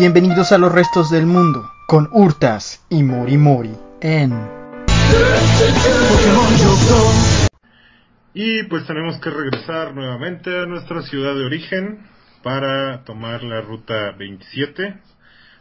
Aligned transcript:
Bienvenidos 0.00 0.50
a 0.50 0.56
los 0.56 0.72
restos 0.72 1.10
del 1.10 1.26
mundo 1.26 1.70
con 1.86 2.08
Hurtas 2.10 2.82
y 2.88 3.02
Mori 3.02 3.36
Mori 3.36 3.76
en 4.00 4.32
Y 8.32 8.62
pues 8.62 8.86
tenemos 8.86 9.20
que 9.20 9.28
regresar 9.28 9.94
nuevamente 9.94 10.58
a 10.58 10.64
nuestra 10.64 11.02
ciudad 11.02 11.34
de 11.34 11.44
origen 11.44 12.06
para 12.42 13.04
tomar 13.04 13.42
la 13.42 13.60
ruta 13.60 14.12
27 14.12 15.02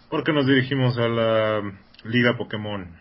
porque 0.09 0.31
nos 0.31 0.48
dirigimos 0.48 0.98
a 0.98 1.09
la 1.09 1.62
Liga 2.05 2.38
Pokémon. 2.38 2.95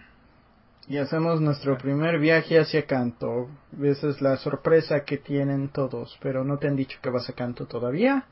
Y 0.89 0.97
hacemos 0.97 1.41
nuestro 1.41 1.79
primer 1.79 2.19
viaje 2.19 2.59
hacia 2.59 2.85
Kanto. 2.87 3.49
Esa 3.81 4.09
es 4.09 4.21
la 4.21 4.39
sorpresa 4.39 5.05
que 5.05 5.19
tienen 5.19 5.69
todos, 5.69 6.19
pero 6.21 6.43
no 6.43 6.59
te 6.59 6.67
han 6.67 6.75
dicho 6.75 6.99
que 7.01 7.11
vas 7.11 7.31
a 7.31 7.35
Kanto 7.35 7.67
todavía. 7.67 8.27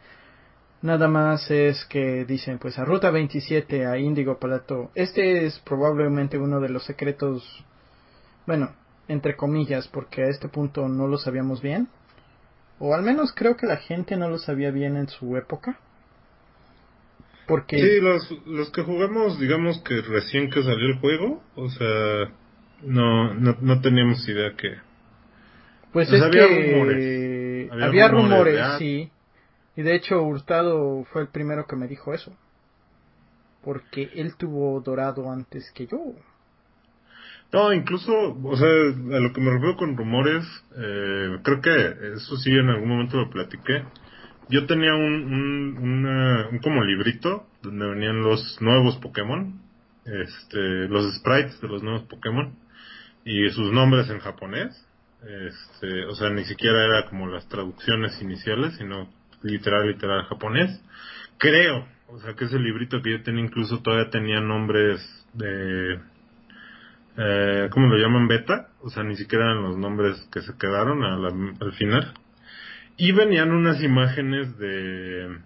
Nada 0.83 1.09
más 1.09 1.51
es 1.51 1.85
que 1.87 2.25
dicen 2.25 2.59
pues 2.59 2.79
a 2.79 2.85
Ruta 2.85 3.11
27 3.11 3.87
a 3.87 3.99
Índigo 3.99 4.39
Palato. 4.39 4.91
Este 4.95 5.47
es 5.47 5.59
probablemente 5.61 6.39
uno 6.39 6.61
de 6.61 6.69
los 6.69 6.85
secretos, 6.85 7.43
bueno, 8.47 8.75
entre 9.09 9.37
comillas, 9.37 9.89
porque 9.89 10.23
a 10.23 10.29
este 10.29 10.49
punto 10.49 10.89
no 10.89 11.07
lo 11.07 11.19
sabíamos 11.19 11.63
bien. 11.63 11.89
O 12.79 12.95
al 12.95 13.03
menos 13.03 13.33
creo 13.35 13.57
que 13.57 13.67
la 13.67 13.79
gente 13.79 14.17
no 14.17 14.29
lo 14.29 14.39
sabía 14.39 14.71
bien 14.71 14.97
en 14.97 15.09
su 15.09 15.37
época. 15.37 15.79
Porque... 17.47 17.79
Sí, 17.79 18.01
los, 18.01 18.47
los 18.47 18.71
que 18.71 18.83
jugamos, 18.83 19.39
digamos 19.39 19.81
que 19.83 20.03
recién 20.03 20.51
que 20.51 20.63
salió 20.63 20.87
el 20.87 20.99
juego, 20.99 21.43
o 21.55 21.71
sea, 21.71 22.33
no, 22.83 23.35
no, 23.35 23.57
no 23.61 23.81
teníamos 23.81 24.29
idea 24.29 24.53
que... 24.57 24.75
Pues, 25.93 26.13
es 26.13 26.21
había 26.21 26.49
que... 26.49 26.73
rumores. 26.73 27.73
Había, 27.83 28.09
rumores, 28.09 28.61
sí. 28.79 29.11
Y 29.77 29.83
de 29.83 29.95
hecho 29.95 30.23
Hurtado 30.23 31.05
fue 31.13 31.23
el 31.23 31.29
primero 31.29 31.67
que 31.67 31.77
me 31.77 31.87
dijo 31.87 32.15
eso. 32.15 32.35
Porque 33.63 34.11
él 34.15 34.37
tuvo 34.37 34.81
dorado 34.81 35.31
antes 35.31 35.71
que 35.73 35.87
yo. 35.87 36.15
No, 37.53 37.73
incluso, 37.73 38.13
o 38.43 38.57
sea, 38.57 38.69
a 38.69 39.21
lo 39.21 39.33
que 39.33 39.41
me 39.41 39.51
refiero 39.51 39.77
con 39.77 39.97
rumores, 39.97 40.45
eh, 40.77 41.39
creo 41.43 41.61
que 41.61 42.15
eso 42.15 42.37
sí 42.39 42.51
en 42.51 42.69
algún 42.71 42.89
momento 42.89 43.19
lo 43.19 43.31
platiqué. 43.31 43.85
Yo 44.49 44.67
tenía 44.67 44.95
un, 44.95 45.77
un, 45.79 46.59
como 46.63 46.85
librito 46.85 47.47
donde 47.63 47.87
venían 47.87 48.23
los 48.23 48.61
nuevos 48.61 48.97
Pokémon, 48.99 49.61
este, 50.05 50.89
los 50.89 51.17
sprites 51.17 51.61
de 51.61 51.69
los 51.69 51.83
nuevos 51.83 52.03
Pokémon 52.05 52.55
y 53.25 53.49
sus 53.51 53.73
nombres 53.73 54.09
en 54.09 54.21
japonés. 54.21 54.87
Este, 55.23 56.05
o 56.05 56.15
sea, 56.15 56.31
ni 56.31 56.45
siquiera 56.45 56.85
era 56.85 57.07
como 57.09 57.27
las 57.27 57.49
traducciones 57.49 58.21
iniciales, 58.23 58.77
sino 58.77 59.09
literal, 59.43 59.87
literal 59.87 60.25
japonés. 60.25 60.83
Creo, 61.39 61.87
o 62.09 62.19
sea, 62.21 62.35
que 62.35 62.45
ese 62.45 62.59
librito 62.59 63.03
que 63.03 63.13
yo 63.13 63.23
tenía 63.23 63.45
incluso 63.45 63.83
todavía 63.83 64.11
tenía 64.11 64.41
nombres 64.41 65.01
de, 65.35 66.01
eh, 67.17 67.69
¿cómo 67.71 67.89
lo 67.89 67.97
llaman? 67.97 68.29
Beta, 68.29 68.69
o 68.81 68.91
sea, 68.91 69.03
ni 69.03 69.17
siquiera 69.17 69.45
eran 69.45 69.63
los 69.63 69.77
nombres 69.77 70.29
que 70.33 70.41
se 70.43 70.57
quedaron 70.59 71.05
al 71.05 71.73
final. 71.73 72.15
Y 72.97 73.13
venían 73.13 73.53
unas 73.53 73.83
imágenes 73.83 74.57
de, 74.59 75.39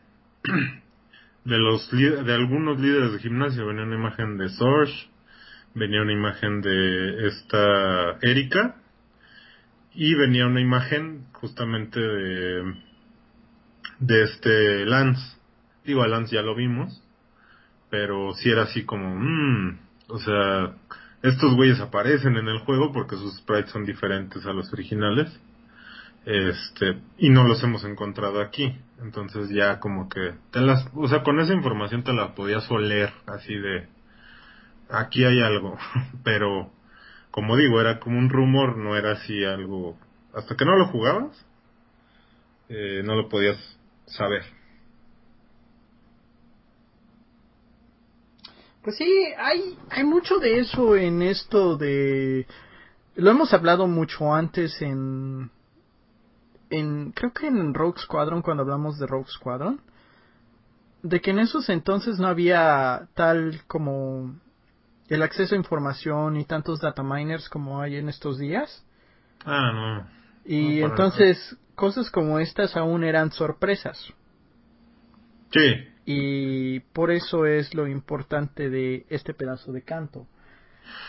de 1.44 1.58
los, 1.58 1.90
de 1.90 2.34
algunos 2.34 2.80
líderes 2.80 3.12
de 3.12 3.18
gimnasio, 3.18 3.66
venía 3.66 3.84
una 3.84 3.96
imagen 3.96 4.38
de 4.38 4.48
Sorge, 4.50 5.08
venía 5.74 6.02
una 6.02 6.12
imagen 6.12 6.60
de 6.60 7.26
esta 7.26 8.18
Erika, 8.22 8.76
y 9.92 10.14
venía 10.14 10.46
una 10.46 10.60
imagen 10.60 11.26
justamente 11.32 12.00
de 12.00 12.74
de 14.00 14.24
este 14.24 14.84
Lance. 14.86 15.36
Digo, 15.84 16.02
a 16.02 16.08
Lance 16.08 16.34
ya 16.34 16.42
lo 16.42 16.54
vimos, 16.54 17.02
pero 17.88 18.34
si 18.34 18.50
era 18.50 18.62
así 18.62 18.84
como, 18.84 19.14
mmm, 19.14 19.78
o 20.08 20.18
sea, 20.18 20.74
estos 21.22 21.54
güeyes 21.54 21.80
aparecen 21.80 22.36
en 22.36 22.48
el 22.48 22.58
juego 22.60 22.92
porque 22.92 23.16
sus 23.16 23.36
sprites 23.38 23.70
son 23.70 23.84
diferentes 23.84 24.44
a 24.46 24.52
los 24.52 24.72
originales. 24.72 25.28
Este, 26.26 26.98
y 27.16 27.30
no 27.30 27.44
los 27.44 27.62
hemos 27.62 27.84
encontrado 27.84 28.40
aquí. 28.40 28.76
Entonces 29.02 29.48
ya 29.50 29.80
como 29.80 30.08
que 30.08 30.34
te 30.50 30.60
las, 30.60 30.86
o 30.94 31.08
sea, 31.08 31.22
con 31.22 31.40
esa 31.40 31.54
información 31.54 32.02
te 32.02 32.12
la 32.12 32.34
podías 32.34 32.70
oler 32.70 33.10
así 33.26 33.54
de 33.54 33.88
aquí 34.90 35.24
hay 35.24 35.40
algo, 35.40 35.78
pero 36.24 36.70
como 37.30 37.56
digo, 37.56 37.80
era 37.80 38.00
como 38.00 38.18
un 38.18 38.28
rumor, 38.28 38.76
no 38.76 38.96
era 38.96 39.12
así 39.12 39.44
algo 39.44 39.96
hasta 40.34 40.56
que 40.56 40.64
no 40.64 40.76
lo 40.76 40.86
jugabas, 40.88 41.46
eh, 42.68 43.02
no 43.04 43.14
lo 43.16 43.28
podías 43.28 43.56
saber. 44.10 44.42
Pues 48.82 48.96
sí, 48.96 49.04
hay, 49.38 49.78
hay 49.90 50.04
mucho 50.04 50.38
de 50.38 50.60
eso 50.60 50.96
en 50.96 51.22
esto 51.22 51.76
de... 51.76 52.46
Lo 53.14 53.30
hemos 53.30 53.52
hablado 53.52 53.86
mucho 53.86 54.32
antes 54.32 54.80
en... 54.80 55.50
en 56.70 57.12
creo 57.12 57.32
que 57.32 57.46
en 57.46 57.74
Rogue 57.74 57.98
Squadron, 57.98 58.40
cuando 58.40 58.62
hablamos 58.62 58.98
de 58.98 59.06
Rogue 59.06 59.28
Squadron. 59.28 59.80
De 61.02 61.20
que 61.20 61.30
en 61.30 61.40
esos 61.40 61.68
entonces 61.68 62.18
no 62.18 62.28
había 62.28 63.08
tal 63.14 63.62
como 63.66 64.34
el 65.08 65.22
acceso 65.22 65.54
a 65.54 65.58
información 65.58 66.36
y 66.36 66.44
tantos 66.44 66.80
data 66.80 67.02
miners 67.02 67.48
como 67.48 67.80
hay 67.80 67.96
en 67.96 68.08
estos 68.08 68.38
días. 68.38 68.84
Ah, 69.44 69.72
no. 69.72 70.20
Y 70.44 70.80
entonces 70.82 71.56
cosas 71.80 72.10
como 72.10 72.38
estas 72.38 72.76
aún 72.76 73.04
eran 73.04 73.32
sorpresas. 73.32 74.12
Sí. 75.50 75.88
Y 76.04 76.80
por 76.92 77.10
eso 77.10 77.46
es 77.46 77.74
lo 77.74 77.88
importante 77.88 78.68
de 78.68 79.06
este 79.08 79.32
pedazo 79.32 79.72
de 79.72 79.82
canto. 79.82 80.26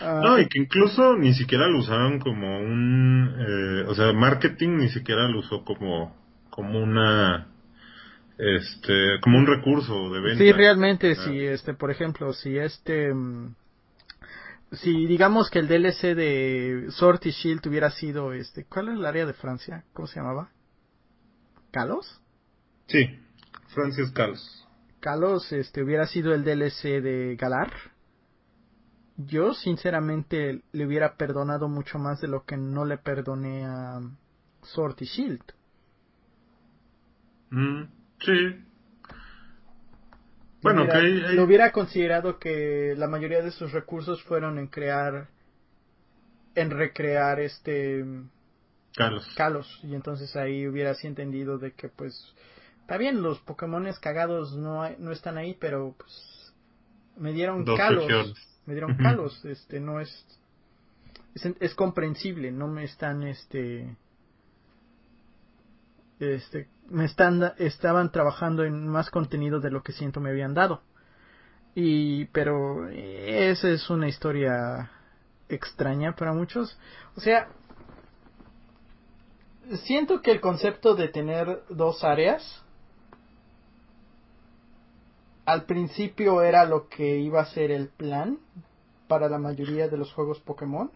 No, 0.00 0.38
y 0.38 0.48
que 0.48 0.60
incluso 0.60 1.16
ni 1.18 1.34
siquiera 1.34 1.68
lo 1.68 1.80
usaron 1.80 2.18
como 2.20 2.58
un, 2.58 3.36
eh, 3.38 3.84
o 3.86 3.94
sea, 3.94 4.12
marketing 4.14 4.78
ni 4.78 4.88
siquiera 4.88 5.28
lo 5.28 5.40
usó 5.40 5.62
como, 5.62 6.16
como 6.48 6.80
una, 6.80 7.48
este, 8.38 9.20
como 9.20 9.38
un 9.38 9.46
recurso 9.46 10.10
de 10.10 10.20
venta. 10.20 10.38
Sí, 10.38 10.52
realmente, 10.52 11.14
si 11.16 11.38
este, 11.38 11.74
por 11.74 11.90
ejemplo, 11.90 12.32
si 12.32 12.56
este, 12.56 13.12
mm, 13.12 13.54
si 14.72 15.06
digamos 15.06 15.50
que 15.50 15.58
el 15.58 15.68
DLC 15.68 16.14
de 16.14 16.86
Sword 16.90 17.20
y 17.24 17.30
Shield 17.30 17.66
hubiera 17.66 17.90
sido 17.90 18.32
este, 18.32 18.64
¿cuál 18.64 18.88
es 18.88 18.94
el 18.94 19.04
área 19.04 19.26
de 19.26 19.34
Francia? 19.34 19.84
¿Cómo 19.92 20.06
se 20.06 20.20
llamaba? 20.20 20.48
¿Calos? 21.72 22.20
Sí, 22.86 23.18
Francis 23.74 24.10
Calos. 24.12 24.68
Calos 25.00 25.50
este, 25.52 25.82
hubiera 25.82 26.06
sido 26.06 26.34
el 26.34 26.44
DLC 26.44 27.00
de 27.02 27.36
Galar. 27.36 27.72
Yo 29.16 29.54
sinceramente 29.54 30.62
le 30.72 30.86
hubiera 30.86 31.16
perdonado 31.16 31.68
mucho 31.68 31.98
más 31.98 32.20
de 32.20 32.28
lo 32.28 32.44
que 32.44 32.56
no 32.56 32.84
le 32.84 32.98
perdoné 32.98 33.64
a 33.64 34.00
Sword 34.62 34.96
y 35.00 35.04
Shield. 35.06 35.42
Mm, 37.50 37.82
sí. 38.20 38.64
Bueno, 40.62 40.86
que 40.86 41.00
Lo 41.34 41.44
hubiera 41.44 41.72
considerado 41.72 42.38
que 42.38 42.94
la 42.96 43.08
mayoría 43.08 43.42
de 43.42 43.50
sus 43.50 43.72
recursos 43.72 44.22
fueron 44.22 44.58
en 44.58 44.68
crear, 44.68 45.28
en 46.54 46.70
recrear 46.70 47.40
este 47.40 48.04
Carlos. 48.94 49.28
Carlos. 49.36 49.80
Y 49.82 49.94
entonces 49.94 50.34
ahí 50.36 50.66
hubiera 50.66 50.90
así 50.90 51.06
entendido 51.06 51.58
de 51.58 51.72
que 51.72 51.88
pues 51.88 52.34
está 52.80 52.96
bien, 52.98 53.22
los 53.22 53.38
Pokémones 53.40 53.98
cagados 53.98 54.54
no, 54.54 54.88
no 54.98 55.12
están 55.12 55.38
ahí, 55.38 55.56
pero 55.58 55.94
pues 55.96 56.52
me 57.16 57.32
dieron 57.32 57.64
Kalos. 57.64 58.34
Me 58.66 58.74
dieron 58.74 58.96
Kalos, 58.96 59.44
este 59.44 59.80
no 59.80 60.00
es, 60.00 60.26
es, 61.34 61.74
comprensible, 61.74 62.52
no 62.52 62.68
me 62.68 62.84
están 62.84 63.24
este 63.24 63.96
este 66.20 66.68
me 66.88 67.06
están 67.06 67.54
estaban 67.58 68.12
trabajando 68.12 68.64
en 68.64 68.86
más 68.86 69.10
contenido 69.10 69.58
de 69.58 69.70
lo 69.70 69.82
que 69.82 69.92
siento 69.92 70.20
me 70.20 70.30
habían 70.30 70.54
dado. 70.54 70.82
Y 71.74 72.26
pero 72.26 72.88
esa 72.88 73.68
es 73.70 73.88
una 73.90 74.08
historia 74.08 74.90
extraña 75.48 76.14
para 76.14 76.32
muchos. 76.32 76.78
O 77.16 77.20
sea, 77.20 77.48
siento 79.84 80.22
que 80.22 80.30
el 80.30 80.40
concepto 80.40 80.94
de 80.94 81.08
tener 81.08 81.62
dos 81.68 82.04
áreas 82.04 82.64
al 85.44 85.64
principio 85.64 86.42
era 86.42 86.64
lo 86.64 86.88
que 86.88 87.18
iba 87.18 87.40
a 87.40 87.46
ser 87.46 87.70
el 87.70 87.88
plan 87.88 88.38
para 89.08 89.28
la 89.28 89.38
mayoría 89.38 89.88
de 89.88 89.96
los 89.96 90.12
juegos 90.12 90.40
Pokémon. 90.40 90.90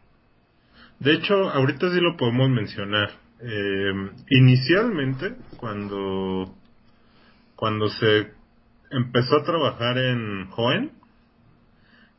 De 1.01 1.13
hecho, 1.13 1.35
ahorita 1.51 1.91
sí 1.91 2.01
lo 2.01 2.17
podemos 2.17 2.49
mencionar. 2.49 3.11
Eh, 3.41 4.11
inicialmente, 4.31 5.35
cuando, 5.59 6.55
cuando 7.55 7.89
se 7.89 8.33
empezó 8.91 9.37
a 9.37 9.45
trabajar 9.45 9.99
en 9.99 10.49
Joen, 10.51 10.93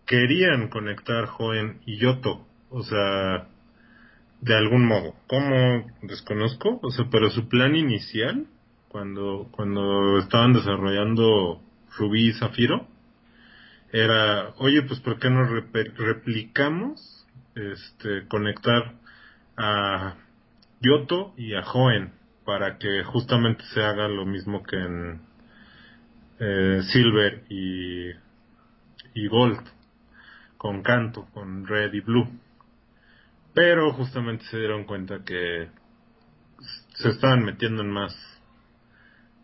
querían 0.06 0.70
conectar 0.70 1.26
Joen 1.26 1.82
y 1.86 1.98
Yoto. 1.98 2.46
O 2.70 2.84
sea, 2.84 3.48
de 4.42 4.56
algún 4.56 4.86
modo. 4.86 5.16
¿Cómo? 5.28 5.86
Desconozco. 6.02 6.80
O 6.82 6.92
sea, 6.92 7.06
pero 7.12 7.30
su 7.30 7.48
plan 7.48 7.76
inicial, 7.76 8.48
cuando, 8.90 9.50
cuando 9.52 10.20
estaban 10.20 10.54
desarrollando 10.54 11.62
Rubí 11.98 12.30
y 12.30 12.34
Zafiro, 12.34 12.88
era, 13.92 14.54
oye, 14.58 14.82
pues 14.84 15.00
¿por 15.00 15.20
qué 15.20 15.30
no 15.30 15.46
replicamos, 15.46 17.26
este, 17.56 18.28
conectar 18.28 18.96
a 19.56 20.16
Yoto 20.82 21.34
y 21.38 21.56
a 21.56 21.64
Joen 21.64 22.12
para 22.46 22.78
que 22.78 23.04
justamente 23.04 23.64
se 23.74 23.84
haga 23.84 24.08
lo 24.08 24.26
mismo 24.26 24.64
que 24.64 24.78
en 24.78 25.22
eh, 26.40 26.82
Silver 26.92 27.44
y, 27.50 28.10
y 29.14 29.28
Gold, 29.28 29.60
con 30.58 30.84
Canto, 30.84 31.28
con 31.34 31.66
Red 31.66 31.94
y 31.94 32.02
Blue. 32.02 32.28
Pero 33.58 33.92
justamente 33.92 34.46
se 34.52 34.60
dieron 34.60 34.84
cuenta 34.84 35.24
que 35.26 35.70
se 36.94 37.10
estaban 37.10 37.44
metiendo 37.44 37.82
en 37.82 37.90
más 37.90 38.16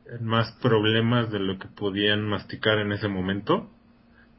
en 0.06 0.24
más 0.24 0.51
problemas 0.62 1.31
de 1.31 1.39
lo 1.39 1.57
que 1.57 1.68
podían 1.68 2.21
masticar 2.30 2.77
en 2.77 2.92
ese 2.92 3.07
momento. 3.07 3.71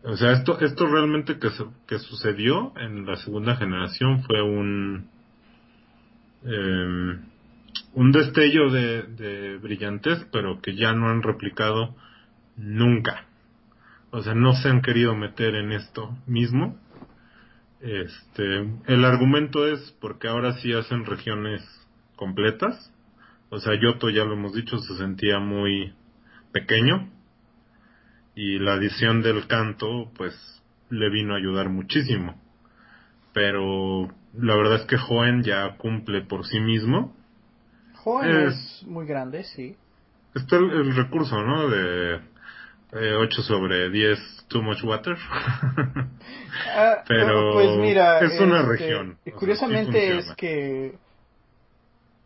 O 0.04 0.16
sea, 0.16 0.30
esto 0.30 0.60
esto 0.60 0.86
realmente 0.86 1.40
que, 1.40 1.48
que 1.88 1.98
sucedió 1.98 2.72
en 2.78 3.04
la 3.04 3.16
segunda 3.16 3.56
generación 3.56 4.22
fue 4.22 4.42
un 4.42 5.08
eh, 6.44 7.18
un 7.94 8.12
destello 8.12 8.70
de, 8.70 9.02
de 9.02 9.58
brillantez, 9.58 10.24
pero 10.30 10.60
que 10.62 10.76
ya 10.76 10.92
no 10.92 11.08
han 11.08 11.20
replicado 11.24 11.96
nunca. 12.56 13.26
O 14.12 14.22
sea, 14.22 14.34
no 14.34 14.52
se 14.52 14.68
han 14.68 14.82
querido 14.82 15.16
meter 15.16 15.56
en 15.56 15.72
esto 15.72 16.16
mismo. 16.28 16.78
Este, 17.84 18.66
el 18.86 19.04
argumento 19.04 19.66
es 19.66 19.94
porque 20.00 20.26
ahora 20.26 20.54
sí 20.54 20.72
hacen 20.72 21.04
regiones 21.04 21.60
completas. 22.16 22.90
O 23.50 23.60
sea, 23.60 23.78
Yoto, 23.78 24.08
ya 24.08 24.24
lo 24.24 24.32
hemos 24.32 24.54
dicho, 24.54 24.78
se 24.78 24.96
sentía 24.96 25.38
muy 25.38 25.92
pequeño. 26.50 27.10
Y 28.34 28.58
la 28.58 28.74
adición 28.74 29.20
del 29.20 29.46
canto, 29.46 30.10
pues, 30.16 30.34
le 30.88 31.10
vino 31.10 31.34
a 31.34 31.36
ayudar 31.36 31.68
muchísimo. 31.68 32.40
Pero 33.34 34.08
la 34.32 34.56
verdad 34.56 34.76
es 34.76 34.86
que 34.86 34.96
Joen 34.96 35.42
ya 35.42 35.76
cumple 35.76 36.22
por 36.22 36.46
sí 36.46 36.60
mismo. 36.60 37.14
Joen 37.96 38.48
es, 38.48 38.82
muy 38.86 39.06
grande, 39.06 39.44
sí. 39.44 39.76
Está 40.34 40.56
el, 40.56 40.96
recurso, 40.96 41.36
¿no? 41.42 41.68
De 41.68 42.20
8 42.94 43.40
eh, 43.40 43.42
sobre 43.42 43.90
10 43.90 44.46
too 44.48 44.62
much 44.62 44.82
water. 44.84 45.16
Ah, 46.76 47.02
Pero 47.08 47.52
pues 47.52 47.76
mira, 47.76 48.20
es 48.20 48.40
una 48.40 48.60
este, 48.60 48.68
región. 48.68 49.18
Curiosamente 49.38 50.18
es 50.18 50.34
que, 50.36 50.96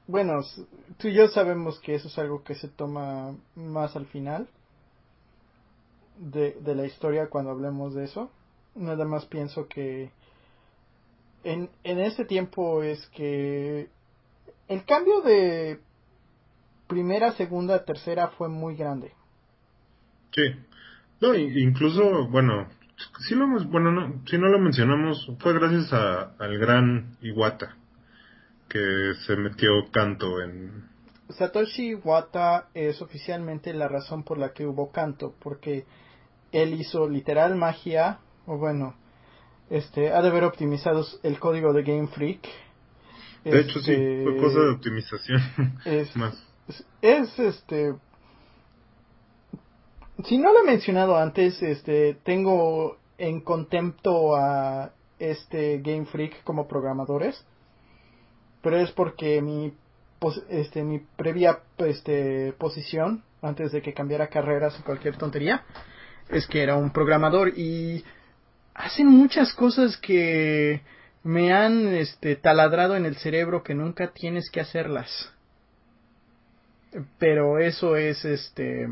bueno, 0.06 0.42
tú 0.98 1.08
y 1.08 1.14
yo 1.14 1.28
sabemos 1.28 1.80
que 1.80 1.94
eso 1.94 2.08
es 2.08 2.18
algo 2.18 2.44
que 2.44 2.54
se 2.54 2.68
toma 2.68 3.34
más 3.56 3.96
al 3.96 4.06
final 4.06 4.48
de, 6.18 6.56
de 6.60 6.74
la 6.74 6.86
historia 6.86 7.28
cuando 7.28 7.50
hablemos 7.50 7.94
de 7.94 8.04
eso. 8.04 8.30
Nada 8.74 9.04
más 9.06 9.24
pienso 9.26 9.66
que 9.66 10.10
en, 11.44 11.70
en 11.84 11.98
ese 12.00 12.24
tiempo 12.24 12.82
es 12.82 13.06
que 13.08 13.88
el 14.68 14.84
cambio 14.84 15.22
de 15.22 15.80
primera, 16.86 17.32
segunda, 17.32 17.84
tercera 17.84 18.28
fue 18.28 18.48
muy 18.48 18.76
grande. 18.76 19.12
Sí. 20.32 20.42
No, 21.20 21.34
incluso, 21.34 22.28
bueno, 22.28 22.68
si 23.26 23.34
lo, 23.34 23.46
bueno, 23.66 23.90
no, 23.90 24.22
si 24.26 24.38
no 24.38 24.48
lo 24.48 24.58
mencionamos, 24.58 25.30
fue 25.40 25.54
gracias 25.54 25.92
a, 25.92 26.34
al 26.38 26.58
gran 26.58 27.16
Iwata 27.20 27.76
que 28.68 29.14
se 29.26 29.36
metió 29.36 29.70
canto 29.90 30.40
en... 30.42 30.84
Satoshi 31.30 31.90
Iwata 31.90 32.68
es 32.74 33.02
oficialmente 33.02 33.72
la 33.74 33.88
razón 33.88 34.24
por 34.24 34.38
la 34.38 34.52
que 34.52 34.66
hubo 34.66 34.90
canto, 34.92 35.34
porque 35.40 35.84
él 36.52 36.74
hizo 36.74 37.08
literal 37.08 37.56
magia, 37.56 38.18
o 38.46 38.56
bueno, 38.56 38.94
este, 39.70 40.12
ha 40.12 40.22
de 40.22 40.28
haber 40.28 40.44
optimizado 40.44 41.04
el 41.22 41.38
código 41.38 41.72
de 41.72 41.82
Game 41.82 42.08
Freak. 42.08 42.46
De 43.44 43.60
hecho, 43.60 43.80
sí, 43.80 43.94
fue 43.94 44.34
este, 44.34 44.42
cosa 44.42 44.60
de 44.60 44.70
optimización. 44.70 45.40
Es, 45.84 46.16
más. 46.16 46.42
Es, 47.00 47.38
este. 47.38 47.94
Si 50.24 50.36
no 50.36 50.52
lo 50.52 50.60
he 50.60 50.66
mencionado 50.66 51.16
antes, 51.16 51.62
este, 51.62 52.14
tengo 52.24 52.98
en 53.18 53.40
contempto 53.40 54.34
a 54.34 54.92
este 55.18 55.78
Game 55.78 56.06
Freak 56.06 56.42
como 56.42 56.66
programadores. 56.66 57.44
Pero 58.62 58.78
es 58.78 58.90
porque 58.90 59.40
mi, 59.40 59.72
este, 60.48 60.82
mi 60.82 60.98
previa 60.98 61.60
este, 61.78 62.52
posición, 62.58 63.22
antes 63.42 63.70
de 63.70 63.80
que 63.80 63.94
cambiara 63.94 64.26
carreras 64.26 64.78
o 64.80 64.84
cualquier 64.84 65.16
tontería, 65.16 65.64
es 66.28 66.46
que 66.48 66.62
era 66.62 66.74
un 66.74 66.90
programador 66.90 67.56
y 67.56 68.04
hacen 68.74 69.06
muchas 69.06 69.52
cosas 69.54 69.96
que 69.96 70.82
me 71.22 71.52
han 71.52 71.94
este, 71.94 72.34
taladrado 72.34 72.96
en 72.96 73.06
el 73.06 73.16
cerebro 73.16 73.62
que 73.62 73.74
nunca 73.74 74.08
tienes 74.08 74.50
que 74.50 74.60
hacerlas. 74.60 75.32
Pero 77.18 77.58
eso 77.58 77.96
es 77.96 78.24
este 78.24 78.88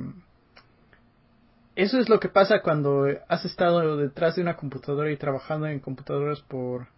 eso 1.76 1.99
es 1.99 2.08
lo 2.08 2.19
que 2.19 2.28
pasa 2.28 2.62
cuando 2.62 3.06
has 3.28 3.44
estado 3.44 3.96
detrás 3.96 4.37
de 4.37 4.43
una 4.43 4.56
computadora 4.56 5.11
y 5.12 5.17
trabajando 5.17 5.67
en 5.67 5.78
computadoras 5.78 6.40
por 6.40 6.88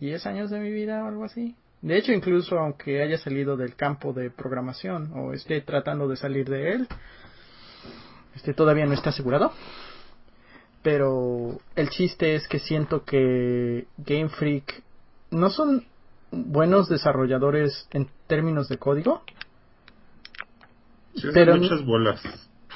10 0.00 0.26
años 0.26 0.50
de 0.50 0.58
mi 0.58 0.72
vida 0.72 1.04
o 1.04 1.08
algo 1.08 1.24
así. 1.24 1.54
De 1.80 1.96
hecho, 1.96 2.12
incluso 2.12 2.58
aunque 2.58 3.02
haya 3.02 3.18
salido 3.18 3.56
del 3.56 3.76
campo 3.76 4.12
de 4.12 4.30
programación 4.30 5.12
o 5.14 5.32
esté 5.32 5.60
tratando 5.60 6.08
de 6.08 6.16
salir 6.16 6.48
de 6.48 6.72
él, 6.72 6.88
este 8.34 8.54
todavía 8.54 8.86
no 8.86 8.94
está 8.94 9.10
asegurado 9.10 9.52
pero 10.82 11.60
el 11.76 11.88
chiste 11.90 12.34
es 12.34 12.46
que 12.48 12.58
siento 12.58 13.04
que 13.04 13.86
Game 13.98 14.28
Freak 14.28 14.82
no 15.30 15.48
son 15.48 15.86
buenos 16.30 16.88
desarrolladores 16.88 17.88
en 17.92 18.08
términos 18.26 18.68
de 18.68 18.78
código. 18.78 19.22
Sí, 21.14 21.28
pero 21.32 21.56
muchas 21.56 21.84
bolas. 21.84 22.20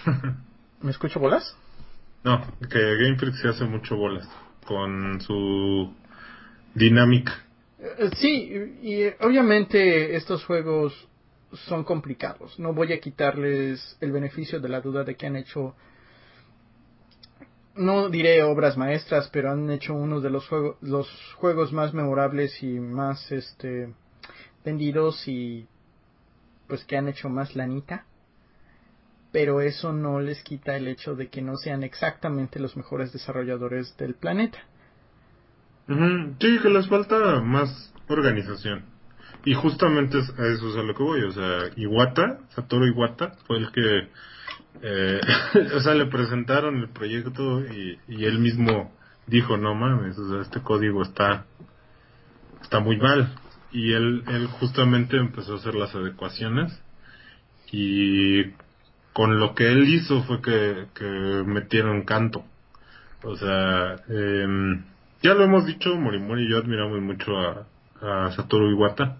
¿Me 0.81 0.91
escucho 0.91 1.21
bolas? 1.21 1.57
No, 2.25 2.41
que 2.71 2.97
Game 2.97 3.17
Freak 3.17 3.35
se 3.37 3.49
hace 3.49 3.65
mucho 3.65 3.97
bolas 3.97 4.29
con 4.65 5.21
su 5.21 5.93
dinámica. 6.75 7.33
Eh, 7.79 8.11
sí, 8.17 8.79
y 8.83 9.25
obviamente 9.25 10.17
estos 10.17 10.45
juegos 10.45 10.93
son 11.53 11.85
complicados. 11.85 12.59
No 12.59 12.75
voy 12.75 12.93
a 12.93 13.01
quitarles 13.01 13.97
el 14.01 14.13
beneficio 14.13 14.61
de 14.61 14.69
la 14.69 14.81
duda 14.81 15.05
de 15.05 15.15
que 15.15 15.27
han 15.27 15.37
hecho 15.37 15.75
no 17.77 18.09
diré 18.09 18.43
obras 18.43 18.77
maestras, 18.77 19.29
pero 19.33 19.53
han 19.53 19.71
hecho 19.71 19.95
uno 19.95 20.21
de 20.21 20.31
los 20.31 20.49
juegos, 20.49 20.77
los 20.81 21.09
juegos 21.35 21.73
más 21.73 21.93
memorables 21.93 22.63
y 22.63 22.81
más 22.81 23.31
este 23.31 23.93
vendidos 24.65 25.29
y 25.29 25.67
pues 26.67 26.85
que 26.85 26.97
han 26.97 27.09
hecho 27.09 27.29
más 27.29 27.55
lanita. 27.55 28.07
Pero 29.37 29.61
eso 29.61 29.93
no 29.93 30.19
les 30.19 30.43
quita 30.43 30.79
el 30.79 30.89
hecho 30.89 31.15
de 31.15 31.29
que 31.29 31.43
no 31.43 31.59
sean 31.59 31.83
exactamente 31.83 32.59
los 32.59 32.75
mejores 32.75 33.13
desarrolladores 33.13 33.95
del 33.99 34.15
planeta. 34.15 34.57
Sí, 35.87 36.59
que 36.63 36.71
les 36.71 36.89
falta 36.89 37.43
más 37.43 37.93
organización. 38.09 38.87
Y 39.45 39.53
justamente 39.53 40.17
a 40.17 40.47
eso 40.47 40.71
es 40.71 40.77
a 40.77 40.83
lo 40.83 40.95
que 40.95 41.03
voy. 41.03 41.23
O 41.25 41.33
sea, 41.33 41.65
Iwata, 41.77 42.49
Satoru 42.55 42.87
Iwata, 42.87 43.33
fue 43.47 43.59
el 43.59 43.71
que 43.73 44.09
eh, 44.81 45.21
o 45.75 45.81
sea, 45.81 45.93
le 45.93 46.07
presentaron 46.07 46.79
el 46.79 46.89
proyecto 46.89 47.61
y, 47.61 47.99
él 48.09 48.39
mismo 48.39 48.91
dijo, 49.27 49.59
no 49.59 49.75
mames, 49.75 50.17
o 50.17 50.31
sea, 50.31 50.41
este 50.41 50.63
código 50.63 51.03
está, 51.03 51.45
está 52.63 52.81
muy 52.81 52.97
mal. 52.97 53.35
Y 53.71 53.93
él, 53.93 54.25
él 54.29 54.47
justamente 54.47 55.19
empezó 55.19 55.53
a 55.53 55.57
hacer 55.59 55.75
las 55.75 55.95
adecuaciones 55.95 56.73
y 57.71 58.45
con 59.17 59.41
lo 59.41 59.55
que 59.55 59.67
él 59.73 59.89
hizo 59.89 60.25
fue 60.25 60.43
que, 60.43 60.89
que 60.95 61.43
metieron 61.47 62.05
canto. 62.05 62.45
O 63.23 63.35
sea, 63.35 63.97
eh, 64.11 64.47
ya 65.23 65.33
lo 65.33 65.45
hemos 65.45 65.65
dicho, 65.65 65.97
Morimori 65.97 66.45
y 66.45 66.51
yo 66.51 66.59
admiramos 66.59 67.01
mucho 67.01 67.33
a, 67.35 67.67
a 68.03 68.33
Satoru 68.33 68.71
Iwata. 68.73 69.17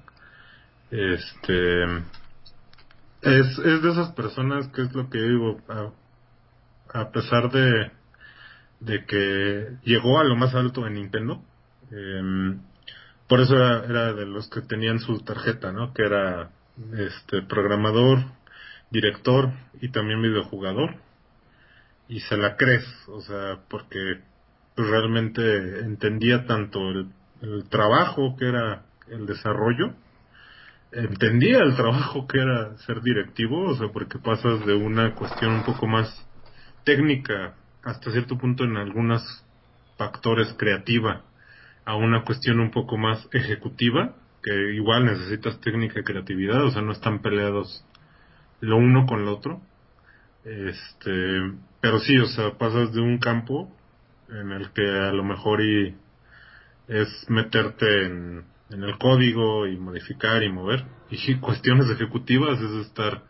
Este, 0.91 1.85
es, 3.23 3.59
es 3.59 3.83
de 3.83 3.91
esas 3.91 4.13
personas 4.13 4.69
que 4.69 4.83
es 4.83 4.93
lo 4.93 5.09
que 5.09 5.19
digo, 5.19 5.63
a, 6.93 7.11
pesar 7.11 7.51
de, 7.51 7.91
de 8.81 9.07
que 9.07 9.79
llegó 9.83 10.19
a 10.19 10.25
lo 10.25 10.37
más 10.37 10.55
alto 10.55 10.87
en 10.87 10.93
Nintendo, 10.93 11.43
em, 11.91 12.61
por 13.27 13.41
eso 13.41 13.57
era, 13.57 13.83
era, 13.87 14.13
de 14.13 14.27
los 14.27 14.51
que 14.51 14.61
tenían 14.61 14.99
su 14.99 15.21
tarjeta, 15.21 15.73
¿no? 15.73 15.95
Que 15.95 16.03
era 16.03 16.51
este 16.99 17.41
programador, 17.41 18.36
director 18.91 19.53
y 19.81 19.91
también 19.91 20.23
videojugador. 20.23 20.97
Y 22.09 22.21
se 22.21 22.37
la 22.37 22.57
crees, 22.57 22.85
o 23.09 23.21
sea, 23.21 23.59
porque 23.69 24.21
pues, 24.75 24.89
realmente 24.89 25.81
entendía 25.81 26.47
tanto 26.47 26.79
el, 26.91 27.09
el 27.43 27.69
trabajo 27.69 28.37
que 28.37 28.49
era 28.49 28.85
el 29.09 29.27
desarrollo 29.27 29.95
entendía 30.93 31.59
el 31.59 31.77
trabajo 31.77 32.27
que 32.27 32.39
era 32.39 32.77
ser 32.79 33.03
directivo, 33.03 33.71
o 33.71 33.75
sea, 33.77 33.89
porque 33.89 34.19
pasas 34.19 34.65
de 34.65 34.75
una 34.75 35.15
cuestión 35.15 35.53
un 35.53 35.65
poco 35.65 35.87
más 35.87 36.09
técnica 36.85 37.55
hasta 37.83 38.11
cierto 38.11 38.39
punto 38.39 38.65
en 38.65 38.77
algunos 38.77 39.23
factores 39.97 40.55
creativa 40.59 41.23
a 41.85 41.97
una 41.97 42.25
cuestión 42.25 42.61
un 42.61 42.71
poco 42.71 42.97
más 42.97 43.29
ejecutiva, 43.33 44.15
que 44.43 44.75
igual 44.75 45.05
necesitas 45.05 45.61
técnica 45.61 46.01
y 46.01 46.05
creatividad, 46.05 46.65
o 46.65 46.71
sea, 46.71 46.83
no 46.83 46.93
están 46.93 47.21
peleados 47.21 47.85
lo 48.61 48.77
uno 48.77 49.07
con 49.07 49.25
lo 49.25 49.35
otro. 49.37 49.61
Este, 50.45 51.53
pero 51.81 51.99
sí, 52.01 52.19
o 52.19 52.27
sea, 52.27 52.57
pasas 52.59 52.93
de 52.93 53.01
un 53.01 53.19
campo 53.19 53.73
en 54.29 54.53
el 54.53 54.71
que 54.73 54.89
a 54.89 55.13
lo 55.13 55.25
mejor 55.25 55.61
y 55.61 55.95
es 56.89 57.09
meterte 57.29 58.07
en, 58.07 58.45
en 58.71 58.83
el 58.83 58.99
código 58.99 59.67
y 59.67 59.77
modificar 59.77 60.43
y 60.43 60.51
mover. 60.51 60.85
Y 61.11 61.37
cuestiones 61.37 61.89
ejecutivas 61.91 62.61
es 62.61 62.87
estar 62.87 63.23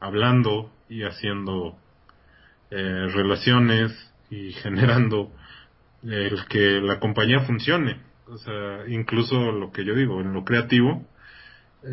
hablando 0.00 0.72
y 0.88 1.04
haciendo 1.04 1.76
eh, 2.70 3.08
relaciones 3.12 3.92
y 4.30 4.52
generando 4.62 5.32
el 6.02 6.44
que 6.46 6.80
la 6.80 6.98
compañía 6.98 7.40
funcione. 7.40 8.00
O 8.26 8.38
sea, 8.38 8.88
incluso 8.88 9.52
lo 9.52 9.70
que 9.72 9.84
yo 9.84 9.94
digo, 9.94 10.20
en 10.20 10.32
lo 10.32 10.44
creativo, 10.44 11.06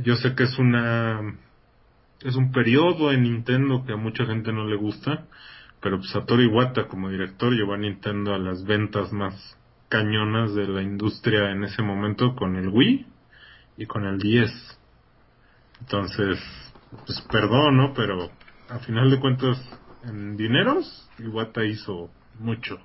yo 0.03 0.15
sé 0.15 0.35
que 0.35 0.43
es 0.43 0.57
una 0.57 1.35
es 2.21 2.35
un 2.35 2.51
periodo 2.51 3.11
en 3.11 3.23
Nintendo 3.23 3.83
que 3.85 3.93
a 3.93 3.97
mucha 3.97 4.25
gente 4.25 4.51
no 4.51 4.65
le 4.65 4.75
gusta, 4.75 5.25
pero 5.81 5.97
pues 5.97 6.11
Satoru 6.11 6.41
Iwata 6.41 6.87
como 6.87 7.09
director 7.09 7.53
llevó 7.53 7.73
a 7.73 7.77
Nintendo 7.77 8.33
a 8.33 8.37
las 8.37 8.63
ventas 8.65 9.13
más 9.13 9.57
cañonas 9.87 10.53
de 10.53 10.67
la 10.67 10.81
industria 10.81 11.51
en 11.51 11.63
ese 11.63 11.81
momento 11.81 12.35
con 12.35 12.55
el 12.55 12.67
Wii 12.67 13.07
y 13.77 13.85
con 13.85 14.05
el 14.05 14.19
10. 14.19 14.51
Entonces, 15.81 16.37
pues 17.05 17.21
perdón, 17.31 17.77
¿no? 17.77 17.93
Pero 17.93 18.29
a 18.69 18.79
final 18.79 19.09
de 19.09 19.19
cuentas, 19.19 19.57
en 20.03 20.35
dineros, 20.35 21.09
Iwata 21.17 21.63
hizo 21.63 22.09
mucho 22.39 22.77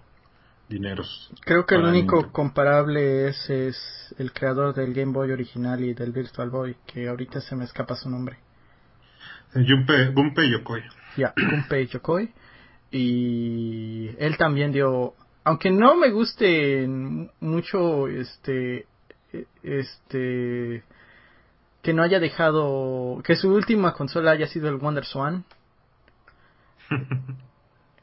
dineros. 0.69 1.31
Creo 1.45 1.67
que 1.67 1.75
el 1.75 1.85
único 1.85 2.33
comparable 2.33 3.29
es, 3.29 3.51
es 3.51 4.15
el 4.19 4.33
creador 4.33 4.75
del 4.75 4.95
Game 4.95 5.13
Boy 5.13 5.31
original 5.31 5.83
y 5.83 5.93
del 5.93 6.13
Virtual 6.13 6.49
Boy, 6.49 6.77
que 6.87 7.09
ahorita 7.09 7.41
se 7.41 7.55
me 7.57 7.65
escapa 7.65 7.97
su 7.97 8.09
nombre. 8.09 8.39
Gunpei 9.55 10.51
Yokoi. 10.51 10.83
Ya, 11.17 11.33
Gunpei 11.37 11.87
Yokoi. 11.87 12.33
Y 12.91 14.11
él 14.19 14.37
también 14.37 14.73
dio, 14.73 15.15
aunque 15.45 15.71
no 15.71 15.97
me 15.97 16.11
guste 16.11 16.87
mucho 17.41 18.09
este, 18.09 18.87
este, 19.63 20.85
que 21.83 21.93
no 21.93 22.03
haya 22.03 22.21
dejado, 22.21 23.21
que 23.25 23.37
su 23.37 23.53
última 23.53 23.95
consola 23.95 24.33
haya 24.33 24.47
sido 24.47 24.69
el 24.69 24.77
Wonder 24.77 25.05
Swan. 25.05 25.45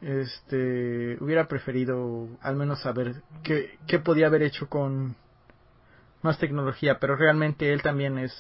este 0.02 1.18
hubiera 1.20 1.48
preferido 1.48 2.28
al 2.42 2.56
menos 2.56 2.82
saber 2.82 3.22
qué, 3.44 3.78
qué 3.88 4.00
podía 4.00 4.28
haber 4.28 4.42
hecho 4.42 4.68
con 4.68 5.16
más 6.22 6.38
tecnología, 6.40 7.00
pero 7.00 7.16
realmente 7.16 7.72
él 7.72 7.82
también 7.82 8.18
es, 8.18 8.34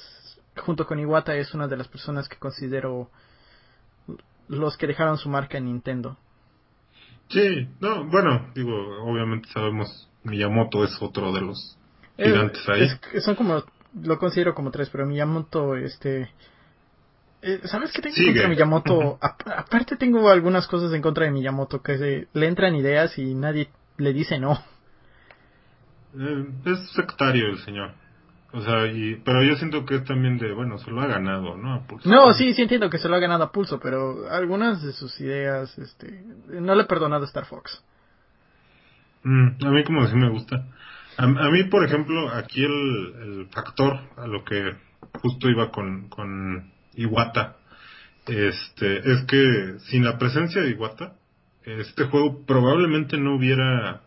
junto 0.58 0.86
con 0.86 1.00
Iwata, 1.00 1.36
es 1.36 1.54
una 1.54 1.68
de 1.68 1.78
las 1.78 1.88
personas 1.88 2.28
que 2.28 2.38
considero 2.38 3.10
los 4.48 4.78
que 4.78 4.88
dejaron 4.88 5.18
su 5.18 5.30
marca 5.30 5.58
en 5.58 5.66
Nintendo. 5.66 6.18
Sí, 7.30 7.70
no, 7.80 8.06
bueno, 8.06 8.52
digo, 8.54 8.74
obviamente 9.04 9.48
sabemos, 9.50 10.10
Miyamoto 10.24 10.84
es 10.84 11.02
otro 11.02 11.32
de 11.32 11.42
los 11.42 11.78
gigantes 12.18 12.68
ahí. 12.68 12.90
son 13.22 13.36
como, 13.36 13.64
lo 14.02 14.20
considero 14.20 14.54
como 14.54 14.72
tres, 14.72 14.90
pero 14.90 15.06
Miyamoto, 15.06 15.76
este, 15.76 16.30
eh, 17.42 17.60
¿Sabes 17.64 17.92
qué 17.92 18.02
tengo 18.02 18.16
contra 18.16 18.48
Miyamoto? 18.48 19.18
aparte 19.22 19.96
tengo 19.96 20.30
algunas 20.30 20.68
cosas 20.68 20.94
en 20.94 21.02
contra 21.02 21.26
de 21.26 21.32
Miyamoto, 21.32 21.82
que 21.82 22.28
le 22.32 22.48
entran 22.48 22.76
ideas 22.76 23.18
y 23.18 23.34
nadie 23.34 23.70
le 23.98 24.14
dice 24.14 24.38
no. 24.38 24.64
Eh, 26.18 26.46
es 26.66 26.92
sectario 26.92 27.48
el 27.48 27.58
señor. 27.60 27.94
O 28.54 28.62
sea, 28.62 28.88
y, 28.88 29.16
pero 29.24 29.44
yo 29.44 29.56
siento 29.56 29.86
que 29.86 29.96
es 29.96 30.04
también 30.04 30.38
de, 30.38 30.52
bueno, 30.54 30.78
se 30.78 30.92
lo 30.92 31.02
ha 31.02 31.08
ganado, 31.08 31.56
¿no? 31.56 31.74
A 31.74 31.88
pulso. 31.88 32.10
No, 32.10 32.34
sí, 32.34 32.54
sí 32.54 32.64
entiendo 32.64 32.90
que 32.90 32.98
se 32.98 33.08
lo 33.08 33.16
ha 33.16 33.20
ganado 33.20 33.46
a 33.46 33.52
pulso, 33.52 33.80
pero 33.80 34.30
algunas 34.30 34.84
de 34.84 34.92
sus 34.92 35.20
ideas, 35.22 35.78
este, 35.78 36.24
no 36.48 36.76
le 36.76 36.84
he 36.84 36.86
perdonado 36.86 37.24
a 37.24 37.28
Star 37.28 37.46
Fox. 37.46 37.82
Mm, 39.24 39.66
a 39.66 39.72
mí 39.72 39.84
como 39.84 40.04
así 40.04 40.16
me 40.16 40.30
gusta. 40.30 40.66
A, 41.18 41.28
mí, 41.28 41.64
por 41.66 41.86
ejemplo, 41.86 42.30
aquí 42.30 42.64
el, 42.64 43.14
el 43.22 43.48
factor 43.52 44.00
a 44.18 44.28
lo 44.28 44.44
que 44.44 44.76
justo 45.22 45.50
iba 45.50 45.70
con, 45.70 46.10
con 46.10 46.72
Iwata, 46.96 47.58
este, 48.28 48.98
es 48.98 49.26
que 49.26 49.80
sin 49.90 50.04
la 50.04 50.18
presencia 50.18 50.62
de 50.62 50.72
Iwata, 50.72 51.16
este 51.64 52.06
juego 52.06 52.46
probablemente 52.46 53.18
no 53.18 53.36
hubiera, 53.36 54.02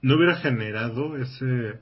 no 0.00 0.16
hubiera 0.16 0.36
generado 0.36 1.16
ese, 1.16 1.78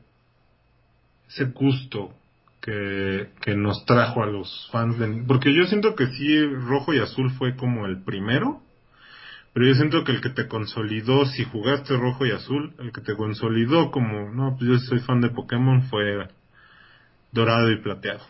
ese 1.30 1.46
gusto 1.46 2.12
que, 2.60 3.30
que 3.40 3.54
nos 3.54 3.84
trajo 3.86 4.22
a 4.22 4.26
los 4.26 4.68
fans 4.70 4.98
de, 4.98 5.24
porque 5.26 5.54
yo 5.54 5.64
siento 5.64 5.94
que 5.94 6.08
sí, 6.08 6.44
rojo 6.46 6.92
y 6.92 6.98
azul 6.98 7.30
fue 7.32 7.56
como 7.56 7.86
el 7.86 8.02
primero, 8.02 8.60
pero 9.52 9.66
yo 9.66 9.74
siento 9.74 10.04
que 10.04 10.12
el 10.12 10.20
que 10.20 10.30
te 10.30 10.46
consolidó, 10.46 11.24
si 11.26 11.44
jugaste 11.44 11.96
rojo 11.96 12.26
y 12.26 12.32
azul, 12.32 12.74
el 12.78 12.92
que 12.92 13.00
te 13.00 13.16
consolidó 13.16 13.90
como, 13.90 14.30
no, 14.30 14.56
pues 14.56 14.70
yo 14.70 14.78
soy 14.78 15.00
fan 15.00 15.20
de 15.20 15.30
Pokémon 15.30 15.82
fue 15.84 16.28
dorado 17.32 17.70
y 17.70 17.80
plateado. 17.80 18.20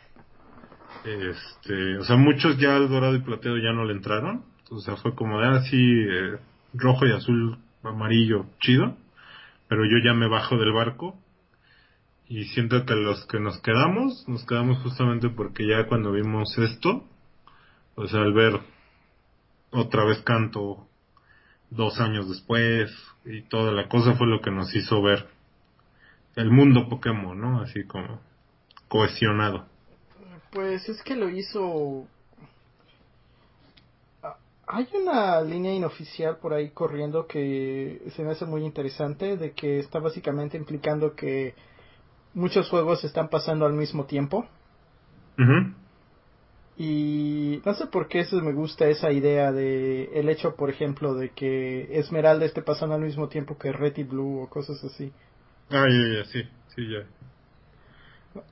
Este, 1.05 1.99
o 1.99 2.05
sea, 2.05 2.17
muchos 2.17 2.59
ya 2.59 2.77
al 2.77 2.89
dorado 2.89 3.15
y 3.17 3.21
plateado 3.21 3.57
ya 3.59 3.73
no 3.73 3.85
le 3.85 3.95
entraron. 3.95 4.45
O 4.71 4.79
sea, 4.81 4.97
fue 4.97 5.15
como 5.15 5.41
de 5.41 5.49
así, 5.49 5.77
ah, 5.77 6.13
eh, 6.13 6.39
rojo 6.75 7.07
y 7.07 7.13
azul, 7.13 7.59
amarillo, 7.83 8.47
chido. 8.61 8.97
Pero 9.69 9.85
yo 9.85 9.99
ya 10.05 10.15
me 10.15 10.29
bajo 10.29 10.57
del 10.57 10.73
barco. 10.73 11.19
Y 12.31 12.45
siento 12.45 12.87
que 12.87 12.95
los 12.95 13.27
que 13.27 13.41
nos 13.41 13.61
quedamos, 13.61 14.25
nos 14.29 14.47
quedamos 14.47 14.79
justamente 14.85 15.31
porque 15.31 15.67
ya 15.67 15.89
cuando 15.89 16.13
vimos 16.13 16.57
esto, 16.59 17.03
o 17.97 18.07
sea, 18.07 18.21
al 18.21 18.33
ver 18.33 18.61
otra 19.73 20.05
vez 20.05 20.21
canto 20.21 20.87
dos 21.71 21.99
años 21.99 22.29
después 22.29 22.89
y 23.25 23.43
toda 23.43 23.73
la 23.73 23.89
cosa 23.89 24.15
fue 24.15 24.29
lo 24.29 24.41
que 24.41 24.53
nos 24.53 24.73
hizo 24.77 25.03
ver 25.03 25.27
el 26.37 26.53
mundo 26.53 26.89
Pokémon, 26.89 27.37
¿no? 27.37 27.63
Así 27.63 27.85
como 27.85 28.21
cohesionado. 28.87 29.67
Pues 30.53 30.89
es 30.89 31.03
que 31.03 31.17
lo 31.17 31.31
hizo... 31.31 32.07
Ah, 34.23 34.37
hay 34.69 34.87
una 34.95 35.41
línea 35.41 35.75
inoficial 35.75 36.37
por 36.37 36.55
ahí 36.55 36.71
corriendo 36.71 37.27
que 37.27 38.03
se 38.15 38.23
me 38.23 38.31
hace 38.31 38.47
muy 38.47 38.65
interesante, 38.65 39.37
de 39.37 39.51
que 39.51 39.81
está 39.81 39.99
básicamente 39.99 40.57
implicando 40.57 41.17
que 41.17 41.57
muchos 42.35 42.69
juegos 42.69 43.05
están 43.05 43.29
pasando 43.29 43.67
al 43.67 43.73
mismo 43.73 44.05
tiempo. 44.05 44.47
Y 46.77 47.63
no 47.65 47.75
sé 47.75 47.87
por 47.87 48.09
qué 48.09 48.21
eso 48.21 48.37
me 48.43 48.53
gusta 48.53 48.89
esa 48.89 49.11
idea 49.11 49.53
de 49.53 50.05
el 50.15 50.29
hecho, 50.29 50.55
por 50.55 50.71
ejemplo, 50.71 51.15
de 51.15 51.31
que 51.31 51.99
Esmeralda 51.99 52.47
esté 52.47 52.63
pasando 52.63 52.95
al 52.95 53.03
mismo 53.03 53.29
tiempo 53.29 53.59
que 53.59 53.73
Red 53.73 53.99
y 53.99 54.05
Blue 54.05 54.43
o 54.43 54.49
cosas 54.49 54.83
así. 54.85 55.13
Ah, 55.71 55.87
ya, 55.89 56.19
ya, 56.19 56.25
sí, 56.25 56.43
sí, 56.75 56.89
ya. 56.91 57.07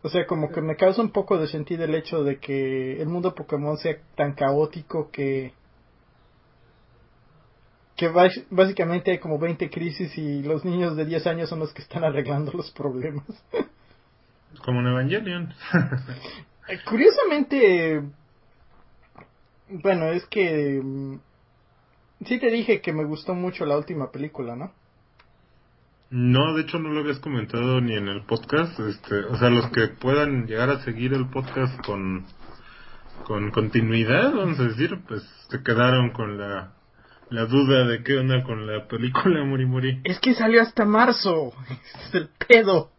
O 0.03 0.09
sea, 0.09 0.27
como 0.27 0.51
que 0.51 0.61
me 0.61 0.77
causa 0.77 1.03
un 1.03 1.11
poco 1.11 1.39
de 1.39 1.47
sentido 1.47 1.85
el 1.85 1.95
hecho 1.95 2.25
de 2.25 2.39
que 2.39 3.01
el 3.01 3.09
mundo 3.09 3.35
Pokémon 3.35 3.77
sea 3.77 3.97
tan 4.17 4.35
caótico 4.35 5.11
que 5.11 5.53
que 7.99 8.09
básicamente 8.51 9.11
hay 9.11 9.19
como 9.19 9.41
20 9.41 9.69
crisis 9.71 10.17
y 10.17 10.45
los 10.45 10.65
niños 10.65 10.97
de 10.97 11.05
10 11.05 11.27
años 11.27 11.49
son 11.49 11.59
los 11.59 11.75
que 11.75 11.83
están 11.83 12.05
arreglando 12.05 12.53
los 12.53 12.71
problemas. 12.71 13.27
Como 14.65 14.81
en 14.81 14.87
Evangelion. 14.87 15.53
Curiosamente, 16.89 18.03
bueno, 19.69 20.07
es 20.13 20.25
que 20.27 20.81
mm, 20.81 21.19
sí 22.25 22.39
te 22.39 22.53
dije 22.53 22.81
que 22.81 22.93
me 22.93 23.05
gustó 23.05 23.35
mucho 23.35 23.67
la 23.67 23.77
última 23.77 24.13
película, 24.13 24.55
¿no? 24.55 24.73
No, 26.11 26.55
de 26.55 26.63
hecho 26.63 26.79
no 26.79 26.91
lo 26.91 27.01
habías 27.01 27.19
comentado 27.19 27.81
ni 27.81 27.97
en 27.97 28.07
el 28.07 28.25
podcast. 28.27 28.79
Este, 28.79 29.25
o 29.25 29.37
sea, 29.39 29.51
los 29.51 29.71
que 29.73 29.89
puedan 29.89 30.47
llegar 30.47 30.71
a 30.71 30.85
seguir 30.85 31.15
el 31.15 31.29
podcast 31.31 31.85
con, 31.85 32.27
con 33.25 33.51
continuidad, 33.51 34.33
vamos 34.33 34.61
a 34.61 34.69
decir, 34.69 35.01
pues 35.09 35.23
se 35.51 35.63
quedaron 35.65 36.11
con 36.11 36.39
la, 36.39 36.78
la 37.31 37.47
duda 37.47 37.87
de 37.87 38.03
qué 38.03 38.19
onda 38.19 38.43
con 38.43 38.67
la 38.67 38.87
película 38.87 39.45
Mori 39.45 40.01
Es 40.05 40.19
que 40.21 40.35
salió 40.35 40.63
hasta 40.63 40.85
marzo. 40.85 41.53
Es 42.07 42.15
el 42.15 42.29
pedo. 42.47 42.91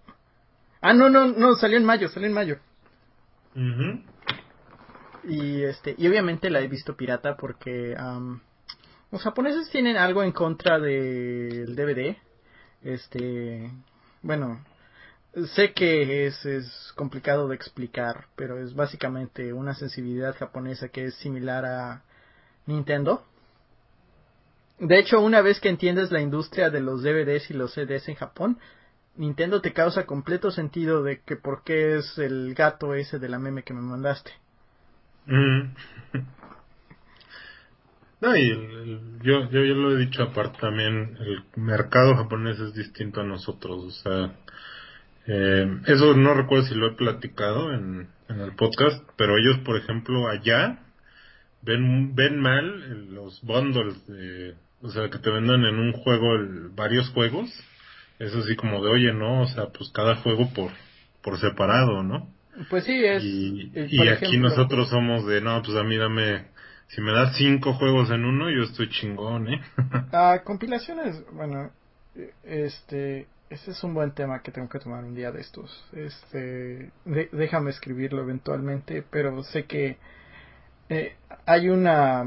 Ah, 0.82 0.94
no, 0.94 1.10
no, 1.10 1.28
no, 1.28 1.56
salió 1.56 1.78
en 1.78 1.86
mayo, 1.86 2.08
salió 2.10 2.28
en 2.28 2.34
mayo. 2.34 2.58
Y 5.24 5.64
este, 5.64 5.96
y 5.98 6.08
obviamente 6.08 6.50
la 6.50 6.62
he 6.62 6.68
visto 6.68 6.96
pirata 6.96 7.36
porque 7.36 7.96
los 9.12 9.22
japoneses 9.22 9.70
tienen 9.70 9.98
algo 9.98 10.24
en 10.24 10.32
contra 10.32 10.80
del 10.80 11.76
DVD 11.76 12.16
este, 12.82 13.72
bueno, 14.22 14.64
sé 15.56 15.74
que 15.74 16.28
es, 16.28 16.46
es 16.46 16.94
complicado 16.96 17.48
de 17.48 17.56
explicar, 17.56 18.28
pero 18.36 18.58
es 18.60 18.74
básicamente 18.74 19.54
una 19.54 19.74
sensibilidad 19.76 20.36
japonesa 20.36 20.90
que 20.90 21.06
es 21.06 21.16
similar 21.16 21.66
a 21.66 22.04
Nintendo. 22.66 23.26
De 24.80 24.98
hecho, 24.98 25.20
una 25.20 25.42
vez 25.42 25.60
que 25.60 25.70
entiendes 25.70 26.12
la 26.12 26.22
industria 26.22 26.70
de 26.70 26.80
los 26.80 27.04
DVDs 27.04 27.50
y 27.52 27.54
los 27.54 27.74
CDs 27.74 28.08
en 28.08 28.16
Japón, 28.16 28.60
Nintendo 29.18 29.62
te 29.62 29.74
causa 29.74 30.06
completo 30.06 30.52
sentido 30.52 31.04
de 31.04 31.22
que 31.22 31.36
por 31.36 31.64
qué 31.64 31.98
es 31.98 32.18
el 32.18 32.54
gato 32.54 32.94
ese 32.94 33.20
de 33.20 33.28
la 33.28 33.40
meme 33.40 33.64
que 33.64 33.74
me 33.74 33.82
mandaste. 33.82 34.32
Mm. 35.26 35.74
No, 38.22 38.36
y 38.36 38.50
yo, 39.24 39.50
yo, 39.50 39.64
yo 39.64 39.76
lo 39.76 39.94
he 39.94 39.98
dicho 39.98 40.22
aparte 40.22 40.58
también, 40.60 41.16
el 41.22 41.42
mercado 41.56 42.18
japonés 42.18 42.60
es 42.60 42.74
distinto 42.74 43.22
a 43.22 43.24
nosotros, 43.24 43.86
o 43.86 43.92
sea, 43.92 44.36
eh, 45.26 45.80
eso 45.86 46.14
no 46.18 46.34
recuerdo 46.34 46.66
si 46.66 46.76
lo 46.76 46.88
he 46.88 46.96
platicado 46.96 47.72
en, 47.72 48.10
en 48.28 48.42
el 48.42 48.56
podcast, 48.56 49.08
pero 49.16 49.38
ellos, 49.38 49.60
por 49.60 49.78
ejemplo, 49.78 50.28
allá 50.28 50.80
ven, 51.62 52.14
ven 52.14 52.42
mal 52.42 53.14
los 53.14 53.42
bundles, 53.42 54.06
de, 54.08 54.56
o 54.82 54.90
sea, 54.90 55.10
que 55.10 55.20
te 55.20 55.30
vendan 55.30 55.64
en 55.66 55.80
un 55.80 55.94
juego 55.94 56.38
varios 56.76 57.10
juegos, 57.10 57.50
es 58.20 58.34
así 58.36 58.56
como 58.56 58.84
de, 58.84 58.90
oye, 58.90 59.14
no, 59.14 59.42
o 59.42 59.48
sea, 59.48 59.68
pues 59.68 59.90
cada 59.92 60.16
juego 60.18 60.50
por, 60.54 60.72
por 61.22 61.40
separado, 61.40 62.04
¿no? 62.04 62.30
Pues 62.70 62.84
sí, 62.84 63.06
es. 63.06 63.24
Y, 63.24 63.72
eh, 63.74 64.12
aquí 64.12 64.38
nosotros 64.38 64.90
somos 64.90 65.26
de, 65.26 65.42
no, 65.42 65.62
pues 65.62 65.78
a 65.78 65.84
mí 65.84 65.98
dame, 65.98 66.46
si 66.88 67.02
me 67.02 67.12
das 67.12 67.36
cinco 67.38 67.74
juegos 67.74 68.10
en 68.12 68.26
uno, 68.26 68.50
yo 68.50 68.64
estoy 68.64 68.90
chingón, 68.90 69.48
¿eh? 69.48 69.62
ah, 70.12 70.42
compilaciones, 70.44 71.24
bueno, 71.32 71.72
este, 72.44 73.28
ese 73.50 73.72
es 73.72 73.84
un 73.84 73.94
buen 73.94 74.12
tema 74.12 74.42
que 74.42 74.52
tengo 74.52 74.70
que 74.70 74.80
tomar 74.80 75.04
un 75.04 75.16
día 75.16 75.32
de 75.32 75.42
estos. 75.42 75.86
Este, 75.94 76.92
déjame 77.32 77.72
escribirlo 77.72 78.22
eventualmente, 78.22 79.04
pero 79.10 79.44
sé 79.44 79.66
que 79.66 79.98
eh, 80.90 81.16
hay 81.46 81.70
una, 81.70 82.26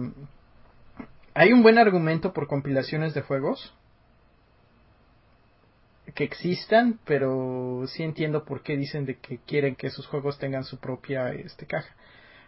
hay 1.34 1.52
un 1.52 1.62
buen 1.62 1.78
argumento 1.78 2.32
por 2.32 2.46
compilaciones 2.46 3.14
de 3.14 3.22
juegos 3.22 3.74
que 6.14 6.24
existan, 6.24 6.98
pero 7.04 7.84
sí 7.86 8.02
entiendo 8.02 8.44
por 8.44 8.62
qué 8.62 8.76
dicen 8.76 9.06
de 9.06 9.16
que 9.16 9.38
quieren 9.38 9.76
que 9.76 9.90
sus 9.90 10.06
juegos 10.06 10.38
tengan 10.38 10.64
su 10.64 10.78
propia 10.78 11.32
este, 11.32 11.66
caja. 11.66 11.94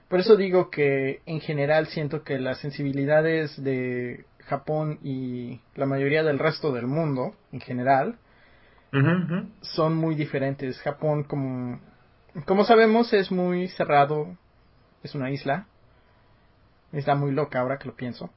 Por 0.08 0.20
eso 0.20 0.36
digo 0.36 0.70
que 0.70 1.22
en 1.24 1.40
general 1.40 1.86
siento 1.86 2.24
que 2.24 2.38
las 2.38 2.58
sensibilidades 2.58 3.62
de 3.62 4.26
Japón 4.40 4.98
y 5.02 5.60
la 5.74 5.86
mayoría 5.86 6.22
del 6.22 6.38
resto 6.38 6.72
del 6.72 6.86
mundo 6.86 7.34
en 7.52 7.60
general 7.60 8.18
son 9.62 9.96
muy 9.96 10.14
diferentes. 10.14 10.78
Japón 10.80 11.24
como 11.24 11.80
como 12.46 12.64
sabemos 12.64 13.12
es 13.12 13.30
muy 13.30 13.68
cerrado, 13.68 14.36
es 15.02 15.14
una 15.14 15.30
isla. 15.30 15.66
Está 16.92 17.14
muy 17.14 17.32
loca 17.32 17.60
ahora 17.60 17.78
que 17.78 17.88
lo 17.88 17.94
pienso. 17.94 18.30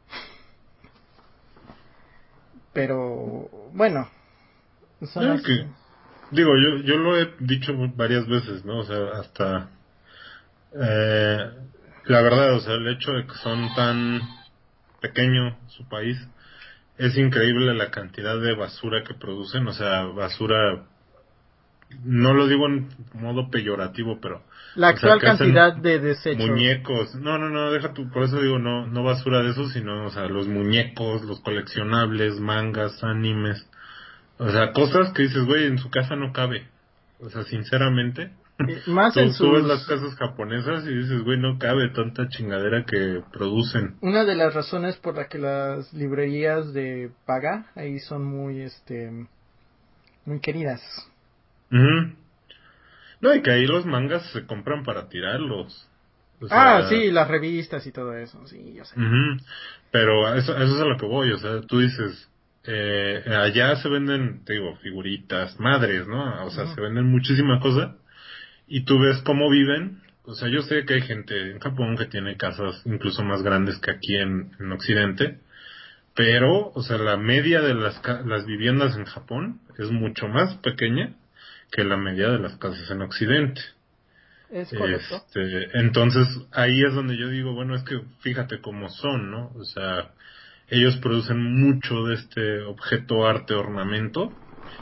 Pero 2.77 3.49
bueno, 3.73 4.07
digo, 6.29 6.51
yo, 6.59 6.77
yo 6.83 6.97
lo 6.97 7.17
he 7.17 7.33
dicho 7.39 7.73
varias 7.95 8.27
veces, 8.27 8.65
¿no? 8.65 8.81
O 8.81 8.83
sea, 8.83 9.19
hasta... 9.19 9.69
Eh, 10.79 11.51
la 12.05 12.21
verdad, 12.21 12.53
o 12.53 12.59
sea, 12.59 12.75
el 12.75 12.87
hecho 12.89 13.13
de 13.13 13.25
que 13.25 13.33
son 13.41 13.73
tan 13.73 14.21
pequeño 15.01 15.57
su 15.69 15.89
país, 15.89 16.19
es 16.99 17.17
increíble 17.17 17.73
la 17.73 17.89
cantidad 17.89 18.39
de 18.39 18.53
basura 18.53 19.03
que 19.03 19.15
producen, 19.15 19.67
o 19.67 19.73
sea, 19.73 20.03
basura, 20.03 20.85
no 22.03 22.33
lo 22.33 22.47
digo 22.47 22.67
en 22.67 22.89
modo 23.13 23.49
peyorativo, 23.49 24.19
pero... 24.21 24.43
La 24.75 24.89
actual 24.89 25.19
cantidad 25.19 25.75
de 25.75 25.99
desechos. 25.99 26.47
Muñecos, 26.47 27.15
no, 27.15 27.37
no, 27.37 27.49
no, 27.49 27.71
deja 27.71 27.93
tu, 27.93 28.09
por 28.09 28.23
eso 28.23 28.39
digo, 28.41 28.59
no, 28.59 28.85
no 28.87 29.03
basura 29.03 29.41
de 29.41 29.51
eso, 29.51 29.67
sino, 29.69 30.05
o 30.05 30.09
sea, 30.11 30.25
los 30.27 30.47
muñecos, 30.47 31.23
los 31.23 31.39
coleccionables, 31.41 32.39
mangas, 32.39 33.03
animes, 33.03 33.67
o 34.39 34.49
sea, 34.51 34.71
cosas 34.71 35.11
que 35.13 35.23
dices, 35.23 35.45
güey, 35.45 35.65
en 35.65 35.77
su 35.77 35.89
casa 35.89 36.15
no 36.15 36.31
cabe. 36.31 36.67
O 37.19 37.29
sea, 37.29 37.43
sinceramente. 37.43 38.31
Más 38.87 39.15
en 39.17 39.33
sus... 39.33 39.47
tú 39.47 39.53
ves 39.53 39.63
las 39.65 39.85
casas 39.85 40.15
japonesas 40.15 40.85
y 40.85 40.95
dices, 40.95 41.23
güey, 41.23 41.39
no 41.39 41.57
cabe 41.57 41.89
tanta 41.89 42.27
chingadera 42.27 42.85
que 42.85 43.21
producen. 43.31 43.95
Una 44.01 44.25
de 44.25 44.35
las 44.35 44.53
razones 44.53 44.97
por 44.97 45.15
la 45.15 45.27
que 45.27 45.39
las 45.39 45.91
librerías 45.93 46.73
de 46.73 47.11
paga 47.25 47.67
ahí 47.75 47.99
son 47.99 48.25
muy, 48.25 48.61
este, 48.61 49.27
muy 50.25 50.39
queridas. 50.39 50.81
No, 51.69 53.33
y 53.33 53.41
que 53.41 53.51
ahí 53.51 53.65
los 53.65 53.85
mangas 53.85 54.25
se 54.31 54.45
compran 54.45 54.83
para 54.83 55.09
tirarlos. 55.09 55.89
ah, 56.51 56.85
sí, 56.89 57.11
las 57.11 57.27
revistas 57.27 57.85
y 57.87 57.91
todo 57.91 58.15
eso, 58.15 58.45
sí, 58.47 58.73
yo 58.75 58.85
sé. 58.85 58.95
Pero 59.91 60.35
eso, 60.35 60.55
eso 60.55 60.75
es 60.75 60.81
a 60.81 60.85
lo 60.85 60.97
que 60.97 61.05
voy, 61.05 61.31
o 61.31 61.37
sea, 61.37 61.61
tú 61.61 61.79
dices, 61.79 62.29
eh, 62.65 63.23
allá 63.27 63.75
se 63.77 63.89
venden, 63.89 64.43
te 64.45 64.53
digo, 64.53 64.75
figuritas, 64.77 65.59
madres, 65.59 66.07
¿no? 66.07 66.45
O 66.45 66.51
sea, 66.51 66.67
se 66.67 66.81
venden 66.81 67.05
muchísima 67.05 67.59
cosa 67.59 67.95
y 68.67 68.83
tú 68.83 68.99
ves 68.99 69.21
cómo 69.23 69.49
viven. 69.49 70.01
O 70.25 70.35
sea, 70.35 70.49
yo 70.49 70.61
sé 70.61 70.83
que 70.85 70.95
hay 70.95 71.01
gente 71.01 71.51
en 71.51 71.59
Japón 71.59 71.95
que 71.97 72.05
tiene 72.05 72.35
casas 72.35 72.81
incluso 72.85 73.23
más 73.23 73.41
grandes 73.41 73.77
que 73.77 73.91
aquí 73.91 74.17
en, 74.17 74.51
en 74.59 74.71
Occidente, 74.73 75.39
pero, 76.13 76.71
o 76.73 76.81
sea, 76.81 76.97
la 76.97 77.15
media 77.15 77.61
de 77.61 77.73
las, 77.73 78.01
las 78.25 78.45
viviendas 78.45 78.97
en 78.97 79.05
Japón 79.05 79.61
es 79.77 79.89
mucho 79.89 80.27
más 80.27 80.55
pequeña 80.55 81.15
que 81.71 81.83
la 81.83 81.97
media 81.97 82.29
de 82.29 82.39
las 82.39 82.55
casas 82.57 82.89
en 82.89 83.01
Occidente. 83.01 83.61
Es 84.49 84.69
correcto. 84.69 85.15
Este, 85.15 85.77
entonces, 85.79 86.27
ahí 86.51 86.81
es 86.83 86.93
donde 86.93 87.17
yo 87.17 87.29
digo, 87.29 87.53
bueno, 87.53 87.75
es 87.75 87.83
que 87.83 87.99
fíjate 88.21 88.61
cómo 88.61 88.89
son, 88.89 89.29
¿no? 89.29 89.51
O 89.55 89.65
sea, 89.65 90.11
ellos 90.69 90.97
producen 90.97 91.41
mucho 91.41 92.03
de 92.05 92.15
este 92.15 92.61
objeto 92.61 93.25
arte 93.25 93.53
ornamento 93.53 94.31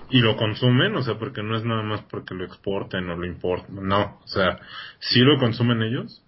y 0.10 0.19
lo 0.19 0.36
consumen, 0.36 0.95
o 0.95 1.02
sea, 1.02 1.17
porque 1.17 1.43
no 1.43 1.56
es 1.58 1.63
nada 1.63 1.84
más 1.84 2.02
porque 2.10 2.36
lo 2.36 2.45
exporten 2.45 3.10
o 3.10 3.15
lo 3.15 3.26
importen, 3.26 3.88
no, 3.88 4.19
o 4.24 4.28
sea, 4.28 4.60
sí 5.00 5.19
lo 5.21 5.39
consumen 5.39 5.82
ellos, 5.82 6.24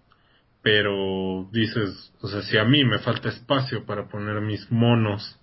pero 0.62 1.48
dices, 1.52 2.14
o 2.22 2.28
sea, 2.28 2.42
si 2.42 2.58
a 2.58 2.66
mí 2.66 2.84
me 2.84 3.00
falta 3.00 3.30
espacio 3.30 3.86
para 3.86 4.08
poner 4.08 4.42
mis 4.42 4.72
monos, 4.72 5.40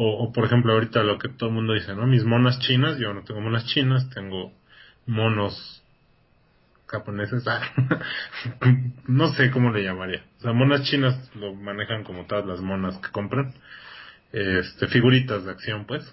o, 0.00 0.32
por 0.32 0.44
ejemplo 0.44 0.72
ahorita 0.72 1.02
lo 1.02 1.18
que 1.18 1.28
todo 1.28 1.48
el 1.48 1.56
mundo 1.56 1.72
dice, 1.74 1.92
¿no? 1.94 2.06
Mis 2.06 2.24
monas 2.24 2.60
chinas, 2.60 2.98
yo 2.98 3.12
no 3.12 3.24
tengo 3.24 3.40
monas 3.40 3.66
chinas, 3.66 4.08
tengo 4.10 4.52
monos 5.06 5.82
japoneses, 6.86 7.46
ah, 7.48 7.60
no 9.08 9.32
sé 9.34 9.50
cómo 9.50 9.72
le 9.72 9.82
llamaría. 9.82 10.24
O 10.38 10.42
sea, 10.42 10.52
monas 10.52 10.84
chinas 10.84 11.34
lo 11.34 11.52
manejan 11.52 12.04
como 12.04 12.26
todas 12.26 12.46
las 12.46 12.60
monas 12.60 12.96
que 12.98 13.10
compran. 13.10 13.52
Este, 14.32 14.86
figuritas 14.86 15.44
de 15.44 15.50
acción, 15.50 15.84
pues. 15.84 16.04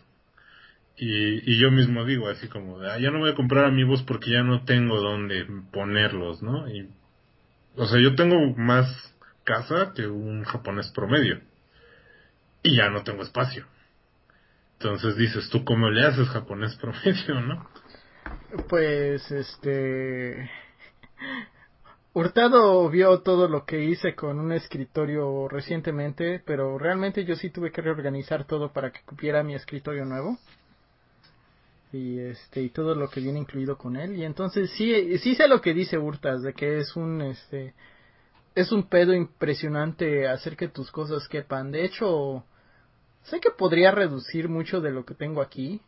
Y, 0.97 1.59
yo 1.59 1.69
mismo 1.69 2.05
digo 2.05 2.27
así 2.27 2.47
como, 2.47 2.79
ah, 2.79 2.97
ya 2.97 3.11
no 3.11 3.19
voy 3.19 3.31
a 3.31 3.35
comprar 3.35 3.65
amigos 3.65 4.01
porque 4.01 4.31
ya 4.31 4.41
no 4.41 4.63
tengo 4.65 4.99
dónde 4.99 5.45
ponerlos, 5.71 6.41
¿no? 6.41 6.67
Y, 6.69 6.89
o 7.75 7.85
sea, 7.85 8.01
yo 8.01 8.15
tengo 8.15 8.55
más 8.55 8.87
casa 9.43 9.93
que 9.95 10.07
un 10.07 10.43
japonés 10.43 10.89
promedio. 10.89 11.39
Y 12.63 12.77
ya 12.77 12.89
no 12.89 13.03
tengo 13.03 13.21
espacio. 13.21 13.67
Entonces 14.79 15.15
dices, 15.15 15.49
¿tú 15.49 15.63
cómo 15.63 15.89
le 15.89 16.05
haces 16.05 16.27
japonés 16.29 16.75
promedio, 16.81 17.41
no? 17.41 17.69
Pues, 18.69 19.31
este... 19.31 20.49
Hurtado 22.13 22.89
vio 22.89 23.19
todo 23.21 23.49
lo 23.49 23.65
que 23.65 23.83
hice 23.83 24.15
con 24.15 24.39
un 24.39 24.53
escritorio 24.53 25.49
recientemente, 25.49 26.41
pero 26.45 26.77
realmente 26.77 27.25
yo 27.25 27.35
sí 27.35 27.49
tuve 27.49 27.73
que 27.73 27.81
reorganizar 27.81 28.45
todo 28.45 28.71
para 28.71 28.91
que 28.91 29.01
cupiera 29.05 29.43
mi 29.43 29.53
escritorio 29.53 30.05
nuevo. 30.05 30.37
Y 31.91 32.19
este 32.19 32.61
y 32.61 32.69
todo 32.69 32.95
lo 32.95 33.09
que 33.09 33.19
viene 33.19 33.39
incluido 33.39 33.77
con 33.77 33.95
él 33.95 34.15
y 34.15 34.23
entonces 34.25 34.69
sí 34.71 35.17
sí 35.19 35.35
sé 35.35 35.47
lo 35.47 35.61
que 35.61 35.73
dice 35.73 35.97
Hurtas 35.97 36.41
de 36.41 36.53
que 36.53 36.79
es 36.79 36.95
un 36.95 37.21
este 37.21 37.73
es 38.55 38.71
un 38.71 38.87
pedo 38.89 39.13
impresionante 39.13 40.27
hacer 40.27 40.55
que 40.55 40.69
tus 40.69 40.89
cosas 40.91 41.27
quepan. 41.27 41.71
De 41.71 41.83
hecho, 41.83 42.45
sé 43.25 43.39
que 43.39 43.51
podría 43.51 43.91
reducir 43.91 44.49
mucho 44.49 44.81
de 44.81 44.91
lo 44.91 45.05
que 45.05 45.13
tengo 45.13 45.41
aquí 45.41 45.81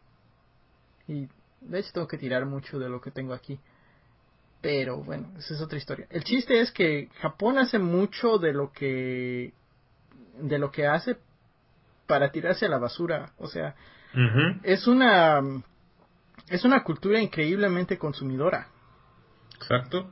y 1.08 1.28
de 1.62 1.80
hecho 1.80 1.91
tengo 1.93 2.08
que 2.08 2.17
tirar 2.17 2.45
mucho 2.45 2.80
de 2.80 2.89
lo 2.89 3.02
que 3.02 3.12
tengo 3.12 3.34
aquí. 3.34 3.60
Pero 4.62 4.97
bueno, 4.97 5.32
esa 5.38 5.54
es 5.54 5.62
otra 5.62 5.78
historia. 5.78 6.08
El 6.10 6.23
chiste 6.23 6.60
es 6.60 6.71
que 6.71 7.10
Japón 7.21 7.58
hace 7.58 7.80
mucho 7.80 8.38
de 8.38 8.54
lo 8.54 8.71
que 8.71 9.54
de 10.39 10.60
lo 10.60 10.71
que 10.71 10.88
hace 10.88 11.17
para 12.06 12.32
tirarse 12.32 12.65
a 12.65 12.69
la 12.69 12.78
basura, 12.78 13.34
o 13.38 13.47
sea, 13.47 13.76
es 14.63 14.88
una 14.88 15.41
es 16.50 16.63
una 16.65 16.84
cultura 16.84 17.19
increíblemente 17.21 17.97
consumidora. 17.97 18.67
Exacto. 19.56 20.10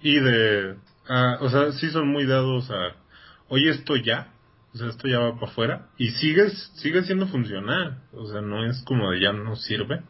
Y 0.00 0.18
de 0.20 0.76
ah, 1.08 1.38
o 1.40 1.48
sea, 1.48 1.72
sí 1.72 1.90
son 1.90 2.08
muy 2.08 2.26
dados 2.26 2.70
a 2.70 2.96
oye 3.48 3.70
esto 3.70 3.96
ya, 3.96 4.32
o 4.76 4.78
sea, 4.78 4.88
esto 4.88 5.08
ya 5.08 5.20
va 5.20 5.34
para 5.34 5.50
afuera. 5.50 5.88
Y 5.96 6.10
sigues 6.10 6.70
sigue 6.76 7.02
siendo 7.04 7.26
funcional, 7.28 8.02
o 8.12 8.26
sea, 8.26 8.42
no 8.42 8.64
es 8.66 8.82
como 8.84 9.10
de 9.10 9.20
ya 9.20 9.32
no 9.32 9.56
sirve. 9.56 10.02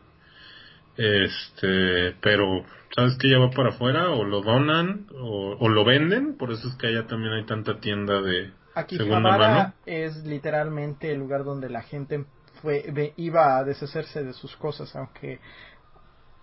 Este, 0.96 2.16
pero 2.20 2.64
sabes 2.94 3.16
que 3.16 3.31
ya 3.31 3.38
va 3.38 3.50
para 3.50 3.68
afuera. 3.68 4.11
O 4.11 4.24
lo 4.24 4.42
donan 4.42 5.07
o, 5.20 5.68
lo 5.68 5.85
venden, 5.85 6.37
por 6.37 6.50
eso 6.50 6.68
es 6.68 6.74
que 6.74 6.88
allá 6.88 7.07
también 7.07 7.33
hay 7.35 7.46
tanta 7.46 7.79
tienda 7.79 8.20
de, 8.20 8.50
Akihabara 8.74 9.74
es 9.87 10.16
literalmente 10.24 11.12
el 11.12 11.18
lugar 11.18 11.44
donde 11.44 11.70
la 11.70 11.83
gente 11.83 12.26
fue, 12.61 13.12
iba 13.16 13.57
a 13.57 13.64
deshacerse 13.64 14.24
de 14.24 14.33
sus 14.33 14.57
cosas, 14.57 14.94
aunque, 14.96 15.38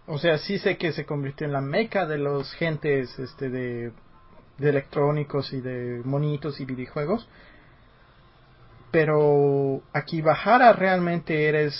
o 0.07 0.17
sea, 0.17 0.37
sí 0.37 0.59
sé 0.59 0.77
que 0.77 0.93
se 0.93 1.05
convirtió 1.05 1.45
en 1.45 1.53
la 1.53 1.61
meca 1.61 2.05
de 2.05 2.17
los 2.17 2.51
gentes, 2.53 3.19
este, 3.19 3.49
de, 3.49 3.91
de 4.57 4.69
electrónicos 4.69 5.51
y 5.53 5.61
de 5.61 6.01
monitos 6.05 6.59
y 6.59 6.65
videojuegos, 6.65 7.27
pero 8.93 9.81
Akihabara 9.91 10.71
realmente 10.73 11.49
eres, 11.49 11.73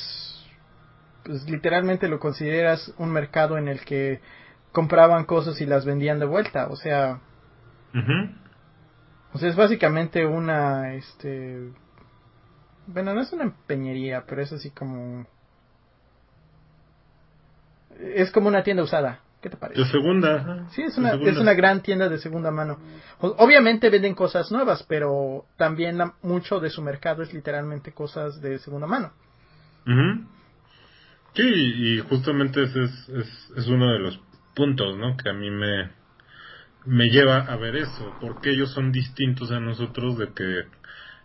pues 1.23 1.47
literalmente 1.47 2.07
lo 2.07 2.19
consideras 2.19 2.91
un 2.97 3.11
mercado 3.11 3.59
en 3.59 3.67
el 3.67 3.85
que 3.85 4.19
compraban 4.71 5.25
cosas 5.25 5.61
y 5.61 5.67
las 5.67 5.85
vendían 5.85 6.17
de 6.17 6.25
vuelta, 6.25 6.69
o 6.71 6.75
sea, 6.75 7.21
o 9.31 9.37
sea, 9.37 9.47
es 9.47 9.55
básicamente 9.55 10.25
una, 10.25 10.95
este... 10.95 11.71
Bueno, 12.87 13.13
no 13.13 13.21
es 13.21 13.31
una 13.31 13.43
empeñería, 13.43 14.23
pero 14.27 14.41
es 14.41 14.51
así 14.51 14.71
como... 14.71 15.27
Es 17.99 18.31
como 18.31 18.47
una 18.47 18.63
tienda 18.63 18.81
usada. 18.81 19.19
¿Qué 19.43 19.49
te 19.49 19.57
parece? 19.57 19.81
De 19.81 19.87
segunda. 19.87 20.69
Sí, 20.69 20.83
es 20.83 20.97
una, 20.97 21.15
es 21.15 21.37
una 21.37 21.53
gran 21.53 21.81
tienda 21.81 22.07
de 22.07 22.17
segunda 22.17 22.49
mano. 22.49 22.79
Obviamente 23.19 23.89
venden 23.89 24.15
cosas 24.15 24.49
nuevas, 24.53 24.85
pero 24.87 25.43
también 25.57 25.99
mucho 26.21 26.61
de 26.61 26.69
su 26.69 26.81
mercado 26.81 27.23
es 27.23 27.33
literalmente 27.33 27.91
cosas 27.91 28.41
de 28.41 28.57
segunda 28.59 28.87
mano. 28.87 29.11
Sí, 31.33 31.43
y 31.43 31.99
justamente 31.99 32.63
ese 32.63 32.83
es, 32.83 33.09
es, 33.09 33.51
es 33.57 33.67
uno 33.67 33.91
de 33.91 33.99
los 33.99 34.17
puntos, 34.55 34.97
¿no? 34.97 35.17
Que 35.17 35.29
a 35.29 35.33
mí 35.33 35.51
me, 35.51 35.91
me 36.85 37.09
lleva 37.09 37.39
a 37.39 37.57
ver 37.57 37.75
eso, 37.75 38.15
porque 38.21 38.51
ellos 38.51 38.71
son 38.71 38.93
distintos 38.93 39.51
a 39.51 39.59
nosotros 39.59 40.17
de 40.17 40.31
que 40.31 40.61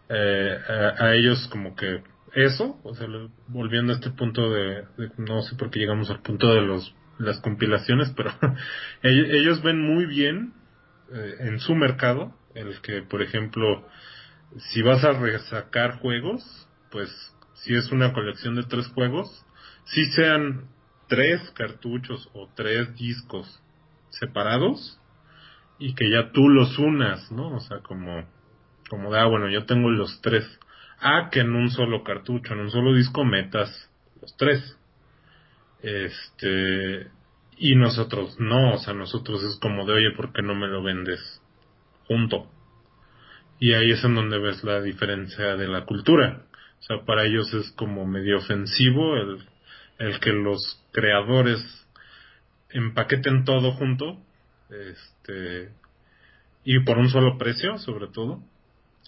eh, 0.09 0.59
a, 0.99 1.15
ellos 1.15 1.47
como 1.53 1.77
que 1.77 2.03
eso, 2.35 2.81
o 2.83 2.97
sea, 2.97 3.07
volviendo 3.47 3.93
a 3.93 3.97
este 3.97 4.11
punto 4.11 4.51
de, 4.51 4.87
no 5.19 5.41
sé 5.43 5.55
por 5.55 5.71
qué 5.71 5.79
llegamos 5.79 6.11
al 6.11 6.21
punto 6.21 6.53
de 6.53 6.63
los 6.63 6.97
las 7.19 7.41
compilaciones, 7.41 8.13
pero 8.17 8.33
ellos, 9.03 9.63
ven 9.63 9.81
muy 9.81 10.07
bien 10.07 10.53
eh, 11.13 11.35
en 11.41 11.61
su 11.61 11.75
mercado 11.75 12.35
el 12.55 12.81
que, 12.81 13.03
por 13.03 13.23
ejemplo, 13.23 13.87
si 14.73 14.83
vas 14.83 15.05
a 15.05 15.13
resacar 15.13 15.99
juegos, 15.99 16.69
pues 16.91 17.11
si 17.55 17.75
es 17.75 17.91
una 17.93 18.13
colección 18.13 18.55
de 18.55 18.65
tres 18.65 18.87
juegos, 18.89 19.45
si 19.85 20.05
sean 20.13 20.69
tres 21.09 21.41
cartuchos 21.53 22.29
o 22.35 22.49
tres 22.55 22.95
discos 22.97 23.63
separados, 24.11 24.99
y 25.79 25.95
que 25.95 26.11
ya 26.11 26.33
tú 26.33 26.49
los 26.49 26.79
unas, 26.79 27.31
¿no? 27.31 27.55
O 27.55 27.61
sea, 27.61 27.79
como, 27.81 28.25
como 28.91 29.13
de, 29.13 29.21
ah, 29.21 29.27
bueno, 29.27 29.49
yo 29.49 29.65
tengo 29.65 29.91
los 29.91 30.21
tres. 30.21 30.45
Ah, 31.01 31.29
que 31.31 31.41
en 31.41 31.55
un 31.55 31.71
solo 31.71 32.03
cartucho, 32.03 32.53
en 32.53 32.61
un 32.61 32.71
solo 32.71 32.95
disco 32.95 33.25
metas 33.25 33.71
los 34.21 34.37
tres. 34.37 34.78
Este, 35.83 37.09
y 37.57 37.75
nosotros 37.77 38.39
no, 38.39 38.75
o 38.75 38.79
sea, 38.79 38.95
nosotros 38.95 39.43
es 39.43 39.59
como 39.61 39.87
de, 39.87 39.93
oye, 39.93 40.11
¿por 40.17 40.33
qué 40.33 40.43
no 40.43 40.55
me 40.55 40.69
lo 40.69 40.83
vendes 40.83 41.43
junto? 42.07 42.51
Y 43.61 43.73
ahí 43.73 43.91
es 43.91 44.05
en 44.05 44.15
donde 44.15 44.39
ves 44.39 44.63
la 44.65 44.81
diferencia 44.81 45.57
de 45.57 45.69
la 45.69 45.85
cultura. 45.85 46.45
O 46.81 46.83
sea, 46.83 47.05
para 47.05 47.25
ellos 47.25 47.53
es 47.55 47.73
como 47.73 48.07
medio 48.07 48.39
ofensivo 48.39 49.17
el, 49.17 49.39
el 49.99 50.21
que 50.21 50.33
los 50.33 50.85
creadores 50.93 51.61
empaqueten 52.71 53.45
todo 53.45 53.73
junto 53.73 54.19
este 54.71 55.71
y 56.65 56.81
por 56.81 56.99
un 56.99 57.09
solo 57.09 57.39
precio 57.39 57.79
sobre 57.79 58.09
todo 58.09 58.43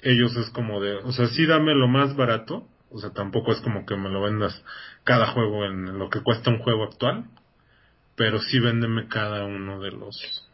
ellos 0.03 0.35
es 0.37 0.51
como 0.51 0.81
de 0.81 0.95
o 0.97 1.13
sea 1.13 1.27
sí 1.29 1.47
dame 1.47 1.75
lo 1.75 1.89
más 1.89 2.17
barato 2.17 2.67
o 2.91 2.99
sea 2.99 3.11
tampoco 3.11 3.53
es 3.53 3.61
como 3.61 3.87
que 3.87 3.97
me 3.97 4.09
lo 4.09 4.23
vendas 4.23 4.65
cada 5.05 5.29
juego 5.29 5.65
en 5.65 5.99
lo 5.99 6.11
que 6.11 6.23
cuesta 6.23 6.51
un 6.51 6.59
juego 6.59 6.85
actual 6.85 7.25
pero 8.17 8.41
sí 8.41 8.59
véndeme 8.59 9.09
cada 9.09 9.45
uno 9.45 9.81
de 9.81 9.91
los 9.93 10.49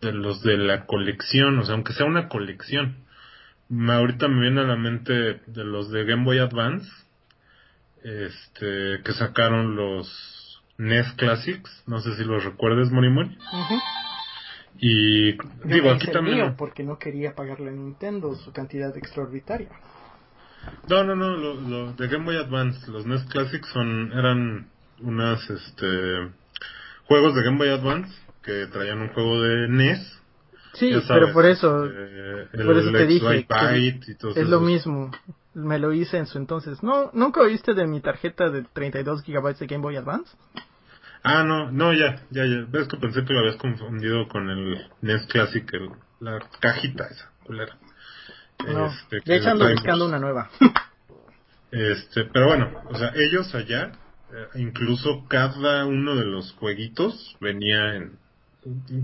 de 0.00 0.12
los 0.12 0.42
de 0.42 0.56
la 0.56 0.86
colección 0.86 1.58
o 1.58 1.64
sea 1.64 1.74
aunque 1.74 1.92
sea 1.92 2.06
una 2.06 2.28
colección 2.28 3.04
ahorita 3.88 4.28
me 4.28 4.40
viene 4.40 4.60
a 4.60 4.64
la 4.64 4.76
mente 4.76 5.12
de 5.46 5.64
los 5.64 5.90
de 5.90 6.04
Game 6.04 6.24
Boy 6.24 6.38
Advance 6.38 6.88
este 8.02 9.02
que 9.04 9.12
sacaron 9.12 9.76
los 9.76 10.62
NES 10.78 11.12
Classics 11.14 11.84
no 11.86 12.00
sé 12.00 12.16
si 12.16 12.24
los 12.24 12.44
recuerdes 12.44 12.90
Mori 12.90 13.10
Mori 13.10 13.38
y 14.78 15.32
digo, 15.64 15.90
aquí 15.90 16.10
también. 16.10 16.56
porque 16.56 16.82
no 16.82 16.98
quería 16.98 17.34
pagarle 17.34 17.70
a 17.70 17.72
Nintendo 17.72 18.34
su 18.34 18.52
cantidad 18.52 18.96
extraordinaria. 18.96 19.68
No, 20.88 21.04
no, 21.04 21.14
no, 21.14 21.36
lo, 21.36 21.92
de 21.92 22.08
Game 22.08 22.24
Boy 22.24 22.36
Advance, 22.36 22.90
los 22.90 23.06
NES 23.06 23.24
Classics 23.24 23.68
son, 23.72 24.12
eran 24.12 24.68
unas, 25.00 25.48
este, 25.48 26.30
juegos 27.04 27.34
de 27.34 27.42
Game 27.42 27.58
Boy 27.58 27.68
Advance 27.68 28.10
que 28.42 28.66
traían 28.66 29.00
un 29.00 29.08
juego 29.08 29.40
de 29.42 29.68
NES. 29.68 30.20
Sí, 30.74 30.92
pero 31.06 31.32
por 31.32 31.46
eso, 31.46 31.84
este, 31.84 32.64
por 32.64 32.76
eso 32.78 32.90
te 32.92 33.06
dije 33.06 33.46
es 34.36 34.48
lo 34.48 34.60
mismo. 34.60 35.10
Me 35.54 35.78
lo 35.78 35.92
hice 35.92 36.16
en 36.16 36.26
su 36.26 36.38
entonces. 36.38 36.82
¿No, 36.82 37.10
¿Nunca 37.12 37.42
oíste 37.42 37.74
de 37.74 37.86
mi 37.86 38.00
tarjeta 38.00 38.48
de 38.48 38.64
32 38.72 39.22
GB 39.22 39.58
de 39.58 39.66
Game 39.66 39.82
Boy 39.82 39.96
Advance? 39.96 40.34
Ah, 41.22 41.44
no, 41.44 41.70
no, 41.70 41.92
ya, 41.92 42.22
ya, 42.30 42.46
ya. 42.46 42.64
Ves 42.68 42.88
que 42.88 42.96
pensé 42.96 43.24
que 43.24 43.34
lo 43.34 43.40
habías 43.40 43.56
confundido 43.56 44.26
con 44.28 44.48
el 44.48 44.78
NES 45.02 45.26
Classic, 45.26 45.70
la 46.20 46.38
cajita 46.60 47.06
esa, 47.06 47.30
culera. 47.44 47.76
No, 48.68 48.86
este, 48.86 49.20
de 49.24 49.36
hecho 49.36 49.50
ando 49.50 49.70
buscando 49.70 50.06
una 50.06 50.18
nueva. 50.18 50.50
este, 51.70 52.24
pero 52.32 52.48
bueno, 52.48 52.70
o 52.88 52.96
sea, 52.96 53.12
ellos 53.14 53.54
allá, 53.54 53.92
eh, 54.32 54.46
incluso 54.56 55.24
cada 55.28 55.86
uno 55.86 56.16
de 56.16 56.24
los 56.24 56.52
jueguitos 56.52 57.36
venía 57.40 57.96
en... 57.96 58.18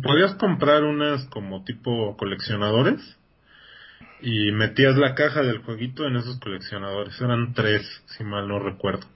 Podías 0.03 0.35
comprar 0.35 0.85
unas 0.85 1.25
como 1.27 1.65
tipo 1.65 2.17
coleccionadores 2.17 3.01
y 4.21 4.53
metías 4.53 4.97
la 4.97 5.15
caja 5.15 5.43
del 5.43 5.59
jueguito 5.59 6.07
en 6.07 6.17
esos 6.17 6.39
coleccionadores. 6.39 7.21
Eran 7.21 7.55
tres, 7.55 7.83
si 8.07 8.23
mal 8.23 8.47
no 8.47 8.61
recuerdo, 8.61 9.07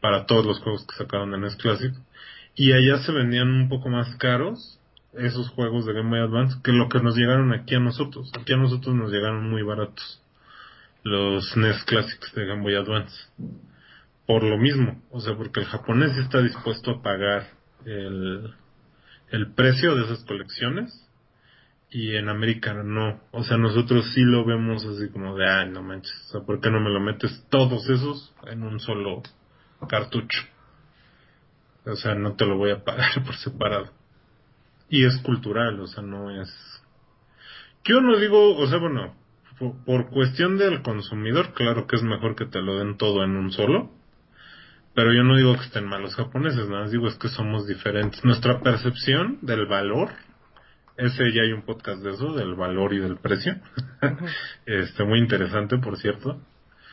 para 0.00 0.26
todos 0.26 0.44
los 0.44 0.58
juegos 0.60 0.84
que 0.86 0.96
sacaron 0.96 1.30
de 1.30 1.38
NES 1.38 1.56
Classic. 1.56 1.92
Y 2.56 2.72
allá 2.72 2.98
se 2.98 3.12
vendían 3.12 3.48
un 3.48 3.68
poco 3.68 3.88
más 3.88 4.16
caros 4.16 4.80
esos 5.18 5.48
juegos 5.50 5.86
de 5.86 5.92
Game 5.92 6.10
Boy 6.10 6.20
Advance 6.20 6.56
que 6.62 6.72
lo 6.72 6.88
que 6.88 7.00
nos 7.00 7.16
llegaron 7.16 7.52
aquí 7.52 7.74
a 7.74 7.80
nosotros. 7.80 8.30
Aquí 8.38 8.52
a 8.52 8.56
nosotros 8.56 8.94
nos 8.94 9.10
llegaron 9.10 9.48
muy 9.50 9.62
baratos 9.62 10.22
los 11.02 11.56
NES 11.56 11.84
Classics 11.84 12.34
de 12.34 12.46
Game 12.46 12.62
Boy 12.62 12.74
Advance. 12.74 13.14
Por 14.26 14.42
lo 14.42 14.58
mismo, 14.58 15.00
o 15.10 15.20
sea, 15.20 15.36
porque 15.36 15.60
el 15.60 15.66
japonés 15.66 16.16
está 16.16 16.42
dispuesto 16.42 16.90
a 16.90 17.02
pagar 17.02 17.46
el, 17.84 18.54
el 19.30 19.52
precio 19.52 19.94
de 19.94 20.04
esas 20.04 20.24
colecciones 20.24 21.06
y 21.90 22.16
en 22.16 22.28
América 22.28 22.74
no. 22.74 23.20
O 23.30 23.44
sea, 23.44 23.56
nosotros 23.56 24.12
sí 24.14 24.22
lo 24.22 24.44
vemos 24.44 24.84
así 24.84 25.08
como 25.10 25.36
de, 25.36 25.48
ay, 25.48 25.70
no 25.70 25.82
manches, 25.82 26.12
o 26.28 26.32
sea, 26.32 26.40
¿por 26.40 26.60
qué 26.60 26.70
no 26.70 26.80
me 26.80 26.90
lo 26.90 27.00
metes 27.00 27.46
todos 27.48 27.88
esos 27.88 28.34
en 28.48 28.64
un 28.64 28.80
solo 28.80 29.22
cartucho? 29.88 30.42
O 31.84 31.94
sea, 31.94 32.16
no 32.16 32.34
te 32.34 32.44
lo 32.46 32.56
voy 32.56 32.72
a 32.72 32.82
pagar 32.82 33.22
por 33.24 33.36
separado. 33.36 33.90
Y 34.88 35.04
es 35.04 35.16
cultural, 35.18 35.80
o 35.80 35.86
sea, 35.86 36.02
no 36.02 36.30
es... 36.30 36.48
Yo 37.84 38.00
no 38.00 38.18
digo, 38.18 38.56
o 38.56 38.66
sea, 38.66 38.78
bueno, 38.78 39.14
por, 39.58 40.08
cuestión 40.10 40.58
del 40.58 40.82
consumidor, 40.82 41.54
claro 41.54 41.86
que 41.86 41.96
es 41.96 42.02
mejor 42.02 42.36
que 42.36 42.46
te 42.46 42.60
lo 42.60 42.78
den 42.78 42.96
todo 42.96 43.24
en 43.24 43.36
un 43.36 43.50
solo. 43.52 43.90
Pero 44.94 45.12
yo 45.12 45.24
no 45.24 45.36
digo 45.36 45.54
que 45.54 45.64
estén 45.64 45.86
malos 45.86 46.14
japoneses, 46.14 46.68
nada 46.68 46.84
más 46.84 46.90
digo 46.90 47.06
es 47.06 47.16
que 47.16 47.28
somos 47.28 47.66
diferentes. 47.66 48.24
Nuestra 48.24 48.60
percepción 48.60 49.38
del 49.42 49.66
valor, 49.66 50.10
ese 50.96 51.32
ya 51.34 51.42
hay 51.42 51.52
un 51.52 51.62
podcast 51.62 52.02
de 52.02 52.12
eso, 52.12 52.32
del 52.32 52.54
valor 52.54 52.94
y 52.94 52.98
del 52.98 53.18
precio. 53.18 53.56
este, 54.66 55.04
muy 55.04 55.18
interesante, 55.18 55.76
por 55.78 55.98
cierto. 55.98 56.40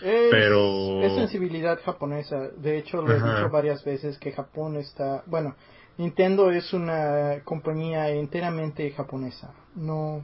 Es, 0.01 0.27
pero... 0.31 1.01
es 1.01 1.15
sensibilidad 1.15 1.79
japonesa. 1.81 2.49
De 2.57 2.77
hecho, 2.77 3.01
lo 3.01 3.11
he 3.11 3.15
dicho 3.15 3.49
varias 3.49 3.85
veces 3.85 4.17
que 4.17 4.33
Japón 4.33 4.75
está... 4.75 5.23
Bueno, 5.27 5.55
Nintendo 5.97 6.51
es 6.51 6.73
una 6.73 7.41
compañía 7.43 8.09
enteramente 8.09 8.91
japonesa. 8.91 9.53
No... 9.75 10.23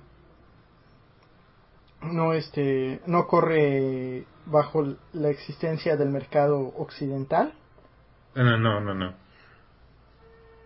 No, 2.01 2.31
este, 2.31 3.01
no 3.07 3.27
corre 3.27 4.25
bajo 4.45 4.95
la 5.11 5.29
existencia 5.29 5.97
del 5.97 6.09
mercado 6.09 6.73
occidental. 6.77 7.53
No, 8.35 8.57
no, 8.57 8.79
no, 8.79 8.93
no. 8.93 9.13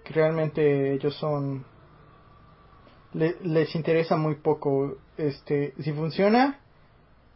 realmente 0.05 0.93
ellos 0.93 1.15
son 1.15 1.65
les 3.13 3.75
interesa 3.75 4.15
muy 4.15 4.35
poco 4.35 4.97
este 5.17 5.73
si 5.79 5.91
funciona 5.93 6.59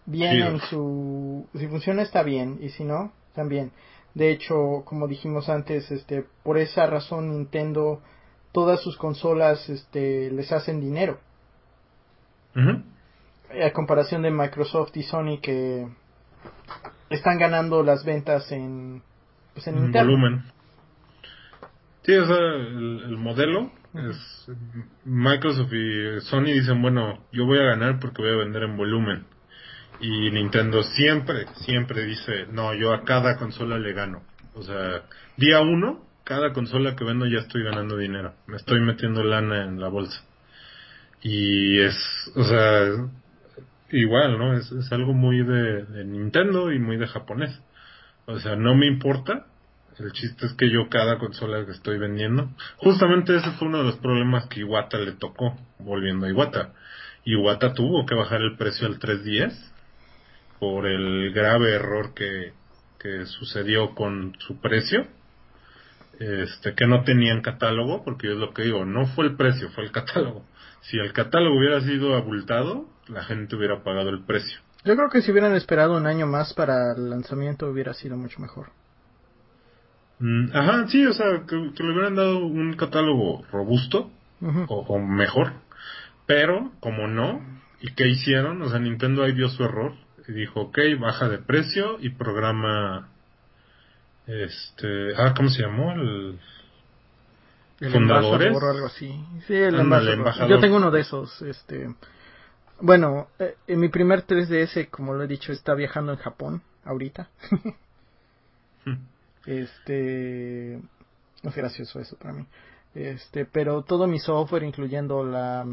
bien 0.06 0.42
en 0.42 0.60
su 0.62 1.48
si 1.56 1.68
funciona 1.68 2.02
está 2.02 2.24
bien 2.24 2.58
y 2.62 2.70
si 2.70 2.84
no 2.84 3.12
también 3.36 3.72
de 4.18 4.32
hecho 4.32 4.84
como 4.84 5.08
dijimos 5.08 5.48
antes 5.48 5.92
este 5.92 6.26
por 6.44 6.58
esa 6.58 6.88
razón 6.88 7.30
Nintendo 7.30 8.02
todas 8.52 8.82
sus 8.82 8.98
consolas 8.98 9.70
este 9.70 10.32
les 10.32 10.52
hacen 10.52 10.82
dinero 10.82 11.20
a 12.56 13.72
comparación 13.72 14.24
de 14.24 14.32
Microsoft 14.32 14.98
y 14.98 15.04
Sony 15.04 15.40
que 15.42 15.88
están 17.10 17.38
ganando 17.38 17.84
las 17.84 18.04
ventas 18.04 18.52
en, 18.52 19.02
pues 19.54 19.68
en, 19.68 19.92
volumen. 19.92 20.44
Sí, 22.04 22.16
o 22.16 22.26
sea, 22.26 22.38
el, 22.38 23.18
modelo 23.18 23.72
es 23.94 24.52
Microsoft 25.06 25.72
y 25.74 26.22
Sony 26.22 26.46
dicen, 26.46 26.82
bueno, 26.82 27.20
yo 27.32 27.46
voy 27.46 27.60
a 27.60 27.64
ganar 27.64 28.00
porque 28.00 28.22
voy 28.22 28.32
a 28.32 28.38
vender 28.38 28.64
en 28.64 28.78
volumen. 28.78 29.26
Y 30.00 30.32
Nintendo 30.32 30.84
siempre, 30.84 31.48
siempre 31.66 32.04
dice, 32.06 32.48
no, 32.52 32.74
yo 32.74 32.94
a 32.94 33.04
cada 33.04 33.38
consola 33.38 33.80
le 33.80 33.94
gano. 33.94 34.22
O 34.54 34.64
sea, 34.64 35.04
día 35.38 35.62
uno, 35.62 36.06
cada 36.24 36.54
consola 36.54 36.96
que 36.96 37.04
vendo 37.04 37.26
ya 37.26 37.40
estoy 37.40 37.64
ganando 37.64 37.98
dinero. 37.98 38.34
Me 38.48 38.58
estoy 38.58 38.80
metiendo 38.82 39.24
lana 39.24 39.64
en 39.64 39.80
la 39.80 39.88
bolsa. 39.88 40.22
Y 41.22 41.80
es, 41.80 41.98
o 42.36 42.44
sea, 42.44 43.10
igual, 43.92 44.38
¿no? 44.38 44.54
Es, 44.54 44.72
es 44.72 44.92
algo 44.92 45.14
muy 45.14 45.44
de, 45.44 46.06
Nintendo 46.06 46.72
y 46.72 46.80
muy 46.80 46.98
de 46.98 47.08
japonés. 47.08 47.60
O 48.26 48.40
sea, 48.40 48.56
no 48.56 48.76
me 48.76 48.88
importa. 48.88 49.48
El 49.98 50.12
chiste 50.12 50.46
es 50.46 50.54
que 50.54 50.70
yo 50.70 50.90
cada 50.90 51.18
consola 51.18 51.66
que 51.66 51.72
estoy 51.72 51.98
vendiendo, 51.98 52.52
justamente 52.78 53.36
ese 53.36 53.50
fue 53.54 53.68
uno 53.68 53.80
de 53.80 53.86
los 53.86 53.96
problemas 53.96 54.46
que 54.46 54.60
Iwata 54.60 55.00
le 55.00 55.14
tocó, 55.14 55.58
volviendo 55.80 56.28
a 56.28 56.30
Iwata. 56.30 56.74
Iwata 57.26 57.74
tuvo 57.74 58.06
que 58.06 58.14
bajar 58.14 58.42
el 58.42 58.58
precio 58.58 58.86
al 58.86 59.00
310 59.00 59.74
por 60.60 60.88
el 60.88 61.34
grave 61.34 61.76
error 61.76 62.14
que, 62.14 62.54
que 63.00 63.26
sucedió 63.26 63.94
con 63.96 64.36
su 64.40 64.60
precio. 64.60 65.08
Este, 66.20 66.74
que 66.74 66.88
no 66.88 67.04
tenían 67.04 67.42
catálogo, 67.42 68.04
porque 68.04 68.32
es 68.32 68.38
lo 68.38 68.52
que 68.52 68.64
digo, 68.64 68.86
no 68.86 69.06
fue 69.06 69.26
el 69.26 69.36
precio, 69.36 69.70
fue 69.70 69.84
el 69.84 69.92
catálogo. 69.92 70.44
Si 70.82 70.98
el 70.98 71.14
catálogo 71.14 71.60
hubiera 71.60 71.80
sido 71.82 72.16
abultado, 72.16 72.86
la 73.08 73.24
gente 73.24 73.56
hubiera 73.56 73.84
pagado 73.84 74.10
el 74.10 74.24
precio. 74.24 74.60
Yo 74.84 74.96
creo 74.96 75.10
que 75.10 75.22
si 75.22 75.32
hubieran 75.32 75.54
esperado 75.54 75.96
un 75.96 76.08
año 76.08 76.26
más 76.26 76.54
para 76.54 76.94
el 76.96 77.10
lanzamiento 77.10 77.68
hubiera 77.68 77.94
sido 77.94 78.18
mucho 78.18 78.40
mejor. 78.40 78.70
Mm, 80.20 80.50
ajá, 80.54 80.88
sí, 80.88 81.06
o 81.06 81.14
sea, 81.14 81.44
que, 81.48 81.56
le 81.56 81.92
hubieran 81.92 82.16
dado 82.16 82.40
un 82.40 82.74
catálogo 82.76 83.46
robusto 83.52 84.10
o, 84.68 85.00
mejor. 85.00 85.54
Pero, 86.26 86.72
como 86.80 87.08
no, 87.08 87.42
¿y 87.80 87.94
qué 87.94 88.08
hicieron? 88.08 88.62
O 88.64 88.70
sea, 88.70 88.80
Nintendo 88.80 89.24
ahí 89.24 89.34
vio 89.34 89.50
su 89.50 89.64
error 89.64 89.94
y 90.28 90.34
dijo, 90.34 90.62
ok, 90.62 90.78
baja 91.00 91.30
de 91.30 91.38
precio 91.38 91.98
y 92.00 92.10
programa, 92.10 93.10
este, 94.26 95.16
ah, 95.16 95.34
¿cómo 95.36 95.50
se 95.50 95.62
llamó? 95.62 95.94
El, 95.94 96.40
fundadores. 97.92 98.54
O 98.54 98.70
algo 98.70 98.88
así. 98.88 99.24
Sí, 99.48 99.56
el 99.56 99.80
embajador. 99.80 100.50
Yo 100.50 100.60
tengo 100.60 100.78
uno 100.78 100.92
de 100.92 101.02
esos, 101.02 101.42
este, 101.44 101.90
bueno, 102.80 103.30
eh, 103.40 103.56
en 103.68 103.80
mi 103.80 103.90
primer 103.90 104.26
3DS, 104.26 104.90
como 104.90 105.14
lo 105.14 105.24
he 105.24 105.28
dicho, 105.28 105.52
está 105.52 105.74
viajando 105.74 106.12
en 106.12 106.20
Japón 106.20 106.62
ahorita. 106.84 107.30
este, 109.46 110.76
es 110.76 111.56
gracioso 111.56 112.00
eso 112.00 112.18
para 112.18 112.34
mí. 112.34 112.46
Este, 112.94 113.46
pero 113.46 113.84
todo 113.84 114.08
mi 114.08 114.20
software, 114.20 114.64
incluyendo 114.64 115.24
la, 115.24 115.66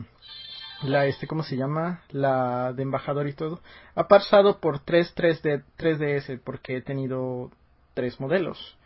la 0.85 1.07
este, 1.07 1.27
¿cómo 1.27 1.43
se 1.43 1.57
llama? 1.57 2.03
La 2.11 2.73
de 2.73 2.83
embajador 2.83 3.29
y 3.29 3.33
todo, 3.33 3.61
ha 3.95 4.07
pasado 4.09 4.61
por 4.61 4.81
tres 4.81 5.13
3 5.15 5.43
de 5.43 5.63
3DS 5.79 6.41
porque 6.45 6.77
he 6.77 6.83
tenido 6.83 7.51
tres 7.95 8.21
modelos. 8.21 8.77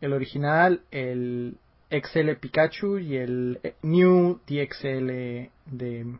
El 0.00 0.12
original, 0.12 0.82
el 0.90 1.56
XL 1.90 2.32
Pikachu 2.40 2.98
y 2.98 3.16
el 3.16 3.60
eh, 3.62 3.74
New 3.82 4.40
DXL 4.46 5.50
de 5.66 6.18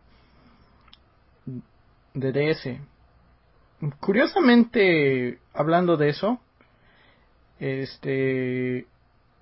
de 2.14 2.32
DS. 2.32 2.80
Curiosamente, 4.00 5.38
hablando 5.54 5.96
de 5.96 6.08
eso, 6.08 6.40
este, 7.60 8.86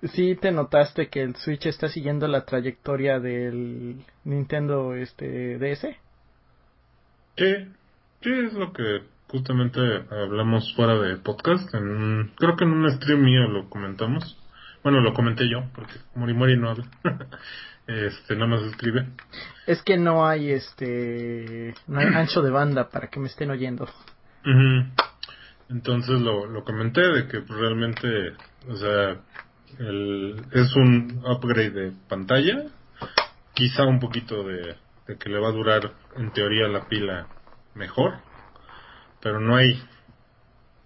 sí 0.03 0.35
te 0.35 0.51
notaste 0.51 1.09
que 1.09 1.21
el 1.21 1.35
Switch 1.35 1.65
está 1.65 1.87
siguiendo 1.89 2.27
la 2.27 2.45
trayectoria 2.45 3.19
del 3.19 4.05
Nintendo 4.23 4.93
este 4.95 5.57
DS. 5.57 5.87
Sí, 7.37 7.53
sí 8.21 8.31
es 8.31 8.53
lo 8.53 8.73
que 8.73 9.03
justamente 9.27 9.79
hablamos 10.09 10.73
fuera 10.75 10.95
de 10.99 11.17
podcast. 11.17 11.73
En 11.73 12.31
creo 12.37 12.55
que 12.55 12.63
en 12.63 12.71
un 12.71 12.91
stream 12.91 13.23
mío 13.23 13.47
lo 13.47 13.69
comentamos. 13.69 14.37
Bueno, 14.83 15.01
lo 15.01 15.13
comenté 15.13 15.49
yo 15.49 15.63
porque 15.75 15.93
Mori 16.15 16.57
no 16.57 16.69
habla. 16.69 16.85
este 17.87 18.35
nada 18.35 18.47
más 18.47 18.63
escribe 18.63 19.07
es 19.65 19.81
que 19.81 19.97
no 19.97 20.27
hay 20.27 20.51
este 20.51 21.73
no 21.87 21.99
hay 21.99 22.07
ancho 22.07 22.41
de 22.41 22.51
banda 22.51 22.89
para 22.89 23.07
que 23.07 23.19
me 23.19 23.27
estén 23.27 23.49
oyendo 23.49 23.87
entonces 25.69 26.21
lo, 26.21 26.47
lo 26.47 26.63
comenté 26.63 27.01
de 27.01 27.27
que 27.27 27.39
realmente 27.47 28.33
o 28.69 28.75
sea 28.75 29.21
el, 29.79 30.41
es 30.51 30.75
un 30.75 31.23
upgrade 31.25 31.71
de 31.71 31.91
pantalla 32.07 32.65
quizá 33.53 33.83
un 33.85 33.99
poquito 33.99 34.43
de, 34.43 34.75
de 35.07 35.17
que 35.17 35.29
le 35.29 35.39
va 35.39 35.49
a 35.49 35.53
durar 35.53 35.93
en 36.15 36.31
teoría 36.31 36.67
la 36.67 36.87
pila 36.87 37.27
mejor 37.75 38.15
pero 39.21 39.39
no 39.39 39.55
hay 39.55 39.81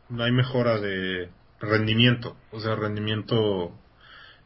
no 0.10 0.24
hay 0.24 0.32
mejora 0.32 0.80
de 0.80 1.30
rendimiento 1.60 2.36
o 2.52 2.60
sea 2.60 2.76
rendimiento 2.76 3.74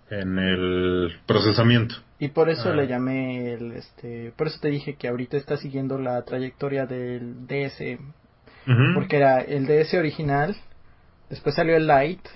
en 0.10 0.38
el 0.38 1.20
procesamiento. 1.26 1.96
Y 2.20 2.30
por 2.30 2.50
eso 2.50 2.74
le 2.74 2.84
ah. 2.84 2.86
llamé 2.86 3.54
el, 3.54 3.72
este, 3.74 4.32
por 4.38 4.48
eso 4.48 4.60
te 4.62 4.70
dije 4.70 4.96
que 4.96 5.08
ahorita 5.08 5.38
está 5.38 5.58
siguiendo 5.58 5.98
la 5.98 6.22
trayectoria 6.24 6.86
del 6.86 7.46
DS, 7.48 8.00
porque 8.94 9.18
era 9.18 9.42
el 9.42 9.68
DS 9.68 9.94
original, 9.96 10.56
después 11.30 11.56
salió 11.56 11.76
el 11.76 11.88
Lite, 11.88 12.30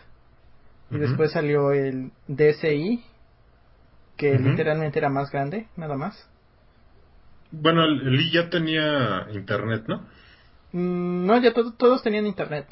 y 0.91 0.97
después 0.97 1.32
salió 1.32 1.71
el 1.71 2.12
DSi, 2.28 3.04
que 4.17 4.38
literalmente 4.38 4.99
era 4.99 5.10
más 5.10 5.32
grande, 5.32 5.67
nada 5.75 5.95
más. 5.95 6.30
Bueno, 7.52 7.84
el, 7.84 8.19
I 8.19 8.32
ya 8.32 8.49
tenía 8.49 9.28
internet, 9.34 9.86
¿no? 9.88 10.08
Mm, 10.71 11.25
no, 11.25 11.41
ya 11.41 11.54
todos 11.54 12.04
tenían 12.04 12.25
internet. 12.25 12.67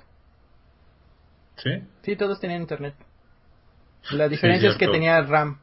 ¿Sí? 1.57 1.71
Sí, 2.03 2.15
todos 2.15 2.39
tenían 2.39 2.61
internet. 2.61 2.95
La 4.11 4.27
diferencia 4.27 4.69
es 4.69 4.77
que 4.77 4.87
tenía 4.87 5.21
RAM 5.21 5.59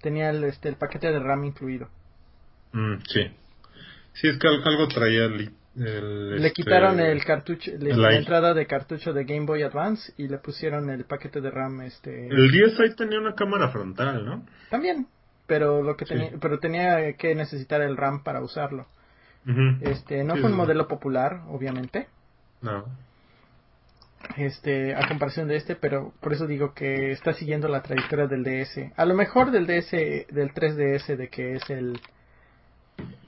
tenía 0.00 0.30
el, 0.30 0.44
este, 0.44 0.68
el 0.68 0.76
paquete 0.76 1.12
de 1.12 1.18
RAM 1.18 1.44
incluido. 1.44 1.88
Mm, 2.72 2.96
sí. 3.08 3.20
Sí, 4.14 4.28
es 4.28 4.38
que 4.38 4.48
algo 4.48 4.88
traía 4.88 5.24
el... 5.24 5.52
le 5.78 6.36
este, 6.36 6.52
quitaron 6.52 7.00
el 7.00 7.24
cartucho, 7.24 7.70
la 7.78 8.14
entrada 8.14 8.54
de 8.54 8.66
cartucho 8.66 9.12
de 9.12 9.24
Game 9.24 9.46
Boy 9.46 9.62
Advance 9.62 10.12
y 10.16 10.28
le 10.28 10.38
pusieron 10.38 10.90
el 10.90 11.04
paquete 11.04 11.40
de 11.40 11.50
RAM. 11.50 11.82
este 11.82 12.28
El 12.28 12.50
DSi 12.50 12.96
tenía 12.96 13.20
una 13.20 13.34
cámara 13.34 13.68
frontal, 13.68 14.24
¿no? 14.24 14.44
También, 14.70 15.06
pero 15.46 15.82
lo 15.82 15.96
que 15.96 16.04
tenía, 16.04 16.30
pero 16.40 16.58
tenía 16.58 17.12
que 17.14 17.34
necesitar 17.34 17.80
el 17.82 17.96
RAM 17.96 18.22
para 18.22 18.42
usarlo. 18.42 18.86
Este, 19.80 20.24
no 20.24 20.36
fue 20.36 20.50
un 20.50 20.56
modelo 20.56 20.88
popular, 20.88 21.40
obviamente. 21.48 22.08
No 22.60 22.84
este 24.36 24.94
a 24.94 25.06
comparación 25.08 25.48
de 25.48 25.56
este, 25.56 25.76
pero 25.76 26.12
por 26.20 26.32
eso 26.32 26.46
digo 26.46 26.74
que 26.74 27.12
está 27.12 27.32
siguiendo 27.34 27.68
la 27.68 27.82
trayectoria 27.82 28.26
del 28.26 28.44
DS. 28.44 28.92
A 28.96 29.04
lo 29.04 29.14
mejor 29.14 29.50
del 29.50 29.66
DS, 29.66 29.90
del 29.90 30.52
3DS, 30.52 31.16
de 31.16 31.28
que 31.28 31.54
es 31.54 31.70
el... 31.70 32.00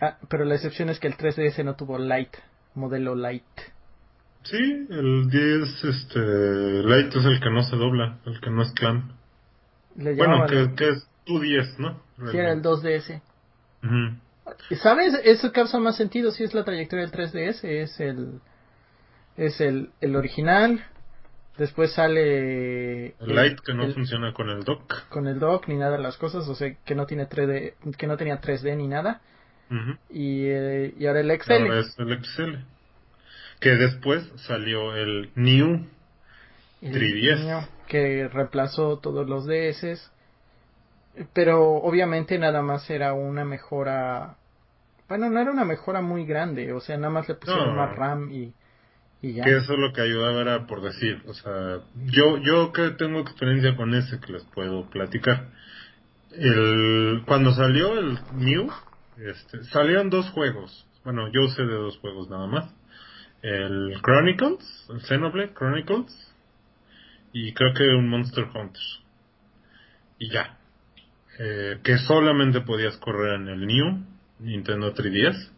Ah, 0.00 0.18
pero 0.28 0.44
la 0.44 0.54
excepción 0.54 0.88
es 0.88 0.98
que 0.98 1.08
el 1.08 1.16
3DS 1.16 1.64
no 1.64 1.76
tuvo 1.76 1.98
Light, 1.98 2.34
modelo 2.74 3.14
Light. 3.14 3.44
Sí, 4.44 4.86
el 4.88 5.28
10, 5.28 5.84
este, 5.84 6.18
Light 6.84 7.14
es 7.14 7.24
el 7.24 7.40
que 7.40 7.50
no 7.50 7.62
se 7.62 7.76
dobla, 7.76 8.18
el 8.24 8.40
que 8.40 8.50
no 8.50 8.62
es 8.62 8.72
clamp. 8.72 9.12
bueno, 9.94 10.46
que, 10.46 10.88
es 10.88 11.06
tu 11.24 11.38
10, 11.38 11.78
¿no? 11.78 12.02
Sí, 12.30 12.36
era 12.36 12.52
el 12.52 12.62
2DS. 12.62 13.20
¿Sabes? 14.80 15.14
Eso 15.24 15.52
causa 15.52 15.78
más 15.78 15.96
sentido 15.96 16.30
si 16.30 16.44
es 16.44 16.54
la 16.54 16.64
trayectoria 16.64 17.06
del 17.06 17.12
3DS, 17.12 17.64
es 17.64 18.00
el 18.00 18.40
es 19.36 19.60
el, 19.60 19.90
el 20.00 20.16
original. 20.16 20.84
Después 21.56 21.92
sale... 21.92 23.14
El 23.20 23.34
Light 23.34 23.60
que 23.60 23.74
no 23.74 23.90
funciona 23.92 24.32
con 24.32 24.48
el 24.48 24.64
dock. 24.64 25.08
Con 25.08 25.26
el 25.26 25.38
dock 25.38 25.68
ni 25.68 25.76
nada 25.76 25.96
de 25.96 26.02
las 26.02 26.16
cosas, 26.16 26.48
o 26.48 26.54
sea, 26.54 26.74
que 26.84 26.94
no 26.94 27.06
tiene 27.06 27.28
3D, 27.28 27.96
que 27.96 28.06
no 28.06 28.16
tenía 28.16 28.40
3D 28.40 28.76
ni 28.76 28.86
nada. 28.86 29.20
Y, 30.08 30.46
eh, 30.46 30.94
y 30.98 31.06
ahora 31.06 31.20
el 31.20 31.40
XL. 31.40 31.52
Ahora 31.52 31.80
es 31.80 31.98
el 31.98 32.24
XL. 32.24 32.56
Que 33.60 33.70
después 33.76 34.30
salió 34.46 34.96
el 34.96 35.30
New 35.34 35.86
3DS. 36.82 37.68
que 37.86 38.28
reemplazó 38.28 38.98
todos 38.98 39.28
los 39.28 39.46
DS. 39.46 40.10
Pero 41.32 41.74
obviamente 41.74 42.38
nada 42.38 42.62
más 42.62 42.88
era 42.90 43.12
una 43.12 43.44
mejora. 43.44 44.36
Bueno, 45.08 45.28
no 45.28 45.40
era 45.40 45.50
una 45.50 45.64
mejora 45.64 46.00
muy 46.00 46.24
grande. 46.24 46.72
O 46.72 46.80
sea, 46.80 46.96
nada 46.96 47.10
más 47.10 47.28
le 47.28 47.34
pusieron 47.34 47.76
más 47.76 47.94
RAM 47.96 48.32
y 48.32 48.52
que 49.20 49.56
eso 49.56 49.74
es 49.74 49.78
lo 49.78 49.92
que 49.92 50.00
ayudaba 50.00 50.40
era 50.40 50.66
por 50.66 50.80
decir, 50.80 51.22
o 51.26 51.34
sea, 51.34 51.80
yo, 52.06 52.38
yo 52.38 52.72
que 52.72 52.90
tengo 52.92 53.20
experiencia 53.20 53.76
con 53.76 53.94
ese 53.94 54.18
que 54.18 54.32
les 54.32 54.44
puedo 54.44 54.88
platicar. 54.88 55.48
El, 56.32 57.22
cuando 57.26 57.52
salió 57.52 57.98
el 57.98 58.18
New, 58.34 58.70
este, 59.24 59.64
salieron 59.64 60.10
dos 60.10 60.28
juegos. 60.30 60.86
Bueno, 61.04 61.28
yo 61.32 61.48
sé 61.48 61.62
de 61.62 61.74
dos 61.74 61.98
juegos 61.98 62.28
nada 62.28 62.46
más. 62.46 62.74
el 63.42 64.00
Chronicles, 64.02 64.86
el 64.90 65.00
Xenoblade 65.00 65.54
Chronicles, 65.54 66.34
y 67.32 67.52
creo 67.52 67.74
que 67.74 67.84
un 67.94 68.08
Monster 68.08 68.44
Hunter. 68.44 68.82
Y 70.18 70.30
ya. 70.30 70.58
Eh, 71.38 71.78
que 71.82 71.96
solamente 71.98 72.60
podías 72.60 72.96
correr 72.98 73.40
en 73.40 73.48
el 73.48 73.66
New 73.66 74.04
Nintendo 74.40 74.94
3DS. 74.94 75.50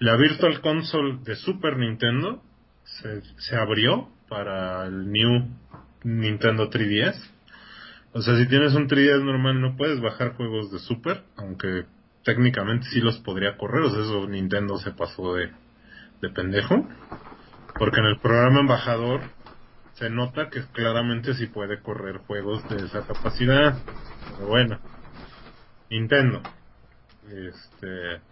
La 0.00 0.16
Virtual 0.16 0.60
Console 0.60 1.18
de 1.24 1.36
Super 1.36 1.76
Nintendo 1.78 2.42
se, 2.84 3.22
se 3.38 3.56
abrió 3.56 4.10
para 4.28 4.86
el 4.86 5.10
New 5.10 5.48
Nintendo 6.04 6.68
3DS. 6.70 7.16
O 8.12 8.22
sea, 8.22 8.36
si 8.36 8.46
tienes 8.48 8.74
un 8.74 8.88
3DS 8.88 9.22
normal 9.22 9.60
no 9.60 9.76
puedes 9.76 10.00
bajar 10.00 10.34
juegos 10.34 10.70
de 10.72 10.78
Super, 10.78 11.22
aunque 11.36 11.84
técnicamente 12.24 12.86
sí 12.88 13.00
los 13.00 13.18
podría 13.18 13.56
correr. 13.56 13.82
O 13.82 13.90
sea, 13.90 14.00
eso 14.00 14.26
Nintendo 14.28 14.78
se 14.78 14.92
pasó 14.92 15.34
de, 15.34 15.50
de 16.20 16.30
pendejo. 16.30 16.86
Porque 17.78 18.00
en 18.00 18.06
el 18.06 18.18
programa 18.18 18.60
embajador 18.60 19.20
se 19.94 20.10
nota 20.10 20.48
que 20.48 20.62
claramente 20.72 21.34
sí 21.34 21.46
puede 21.46 21.80
correr 21.80 22.18
juegos 22.18 22.68
de 22.68 22.84
esa 22.84 23.06
capacidad. 23.06 23.78
Pero 24.36 24.48
bueno, 24.48 24.78
Nintendo. 25.90 26.42
Este, 27.30 28.22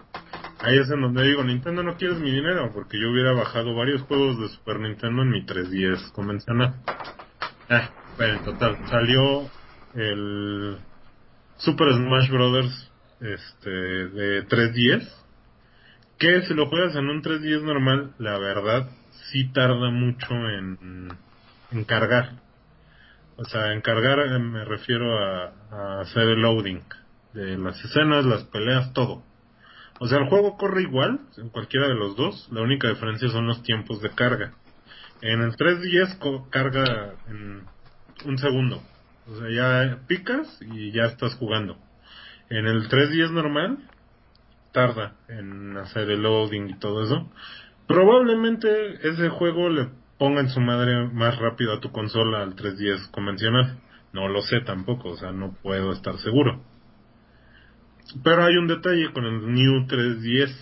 ahí 0.61 0.79
es 0.79 0.91
en 0.91 1.03
donde 1.03 1.23
digo, 1.23 1.45
Nintendo 1.45 1.83
no 1.83 1.97
quieres 1.97 2.19
mi 2.19 2.31
dinero, 2.31 2.71
porque 2.73 2.99
yo 2.99 3.11
hubiera 3.11 3.33
bajado 3.33 3.75
varios 3.75 4.03
juegos 4.03 4.41
de 4.41 4.49
Super 4.49 4.81
Nintendo 4.81 5.23
en 5.23 5.31
mi 5.31 5.45
3DS 5.45 6.13
convencional. 6.13 6.77
Ah, 7.69 7.91
bueno, 8.17 8.39
en 8.39 8.45
total, 8.45 8.79
salió 8.89 9.51
el 9.95 10.79
Super 11.57 11.93
Smash 11.93 12.31
Brothers 12.31 12.93
este, 13.21 13.71
de 13.71 14.47
3DS, 14.47 15.09
que 16.19 16.43
si 16.43 16.55
lo 16.55 16.67
juegas 16.67 16.97
en 16.97 17.09
un 17.09 17.23
3DS 17.23 17.63
normal, 17.63 18.15
la 18.19 18.39
verdad, 18.39 18.89
sí 19.31 19.53
tarda 19.53 19.91
mucho 19.91 20.35
en, 20.35 21.09
en 21.73 21.85
cargar. 21.85 22.33
O 23.37 23.45
sea, 23.45 23.73
en 23.73 23.83
cargar 23.83 24.19
eh, 24.21 24.39
me 24.39 24.65
refiero 24.65 25.19
a, 25.19 25.53
a 25.71 26.01
hacer 26.01 26.23
el 26.23 26.41
loading 26.41 26.81
de 27.35 27.59
las 27.59 27.83
escenas, 27.85 28.25
las 28.25 28.45
peleas, 28.45 28.93
todo. 28.95 29.23
O 29.99 30.09
sea, 30.09 30.19
el 30.19 30.29
juego 30.29 30.57
corre 30.57 30.83
igual 30.83 31.21
en 31.37 31.51
cualquiera 31.51 31.89
de 31.89 31.95
los 31.95 32.17
dos, 32.17 32.49
la 32.51 32.63
única 32.63 32.89
diferencia 32.89 33.29
son 33.29 33.47
los 33.47 33.63
tiempos 33.63 34.01
de 34.01 34.11
carga. 34.11 34.53
En 35.23 35.41
el 35.43 35.53
3DS 35.53 36.51
carga 36.51 37.15
en 37.29 37.63
un 38.25 38.39
segundo. 38.39 38.83
O 39.27 39.37
sea, 39.37 39.51
ya 39.51 39.99
picas 40.07 40.59
y 40.61 40.93
ya 40.93 41.05
estás 41.05 41.35
jugando. 41.35 41.79
En 42.49 42.67
el 42.67 42.89
3DS 42.89 43.33
normal 43.33 43.79
tarda 44.73 45.15
en 45.29 45.77
hacer 45.79 46.11
el 46.11 46.23
loading 46.23 46.69
y 46.69 46.79
todo 46.79 47.03
eso. 47.03 47.31
Probablemente 47.89 49.09
ese 49.09 49.29
juego 49.31 49.69
le 49.69 49.89
ponga 50.19 50.41
en 50.41 50.49
su 50.49 50.61
madre 50.61 51.09
más 51.09 51.39
rápido 51.39 51.73
a 51.73 51.81
tu 51.81 51.91
consola 51.91 52.43
al 52.43 52.55
3DS 52.55 53.11
convencional. 53.11 53.79
No 54.13 54.29
lo 54.29 54.43
sé 54.43 54.61
tampoco, 54.61 55.11
o 55.11 55.17
sea, 55.17 55.33
no 55.33 55.57
puedo 55.63 55.93
estar 55.93 56.19
seguro. 56.19 56.63
Pero 58.23 58.45
hay 58.45 58.57
un 58.57 58.69
detalle 58.69 59.13
con 59.13 59.25
el 59.25 59.53
New 59.53 59.87
3DS, 59.87 60.55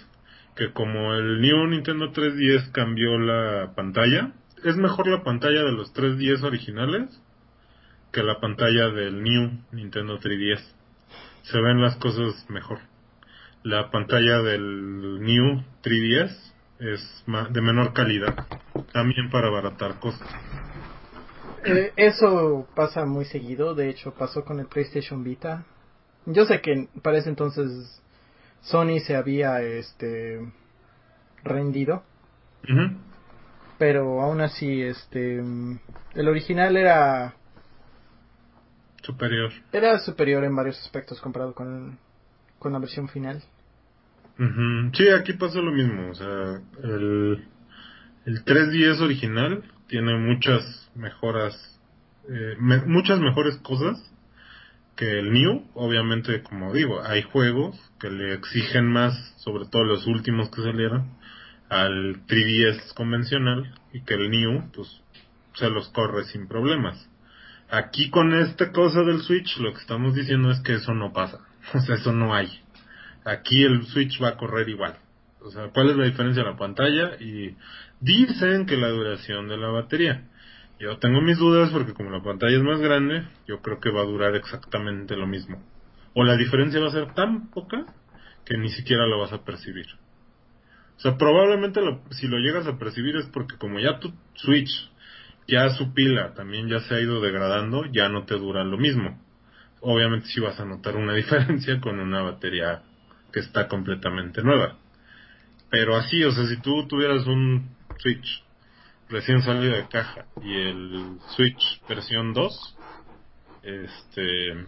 que 0.56 0.72
como 0.72 1.14
el 1.14 1.40
New 1.40 1.66
Nintendo 1.66 2.12
3DS 2.12 2.72
cambió 2.72 3.18
la 3.18 3.74
pantalla, 3.74 4.32
es 4.64 4.76
mejor 4.76 5.08
la 5.08 5.22
pantalla 5.22 5.62
de 5.62 5.72
los 5.72 5.92
3DS 5.94 6.42
originales 6.42 7.20
que 8.12 8.22
la 8.22 8.40
pantalla 8.40 8.88
del 8.90 9.22
New 9.22 9.60
Nintendo 9.72 10.18
3DS. 10.18 10.62
Se 11.44 11.60
ven 11.60 11.80
las 11.80 11.96
cosas 11.96 12.48
mejor. 12.48 12.78
La 13.62 13.90
pantalla 13.90 14.42
del 14.42 15.20
New 15.20 15.62
3DS 15.82 16.54
es 16.80 17.24
de 17.50 17.60
menor 17.60 17.92
calidad, 17.92 18.34
también 18.92 19.30
para 19.30 19.48
abaratar 19.48 19.98
cosas. 20.00 20.28
Eh, 21.64 21.92
eso 21.96 22.66
pasa 22.74 23.06
muy 23.06 23.24
seguido, 23.24 23.74
de 23.74 23.88
hecho 23.88 24.12
pasó 24.12 24.44
con 24.44 24.60
el 24.60 24.66
PlayStation 24.66 25.24
Vita. 25.24 25.64
Yo 26.26 26.44
sé 26.44 26.60
que 26.60 26.88
para 27.02 27.18
ese 27.18 27.30
entonces 27.30 28.02
Sony 28.62 28.98
se 29.06 29.16
había 29.16 29.62
este 29.62 30.40
rendido. 31.42 32.02
Pero 33.78 34.22
aún 34.22 34.40
así 34.40 34.82
este 34.82 35.38
el 35.38 36.28
original 36.28 36.76
era 36.76 37.34
superior. 39.04 39.52
Era 39.72 39.98
superior 39.98 40.44
en 40.44 40.56
varios 40.56 40.78
aspectos 40.80 41.20
comparado 41.20 41.54
con 41.54 41.98
con 42.58 42.72
la 42.72 42.78
versión 42.78 43.08
final. 43.08 43.42
Sí, 44.94 45.08
aquí 45.08 45.34
pasa 45.34 45.60
lo 45.60 45.70
mismo, 45.70 46.10
o 46.10 46.14
sea, 46.14 46.60
el 46.82 47.44
el 48.24 48.44
3DS 48.44 49.00
original 49.00 49.62
tiene 49.86 50.16
muchas 50.16 50.90
mejoras 50.94 51.54
eh, 52.28 52.56
muchas 52.86 53.20
mejores 53.20 53.56
cosas 53.58 54.02
que 54.96 55.18
el 55.18 55.32
New, 55.32 55.66
obviamente, 55.74 56.42
como 56.42 56.72
digo, 56.72 57.02
hay 57.02 57.22
juegos 57.22 57.78
que 58.00 58.10
le 58.10 58.34
exigen 58.34 58.86
más, 58.86 59.14
sobre 59.38 59.66
todo 59.66 59.84
los 59.84 60.06
últimos 60.06 60.50
que 60.50 60.62
salieron, 60.62 61.16
al 61.68 62.24
3DS 62.26 62.94
convencional 62.94 63.74
y 63.92 64.02
que 64.04 64.14
el 64.14 64.30
New, 64.30 64.70
pues, 64.72 65.02
se 65.54 65.68
los 65.68 65.88
corre 65.90 66.24
sin 66.24 66.48
problemas. 66.48 67.10
Aquí 67.76 68.08
con 68.08 68.32
esta 68.34 68.70
cosa 68.70 69.02
del 69.02 69.22
Switch, 69.22 69.58
lo 69.58 69.72
que 69.72 69.80
estamos 69.80 70.14
diciendo 70.14 70.48
es 70.52 70.60
que 70.60 70.74
eso 70.74 70.94
no 70.94 71.12
pasa. 71.12 71.40
O 71.74 71.80
sea, 71.80 71.96
eso 71.96 72.12
no 72.12 72.32
hay. 72.32 72.48
Aquí 73.24 73.64
el 73.64 73.84
Switch 73.86 74.22
va 74.22 74.28
a 74.28 74.36
correr 74.36 74.68
igual. 74.68 74.94
O 75.40 75.50
sea, 75.50 75.70
¿cuál 75.70 75.90
es 75.90 75.96
la 75.96 76.04
diferencia 76.04 76.44
de 76.44 76.50
la 76.50 76.56
pantalla? 76.56 77.16
Y 77.18 77.56
dicen 77.98 78.66
que 78.66 78.76
la 78.76 78.90
duración 78.90 79.48
de 79.48 79.56
la 79.56 79.68
batería. 79.68 80.28
Yo 80.78 80.98
tengo 80.98 81.20
mis 81.20 81.36
dudas 81.36 81.70
porque 81.70 81.94
como 81.94 82.10
la 82.10 82.22
pantalla 82.22 82.56
es 82.56 82.62
más 82.62 82.80
grande, 82.80 83.26
yo 83.48 83.60
creo 83.60 83.80
que 83.80 83.90
va 83.90 84.02
a 84.02 84.06
durar 84.06 84.36
exactamente 84.36 85.16
lo 85.16 85.26
mismo. 85.26 85.60
O 86.14 86.22
la 86.22 86.36
diferencia 86.36 86.78
va 86.78 86.88
a 86.88 86.92
ser 86.92 87.12
tan 87.14 87.50
poca 87.50 87.86
que 88.44 88.56
ni 88.56 88.68
siquiera 88.68 89.06
lo 89.08 89.18
vas 89.18 89.32
a 89.32 89.44
percibir. 89.44 89.86
O 90.96 91.00
sea, 91.00 91.16
probablemente 91.18 91.80
si 92.10 92.28
lo 92.28 92.38
llegas 92.38 92.68
a 92.68 92.78
percibir 92.78 93.16
es 93.16 93.26
porque 93.26 93.56
como 93.58 93.80
ya 93.80 93.98
tu 93.98 94.12
Switch, 94.34 94.70
ya 95.46 95.70
su 95.70 95.92
pila 95.92 96.34
también 96.34 96.68
ya 96.68 96.80
se 96.80 96.94
ha 96.94 97.00
ido 97.00 97.20
degradando, 97.20 97.84
ya 97.86 98.08
no 98.08 98.24
te 98.24 98.34
dura 98.34 98.64
lo 98.64 98.78
mismo. 98.78 99.20
Obviamente 99.80 100.28
sí 100.28 100.40
vas 100.40 100.58
a 100.58 100.64
notar 100.64 100.96
una 100.96 101.14
diferencia 101.14 101.80
con 101.80 101.98
una 102.00 102.22
batería 102.22 102.82
que 103.32 103.40
está 103.40 103.68
completamente 103.68 104.42
nueva. 104.42 104.76
Pero 105.70 105.96
así, 105.96 106.22
o 106.22 106.30
sea, 106.30 106.46
si 106.46 106.60
tú 106.60 106.86
tuvieras 106.86 107.26
un 107.26 107.74
Switch 107.98 108.44
recién 109.08 109.42
salido 109.42 109.74
de 109.74 109.88
caja 109.88 110.26
y 110.42 110.54
el 110.54 111.18
Switch 111.36 111.82
versión 111.88 112.32
2, 112.32 112.76
este, 113.62 114.66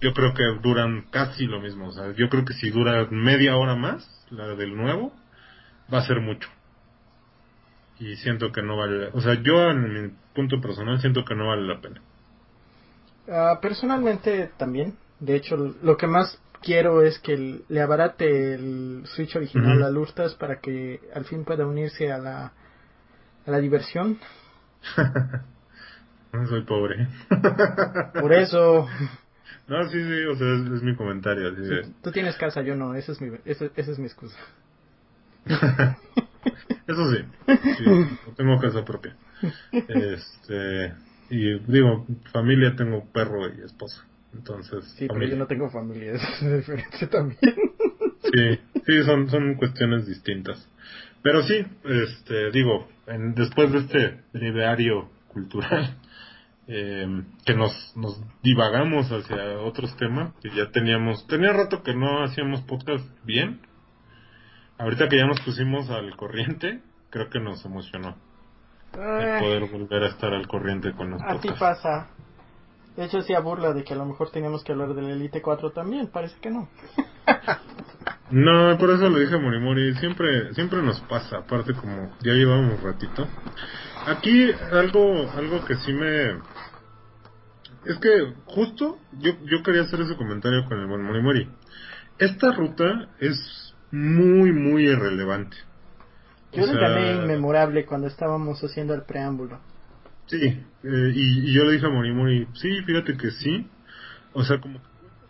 yo 0.00 0.12
creo 0.12 0.34
que 0.34 0.44
duran 0.62 1.06
casi 1.10 1.46
lo 1.46 1.60
mismo. 1.60 1.88
O 1.88 1.92
sea, 1.92 2.12
yo 2.12 2.28
creo 2.28 2.44
que 2.44 2.54
si 2.54 2.70
dura 2.70 3.06
media 3.10 3.56
hora 3.56 3.76
más, 3.76 4.08
la 4.30 4.48
del 4.54 4.76
nuevo, 4.76 5.12
va 5.92 5.98
a 5.98 6.06
ser 6.06 6.20
mucho. 6.20 6.48
Y 8.00 8.16
siento 8.16 8.52
que 8.52 8.62
no 8.62 8.76
vale, 8.76 9.10
o 9.12 9.20
sea, 9.20 9.34
yo 9.42 9.70
en 9.70 9.92
mi 9.92 10.10
punto 10.34 10.60
personal 10.60 11.00
siento 11.00 11.24
que 11.24 11.34
no 11.34 11.48
vale 11.48 11.66
la 11.66 11.80
pena. 11.80 12.00
Ah, 13.28 13.58
personalmente 13.60 14.50
también. 14.56 14.94
De 15.20 15.34
hecho, 15.34 15.56
lo 15.56 15.96
que 15.96 16.06
más 16.06 16.40
quiero 16.62 17.02
es 17.02 17.18
que 17.18 17.60
le 17.68 17.80
abarate 17.80 18.54
el 18.54 19.02
Switch 19.06 19.34
original 19.36 19.82
a 19.82 19.90
Lurtas 19.90 20.34
para 20.34 20.60
que 20.60 21.00
al 21.14 21.24
fin 21.24 21.44
pueda 21.44 21.66
unirse 21.66 22.12
a 22.12 22.18
la 22.18 22.52
a 23.46 23.50
la 23.50 23.58
diversión. 23.58 24.18
Soy 26.48 26.62
pobre. 26.62 27.08
Por 28.20 28.32
eso. 28.32 28.86
No, 29.66 29.88
sí, 29.88 30.02
sí, 30.02 30.24
o 30.24 30.36
sea, 30.36 30.54
es, 30.74 30.82
mi 30.82 30.94
comentario. 30.94 31.52
Tú 32.02 32.12
tienes 32.12 32.36
casa, 32.36 32.62
yo 32.62 32.74
no, 32.74 32.94
esa 32.94 33.12
es 33.12 33.20
mi, 33.20 33.36
esa, 33.44 33.66
es 33.74 33.98
mi 33.98 34.06
excusa. 34.06 34.38
eso 36.88 37.12
sí, 37.12 37.18
tengo 38.36 38.58
casa 38.58 38.84
propia. 38.84 39.14
Este, 39.72 40.94
y 41.30 41.58
digo, 41.70 42.06
familia 42.32 42.74
tengo 42.74 43.04
perro 43.12 43.46
y 43.48 43.62
esposa. 43.62 44.04
Entonces, 44.34 44.84
sí, 44.96 45.06
pero 45.08 45.26
yo 45.26 45.36
no 45.36 45.46
tengo 45.46 45.70
familia, 45.70 46.12
es 46.40 46.40
diferente 46.40 47.06
también. 47.06 47.54
sí, 48.22 48.58
sí, 48.86 49.02
son, 49.04 49.28
son 49.30 49.54
cuestiones 49.54 50.06
distintas. 50.06 50.66
Pero 51.22 51.42
sí, 51.42 51.64
este, 51.84 52.50
digo, 52.50 52.88
en, 53.06 53.34
después 53.34 53.70
de 53.72 53.78
este 53.80 54.20
breviario 54.32 55.10
cultural, 55.28 55.96
eh, 56.68 57.22
que 57.44 57.54
nos, 57.54 57.94
nos 57.96 58.20
divagamos 58.42 59.10
hacia 59.10 59.58
otros 59.60 59.94
temas, 59.96 60.32
que 60.40 60.50
ya 60.50 60.70
teníamos, 60.70 61.26
tenía 61.26 61.52
rato 61.52 61.82
que 61.82 61.94
no 61.94 62.24
hacíamos 62.24 62.62
podcast 62.62 63.04
bien. 63.24 63.60
Ahorita 64.78 65.08
que 65.08 65.18
ya 65.18 65.26
nos 65.26 65.40
pusimos 65.40 65.90
al 65.90 66.16
corriente, 66.16 66.80
creo 67.10 67.28
que 67.28 67.40
nos 67.40 67.64
emocionó. 67.64 68.16
El 68.92 69.40
poder 69.40 69.70
volver 69.70 70.04
a 70.04 70.08
estar 70.08 70.32
al 70.32 70.46
corriente 70.46 70.92
con 70.92 71.10
nosotros. 71.10 71.38
Así 71.38 71.48
pasa. 71.58 72.08
De 72.96 73.04
hecho, 73.04 73.18
hacía 73.18 73.40
burla 73.40 73.72
de 73.72 73.84
que 73.84 73.94
a 73.94 73.96
lo 73.96 74.06
mejor 74.06 74.30
teníamos 74.30 74.64
que 74.64 74.72
hablar 74.72 74.94
del 74.94 75.10
Elite 75.10 75.42
4 75.42 75.70
también, 75.70 76.08
parece 76.08 76.38
que 76.40 76.50
no. 76.50 76.68
No, 78.30 78.76
por 78.78 78.90
eso 78.90 79.08
le 79.08 79.20
dije 79.20 79.36
a 79.36 79.38
Morimori, 79.38 79.94
siempre, 79.94 80.52
siempre 80.52 80.82
nos 80.82 81.00
pasa, 81.00 81.38
aparte 81.38 81.72
como 81.72 82.14
ya 82.20 82.32
llevamos 82.32 82.82
ratito. 82.82 83.26
Aquí 84.06 84.50
algo, 84.70 85.30
algo 85.34 85.64
que 85.64 85.76
sí 85.76 85.92
me... 85.94 86.32
Es 87.86 87.98
que 88.00 88.34
justo 88.44 88.98
yo, 89.12 89.32
yo 89.44 89.62
quería 89.62 89.82
hacer 89.82 90.02
ese 90.02 90.16
comentario 90.16 90.66
con 90.66 90.78
el 90.78 90.86
buen 90.86 91.02
Morimori. 91.04 91.48
Esta 92.18 92.52
ruta 92.52 93.08
es 93.18 93.67
muy, 93.90 94.52
muy 94.52 94.88
irrelevante. 94.88 95.56
Yo 96.52 96.66
le 96.66 96.80
llamé 96.80 97.12
inmemorable 97.12 97.84
cuando 97.84 98.06
estábamos 98.06 98.60
haciendo 98.62 98.94
el 98.94 99.02
preámbulo. 99.02 99.60
Sí, 100.26 100.42
eh, 100.42 101.12
y, 101.14 101.50
y, 101.50 101.54
yo 101.54 101.64
le 101.64 101.72
dije 101.72 101.86
a 101.86 101.90
Morimori, 101.90 102.46
sí, 102.54 102.82
fíjate 102.86 103.16
que 103.16 103.30
sí. 103.30 103.66
O 104.32 104.44
sea, 104.44 104.60
como 104.60 104.80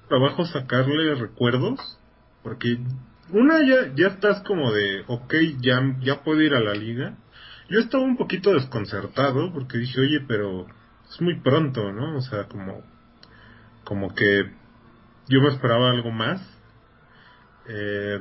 trabajo 0.08 0.44
sacarle 0.44 1.14
recuerdos 1.14 1.98
porque 2.42 2.78
una 3.30 3.60
ya, 3.66 3.92
ya 3.94 4.08
estás 4.08 4.42
como 4.42 4.72
de, 4.72 5.04
ok, 5.06 5.34
ya, 5.60 5.80
ya 6.00 6.22
puedo 6.22 6.40
ir 6.40 6.54
a 6.54 6.60
la 6.60 6.72
liga. 6.72 7.16
Yo 7.68 7.78
estaba 7.80 8.02
un 8.02 8.16
poquito 8.16 8.54
desconcertado 8.54 9.52
porque 9.52 9.78
dije, 9.78 10.00
oye, 10.00 10.24
pero 10.26 10.66
es 11.10 11.20
muy 11.20 11.38
pronto, 11.40 11.92
¿no? 11.92 12.16
O 12.16 12.20
sea, 12.22 12.44
como, 12.44 12.82
como 13.84 14.14
que 14.14 14.50
yo 15.28 15.40
me 15.42 15.48
esperaba 15.48 15.90
algo 15.90 16.10
más. 16.10 16.40
Eh, 17.68 18.18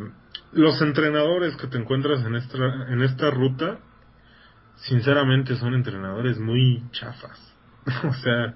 los 0.58 0.82
entrenadores 0.82 1.56
que 1.56 1.68
te 1.68 1.78
encuentras 1.78 2.26
en 2.26 2.36
esta, 2.36 2.58
en 2.90 3.04
esta 3.04 3.30
ruta, 3.30 3.80
sinceramente 4.78 5.56
son 5.56 5.76
entrenadores 5.76 6.40
muy 6.40 6.84
chafas. 6.92 7.40
o 8.04 8.14
sea, 8.16 8.56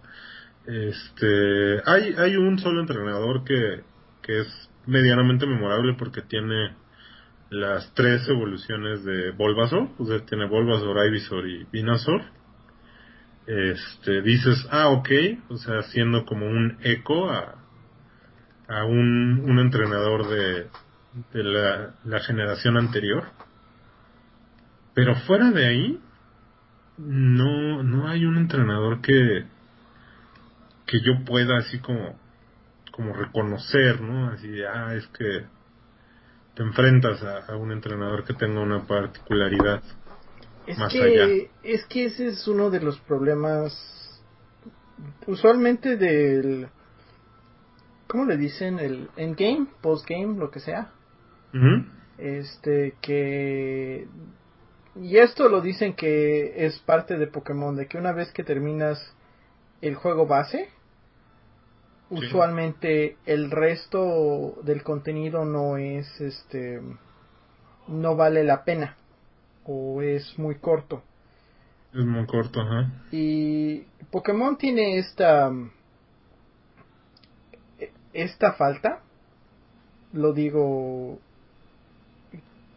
este, 0.66 1.82
hay, 1.86 2.16
hay 2.18 2.36
un 2.38 2.58
solo 2.58 2.82
entrenador 2.82 3.44
que, 3.44 3.84
que 4.24 4.42
es 4.42 4.70
medianamente 4.88 5.46
memorable 5.46 5.94
porque 5.94 6.24
tiene 6.24 6.76
las 7.52 7.94
tres 7.94 8.28
evoluciones 8.28 9.04
de 9.04 9.32
Bulbasaur, 9.32 9.90
o 10.00 10.06
sea, 10.06 10.26
tiene 10.26 10.48
Bulbasaur, 10.48 11.06
Ivysaur 11.06 11.48
y 11.48 11.68
Venusaur. 11.72 12.22
Este, 13.46 14.22
dices, 14.24 14.68
ah, 14.72 14.90
ok, 14.90 15.10
o 15.50 15.58
sea, 15.58 15.80
haciendo 15.80 16.26
como 16.26 16.48
un 16.48 16.78
eco 16.82 17.30
a, 17.30 17.56
a 18.68 18.86
un, 18.86 19.44
un 19.46 19.60
entrenador 19.60 20.30
de, 20.30 20.68
de 21.34 21.44
la, 21.44 21.96
la 22.06 22.20
generación 22.22 22.78
anterior. 22.78 23.26
Pero 24.94 25.16
fuera 25.16 25.52
de 25.52 25.68
ahí, 25.68 26.00
no, 26.98 27.84
no 27.84 28.08
hay 28.08 28.26
un 28.26 28.38
entrenador 28.38 29.02
que, 29.02 29.46
que 30.86 31.02
yo 31.02 31.24
pueda 31.26 31.58
así 31.58 31.80
como 31.80 32.20
como 32.92 33.14
reconocer, 33.14 34.02
¿no? 34.02 34.30
Así 34.30 34.48
de, 34.48 34.68
ah, 34.68 34.94
es 34.94 35.08
que 35.08 35.46
te 36.56 36.64
enfrentas 36.64 37.24
a, 37.24 37.56
un 37.56 37.72
entrenador 37.72 38.26
que 38.26 38.34
tenga 38.34 38.60
una 38.62 38.86
particularidad 38.86 39.82
es 40.68 40.78
más 40.78 40.92
que, 40.92 41.02
allá. 41.02 41.50
Es 41.64 41.86
que 41.86 42.06
ese 42.06 42.28
es 42.28 42.48
uno 42.48 42.70
de 42.70 42.82
los 42.82 43.00
problemas, 43.00 44.22
usualmente 45.26 45.98
del, 45.98 46.68
¿cómo 48.08 48.26
le 48.26 48.38
dicen? 48.38 48.80
El 48.80 49.10
endgame, 49.16 49.68
postgame, 49.82 50.38
lo 50.38 50.52
que 50.52 50.60
sea. 50.60 50.92
Este, 52.18 52.96
que... 53.02 54.08
Y 54.96 55.18
esto 55.18 55.48
lo 55.48 55.62
dicen 55.62 55.96
que 55.96 56.66
es 56.66 56.80
parte 56.80 57.18
de 57.18 57.28
Pokémon, 57.28 57.76
de 57.76 57.88
que 57.88 57.98
una 57.98 58.12
vez 58.12 58.32
que 58.34 58.44
terminas 58.44 59.00
el 59.82 59.96
juego 59.96 60.28
base, 60.28 60.70
usualmente 62.12 63.18
el 63.26 63.50
resto 63.50 64.56
del 64.64 64.84
contenido 64.84 65.46
no 65.46 65.78
es 65.78 66.20
este 66.20 66.82
no 67.88 68.16
vale 68.16 68.44
la 68.44 68.64
pena 68.64 68.98
o 69.66 70.02
es 70.02 70.38
muy 70.38 70.56
corto. 70.56 71.04
Es 71.94 72.06
muy 72.06 72.26
corto 72.26 72.62
ajá. 72.62 72.92
Y 73.12 73.86
Pokémon 74.12 74.58
tiene 74.58 74.98
esta 74.98 75.52
esta 78.14 78.54
falta 78.54 79.02
lo 80.12 80.34
digo 80.34 81.20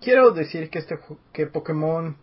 quiero 0.05 0.33
decir 0.33 0.71
que 0.71 0.79
este 0.79 0.99
que 1.33 1.47
Pokémon 1.47 2.17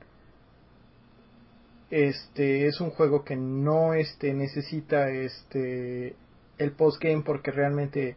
este 1.90 2.68
es 2.68 2.80
un 2.80 2.92
juego 2.92 3.26
que 3.26 3.36
no 3.36 3.94
este 3.94 4.34
necesita 4.34 5.10
este 5.10 6.16
el 6.58 6.72
postgame 6.74 7.24
porque 7.24 7.52
realmente 7.52 8.16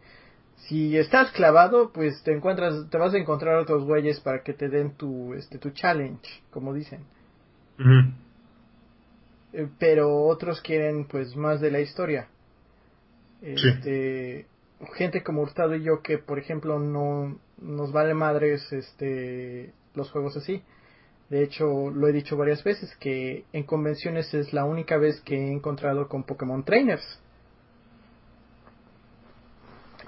si 0.67 0.97
estás 0.97 1.31
clavado, 1.31 1.91
pues 1.91 2.23
te 2.23 2.31
encuentras, 2.31 2.89
te 2.89 2.97
vas 2.97 3.13
a 3.13 3.17
encontrar 3.17 3.55
otros 3.55 3.83
güeyes 3.83 4.19
para 4.21 4.41
que 4.41 4.53
te 4.53 4.69
den 4.69 4.95
tu, 4.95 5.33
este, 5.33 5.57
tu 5.57 5.71
challenge, 5.71 6.27
como 6.49 6.73
dicen. 6.73 7.01
Eh, 9.53 9.67
pero 9.77 10.23
otros 10.23 10.61
quieren, 10.61 11.05
pues, 11.05 11.35
más 11.35 11.61
de 11.61 11.71
la 11.71 11.81
historia. 11.81 12.29
Este, 13.41 14.47
gente 14.95 15.21
como 15.23 15.43
Hurtado 15.43 15.75
y 15.75 15.83
yo 15.83 16.01
que, 16.01 16.17
por 16.17 16.39
ejemplo, 16.39 16.79
no 16.79 17.37
nos 17.59 17.91
vale 17.91 18.13
madres, 18.13 18.71
este, 18.71 19.73
los 19.93 20.11
juegos 20.11 20.37
así. 20.37 20.63
De 21.29 21.43
hecho, 21.43 21.89
lo 21.89 22.07
he 22.07 22.11
dicho 22.11 22.37
varias 22.37 22.63
veces 22.63 22.95
que 22.97 23.45
en 23.51 23.63
convenciones 23.63 24.33
es 24.33 24.53
la 24.53 24.65
única 24.65 24.97
vez 24.97 25.21
que 25.21 25.35
he 25.35 25.51
encontrado 25.51 26.07
con 26.07 26.23
Pokémon 26.23 26.63
Trainers 26.63 27.19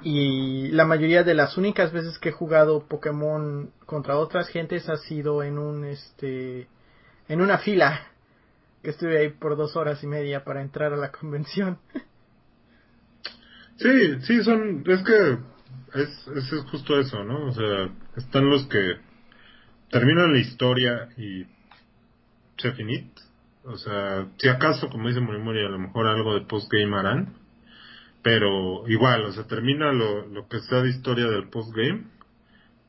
y 0.01 0.69
la 0.69 0.85
mayoría 0.85 1.23
de 1.23 1.33
las 1.33 1.57
únicas 1.57 1.91
veces 1.91 2.19
que 2.19 2.29
he 2.29 2.33
jugado 2.33 2.87
Pokémon 2.87 3.71
contra 3.85 4.17
otras 4.17 4.47
gentes 4.49 4.87
ha 4.89 4.97
sido 4.97 5.43
en 5.43 5.57
un 5.57 5.85
este 5.85 6.67
en 7.27 7.41
una 7.41 7.57
fila 7.57 8.07
que 8.83 8.91
estuve 8.91 9.17
ahí 9.17 9.29
por 9.29 9.57
dos 9.57 9.75
horas 9.75 10.03
y 10.03 10.07
media 10.07 10.43
para 10.43 10.61
entrar 10.61 10.93
a 10.93 10.97
la 10.97 11.11
convención. 11.11 11.79
Sí, 13.77 14.21
sí, 14.21 14.43
son, 14.43 14.83
es 14.87 15.03
que 15.03 15.37
es, 15.93 16.27
es, 16.27 16.61
justo 16.71 16.99
eso, 16.99 17.23
¿no? 17.23 17.47
O 17.47 17.51
sea, 17.51 17.89
están 18.15 18.49
los 18.49 18.67
que 18.67 18.97
terminan 19.89 20.33
la 20.33 20.39
historia 20.39 21.09
y 21.17 21.45
se 22.57 22.71
finit. 22.73 23.11
O 23.63 23.77
sea, 23.77 24.27
si 24.37 24.47
acaso, 24.47 24.89
como 24.89 25.07
dice 25.07 25.19
Morimori, 25.19 25.65
a 25.65 25.69
lo 25.69 25.79
mejor 25.79 26.07
algo 26.07 26.33
de 26.33 26.45
postgame 26.45 26.95
harán 26.95 27.47
pero 28.27 28.85
igual, 28.89 29.23
o 29.23 29.31
sea, 29.31 29.45
termina 29.47 29.93
lo, 29.93 30.27
lo 30.27 30.49
que 30.49 30.59
sea 30.59 30.81
de 30.81 30.89
historia 30.89 31.27
del 31.27 31.47
postgame 31.47 32.07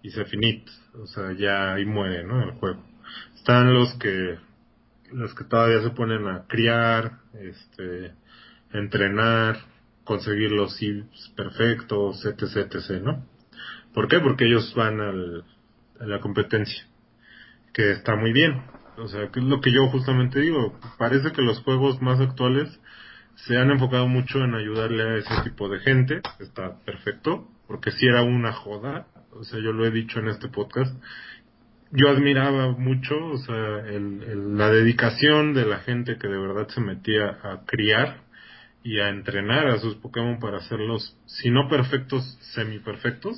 y 0.02 0.10
se 0.10 0.24
finit, 0.24 0.68
o 1.00 1.06
sea, 1.06 1.30
ya 1.30 1.74
ahí 1.74 1.84
muere, 1.84 2.24
¿no? 2.24 2.42
El 2.42 2.52
juego. 2.52 2.82
Están 3.36 3.72
los 3.72 3.94
que 4.00 4.36
los 5.12 5.34
que 5.36 5.44
todavía 5.44 5.80
se 5.80 5.90
ponen 5.90 6.26
a 6.26 6.46
criar, 6.48 7.20
este, 7.34 8.14
entrenar, 8.72 9.58
conseguir 10.08 10.50
los 10.52 10.80
perfectos, 11.36 12.24
etc, 12.24 12.74
etc, 12.74 13.02
¿no? 13.02 13.26
¿Por 13.92 14.08
qué? 14.08 14.20
Porque 14.20 14.46
ellos 14.46 14.72
van 14.74 15.00
al, 15.00 15.44
a 16.00 16.06
la 16.06 16.18
competencia, 16.20 16.82
que 17.74 17.92
está 17.92 18.16
muy 18.16 18.32
bien. 18.32 18.62
O 18.96 19.06
sea, 19.06 19.28
que 19.30 19.40
es 19.40 19.44
lo 19.44 19.60
que 19.60 19.70
yo 19.70 19.86
justamente 19.88 20.40
digo. 20.40 20.80
Parece 20.96 21.32
que 21.32 21.42
los 21.42 21.60
juegos 21.60 22.00
más 22.00 22.20
actuales 22.20 22.68
se 23.34 23.58
han 23.58 23.70
enfocado 23.70 24.08
mucho 24.08 24.42
en 24.42 24.54
ayudarle 24.54 25.02
a 25.02 25.16
ese 25.16 25.42
tipo 25.44 25.68
de 25.68 25.80
gente, 25.80 26.22
está 26.40 26.78
perfecto, 26.86 27.46
porque 27.66 27.90
si 27.90 28.06
era 28.06 28.22
una 28.22 28.52
joda, 28.52 29.08
o 29.32 29.44
sea, 29.44 29.60
yo 29.60 29.72
lo 29.72 29.84
he 29.84 29.90
dicho 29.90 30.20
en 30.20 30.28
este 30.28 30.48
podcast, 30.48 30.96
yo 31.92 32.08
admiraba 32.08 32.72
mucho, 32.72 33.14
o 33.26 33.36
sea, 33.36 33.80
el, 33.86 34.56
la 34.56 34.70
dedicación 34.70 35.52
de 35.52 35.66
la 35.66 35.80
gente 35.80 36.16
que 36.16 36.28
de 36.28 36.38
verdad 36.38 36.66
se 36.68 36.80
metía 36.80 37.38
a 37.42 37.64
criar 37.66 38.27
y 38.88 39.00
a 39.00 39.10
entrenar 39.10 39.66
a 39.66 39.78
sus 39.80 39.96
Pokémon 39.96 40.38
para 40.40 40.56
hacerlos, 40.56 41.14
si 41.26 41.50
no 41.50 41.68
perfectos, 41.68 42.24
semi 42.54 42.78
perfectos. 42.78 43.36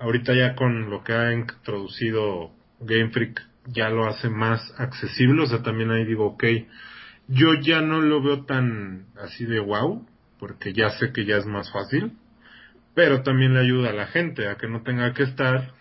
Ahorita 0.00 0.34
ya 0.34 0.56
con 0.56 0.90
lo 0.90 1.04
que 1.04 1.12
ha 1.12 1.32
introducido 1.32 2.50
Game 2.80 3.10
Freak 3.10 3.40
ya 3.66 3.90
lo 3.90 4.08
hace 4.08 4.28
más 4.28 4.60
accesible, 4.76 5.44
o 5.44 5.46
sea, 5.46 5.62
también 5.62 5.92
ahí 5.92 6.04
digo, 6.04 6.26
ok, 6.26 6.44
yo 7.28 7.54
ya 7.54 7.80
no 7.80 8.00
lo 8.00 8.20
veo 8.20 8.44
tan 8.44 9.06
así 9.22 9.44
de 9.44 9.60
wow, 9.60 10.04
porque 10.40 10.72
ya 10.72 10.90
sé 10.98 11.12
que 11.12 11.24
ya 11.24 11.36
es 11.36 11.46
más 11.46 11.70
fácil, 11.70 12.18
pero 12.92 13.22
también 13.22 13.54
le 13.54 13.60
ayuda 13.60 13.90
a 13.90 13.92
la 13.92 14.08
gente 14.08 14.48
a 14.48 14.56
que 14.56 14.66
no 14.66 14.82
tenga 14.82 15.14
que 15.14 15.22
estar 15.22 15.74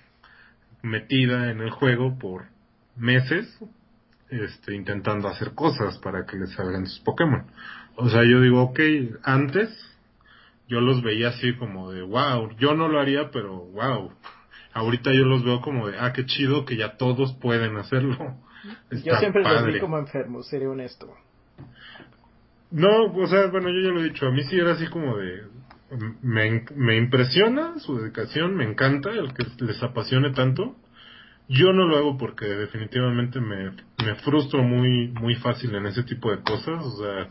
metida 0.83 1.49
en 1.49 1.59
el 1.59 1.71
juego 1.71 2.19
por 2.19 2.49
meses 2.95 3.47
este, 4.29 4.75
intentando 4.75 5.27
hacer 5.27 5.53
cosas 5.53 5.97
para 5.99 6.25
que 6.25 6.37
les 6.37 6.51
salgan 6.53 6.85
sus 6.85 6.99
Pokémon. 6.99 7.45
O 7.95 8.09
sea, 8.09 8.23
yo 8.23 8.41
digo, 8.41 8.61
ok, 8.61 8.79
antes 9.23 9.69
yo 10.67 10.81
los 10.81 11.01
veía 11.03 11.29
así 11.29 11.53
como 11.55 11.91
de 11.91 12.01
wow, 12.01 12.49
yo 12.57 12.73
no 12.73 12.87
lo 12.87 12.99
haría, 12.99 13.29
pero 13.31 13.57
wow. 13.57 14.11
Ahorita 14.73 15.13
yo 15.13 15.23
los 15.23 15.43
veo 15.43 15.61
como 15.61 15.87
de, 15.87 15.97
ah, 15.97 16.11
qué 16.11 16.25
chido 16.25 16.65
que 16.65 16.75
ya 16.75 16.97
todos 16.97 17.33
pueden 17.41 17.77
hacerlo. 17.77 18.17
yo 18.91 19.15
siempre 19.17 19.43
los 19.43 19.65
vi 19.65 19.79
como 19.79 19.97
enfermos, 19.97 20.47
seré 20.47 20.67
honesto. 20.67 21.13
No, 22.71 23.05
o 23.05 23.27
sea, 23.27 23.47
bueno, 23.47 23.69
yo 23.69 23.79
ya 23.79 23.89
lo 23.89 24.01
he 24.01 24.09
dicho, 24.09 24.27
a 24.27 24.31
mí 24.31 24.43
sí 24.43 24.59
era 24.59 24.73
así 24.73 24.87
como 24.87 25.15
de, 25.17 25.43
me, 26.21 26.65
me 26.75 26.97
impresiona 26.97 27.79
su 27.79 27.97
dedicación, 27.97 28.55
me 28.55 28.65
encanta 28.65 29.11
el 29.11 29.33
que 29.33 29.45
les 29.63 29.81
apasione 29.81 30.31
tanto. 30.31 30.75
Yo 31.47 31.73
no 31.73 31.87
lo 31.87 31.97
hago 31.97 32.17
porque 32.17 32.45
definitivamente 32.45 33.39
me, 33.39 33.71
me 34.03 34.15
frustro 34.23 34.63
muy, 34.63 35.09
muy 35.09 35.35
fácil 35.35 35.75
en 35.75 35.85
ese 35.85 36.03
tipo 36.03 36.31
de 36.31 36.41
cosas. 36.41 36.83
O 36.83 36.97
sea, 36.97 37.29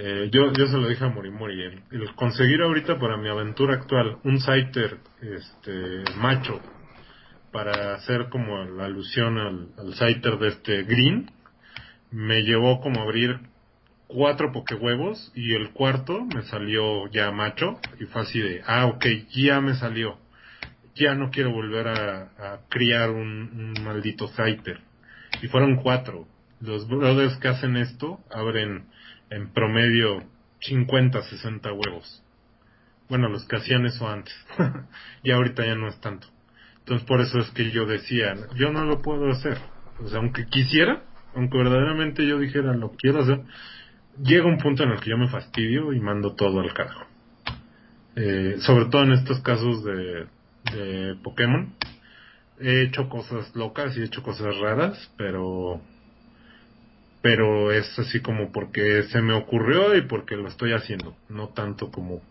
eh, 0.00 0.28
yo, 0.30 0.52
yo 0.52 0.68
se 0.68 0.76
lo 0.76 0.86
dije 0.86 1.04
a 1.04 1.08
Morimori. 1.08 1.60
El, 1.60 1.82
el 1.90 2.14
conseguir 2.14 2.62
ahorita 2.62 3.00
para 3.00 3.16
mi 3.16 3.28
aventura 3.28 3.74
actual 3.74 4.18
un 4.22 4.38
Scyther 4.40 4.98
este, 5.20 6.04
macho 6.16 6.60
para 7.50 7.94
hacer 7.94 8.28
como 8.28 8.62
la 8.62 8.84
alusión 8.84 9.38
al, 9.38 9.70
al 9.76 10.38
de 10.38 10.48
este 10.48 10.84
Green 10.84 11.28
me 12.12 12.42
llevó 12.42 12.80
como 12.80 13.00
abrir 13.00 13.40
cuatro 14.06 14.52
pokehuevos 14.52 15.32
y 15.34 15.54
el 15.54 15.70
cuarto 15.72 16.24
me 16.26 16.42
salió 16.42 17.10
ya 17.10 17.32
macho 17.32 17.80
y 17.98 18.04
fue 18.04 18.22
así 18.22 18.38
de, 18.38 18.62
ah, 18.68 18.86
ok, 18.86 19.04
ya 19.30 19.60
me 19.60 19.74
salió. 19.74 20.16
Ya 20.94 21.16
no 21.16 21.30
quiero 21.30 21.50
volver 21.50 21.88
a, 21.88 22.20
a 22.38 22.60
criar 22.68 23.10
un, 23.10 23.74
un 23.76 23.84
maldito 23.84 24.28
Scyther. 24.28 24.78
Y 25.42 25.48
fueron 25.48 25.74
cuatro. 25.74 26.28
Los 26.60 26.88
brothers 26.88 27.36
que 27.38 27.48
hacen 27.48 27.76
esto 27.76 28.20
abren 28.30 28.86
en 29.30 29.52
promedio 29.52 30.22
50, 30.60 31.22
60 31.22 31.72
huevos. 31.72 32.22
Bueno, 33.08 33.28
los 33.28 33.46
que 33.46 33.56
hacían 33.56 33.86
eso 33.86 34.08
antes. 34.08 34.34
y 35.22 35.30
ahorita 35.30 35.64
ya 35.64 35.74
no 35.74 35.88
es 35.88 36.00
tanto. 36.00 36.26
Entonces 36.80 37.06
por 37.06 37.20
eso 37.20 37.38
es 37.38 37.50
que 37.50 37.70
yo 37.70 37.86
decía, 37.86 38.34
yo 38.54 38.70
no 38.70 38.84
lo 38.84 39.02
puedo 39.02 39.30
hacer. 39.30 39.58
O 40.02 40.08
sea, 40.08 40.18
aunque 40.18 40.46
quisiera, 40.46 41.02
aunque 41.34 41.58
verdaderamente 41.58 42.26
yo 42.26 42.38
dijera 42.38 42.74
lo 42.74 42.92
quiero 42.92 43.22
hacer, 43.22 43.42
llega 44.22 44.46
un 44.46 44.58
punto 44.58 44.84
en 44.84 44.90
el 44.90 45.00
que 45.00 45.10
yo 45.10 45.18
me 45.18 45.28
fastidio 45.28 45.92
y 45.92 46.00
mando 46.00 46.34
todo 46.34 46.60
al 46.60 46.72
carajo. 46.72 47.06
Eh, 48.16 48.56
sobre 48.60 48.86
todo 48.86 49.02
en 49.04 49.12
estos 49.12 49.40
casos 49.40 49.84
de, 49.84 50.26
de 50.72 51.14
Pokémon. 51.22 51.74
He 52.60 52.82
hecho 52.82 53.08
cosas 53.08 53.54
locas 53.54 53.96
y 53.96 54.00
he 54.00 54.04
hecho 54.04 54.22
cosas 54.22 54.56
raras, 54.58 55.12
pero 55.16 55.80
pero 57.22 57.72
es 57.72 57.98
así 57.98 58.20
como 58.20 58.52
porque 58.52 59.04
se 59.04 59.20
me 59.22 59.34
ocurrió 59.34 59.96
y 59.96 60.02
porque 60.02 60.36
lo 60.36 60.48
estoy 60.48 60.72
haciendo, 60.72 61.16
no 61.28 61.48
tanto 61.48 61.90
como, 61.90 62.22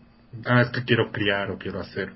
ah, 0.46 0.62
es 0.62 0.70
que 0.70 0.84
quiero 0.84 1.12
criar 1.12 1.50
o 1.50 1.58
quiero 1.58 1.80
hacer. 1.80 2.12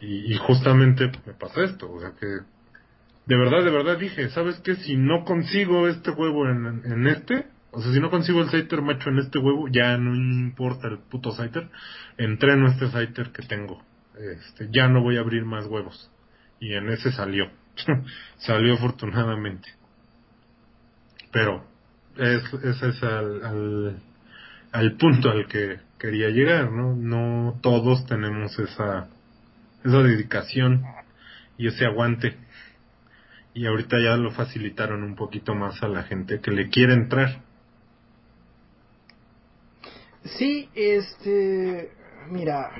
Y, 0.00 0.32
justamente 0.36 1.10
me 1.26 1.32
pasa 1.34 1.64
esto, 1.64 1.90
o 1.90 2.00
sea 2.00 2.12
que 2.18 2.26
de 2.26 3.36
verdad, 3.36 3.64
de 3.64 3.70
verdad 3.70 3.98
dije, 3.98 4.28
¿sabes 4.30 4.60
qué? 4.60 4.76
Si 4.76 4.96
no 4.96 5.24
consigo 5.24 5.88
este 5.88 6.10
huevo 6.10 6.48
en, 6.48 6.82
en 6.84 7.06
este, 7.08 7.46
o 7.70 7.82
sea, 7.82 7.92
si 7.92 8.00
no 8.00 8.10
consigo 8.10 8.40
el 8.40 8.48
Scyther 8.48 8.80
macho 8.80 9.10
en 9.10 9.18
este 9.18 9.38
huevo, 9.38 9.68
ya 9.68 9.96
no 9.98 10.14
importa 10.14 10.88
el 10.88 10.98
puto 10.98 11.32
Scyther. 11.32 11.68
Entreno 12.16 12.68
este 12.68 12.88
Scyther 12.88 13.30
que 13.30 13.42
tengo. 13.42 13.82
Este, 14.18 14.68
ya 14.70 14.88
no 14.88 15.02
voy 15.02 15.16
a 15.16 15.20
abrir 15.20 15.44
más 15.44 15.66
huevos. 15.66 16.10
Y 16.60 16.72
en 16.74 16.88
ese 16.88 17.12
salió. 17.12 17.50
salió 18.38 18.74
afortunadamente. 18.74 19.68
Pero, 21.30 21.64
es, 22.18 22.42
ese 22.64 22.88
es 22.88 23.02
al, 23.02 23.44
al, 23.44 24.02
al 24.72 24.96
punto 24.96 25.30
al 25.30 25.46
que 25.46 25.78
quería 25.98 26.28
llegar, 26.28 26.70
¿no? 26.70 26.94
No 26.94 27.58
todos 27.60 28.06
tenemos 28.06 28.58
esa, 28.58 29.08
esa 29.84 30.02
dedicación 30.02 30.84
y 31.56 31.68
ese 31.68 31.86
aguante. 31.86 32.36
Y 33.54 33.66
ahorita 33.66 33.98
ya 33.98 34.16
lo 34.16 34.30
facilitaron 34.30 35.02
un 35.02 35.16
poquito 35.16 35.54
más 35.54 35.82
a 35.82 35.88
la 35.88 36.04
gente 36.04 36.40
que 36.40 36.50
le 36.50 36.68
quiere 36.68 36.94
entrar. 36.94 37.40
Sí, 40.24 40.68
este, 40.74 41.90
mira, 42.30 42.70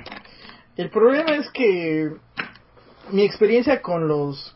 el 0.77 0.89
problema 0.89 1.35
es 1.35 1.49
que 1.51 2.11
mi 3.11 3.23
experiencia 3.23 3.81
con 3.81 4.07
los, 4.07 4.55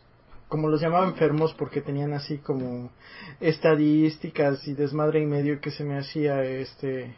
como 0.54 0.70
los 0.70 0.80
llamaba 0.82 1.08
enfermos 1.08 1.52
porque 1.56 1.82
tenían 1.82 2.14
así 2.14 2.38
como 2.38 2.92
estadísticas 3.40 4.68
y 4.68 4.76
desmadre 4.76 5.20
y 5.20 5.26
medio 5.26 5.60
que 5.60 5.72
se 5.72 5.84
me 5.84 5.98
hacía 5.98 6.44
este, 6.44 7.16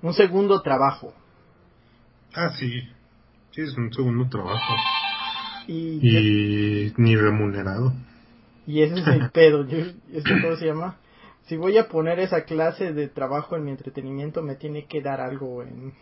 un 0.00 0.14
segundo 0.14 0.62
trabajo. 0.62 1.12
Ah, 2.32 2.48
sí, 2.58 2.70
sí, 3.50 3.60
es 3.60 3.76
un 3.76 3.92
segundo 3.92 4.26
trabajo. 4.30 4.72
Y, 5.66 5.98
Y 6.00 6.94
ni 6.96 7.14
remunerado. 7.14 7.92
y 8.66 8.80
ese 8.80 9.00
es 9.00 9.06
el 9.06 9.30
pedo, 9.32 9.66
yo, 9.66 9.76
¿este 10.10 10.40
cómo 10.40 10.56
se 10.56 10.64
llama? 10.64 10.96
Si 11.42 11.58
voy 11.58 11.76
a 11.76 11.88
poner 11.88 12.20
esa 12.20 12.44
clase 12.44 12.94
de 12.94 13.08
trabajo 13.08 13.54
en 13.54 13.64
mi 13.64 13.70
entretenimiento, 13.72 14.40
me 14.40 14.54
tiene 14.54 14.86
que 14.86 15.02
dar 15.02 15.20
algo 15.20 15.62
en... 15.62 15.92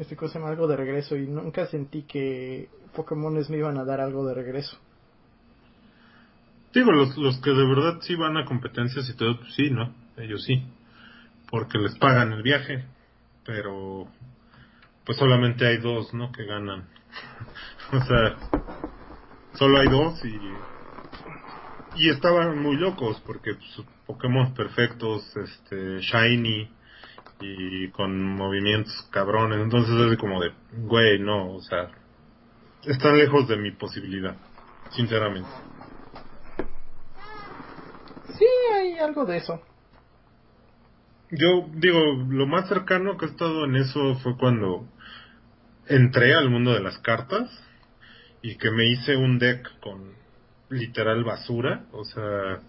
Este 0.00 0.16
cosa 0.16 0.32
se 0.32 0.38
llama 0.40 0.50
algo 0.50 0.66
de 0.66 0.76
regreso 0.76 1.16
y 1.16 1.28
nunca 1.28 1.66
sentí 1.68 2.02
que 2.02 2.68
Pokémones 2.96 3.48
me 3.50 3.58
iban 3.58 3.78
a 3.78 3.84
dar 3.84 4.00
algo 4.00 4.26
de 4.26 4.34
regreso. 4.34 4.76
Digo, 6.74 6.90
los, 6.90 7.16
los 7.18 7.38
que 7.40 7.50
de 7.50 7.66
verdad 7.66 7.98
sí 8.00 8.14
van 8.14 8.36
a 8.36 8.46
competencias 8.46 9.08
y 9.08 9.16
todo, 9.16 9.38
pues 9.38 9.54
sí, 9.54 9.70
¿no? 9.70 9.94
Ellos 10.16 10.42
sí. 10.44 10.62
Porque 11.50 11.78
les 11.78 11.96
pagan 11.98 12.32
el 12.32 12.42
viaje. 12.42 12.84
Pero, 13.44 14.08
pues 15.04 15.18
solamente 15.18 15.66
hay 15.66 15.78
dos, 15.78 16.14
¿no? 16.14 16.32
Que 16.32 16.44
ganan. 16.46 16.88
o 17.92 18.00
sea, 18.00 18.36
solo 19.54 19.78
hay 19.78 19.88
dos 19.88 20.24
y. 20.24 20.38
Y 21.94 22.08
estaban 22.08 22.58
muy 22.58 22.76
locos 22.76 23.20
porque 23.26 23.52
pues, 23.52 23.86
Pokémon 24.06 24.54
perfectos, 24.54 25.30
este, 25.36 25.98
shiny 26.00 26.70
y 27.40 27.88
con 27.88 28.34
movimientos 28.34 29.08
cabrones. 29.10 29.60
Entonces 29.60 29.94
es 30.10 30.16
como 30.16 30.40
de, 30.40 30.52
güey, 30.72 31.18
no, 31.18 31.52
o 31.52 31.60
sea, 31.60 31.90
están 32.84 33.18
lejos 33.18 33.46
de 33.46 33.58
mi 33.58 33.72
posibilidad, 33.72 34.36
sinceramente. 34.92 35.50
Sí, 38.38 38.46
hay 38.74 38.98
algo 38.98 39.24
de 39.24 39.38
eso. 39.38 39.60
Yo 41.30 41.66
digo, 41.74 41.98
lo 42.28 42.46
más 42.46 42.68
cercano 42.68 43.16
que 43.16 43.26
he 43.26 43.28
estado 43.28 43.64
en 43.64 43.76
eso 43.76 44.16
fue 44.16 44.36
cuando 44.36 44.86
entré 45.86 46.34
al 46.34 46.50
mundo 46.50 46.72
de 46.72 46.80
las 46.80 46.98
cartas 46.98 47.48
y 48.42 48.56
que 48.56 48.70
me 48.70 48.86
hice 48.90 49.16
un 49.16 49.38
deck 49.38 49.80
con 49.80 50.12
literal 50.68 51.24
basura, 51.24 51.86
o 51.92 52.04
sea, 52.04 52.60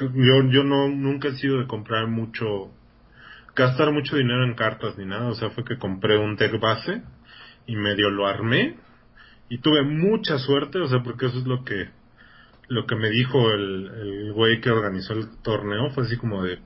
yo 0.00 0.42
yo 0.50 0.64
no 0.64 0.88
nunca 0.88 1.28
he 1.28 1.36
sido 1.36 1.58
de 1.58 1.66
comprar 1.66 2.06
mucho 2.08 2.70
gastar 3.54 3.92
mucho 3.92 4.16
dinero 4.16 4.44
en 4.44 4.54
cartas 4.54 4.96
ni 4.96 5.04
nada, 5.04 5.28
o 5.28 5.34
sea, 5.34 5.50
fue 5.50 5.64
que 5.64 5.78
compré 5.78 6.16
un 6.16 6.36
deck 6.36 6.60
base 6.60 7.02
y 7.66 7.76
medio 7.76 8.10
lo 8.10 8.26
armé. 8.26 8.76
Y 9.50 9.58
tuve 9.58 9.82
mucha 9.82 10.38
suerte, 10.38 10.78
o 10.78 10.88
sea, 10.88 11.02
porque 11.02 11.26
eso 11.26 11.38
es 11.38 11.46
lo 11.46 11.64
que 11.64 11.88
lo 12.68 12.86
que 12.86 12.96
me 12.96 13.10
dijo 13.10 13.50
el, 13.50 13.86
el 13.86 14.32
güey 14.32 14.60
que 14.60 14.70
organizó 14.70 15.14
el 15.14 15.28
torneo, 15.42 15.90
fue 15.90 16.04
así 16.04 16.16
como 16.16 16.42
de 16.42 16.58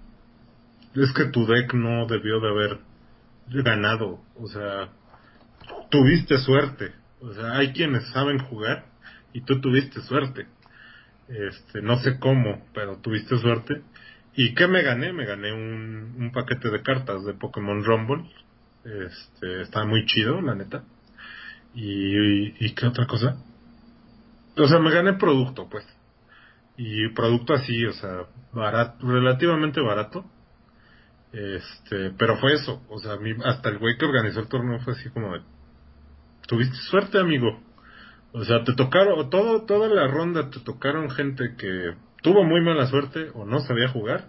es 0.94 1.12
que 1.14 1.26
tu 1.26 1.46
deck 1.46 1.72
no 1.74 2.07
debió 2.07 2.40
de 2.40 2.48
haber 2.48 2.78
ganado, 3.48 4.20
o 4.36 4.46
sea, 4.48 4.90
tuviste 5.90 6.38
suerte, 6.38 6.92
o 7.20 7.32
sea, 7.32 7.57
hay 7.57 7.72
quienes 7.72 8.07
saben 8.11 8.38
jugar 8.38 8.84
y 9.32 9.42
tú 9.42 9.61
tuviste 9.61 10.00
suerte. 10.03 10.46
Este, 11.28 11.80
no 11.80 11.98
sé 12.00 12.18
cómo, 12.18 12.66
pero 12.74 12.98
tuviste 12.98 13.38
suerte. 13.38 13.82
¿Y 14.34 14.55
qué 14.55 14.66
me 14.66 14.82
gané? 14.82 15.12
Me 15.12 15.24
gané 15.24 15.53
un, 15.53 16.14
un 16.18 16.32
paquete 16.32 16.68
de 16.70 16.82
cartas 16.82 17.24
de 17.24 17.34
Pokémon 17.34 17.84
Rumble. 17.84 18.24
Este, 18.84 19.62
está 19.62 19.84
muy 19.84 20.05
chido, 20.05 20.40
la 20.42 20.55
neta. 20.55 20.84
Y, 21.74 22.16
y, 22.16 22.55
¿y 22.59 22.74
qué 22.74 22.86
otra 22.86 23.07
cosa? 23.07 23.42
O 24.57 24.66
sea, 24.66 24.78
me 24.78 24.90
gané 24.90 25.14
producto, 25.14 25.68
pues. 25.68 25.86
Y 26.76 27.09
producto 27.11 27.55
así, 27.55 27.84
o 27.86 27.92
sea, 27.92 28.26
barato, 28.53 29.07
relativamente 29.07 29.80
barato. 29.80 30.24
Este, 31.32 32.11
pero 32.18 32.36
fue 32.38 32.55
eso. 32.55 32.82
O 32.88 32.98
sea, 32.98 33.16
mí, 33.16 33.32
hasta 33.44 33.70
el 33.70 33.78
güey 33.78 33.96
que 33.96 34.05
organizó 34.07 34.40
el 34.40 34.48
torneo 34.48 34.80
fue 34.80 34.94
así 34.94 35.09
como 35.11 35.32
de, 35.32 35.40
tuviste 36.46 36.76
suerte, 36.90 37.18
amigo. 37.18 37.61
O 38.32 38.44
sea, 38.44 38.64
te 38.64 38.74
tocaron, 38.74 39.28
todo, 39.30 39.62
toda 39.64 39.88
la 39.88 40.07
ronda 40.09 40.50
te 40.50 40.61
tocaron 40.61 41.11
gente 41.11 41.55
que 41.57 41.94
tuvo 42.22 42.44
muy 42.44 42.62
mala 42.62 42.86
suerte 42.86 43.30
o 43.34 43.44
no 43.44 43.61
sabía 43.61 43.88
jugar 43.88 44.28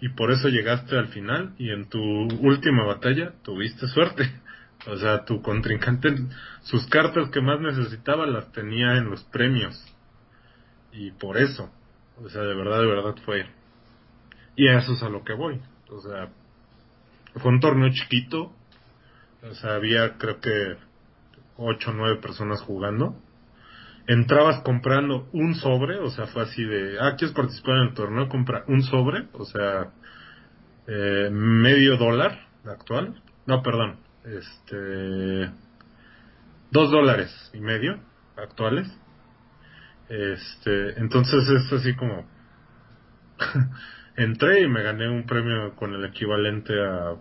y 0.00 0.10
por 0.10 0.30
eso 0.30 0.48
llegaste 0.48 0.96
al 0.98 1.08
final 1.08 1.54
y 1.58 1.70
en 1.70 1.88
tu 1.88 2.00
última 2.00 2.84
batalla 2.84 3.34
tuviste 3.42 3.86
suerte. 3.88 4.24
O 4.86 4.96
sea, 4.96 5.24
tu 5.24 5.40
contrincante, 5.40 6.14
sus 6.62 6.86
cartas 6.86 7.30
que 7.30 7.40
más 7.40 7.60
necesitaba 7.60 8.26
las 8.26 8.52
tenía 8.52 8.96
en 8.96 9.10
los 9.10 9.24
premios. 9.24 9.82
Y 10.92 11.10
por 11.12 11.38
eso, 11.38 11.70
o 12.22 12.28
sea, 12.28 12.42
de 12.42 12.54
verdad, 12.54 12.80
de 12.80 12.86
verdad 12.86 13.14
fue. 13.24 13.46
Y 14.56 14.68
a 14.68 14.78
eso 14.78 14.92
es 14.92 15.02
a 15.02 15.08
lo 15.08 15.24
que 15.24 15.32
voy. 15.32 15.60
O 15.90 16.00
sea, 16.00 16.28
fue 17.36 17.50
un 17.50 17.60
torneo 17.60 17.90
chiquito. 17.92 18.52
O 19.42 19.54
sea, 19.54 19.74
había 19.74 20.16
creo 20.18 20.40
que 20.40 20.76
ocho 21.56 21.90
o 21.90 21.94
nueve 21.94 22.20
personas 22.20 22.60
jugando 22.60 23.16
entrabas 24.06 24.62
comprando 24.62 25.28
un 25.32 25.54
sobre, 25.54 25.98
o 25.98 26.10
sea, 26.10 26.26
fue 26.26 26.42
así 26.42 26.62
de, 26.62 26.98
ah, 27.00 27.14
¿quieres 27.16 27.34
participar 27.34 27.76
en 27.76 27.88
el 27.88 27.94
torneo? 27.94 28.28
Compra 28.28 28.64
un 28.68 28.82
sobre, 28.82 29.28
o 29.32 29.44
sea, 29.44 29.92
eh, 30.86 31.30
medio 31.30 31.96
dólar 31.96 32.38
actual. 32.66 33.22
No, 33.46 33.62
perdón, 33.62 33.98
este, 34.24 35.50
dos 36.70 36.90
dólares 36.90 37.50
y 37.52 37.60
medio 37.60 38.00
actuales. 38.36 38.88
Este, 40.08 40.98
entonces 40.98 41.48
es 41.48 41.72
así 41.72 41.94
como, 41.96 42.26
entré 44.16 44.60
y 44.60 44.68
me 44.68 44.82
gané 44.82 45.08
un 45.08 45.26
premio 45.26 45.74
con 45.76 45.94
el 45.94 46.04
equivalente 46.04 46.72
a 46.80 47.16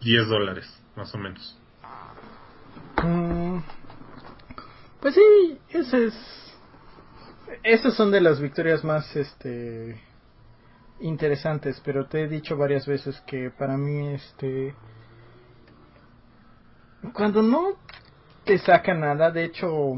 10 0.00 0.28
dólares, 0.28 0.82
más 0.96 1.14
o 1.14 1.18
menos. 1.18 1.58
Mm, 3.02 3.58
pues 5.00 5.14
sí, 5.14 5.58
ese 5.70 6.06
es. 6.06 6.14
Esas 7.62 7.94
son 7.94 8.10
de 8.10 8.20
las 8.20 8.40
victorias 8.40 8.84
más 8.84 9.14
este 9.16 10.00
interesantes, 11.00 11.80
pero 11.84 12.06
te 12.06 12.22
he 12.22 12.28
dicho 12.28 12.56
varias 12.56 12.86
veces 12.86 13.20
que 13.26 13.50
para 13.50 13.76
mí 13.76 14.08
este 14.14 14.74
cuando 17.12 17.42
no 17.42 17.76
te 18.44 18.58
saca 18.58 18.94
nada, 18.94 19.30
de 19.30 19.44
hecho 19.44 19.94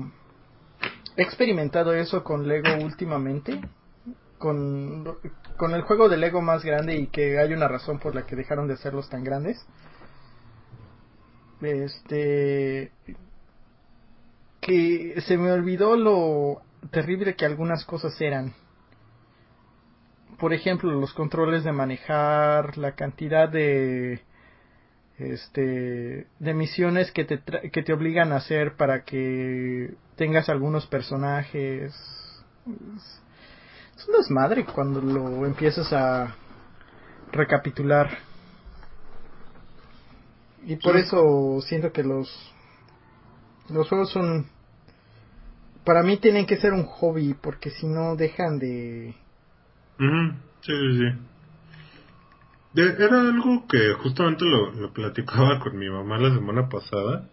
he 1.16 1.22
experimentado 1.22 1.94
eso 1.94 2.22
con 2.22 2.46
Lego 2.46 2.82
últimamente, 2.82 3.60
con, 4.38 5.18
con 5.56 5.74
el 5.74 5.82
juego 5.82 6.08
de 6.08 6.16
Lego 6.16 6.40
más 6.42 6.64
grande 6.64 6.96
y 6.96 7.06
que 7.08 7.38
hay 7.38 7.52
una 7.52 7.68
razón 7.68 7.98
por 7.98 8.14
la 8.14 8.26
que 8.26 8.36
dejaron 8.36 8.68
de 8.68 8.74
hacerlos 8.74 9.08
tan 9.08 9.24
grandes. 9.24 9.64
Este 11.60 12.92
que 14.60 15.20
se 15.26 15.36
me 15.36 15.52
olvidó 15.52 15.96
lo 15.96 16.62
terrible 16.90 17.34
que 17.34 17.44
algunas 17.44 17.84
cosas 17.84 18.20
eran. 18.20 18.54
Por 20.38 20.52
ejemplo, 20.52 20.90
los 20.90 21.12
controles 21.14 21.62
de 21.62 21.72
manejar, 21.72 22.78
la 22.78 22.92
cantidad 22.92 23.48
de 23.48 24.22
este 25.18 26.26
de 26.38 26.54
misiones 26.54 27.12
que 27.12 27.24
te 27.24 27.40
que 27.70 27.82
te 27.82 27.92
obligan 27.92 28.32
a 28.32 28.36
hacer 28.36 28.76
para 28.76 29.04
que 29.04 29.94
tengas 30.16 30.48
algunos 30.48 30.86
personajes. 30.86 31.94
Es 33.96 34.08
un 34.08 34.14
desmadre 34.16 34.64
cuando 34.64 35.00
lo 35.00 35.46
empiezas 35.46 35.92
a 35.92 36.34
recapitular. 37.32 38.10
Y 40.64 40.76
por 40.76 40.96
eso 40.96 41.60
siento 41.62 41.92
que 41.92 42.02
los 42.02 42.28
los 43.68 43.88
juegos 43.88 44.10
son 44.10 44.46
para 45.84 46.02
mí 46.02 46.16
tienen 46.18 46.46
que 46.46 46.56
ser 46.56 46.72
un 46.72 46.84
hobby 46.84 47.34
porque 47.34 47.70
si 47.70 47.86
no 47.86 48.16
dejan 48.16 48.58
de 48.58 49.14
sí 49.98 50.72
sí 50.72 50.98
sí 50.98 51.32
era 52.74 53.20
algo 53.20 53.66
que 53.66 53.94
justamente 53.94 54.44
lo, 54.44 54.72
lo, 54.72 54.92
platicaba 54.92 55.58
con 55.62 55.78
mi 55.78 55.88
mamá 55.88 56.18
la 56.18 56.34
semana 56.34 56.68
pasada 56.68 57.28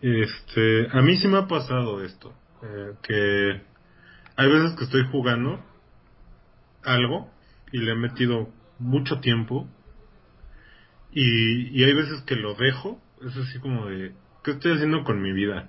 este 0.00 0.88
a 0.90 1.00
mí 1.02 1.16
sí 1.16 1.28
me 1.28 1.38
ha 1.38 1.46
pasado 1.46 2.02
esto 2.02 2.32
eh, 2.62 2.92
que 3.02 3.62
hay 4.36 4.50
veces 4.50 4.76
que 4.76 4.84
estoy 4.84 5.06
jugando 5.10 5.60
algo 6.82 7.30
y 7.72 7.78
le 7.78 7.92
he 7.92 7.96
metido 7.96 8.48
mucho 8.78 9.20
tiempo 9.20 9.68
y, 11.12 11.68
y 11.68 11.84
hay 11.84 11.94
veces 11.94 12.22
que 12.22 12.36
lo 12.36 12.54
dejo 12.54 13.00
es 13.24 13.36
así 13.36 13.58
como 13.60 13.86
de 13.86 14.12
¿qué 14.42 14.52
estoy 14.52 14.72
haciendo 14.72 15.04
con 15.04 15.22
mi 15.22 15.32
vida? 15.32 15.68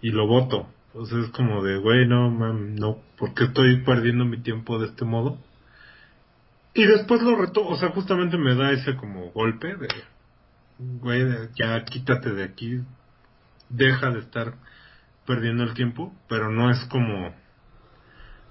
y 0.00 0.10
lo 0.10 0.26
voto. 0.26 0.68
Entonces 0.88 1.26
es 1.26 1.30
como 1.30 1.62
de, 1.62 1.78
güey, 1.78 2.06
no, 2.06 2.30
mam, 2.30 2.74
no, 2.74 2.98
¿por 3.18 3.34
qué 3.34 3.44
estoy 3.44 3.82
perdiendo 3.82 4.24
mi 4.24 4.40
tiempo 4.40 4.78
de 4.78 4.86
este 4.86 5.04
modo? 5.04 5.38
Y 6.78 6.86
después 6.86 7.20
lo 7.22 7.34
reto, 7.34 7.66
o 7.66 7.76
sea, 7.76 7.88
justamente 7.88 8.38
me 8.38 8.54
da 8.54 8.70
ese 8.70 8.94
como 8.94 9.32
golpe 9.32 9.74
de, 9.74 9.88
güey, 10.78 11.26
ya 11.56 11.84
quítate 11.84 12.32
de 12.32 12.44
aquí, 12.44 12.82
deja 13.68 14.10
de 14.10 14.20
estar 14.20 14.54
perdiendo 15.26 15.64
el 15.64 15.74
tiempo, 15.74 16.14
pero 16.28 16.52
no 16.52 16.70
es 16.70 16.78
como, 16.84 17.34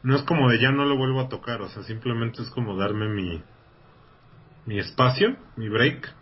no 0.03 0.13
es 0.13 0.23
como 0.23 0.49
de 0.49 0.59
ya 0.59 0.73
no 0.73 0.83
lo 0.83 0.97
vuelvo 0.97 1.21
a 1.21 1.29
tocar, 1.29 1.61
o 1.61 1.69
sea, 1.69 1.83
simplemente 1.83 2.41
es 2.41 2.49
como 2.49 2.75
darme 2.75 3.07
mi, 3.07 3.41
mi 4.65 4.77
espacio, 4.77 5.37
mi 5.55 5.69
break, 5.69 6.13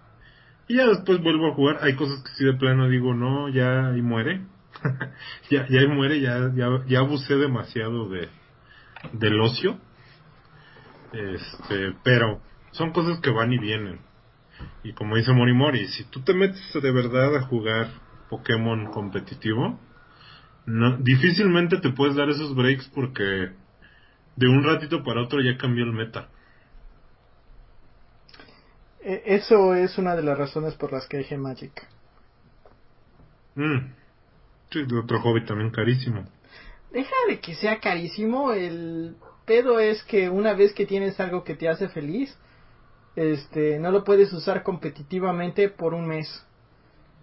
y 0.68 0.76
ya 0.76 0.86
después 0.86 1.20
vuelvo 1.24 1.48
a 1.48 1.56
jugar. 1.56 1.80
Hay 1.82 1.96
cosas 1.96 2.22
que 2.22 2.36
sí 2.36 2.46
de 2.46 2.54
plano 2.54 2.88
digo, 2.88 3.16
no, 3.16 3.50
ya 3.50 3.88
ahí 3.88 4.04
muere, 4.04 4.46
ya, 5.50 5.68
ya 5.70 5.88
muere, 5.88 6.22
ya, 6.22 6.52
ya, 6.54 6.68
ya 6.86 7.00
abusé 7.00 7.36
demasiado 7.36 8.10
de, 8.10 8.30
del 9.14 9.42
ocio. 9.42 9.80
Este, 11.14 11.94
pero 12.04 12.42
son 12.72 12.92
cosas 12.92 13.20
que 13.20 13.30
van 13.30 13.54
y 13.54 13.58
vienen. 13.58 14.00
Y 14.84 14.94
como 14.94 15.16
dice 15.16 15.32
Morimori, 15.32 15.88
si 15.88 16.04
tú 16.06 16.22
te 16.22 16.34
metes 16.34 16.62
de 16.74 16.92
verdad 16.92 17.36
a 17.36 17.42
jugar 17.42 17.90
Pokémon 18.30 18.92
competitivo, 18.92 19.80
no, 20.66 20.98
difícilmente 20.98 21.78
te 21.78 21.92
puedes 21.92 22.16
dar 22.16 22.30
esos 22.30 22.56
breaks 22.56 22.90
porque 22.94 23.52
de 24.36 24.48
un 24.48 24.64
ratito 24.64 25.04
para 25.04 25.22
otro 25.22 25.42
ya 25.42 25.58
cambió 25.58 25.86
el 25.86 25.94
meta. 25.94 26.30
E, 29.02 29.22
eso 29.26 29.76
es 29.76 29.98
una 29.98 30.16
de 30.16 30.24
las 30.24 30.38
razones 30.38 30.74
por 30.76 30.92
las 30.92 31.08
que 31.08 31.18
dejé 31.18 31.38
Magic. 31.38 31.88
Mm. 33.56 33.94
Sí, 34.72 34.84
de 34.84 35.00
otro 35.00 35.22
hobby 35.22 35.46
también 35.46 35.70
carísimo. 35.70 36.26
Deja 36.92 37.16
de 37.28 37.40
que 37.40 37.56
sea 37.56 37.80
carísimo, 37.80 38.52
el 38.52 39.16
pedo 39.46 39.80
es 39.80 40.04
que 40.04 40.30
una 40.30 40.54
vez 40.54 40.74
que 40.74 40.86
tienes 40.86 41.20
algo 41.20 41.44
que 41.44 41.56
te 41.56 41.70
hace 41.70 41.90
feliz, 41.90 42.38
este, 43.16 43.80
no 43.80 43.92
lo 43.92 44.04
puedes 44.04 44.34
usar 44.34 44.64
competitivamente 44.64 45.70
por 45.70 45.94
un 45.94 46.08
mes. 46.08 46.46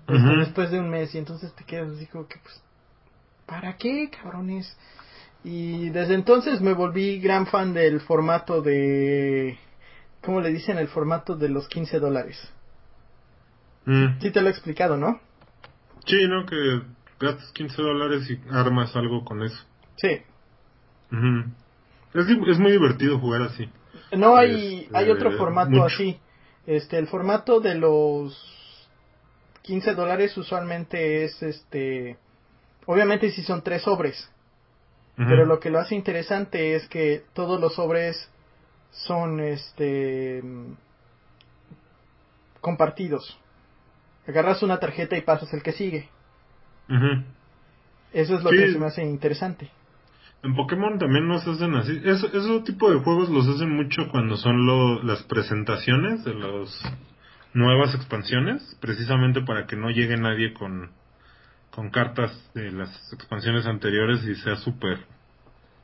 Este, 0.09 0.37
después 0.37 0.71
de 0.71 0.81
un 0.81 0.91
mes, 0.91 1.15
y 1.15 1.19
entonces 1.19 1.55
te 1.55 1.65
quedas 1.65 1.93
así 1.93 2.07
como 2.07 2.27
que, 2.27 2.39
pues, 2.43 2.61
¿para 3.47 3.77
qué, 3.77 4.11
cabrones? 4.11 4.77
Y 5.45 5.91
desde 5.91 6.15
entonces 6.15 6.61
me 6.61 6.73
volví 6.73 7.21
gran 7.21 7.47
fan 7.47 7.73
del 7.73 8.01
formato 8.01 8.63
de, 8.63 9.59
¿cómo 10.21 10.41
le 10.41 10.51
dicen? 10.51 10.79
El 10.79 10.89
formato 10.89 11.37
de 11.37 11.49
los 11.49 11.69
15 11.69 12.01
dólares. 12.01 12.37
Mm. 13.85 14.21
Sí 14.21 14.31
te 14.31 14.41
lo 14.41 14.49
he 14.49 14.51
explicado, 14.51 14.97
¿no? 14.97 15.21
Sí, 16.07 16.27
¿no? 16.29 16.47
Que 16.47 16.83
gastas 17.21 17.51
15 17.53 17.81
dólares 17.81 18.29
y 18.31 18.41
armas 18.51 18.95
algo 18.97 19.25
con 19.25 19.43
eso. 19.43 19.65
Sí. 19.97 20.21
Es, 22.15 22.27
es, 22.49 22.59
muy 22.59 22.73
divertido 22.73 23.19
jugar 23.19 23.43
así. 23.43 23.69
No 24.13 24.37
hay, 24.37 24.89
hay 24.93 25.11
otro 25.11 25.33
formato 25.33 25.85
así. 25.85 26.19
Este, 26.67 26.99
el 26.99 27.09
formato 27.09 27.61
de 27.61 27.75
los 27.75 28.89
15 29.63 29.95
dólares 29.95 30.37
usualmente 30.37 31.25
es 31.25 31.43
este, 31.43 32.17
obviamente 32.87 33.31
si 33.31 33.43
son 33.43 33.63
tres 33.63 33.83
sobres. 33.83 34.29
Pero 35.15 35.45
lo 35.45 35.61
que 35.61 35.71
lo 35.71 35.79
hace 35.79 35.95
interesante 35.95 36.75
es 36.75 36.89
que 36.89 37.23
todos 37.35 37.61
los 37.61 37.75
sobres 37.75 38.29
son 38.91 39.41
este 39.41 40.43
compartidos. 42.61 43.39
Agarras 44.27 44.63
una 44.63 44.81
tarjeta 44.81 45.17
y 45.17 45.21
pasas 45.21 45.53
el 45.53 45.63
que 45.63 45.73
sigue. 45.73 46.09
Eso 48.13 48.37
es 48.37 48.43
lo 48.43 48.51
que 48.51 48.73
se 48.73 48.79
me 48.79 48.87
hace 48.87 49.05
interesante. 49.05 49.71
En 50.43 50.57
Pokémon 50.57 50.99
también 50.99 51.29
nos 51.29 51.47
hacen 51.47 51.75
así. 51.77 52.01
Eso, 52.05 52.27
ese 52.27 52.61
tipo 52.65 52.91
de 52.91 52.99
juegos 52.99 53.31
los 53.31 53.47
hacen 53.49 53.71
mucho 53.71 54.09
cuando 54.11 54.37
son 54.37 54.67
lo, 54.67 55.03
las 55.03 55.23
presentaciones 55.25 56.25
de 56.25 56.35
las 56.35 56.83
nuevas 57.55 57.95
expansiones, 57.95 58.77
precisamente 58.81 59.43
para 59.43 59.67
que 59.67 59.77
no 59.77 59.91
llegue 59.91 60.17
nadie 60.17 60.53
con, 60.53 60.91
con 61.71 61.91
cartas 61.91 62.33
de 62.55 62.73
las 62.73 63.13
expansiones 63.13 63.67
anteriores 63.67 64.25
y 64.25 64.35
sea 64.37 64.57
súper 64.57 64.99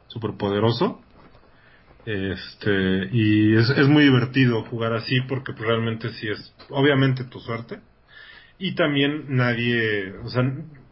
super 0.08 0.32
poderoso. 0.36 1.00
Este, 2.04 3.10
y 3.12 3.54
es, 3.54 3.68
es 3.70 3.86
muy 3.86 4.04
divertido 4.04 4.64
jugar 4.64 4.94
así 4.94 5.20
porque 5.28 5.52
realmente 5.52 6.10
sí 6.14 6.28
es, 6.28 6.54
obviamente 6.70 7.24
tu 7.24 7.38
suerte. 7.38 7.80
Y 8.58 8.74
también 8.74 9.26
nadie, 9.28 10.14
o 10.24 10.28
sea, 10.28 10.42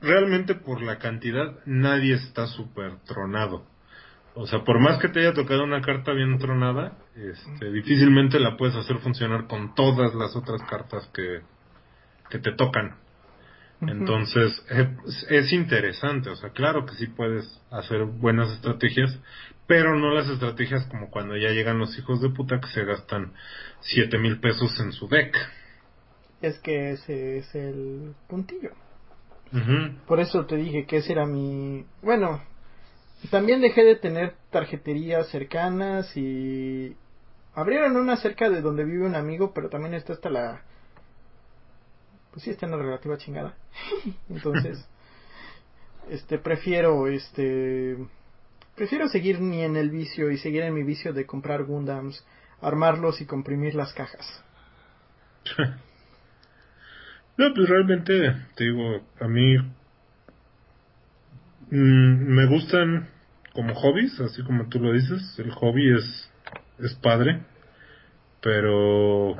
realmente 0.00 0.54
por 0.54 0.82
la 0.82 0.98
cantidad 0.98 1.58
nadie 1.64 2.14
está 2.14 2.46
súper 2.46 2.98
tronado. 3.06 3.66
O 4.34 4.46
sea, 4.46 4.64
por 4.64 4.78
más 4.80 4.98
que 4.98 5.08
te 5.08 5.20
haya 5.20 5.32
tocado 5.32 5.64
una 5.64 5.80
carta 5.80 6.12
bien 6.12 6.38
tronada, 6.38 6.98
este, 7.14 7.72
difícilmente 7.72 8.38
la 8.38 8.56
puedes 8.56 8.76
hacer 8.76 8.98
funcionar 8.98 9.46
con 9.46 9.74
todas 9.74 10.14
las 10.14 10.36
otras 10.36 10.62
cartas 10.68 11.08
que, 11.14 11.40
que 12.28 12.38
te 12.38 12.52
tocan. 12.52 12.96
Entonces, 13.80 14.52
es, 14.70 15.26
es, 15.28 15.52
interesante, 15.52 16.30
o 16.30 16.36
sea, 16.36 16.50
claro 16.50 16.86
que 16.86 16.94
sí 16.94 17.08
puedes 17.08 17.60
hacer 17.70 18.04
buenas 18.04 18.50
estrategias, 18.52 19.18
pero 19.66 19.98
no 19.98 20.14
las 20.14 20.28
estrategias 20.28 20.86
como 20.86 21.10
cuando 21.10 21.36
ya 21.36 21.50
llegan 21.50 21.78
los 21.78 21.98
hijos 21.98 22.22
de 22.22 22.30
puta 22.30 22.58
que 22.58 22.68
se 22.68 22.84
gastan 22.84 23.34
siete 23.80 24.18
mil 24.18 24.40
pesos 24.40 24.80
en 24.80 24.92
su 24.92 25.08
deck. 25.08 25.36
Es 26.40 26.58
que 26.60 26.92
ese 26.92 27.38
es 27.38 27.54
el 27.54 28.14
puntillo. 28.28 28.70
Por 30.06 30.20
eso 30.20 30.44
te 30.46 30.56
dije 30.56 30.86
que 30.86 30.98
ese 30.98 31.12
era 31.12 31.26
mi... 31.26 31.86
Bueno, 32.02 32.42
también 33.30 33.60
dejé 33.60 33.84
de 33.84 33.96
tener 33.96 34.34
tarjeterías 34.50 35.28
cercanas 35.28 36.16
y... 36.16 36.96
Abrieron 37.54 37.96
una 37.96 38.16
cerca 38.16 38.50
de 38.50 38.60
donde 38.60 38.84
vive 38.84 39.06
un 39.06 39.14
amigo, 39.14 39.52
pero 39.54 39.70
también 39.70 39.94
está 39.94 40.12
hasta 40.12 40.28
la... 40.28 40.62
pues 42.32 42.44
sí 42.44 42.50
está 42.50 42.66
en 42.66 42.72
la 42.72 42.78
relativa 42.78 43.16
chingada. 43.16 43.56
Entonces, 44.28 44.86
este, 46.10 46.38
prefiero, 46.38 47.06
este, 47.06 47.96
prefiero 48.74 49.08
seguir 49.08 49.40
ni 49.40 49.62
en 49.62 49.76
el 49.76 49.90
vicio 49.90 50.30
y 50.30 50.38
seguir 50.38 50.62
en 50.62 50.74
mi 50.74 50.82
vicio 50.82 51.14
de 51.14 51.24
comprar 51.24 51.64
Gundams, 51.64 52.26
armarlos 52.60 53.20
y 53.20 53.26
comprimir 53.26 53.74
las 53.74 53.94
cajas. 53.94 54.44
no, 57.36 57.54
pues 57.54 57.68
realmente, 57.68 58.34
te 58.54 58.64
digo, 58.64 59.02
a 59.20 59.28
mí 59.28 59.56
mm, 61.70 62.34
me 62.34 62.46
gustan 62.46 63.08
como 63.52 63.74
hobbies, 63.74 64.20
así 64.20 64.42
como 64.42 64.68
tú 64.68 64.80
lo 64.80 64.92
dices, 64.92 65.38
el 65.38 65.50
hobby 65.50 65.94
es, 65.94 66.30
es 66.78 66.94
padre, 66.94 67.42
pero 68.40 69.36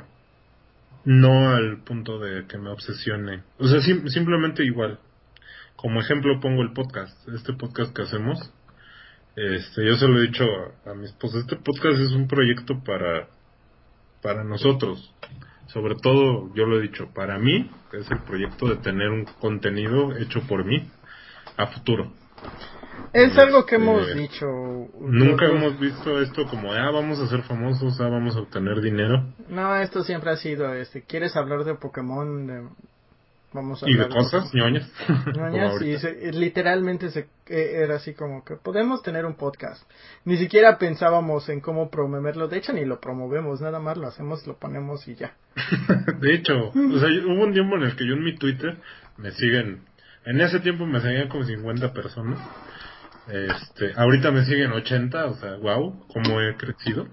no 1.05 1.51
al 1.51 1.83
punto 1.85 2.19
de 2.19 2.47
que 2.47 2.59
me 2.59 2.71
obsesione. 2.71 3.43
O 3.59 3.69
sea, 3.69 3.81
simplemente 3.81 4.65
igual. 4.65 4.99
Como 5.77 6.01
ejemplo 6.01 6.41
pongo 6.41 6.63
el 6.63 6.73
podcast, 6.73 7.17
este 7.29 7.53
podcast 7.53 7.95
que 7.95 8.03
hacemos. 8.03 8.39
Este, 9.37 9.87
yo 9.87 9.97
se 9.97 10.09
lo 10.09 10.19
he 10.19 10.29
dicho 10.29 10.45
a, 10.87 10.91
a 10.91 10.95
mi 10.95 11.05
esposa, 11.05 11.39
este 11.39 11.57
podcast 11.57 12.01
es 12.01 12.13
un 12.13 12.27
proyecto 12.27 12.83
para 12.83 13.29
para 14.23 14.43
nosotros. 14.43 15.15
Sobre 15.69 15.97
todo, 15.97 16.55
yo 16.55 16.67
lo 16.67 16.79
he 16.79 16.83
dicho, 16.83 17.09
para 17.15 17.39
mí 17.39 17.71
es 17.93 18.11
el 18.11 18.23
proyecto 18.23 18.69
de 18.69 18.77
tener 18.77 19.11
un 19.11 19.25
contenido 19.41 20.17
hecho 20.17 20.41
por 20.47 20.65
mí 20.65 20.89
a 21.57 21.67
futuro. 21.69 22.13
Es 23.13 23.37
algo 23.39 23.65
que 23.65 23.77
hemos 23.77 24.07
este, 24.09 24.21
dicho. 24.21 24.47
Nunca 25.01 25.47
hemos 25.47 25.79
visto 25.79 26.21
esto 26.21 26.47
como, 26.47 26.73
ah, 26.73 26.91
vamos 26.91 27.19
a 27.19 27.27
ser 27.29 27.43
famosos, 27.43 28.01
ah, 28.01 28.09
vamos 28.09 28.37
a 28.37 28.41
obtener 28.41 28.81
dinero. 28.81 29.33
No, 29.49 29.75
esto 29.77 30.03
siempre 30.03 30.31
ha 30.31 30.37
sido, 30.37 30.73
este, 30.75 31.03
¿quieres 31.03 31.37
hablar 31.37 31.65
de 31.65 31.75
Pokémon? 31.75 32.71
Vamos 33.57 33.83
a 33.83 33.91
y 33.91 33.95
de 33.95 34.09
cosas, 34.09 34.55
ñoñas. 34.55 34.89
ñoñas 35.37 35.83
y 35.83 36.31
literalmente 36.33 37.11
se, 37.11 37.29
e, 37.49 37.83
era 37.83 37.97
así 37.97 38.15
como 38.15 38.45
que 38.45 38.55
podemos 38.55 39.03
tener 39.03 39.27
un 39.27 39.35
podcast. 39.35 39.83
Ni 40.25 40.37
siquiera 40.37 40.79
pensábamos 40.79 41.49
en 41.49 41.61
cómo 41.61 41.91
promoverlo, 41.91 42.47
de 42.47 42.59
hecho 42.59 42.73
ni 42.73 42.85
lo 42.85 43.01
promovemos, 43.01 43.61
nada 43.61 43.81
más 43.81 43.97
lo 43.97 44.07
hacemos, 44.07 44.47
lo 44.47 44.57
ponemos 44.57 45.09
y 45.09 45.17
ya. 45.17 45.35
de 46.21 46.35
hecho, 46.35 46.69
o 46.69 46.99
sea, 47.01 47.09
hubo 47.09 47.45
un 47.45 47.53
tiempo 47.53 47.77
en 47.77 47.83
el 47.83 47.97
que 47.97 48.07
yo 48.07 48.15
en 48.15 48.23
mi 48.23 48.37
Twitter 48.37 48.79
me 49.17 49.33
siguen, 49.33 49.81
en 50.25 50.41
ese 50.41 50.61
tiempo 50.61 50.87
me 50.87 51.01
seguían 51.01 51.29
como 51.29 51.45
50 51.45 51.93
personas 51.93 52.39
este, 53.29 53.93
ahorita 53.97 54.31
me 54.31 54.45
siguen 54.45 54.73
80, 54.73 55.27
o 55.27 55.35
sea, 55.37 55.57
wow, 55.57 56.07
cómo 56.13 56.41
he 56.41 56.57
crecido. 56.57 57.09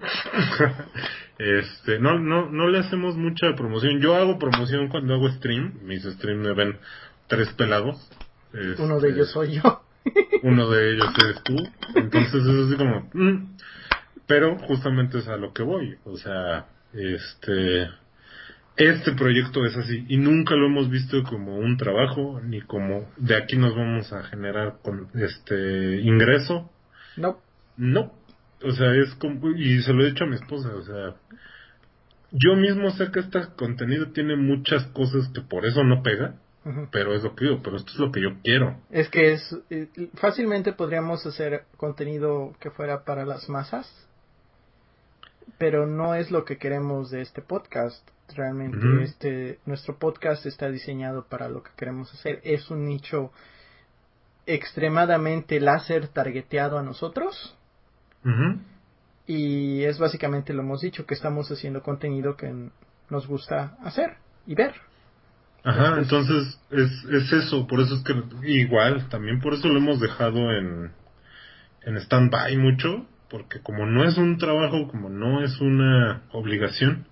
este, 1.38 1.98
no, 1.98 2.18
no, 2.18 2.48
no 2.50 2.68
le 2.68 2.78
hacemos 2.78 3.16
mucha 3.16 3.54
promoción. 3.56 4.00
Yo 4.00 4.14
hago 4.14 4.38
promoción 4.38 4.88
cuando 4.88 5.14
hago 5.14 5.28
stream. 5.30 5.80
Mis 5.82 6.04
streams 6.04 6.46
me 6.46 6.54
ven 6.54 6.78
tres 7.26 7.48
pelados. 7.54 7.96
uno 8.78 9.00
de 9.00 9.10
ellos 9.10 9.30
soy 9.32 9.54
yo. 9.54 9.82
uno 10.42 10.70
de 10.70 10.92
ellos 10.92 11.08
eres 11.22 11.42
tú. 11.42 11.56
Entonces 11.96 12.46
es 12.46 12.66
así 12.66 12.76
como, 12.76 13.08
mm". 13.12 13.56
pero 14.26 14.58
justamente 14.58 15.18
es 15.18 15.28
a 15.28 15.36
lo 15.36 15.52
que 15.52 15.62
voy. 15.62 15.96
O 16.04 16.16
sea, 16.16 16.66
este, 16.92 17.88
este 18.76 19.12
proyecto 19.12 19.64
es 19.64 19.76
así 19.76 20.04
y 20.08 20.16
nunca 20.16 20.54
lo 20.56 20.66
hemos 20.66 20.90
visto 20.90 21.22
como 21.22 21.56
un 21.58 21.76
trabajo 21.76 22.40
ni 22.40 22.60
como 22.60 23.08
de 23.16 23.36
aquí 23.36 23.56
nos 23.56 23.74
vamos 23.74 24.12
a 24.12 24.24
generar 24.24 24.78
con 24.82 25.08
este 25.14 26.00
ingreso. 26.00 26.70
No. 27.16 27.38
No. 27.76 28.12
O 28.62 28.72
sea, 28.72 28.94
es 28.94 29.14
como 29.16 29.50
y 29.50 29.82
se 29.82 29.92
lo 29.92 30.02
he 30.02 30.10
dicho 30.10 30.24
a 30.24 30.26
mi 30.26 30.36
esposa, 30.36 30.74
o 30.74 30.82
sea, 30.82 31.14
yo 32.32 32.56
mismo 32.56 32.90
sé 32.90 33.12
que 33.12 33.20
este 33.20 33.40
contenido 33.56 34.10
tiene 34.10 34.36
muchas 34.36 34.86
cosas 34.86 35.28
que 35.32 35.40
por 35.40 35.66
eso 35.66 35.84
no 35.84 36.02
pega, 36.02 36.34
pero 36.90 37.14
es 37.14 37.22
lo 37.22 37.36
que 37.36 37.44
digo, 37.44 37.60
pero 37.62 37.76
esto 37.76 37.92
es 37.92 37.98
lo 37.98 38.10
que 38.10 38.22
yo 38.22 38.30
quiero. 38.42 38.80
Es 38.90 39.08
que 39.08 39.34
es 39.34 39.56
eh, 39.70 39.88
fácilmente 40.14 40.72
podríamos 40.72 41.24
hacer 41.26 41.64
contenido 41.76 42.54
que 42.58 42.70
fuera 42.70 43.04
para 43.04 43.24
las 43.24 43.48
masas, 43.48 43.86
pero 45.58 45.86
no 45.86 46.14
es 46.14 46.30
lo 46.30 46.44
que 46.44 46.56
queremos 46.56 47.10
de 47.10 47.20
este 47.20 47.42
podcast 47.42 48.08
realmente 48.34 49.02
este 49.02 49.58
nuestro 49.66 49.98
podcast 49.98 50.46
está 50.46 50.70
diseñado 50.70 51.26
para 51.28 51.48
lo 51.48 51.62
que 51.62 51.70
queremos 51.76 52.12
hacer. 52.14 52.40
Es 52.44 52.70
un 52.70 52.86
nicho 52.86 53.30
extremadamente 54.46 55.60
láser 55.60 56.08
targeteado 56.08 56.78
a 56.78 56.82
nosotros. 56.82 57.56
Y 59.26 59.84
es 59.84 59.98
básicamente 59.98 60.52
lo 60.52 60.62
hemos 60.62 60.80
dicho 60.80 61.06
que 61.06 61.14
estamos 61.14 61.50
haciendo 61.50 61.82
contenido 61.82 62.36
que 62.36 62.70
nos 63.10 63.26
gusta 63.26 63.76
hacer 63.82 64.16
y 64.46 64.54
ver. 64.54 64.74
Ajá, 65.62 65.96
entonces 65.98 66.60
es, 66.70 66.90
es 67.10 67.32
eso, 67.32 67.66
por 67.66 67.80
eso 67.80 67.94
es 67.94 68.02
que 68.02 68.14
igual, 68.46 69.08
también 69.08 69.40
por 69.40 69.54
eso 69.54 69.68
lo 69.68 69.78
hemos 69.78 69.98
dejado 69.98 70.52
en, 70.52 70.92
en 71.82 71.96
stand-by 71.96 72.58
mucho, 72.58 73.06
porque 73.30 73.60
como 73.60 73.86
no 73.86 74.04
es 74.04 74.18
un 74.18 74.36
trabajo, 74.36 74.88
como 74.88 75.08
no 75.08 75.42
es 75.42 75.58
una 75.62 76.22
obligación, 76.32 77.06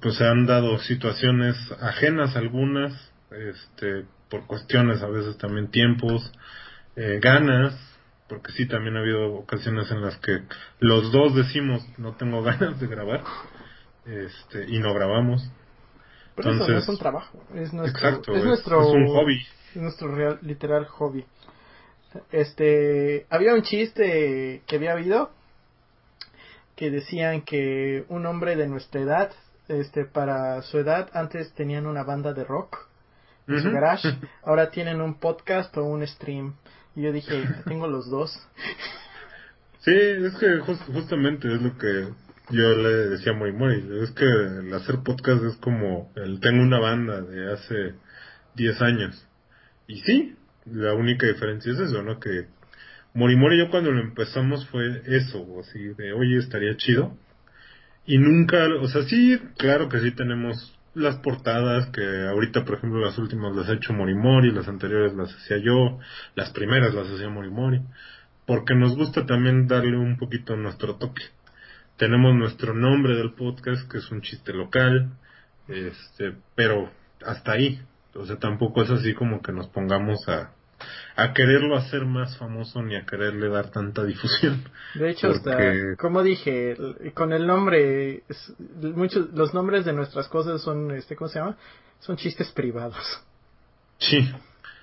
pues 0.00 0.16
se 0.16 0.26
han 0.26 0.46
dado 0.46 0.78
situaciones 0.78 1.56
ajenas 1.80 2.36
algunas, 2.36 2.92
este, 3.30 4.04
por 4.28 4.46
cuestiones 4.46 5.02
a 5.02 5.08
veces 5.08 5.38
también 5.38 5.70
tiempos, 5.70 6.30
eh, 6.96 7.18
ganas, 7.20 7.74
porque 8.28 8.52
sí 8.52 8.66
también 8.66 8.96
ha 8.96 9.00
habido 9.00 9.32
ocasiones 9.34 9.90
en 9.90 10.02
las 10.02 10.16
que 10.18 10.42
los 10.80 11.10
dos 11.12 11.34
decimos 11.34 11.82
no 11.98 12.14
tengo 12.14 12.42
ganas 12.44 12.78
de 12.78 12.86
grabar, 12.86 13.22
este, 14.04 14.66
y 14.68 14.78
no 14.80 14.92
grabamos. 14.92 15.50
Pero 16.36 16.52
eso 16.52 16.68
no 16.68 16.78
es 16.78 16.88
un 16.88 16.98
trabajo, 16.98 17.42
es 17.54 17.72
nuestro, 17.72 18.08
exacto, 18.08 18.34
es, 18.34 18.44
nuestro, 18.44 18.86
un 18.86 19.08
hobby. 19.08 19.44
Es 19.70 19.76
nuestro 19.76 20.14
real, 20.14 20.38
literal 20.42 20.86
hobby. 20.86 21.24
Este, 22.32 23.26
había 23.30 23.54
un 23.54 23.62
chiste 23.62 24.62
que 24.66 24.76
había 24.76 24.92
habido 24.92 25.30
que 26.76 26.90
decían 26.90 27.42
que 27.42 28.04
un 28.08 28.26
hombre 28.26 28.56
de 28.56 28.66
nuestra 28.66 29.00
edad 29.00 29.32
este, 29.70 30.04
para 30.04 30.60
su 30.62 30.78
edad, 30.78 31.08
antes 31.14 31.52
tenían 31.54 31.86
una 31.86 32.02
banda 32.02 32.32
de 32.32 32.44
rock 32.44 32.76
en 33.46 33.62
su 33.62 33.70
garage, 33.70 34.08
ahora 34.42 34.70
tienen 34.70 35.00
un 35.00 35.18
podcast 35.18 35.76
o 35.76 35.84
un 35.84 36.06
stream. 36.06 36.54
Y 36.94 37.02
yo 37.02 37.12
dije, 37.12 37.48
tengo 37.64 37.86
los 37.86 38.10
dos. 38.10 38.32
Sí, 39.80 39.92
es 39.94 40.34
que 40.36 40.58
justamente 40.58 41.52
es 41.52 41.62
lo 41.62 41.76
que 41.78 42.08
yo 42.50 42.76
le 42.76 43.10
decía 43.10 43.32
a 43.32 43.36
Mori 43.36 43.52
Mori, 43.52 43.88
es 44.02 44.10
que 44.10 44.24
el 44.24 44.72
hacer 44.74 44.96
podcast 45.04 45.42
es 45.44 45.56
como 45.56 46.12
el 46.16 46.40
tengo 46.40 46.62
una 46.62 46.80
banda 46.80 47.20
de 47.20 47.52
hace 47.52 47.94
10 48.56 48.82
años. 48.82 49.26
Y 49.86 50.00
sí, 50.00 50.36
la 50.66 50.94
única 50.94 51.26
diferencia 51.26 51.72
es 51.72 51.78
eso, 51.78 52.02
¿no? 52.02 52.18
Que 52.18 52.46
Mori 53.14 53.36
Mori 53.36 53.58
yo 53.58 53.70
cuando 53.70 53.90
lo 53.90 54.00
empezamos 54.00 54.66
fue 54.68 55.02
eso, 55.06 55.46
así 55.60 55.78
de, 55.78 56.12
oye, 56.12 56.38
estaría 56.38 56.76
chido 56.76 57.16
y 58.06 58.18
nunca, 58.18 58.66
o 58.80 58.88
sea, 58.88 59.02
sí, 59.02 59.38
claro 59.56 59.88
que 59.88 60.00
sí 60.00 60.10
tenemos 60.12 60.76
las 60.94 61.16
portadas 61.16 61.88
que 61.90 62.02
ahorita, 62.28 62.64
por 62.64 62.78
ejemplo, 62.78 63.00
las 63.00 63.18
últimas 63.18 63.54
las 63.54 63.68
ha 63.68 63.74
hecho 63.74 63.92
Morimori, 63.92 64.50
las 64.50 64.68
anteriores 64.68 65.14
las 65.14 65.32
hacía 65.34 65.58
yo, 65.58 65.98
las 66.34 66.50
primeras 66.50 66.94
las 66.94 67.08
hacía 67.08 67.28
Morimori, 67.28 67.80
porque 68.46 68.74
nos 68.74 68.96
gusta 68.96 69.26
también 69.26 69.68
darle 69.68 69.96
un 69.96 70.16
poquito 70.16 70.56
nuestro 70.56 70.96
toque. 70.96 71.22
Tenemos 71.96 72.34
nuestro 72.34 72.74
nombre 72.74 73.14
del 73.14 73.34
podcast, 73.34 73.90
que 73.90 73.98
es 73.98 74.10
un 74.10 74.22
chiste 74.22 74.52
local, 74.52 75.12
este, 75.68 76.34
pero 76.54 76.90
hasta 77.24 77.52
ahí. 77.52 77.80
O 78.14 78.26
sea, 78.26 78.36
tampoco 78.36 78.82
es 78.82 78.90
así 78.90 79.14
como 79.14 79.40
que 79.42 79.52
nos 79.52 79.68
pongamos 79.68 80.26
a, 80.28 80.52
a 81.16 81.32
quererlo 81.32 81.76
hacer 81.76 82.04
más 82.04 82.36
famoso 82.36 82.82
ni 82.82 82.96
a 82.96 83.04
quererle 83.04 83.48
dar 83.48 83.70
tanta 83.70 84.04
difusión. 84.04 84.62
De 84.94 85.10
hecho, 85.10 85.32
como 85.98 86.22
dije, 86.22 86.76
con 87.14 87.32
el 87.32 87.46
nombre, 87.46 88.22
muchos, 88.82 89.30
los 89.32 89.54
nombres 89.54 89.84
de 89.84 89.92
nuestras 89.92 90.28
cosas 90.28 90.62
son, 90.62 90.90
este, 90.92 91.16
¿cómo 91.16 91.28
se 91.28 91.38
llama? 91.38 91.56
Son 92.00 92.16
chistes 92.16 92.50
privados. 92.52 92.96
Sí, 93.98 94.32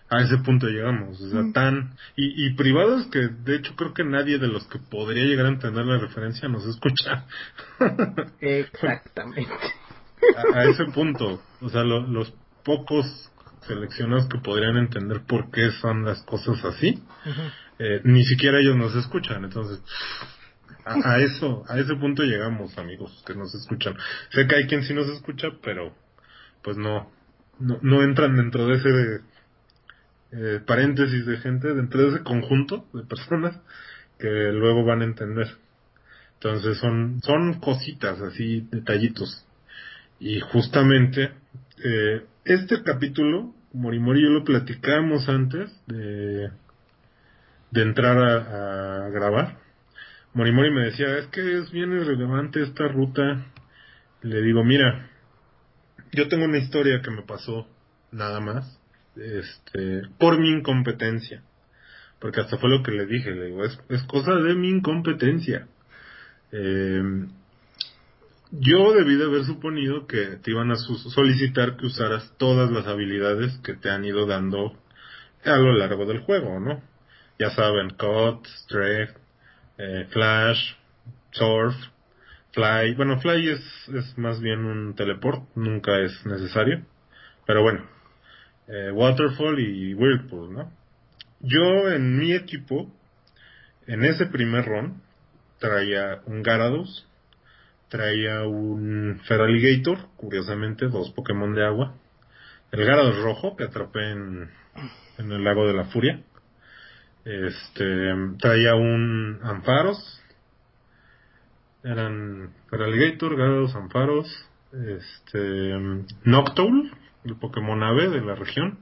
a 0.09 0.21
ese 0.21 0.37
punto 0.37 0.67
llegamos, 0.67 1.19
o 1.19 1.29
sea, 1.29 1.41
mm. 1.41 1.53
tan, 1.53 1.95
y, 2.15 2.47
y 2.47 2.53
privados 2.53 3.07
que 3.07 3.27
de 3.27 3.55
hecho 3.57 3.75
creo 3.75 3.93
que 3.93 4.03
nadie 4.03 4.37
de 4.37 4.47
los 4.47 4.65
que 4.67 4.79
podría 4.79 5.25
llegar 5.25 5.47
a 5.47 5.49
entender 5.49 5.85
la 5.85 5.97
referencia 5.97 6.47
nos 6.47 6.65
escucha. 6.65 7.25
Exactamente. 8.39 9.51
a, 10.53 10.63
ese 10.65 10.85
punto, 10.85 11.41
o 11.61 11.69
sea, 11.69 11.83
los 11.83 12.33
pocos 12.63 13.05
seleccionados 13.67 14.27
que 14.27 14.39
podrían 14.39 14.77
entender 14.77 15.21
por 15.27 15.51
qué 15.51 15.71
son 15.81 16.05
las 16.05 16.21
cosas 16.23 16.63
así, 16.65 17.03
eh, 17.79 18.01
ni 18.03 18.23
siquiera 18.23 18.59
ellos 18.59 18.75
nos 18.75 18.95
escuchan. 18.95 19.43
Entonces, 19.43 19.81
a, 20.85 21.19
eso, 21.19 21.63
a 21.67 21.79
ese 21.79 21.95
punto 21.95 22.23
llegamos, 22.23 22.77
amigos, 22.77 23.23
que 23.25 23.35
nos 23.35 23.53
escuchan. 23.53 23.95
Sé 24.31 24.47
que 24.47 24.55
hay 24.55 24.67
quien 24.67 24.83
sí 24.83 24.93
nos 24.93 25.07
escucha, 25.09 25.49
pero 25.61 25.93
pues 26.63 26.77
no, 26.77 27.11
no, 27.59 28.03
entran 28.03 28.35
dentro 28.35 28.67
de 28.67 28.75
ese 28.75 29.21
eh, 30.31 30.61
paréntesis 30.65 31.25
de 31.25 31.37
gente, 31.37 31.73
dentro 31.73 32.01
de 32.01 32.15
ese 32.15 32.23
conjunto 32.23 32.85
de 32.93 33.03
personas 33.03 33.59
que 34.17 34.27
luego 34.27 34.85
van 34.85 35.01
a 35.01 35.05
entender. 35.05 35.47
Entonces 36.35 36.77
son, 36.77 37.19
son 37.23 37.59
cositas 37.59 38.19
así, 38.21 38.67
detallitos. 38.71 39.45
Y 40.19 40.39
justamente 40.39 41.31
eh, 41.83 42.25
este 42.45 42.81
capítulo, 42.83 43.53
Morimori 43.73 44.19
y 44.19 44.23
yo 44.23 44.29
lo 44.29 44.43
platicamos 44.43 45.27
antes 45.29 45.71
de, 45.87 46.49
de 47.71 47.81
entrar 47.81 48.17
a, 48.17 49.09
grabar. 49.09 49.57
Morimori 50.33 50.71
me 50.71 50.85
decía, 50.85 51.17
es 51.17 51.27
que 51.27 51.59
es 51.59 51.71
bien 51.71 51.91
irrelevante 51.91 52.61
esta 52.61 52.87
ruta. 52.87 53.45
Le 54.21 54.41
digo, 54.41 54.63
mira, 54.63 55.09
yo 56.11 56.27
tengo 56.27 56.45
una 56.45 56.57
historia 56.57 57.01
que 57.01 57.11
me 57.11 57.23
pasó 57.23 57.67
nada 58.11 58.39
más, 58.39 58.79
este, 59.15 60.03
por 60.17 60.39
mi 60.39 60.49
incompetencia. 60.49 61.43
Porque 62.19 62.41
hasta 62.41 62.57
fue 62.57 62.69
lo 62.69 62.83
que 62.83 62.91
le 62.91 63.05
dije, 63.05 63.31
le 63.31 63.47
digo, 63.47 63.63
es, 63.63 63.79
es 63.89 64.03
cosa 64.03 64.33
de 64.35 64.55
mi 64.55 64.69
incompetencia. 64.69 65.67
Eh, 66.51 67.27
yo 68.51 68.93
debí 68.93 69.15
de 69.15 69.25
haber 69.25 69.43
suponido 69.45 70.07
que 70.07 70.37
te 70.41 70.51
iban 70.51 70.71
a 70.71 70.75
solicitar 70.75 71.77
que 71.77 71.87
usaras 71.87 72.33
todas 72.37 72.71
las 72.71 72.87
habilidades 72.87 73.57
que 73.63 73.73
te 73.73 73.89
han 73.89 74.05
ido 74.05 74.25
dando 74.25 74.77
a 75.43 75.57
lo 75.57 75.73
largo 75.73 76.05
del 76.05 76.19
juego, 76.19 76.59
¿no? 76.59 76.81
Ya 77.39 77.49
saben, 77.51 77.91
Cut, 77.91 78.45
Strike, 78.63 79.13
eh, 79.77 80.07
Flash, 80.09 80.75
Surf, 81.31 81.75
Fly. 82.51 82.95
Bueno, 82.95 83.19
Fly 83.19 83.49
es, 83.49 83.89
es 83.93 84.17
más 84.17 84.41
bien 84.41 84.65
un 84.65 84.95
teleport, 84.95 85.43
nunca 85.55 85.99
es 85.99 86.25
necesario. 86.25 86.83
Pero 87.45 87.61
bueno, 87.61 87.85
eh, 88.67 88.91
Waterfall 88.91 89.59
y 89.59 89.93
Whirlpool, 89.93 90.53
¿no? 90.53 90.71
Yo 91.39 91.89
en 91.91 92.17
mi 92.17 92.33
equipo, 92.33 92.91
en 93.85 94.03
ese 94.03 94.25
primer 94.25 94.65
run, 94.65 95.01
traía 95.59 96.21
un 96.25 96.41
Garados, 96.41 97.07
traía 97.89 98.43
un 98.43 99.19
Feraligator, 99.27 99.97
curiosamente, 100.17 100.87
dos 100.87 101.11
Pokémon 101.11 101.53
de 101.53 101.65
agua, 101.65 101.95
el 102.71 102.85
Garados 102.85 103.21
rojo 103.21 103.55
que 103.55 103.63
atrapé 103.63 104.11
en, 104.11 104.49
en 105.17 105.31
el 105.31 105.43
lago 105.43 105.65
de 105.67 105.73
la 105.73 105.85
furia, 105.85 106.21
este, 107.25 108.13
traía 108.39 108.75
un 108.75 109.39
Ampharos, 109.43 110.21
eran 111.83 112.53
Feraligator, 112.69 113.35
Garados, 113.35 113.75
Ampharos, 113.75 114.27
este, 114.71 116.05
Noctowl, 116.23 116.91
el 117.25 117.35
Pokémon 117.35 117.83
ave 117.83 118.09
de 118.09 118.21
la 118.21 118.35
región, 118.35 118.79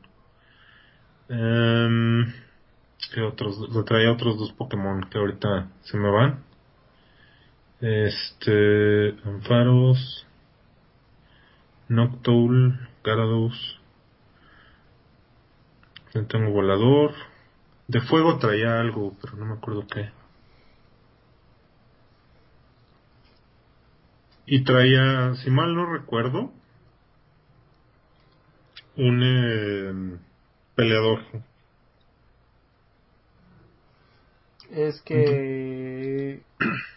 eh, 1.30 2.26
que 3.14 3.22
otros, 3.22 3.86
traía 3.86 4.12
otros 4.12 4.38
dos 4.38 4.54
Pokémon 4.54 5.10
que 5.10 5.18
ahorita 5.18 5.70
se 5.82 5.98
me 5.98 6.10
van. 6.10 6.45
Este, 7.86 9.10
Ampharos, 9.26 10.26
Noctowl, 11.88 12.80
Garados. 13.04 13.80
Tengo 16.12 16.50
volador. 16.50 17.14
De 17.88 18.02
fuego 18.02 18.40
traía 18.40 18.80
algo, 18.80 19.16
pero 19.22 19.38
no 19.38 19.46
me 19.46 19.54
acuerdo 19.54 19.86
qué. 19.86 20.10
Y 24.48 24.64
traía, 24.64 25.36
si 25.36 25.52
mal 25.52 25.76
no 25.76 25.86
recuerdo, 25.86 26.52
un 28.98 29.22
eh, 29.24 30.18
peleador 30.74 31.20
Es 34.72 35.02
que 35.04 36.42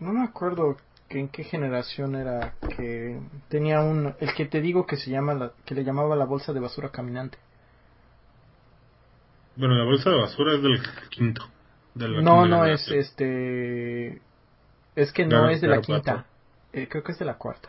no 0.00 0.12
me 0.12 0.24
acuerdo 0.24 0.76
que 1.08 1.20
en 1.20 1.28
qué 1.28 1.44
generación 1.44 2.14
era 2.14 2.54
que 2.76 3.20
tenía 3.48 3.80
un 3.80 4.14
el 4.20 4.34
que 4.34 4.46
te 4.46 4.60
digo 4.60 4.86
que 4.86 4.96
se 4.96 5.10
llama 5.10 5.34
la, 5.34 5.52
que 5.64 5.74
le 5.74 5.84
llamaba 5.84 6.16
la 6.16 6.24
bolsa 6.24 6.52
de 6.52 6.60
basura 6.60 6.90
caminante. 6.90 7.38
Bueno, 9.56 9.74
la 9.74 9.84
bolsa 9.84 10.10
de 10.10 10.16
basura 10.16 10.54
es 10.54 10.62
del 10.62 10.80
quinto. 11.10 11.42
no, 11.94 12.46
no 12.46 12.64
es 12.66 12.88
este 12.90 14.20
es 14.96 15.12
que 15.12 15.26
no 15.26 15.48
es 15.48 15.60
de 15.60 15.68
la 15.68 15.80
quinta. 15.80 16.26
Eh, 16.72 16.88
creo 16.88 17.04
que 17.04 17.12
es 17.12 17.18
de 17.18 17.24
la 17.24 17.34
cuarta. 17.34 17.68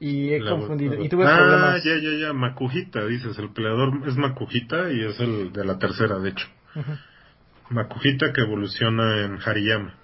Y 0.00 0.32
he 0.32 0.40
confundido. 0.40 1.02
Y 1.02 1.08
tuve 1.08 1.24
ah, 1.26 1.76
ya, 1.84 1.96
ya, 1.96 2.26
ya. 2.26 2.32
Makujita, 2.32 3.04
dices. 3.06 3.36
El 3.38 3.50
peleador 3.50 4.06
es 4.06 4.16
Makujita 4.16 4.92
y 4.92 5.04
es 5.04 5.18
el 5.18 5.52
de 5.52 5.64
la 5.64 5.78
tercera, 5.78 6.20
de 6.20 6.30
hecho. 6.30 6.46
Makujita 7.70 8.32
que 8.32 8.42
evoluciona 8.42 9.24
en 9.24 9.38
Hariyama. 9.44 9.94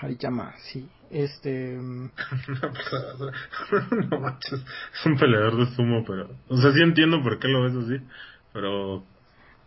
Hariyama, 0.00 0.54
sí. 0.58 0.88
Este. 1.10 1.76
Mm, 1.76 2.10
no 4.10 4.20
manches. 4.20 4.60
Es 4.94 5.06
un 5.06 5.16
peleador 5.16 5.56
de 5.56 5.74
sumo, 5.74 6.04
pero. 6.06 6.30
O 6.48 6.56
sea, 6.56 6.72
sí 6.72 6.80
entiendo 6.80 7.22
por 7.22 7.38
qué 7.38 7.48
lo 7.48 7.62
ves 7.62 7.74
así. 7.74 8.04
Pero. 8.52 9.04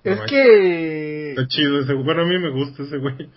es 0.04 0.22
que. 0.22 1.32
Está 1.32 1.48
chido 1.48 1.82
ese 1.82 1.94
Bueno, 1.94 2.24
a 2.24 2.26
mí 2.26 2.40
me 2.40 2.50
gusta 2.50 2.84
ese 2.84 2.98
güey. 2.98 3.30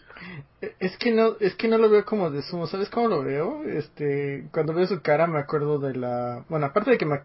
Es 0.80 0.96
que 0.96 1.12
no, 1.12 1.36
es 1.38 1.54
que 1.54 1.68
no 1.68 1.78
lo 1.78 1.90
veo 1.90 2.04
como 2.04 2.30
de 2.30 2.42
sumo, 2.42 2.66
¿sabes 2.66 2.88
cómo 2.88 3.08
lo 3.08 3.22
veo? 3.22 3.62
Este, 3.64 4.48
cuando 4.52 4.72
veo 4.72 4.86
su 4.86 5.02
cara 5.02 5.26
me 5.26 5.38
acuerdo 5.38 5.78
de 5.78 5.94
la, 5.94 6.44
bueno, 6.48 6.66
aparte 6.66 6.92
de 6.92 6.98
que 6.98 7.04
me, 7.04 7.20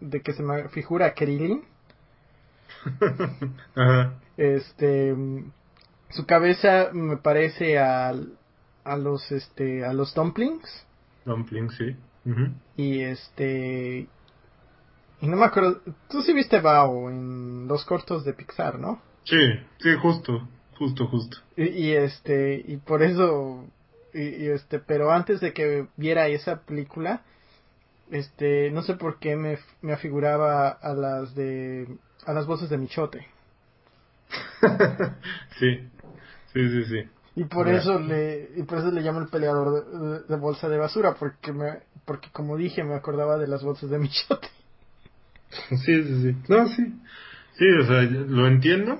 de 0.00 0.20
que 0.20 0.32
se 0.32 0.42
me 0.42 0.68
figura 0.70 1.14
Krillin. 1.14 1.62
Ajá. 3.76 4.14
Este, 4.36 5.14
su 6.10 6.26
cabeza 6.26 6.90
me 6.92 7.16
parece 7.16 7.78
a, 7.78 8.12
a 8.84 8.96
los 8.96 9.30
este 9.32 9.84
a 9.84 9.92
los 9.92 10.14
dumplings. 10.14 10.86
Dumplings 11.24 11.76
sí. 11.76 11.96
Y 12.76 13.00
este 13.00 14.08
y 15.20 15.26
no 15.26 15.36
me 15.36 15.44
acuerdo 15.44 15.80
tú 16.08 16.22
sí 16.22 16.32
viste 16.32 16.60
Bao 16.60 17.10
en 17.10 17.66
los 17.68 17.84
cortos 17.84 18.24
de 18.24 18.32
Pixar 18.32 18.78
no 18.78 19.00
sí 19.24 19.36
sí 19.78 19.94
justo 20.00 20.48
justo 20.78 21.06
justo. 21.06 21.38
Y, 21.56 21.92
este 21.92 22.62
y 22.66 22.76
por 22.78 23.02
eso 23.02 23.64
y, 24.12 24.46
este 24.46 24.78
pero 24.78 25.12
antes 25.12 25.40
de 25.40 25.52
que 25.52 25.86
viera 25.96 26.28
esa 26.28 26.60
película 26.62 27.22
este 28.10 28.70
no 28.70 28.82
sé 28.82 28.94
por 28.94 29.18
qué 29.18 29.36
me, 29.36 29.58
me 29.82 29.92
afiguraba 29.92 30.68
a 30.68 30.94
las 30.94 31.34
de 31.34 31.88
a 32.26 32.32
las 32.32 32.46
voces 32.46 32.70
de 32.70 32.78
Michote. 32.78 33.26
Sí 35.58 35.90
Sí, 36.54 36.68
sí, 36.68 36.84
sí. 36.84 37.08
Y 37.36 37.44
por 37.44 37.68
eso 37.68 37.98
le 37.98 38.50
y 38.56 38.62
por 38.62 38.78
eso 38.78 38.90
le 38.92 39.00
llamo 39.00 39.20
el 39.20 39.28
peleador 39.28 40.26
de, 40.26 40.36
bolsa 40.36 40.68
de 40.68 40.78
basura 40.78 41.14
porque 41.18 41.52
me 41.52 41.80
porque 42.04 42.28
como 42.30 42.56
dije 42.56 42.84
me 42.84 42.94
acordaba 42.94 43.38
de 43.38 43.48
las 43.48 43.62
bolsas 43.62 43.90
de 43.90 43.98
Michote. 43.98 44.48
Sí, 45.68 46.02
sí, 46.02 46.22
sí. 46.22 46.36
No, 46.48 46.66
sí. 46.68 46.82
Sí, 47.52 47.64
o 47.80 47.86
sea, 47.86 48.02
lo 48.02 48.48
entiendo. 48.48 48.98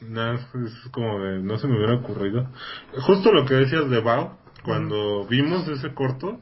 Nada, 0.00 0.34
es 0.36 0.88
como 0.92 1.20
de 1.20 1.40
no 1.40 1.58
se 1.58 1.68
me 1.68 1.76
hubiera 1.76 1.96
ocurrido. 1.96 2.48
Justo 3.02 3.32
lo 3.32 3.44
que 3.44 3.54
decías 3.54 3.90
de 3.90 4.00
Bao, 4.00 4.38
cuando 4.64 5.26
vimos 5.26 5.68
ese 5.68 5.92
corto, 5.92 6.40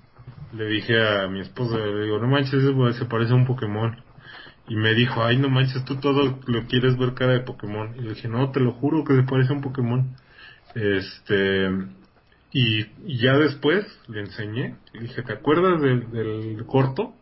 le 0.53 0.67
dije 0.67 0.95
a 1.01 1.29
mi 1.29 1.41
esposa, 1.41 1.77
le 1.77 2.05
digo, 2.05 2.19
no 2.21 2.29
manches, 2.29 2.55
ese 2.55 2.99
se 2.99 3.05
parece 3.07 3.33
a 3.33 3.37
un 3.37 3.47
Pokémon. 3.47 3.97
Y 4.69 4.77
me 4.77 4.95
dijo, 4.95 5.25
ay, 5.25 5.39
no 5.39 5.49
manches, 5.49 5.85
tú 5.85 5.97
todo 5.97 6.39
lo 6.47 6.67
quieres 6.67 6.97
ver 6.99 7.15
cara 7.15 7.33
de 7.33 7.41
Pokémon. 7.41 7.95
Y 7.97 8.03
le 8.03 8.11
dije, 8.11 8.29
no, 8.29 8.51
te 8.51 8.61
lo 8.61 8.73
juro 8.73 9.03
que 9.03 9.17
se 9.17 9.23
parece 9.23 9.53
a 9.53 9.57
un 9.57 9.63
Pokémon. 9.63 10.15
Este, 10.75 11.71
y, 12.53 12.87
ya 13.21 13.37
después 13.37 13.85
le 14.09 14.21
enseñé, 14.21 14.77
le 14.93 15.01
dije, 15.03 15.23
¿te 15.23 15.33
acuerdas 15.33 15.81
del, 15.81 16.65
corto? 16.67 17.15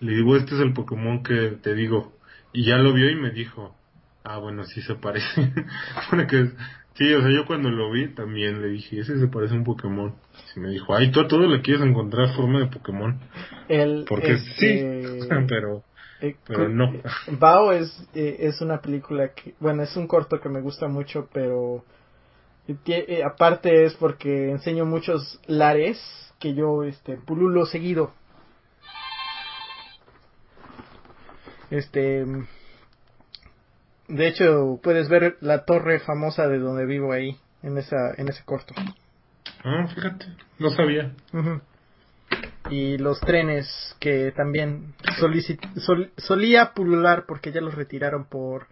Le 0.00 0.14
digo, 0.16 0.36
este 0.36 0.54
es 0.54 0.60
el 0.60 0.72
Pokémon 0.72 1.22
que 1.22 1.58
te 1.62 1.74
digo. 1.74 2.12
Y 2.52 2.64
ya 2.64 2.78
lo 2.78 2.92
vio 2.92 3.10
y 3.10 3.16
me 3.16 3.30
dijo, 3.30 3.74
ah, 4.22 4.38
bueno, 4.38 4.64
sí 4.64 4.80
se 4.82 4.94
parece. 4.94 5.52
Porque, 6.10 6.50
sí, 6.94 7.12
o 7.12 7.20
sea, 7.20 7.30
yo 7.30 7.46
cuando 7.46 7.70
lo 7.70 7.90
vi 7.90 8.08
también 8.08 8.62
le 8.62 8.68
dije, 8.68 9.00
ese 9.00 9.18
se 9.18 9.28
parece 9.28 9.54
a 9.54 9.58
un 9.58 9.64
Pokémon. 9.64 10.14
Y 10.56 10.60
me 10.60 10.70
dijo, 10.70 10.94
ay, 10.94 11.10
tú 11.10 11.20
a 11.20 11.28
todo 11.28 11.46
le 11.46 11.62
quieres 11.62 11.82
encontrar 11.82 12.34
forma 12.34 12.60
de 12.60 12.66
Pokémon. 12.66 13.18
El, 13.68 14.04
Porque 14.08 14.38
sí, 14.38 14.82
pero... 15.48 15.82
Eh, 16.20 16.36
pero 16.46 16.68
no. 16.68 16.92
Bao 17.38 17.72
es, 17.72 18.08
eh, 18.14 18.36
es 18.38 18.60
una 18.62 18.80
película 18.80 19.32
que, 19.34 19.54
bueno, 19.58 19.82
es 19.82 19.94
un 19.96 20.06
corto 20.06 20.40
que 20.40 20.48
me 20.48 20.60
gusta 20.60 20.86
mucho, 20.88 21.28
pero 21.32 21.84
eh, 22.66 23.22
aparte 23.24 23.84
es 23.84 23.94
porque 23.94 24.50
enseño 24.50 24.86
muchos 24.86 25.40
lares 25.46 25.98
que 26.38 26.54
yo 26.54 26.82
este 26.84 27.16
pululo 27.16 27.66
seguido. 27.66 28.12
Este 31.70 32.24
de 34.08 34.28
hecho 34.28 34.78
puedes 34.82 35.08
ver 35.08 35.36
la 35.40 35.64
torre 35.64 36.00
famosa 36.00 36.46
de 36.48 36.58
donde 36.58 36.86
vivo 36.86 37.12
ahí 37.12 37.36
en 37.62 37.78
esa 37.78 38.14
en 38.16 38.28
ese 38.28 38.44
corto. 38.44 38.74
Ah, 39.64 39.86
fíjate, 39.94 40.26
no 40.58 40.70
sabía. 40.70 41.12
Y 42.70 42.96
los 42.96 43.20
trenes 43.20 43.66
que 44.00 44.32
también 44.32 44.94
solía 46.16 46.72
pulular 46.74 47.24
porque 47.26 47.52
ya 47.52 47.60
los 47.60 47.74
retiraron 47.74 48.24
por 48.24 48.66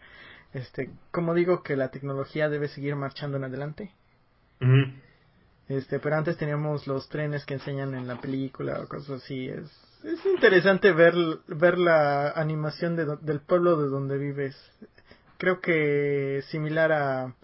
este, 0.53 0.91
como 1.11 1.35
digo 1.35 1.63
que 1.63 1.77
la 1.77 1.91
tecnología 1.91 2.49
debe 2.49 2.69
seguir 2.69 2.97
marchando 2.97 3.37
en 3.37 3.45
adelante. 3.45 3.93
Este, 5.69 5.99
pero 5.99 6.17
antes 6.17 6.37
teníamos 6.37 6.87
los 6.87 7.09
trenes 7.09 7.45
que 7.45 7.55
enseñan 7.55 7.95
en 7.95 8.07
la 8.07 8.21
película 8.21 8.81
o 8.81 8.89
cosas 8.89 9.23
así. 9.23 9.49
Es, 9.49 9.71
es 10.05 10.25
interesante 10.27 10.93
ver, 10.93 11.15
ver 11.47 11.79
la 11.79 12.31
animación 12.31 12.97
de, 12.97 13.17
del 13.21 13.41
pueblo 13.41 13.77
de 13.77 13.89
donde 13.89 14.19
vives. 14.19 14.57
Creo 15.39 15.61
que 15.61 16.43
similar 16.49 16.93
a... 16.93 17.35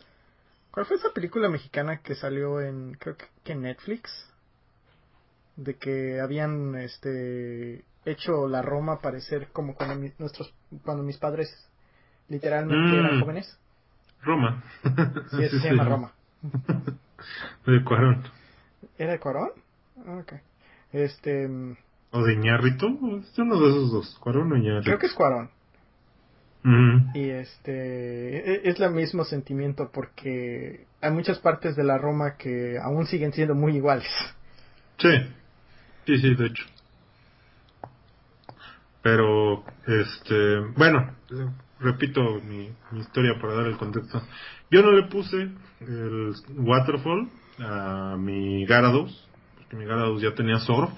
¿Cuál 0.71 0.87
fue 0.87 0.97
esa 0.97 1.13
película 1.13 1.49
mexicana 1.49 2.03
que 2.03 2.15
salió 2.15 2.61
en, 2.61 2.95
creo 2.95 3.17
que 3.43 3.53
en 3.53 3.63
Netflix? 3.63 4.11
De 5.57 5.75
que 5.75 6.21
habían, 6.21 6.77
este, 6.77 7.85
hecho 8.05 8.49
la 8.49 8.63
Roma 8.63 9.01
parecer 9.01 9.49
como 9.53 9.75
cuando 9.75 10.09
nuestros, 10.19 10.55
cuando 10.85 11.03
mis 11.03 11.19
padres 11.19 11.49
literalmente 12.29 12.99
eran 12.99 13.17
Mm. 13.17 13.21
jóvenes. 13.21 13.59
Roma. 14.23 14.63
Sí, 15.31 15.43
eso 15.43 15.59
se 15.61 15.69
llama 15.71 15.85
Roma. 15.85 16.13
De 17.67 17.83
Cuarón. 17.85 18.23
¿Era 18.99 19.13
de 19.13 19.19
Cuarón? 19.21 19.51
Ah, 20.07 20.19
Ok. 20.21 20.33
Este, 20.93 21.47
mm, 21.49 21.77
O 22.13 22.23
de 22.25 22.33
Iñárritu. 22.35 23.21
Es 23.23 23.39
uno 23.39 23.61
de 23.61 23.69
esos 23.69 23.93
dos. 23.93 24.19
Cuarón 24.21 24.53
o 24.53 24.57
Iñárritu. 24.57 24.85
creo 24.87 24.99
que 24.99 25.07
es 25.07 25.15
Cuarón. 25.15 25.51
Ujú. 26.65 27.19
Y 27.19 27.31
este, 27.31 28.55
e- 28.55 28.69
es 28.69 28.81
el 28.81 28.91
mismo 28.93 29.25
sentimiento 29.25 29.91
porque 29.93 30.87
hay 31.01 31.11
muchas 31.13 31.39
partes 31.39 31.77
de 31.77 31.85
la 31.85 31.99
Roma 31.99 32.37
que 32.37 32.77
aún 32.83 33.07
siguen 33.07 33.33
siendo 33.33 33.55
muy 33.55 33.77
iguales. 33.77 34.09
Sí. 34.99 35.11
Sí, 36.07 36.19
sí, 36.19 36.35
de 36.35 36.47
hecho. 36.47 36.65
Pero, 39.03 39.65
este, 39.87 40.59
bueno, 40.77 41.15
repito 41.81 42.41
mi, 42.41 42.71
historia 42.99 43.39
para 43.41 43.55
dar 43.55 43.67
el 43.67 43.77
contexto. 43.77 44.23
Yo 44.71 44.83
no 44.83 44.93
le 44.93 45.09
puse 45.09 45.51
el 45.81 46.33
waterfall 46.57 47.29
a 47.59 48.17
mi 48.19 48.67
Gyarados, 48.67 49.29
porque 49.57 49.77
mi 49.77 49.85
Gyarados 49.85 50.23
ya 50.23 50.35
tenía 50.35 50.59
surf. 50.59 50.91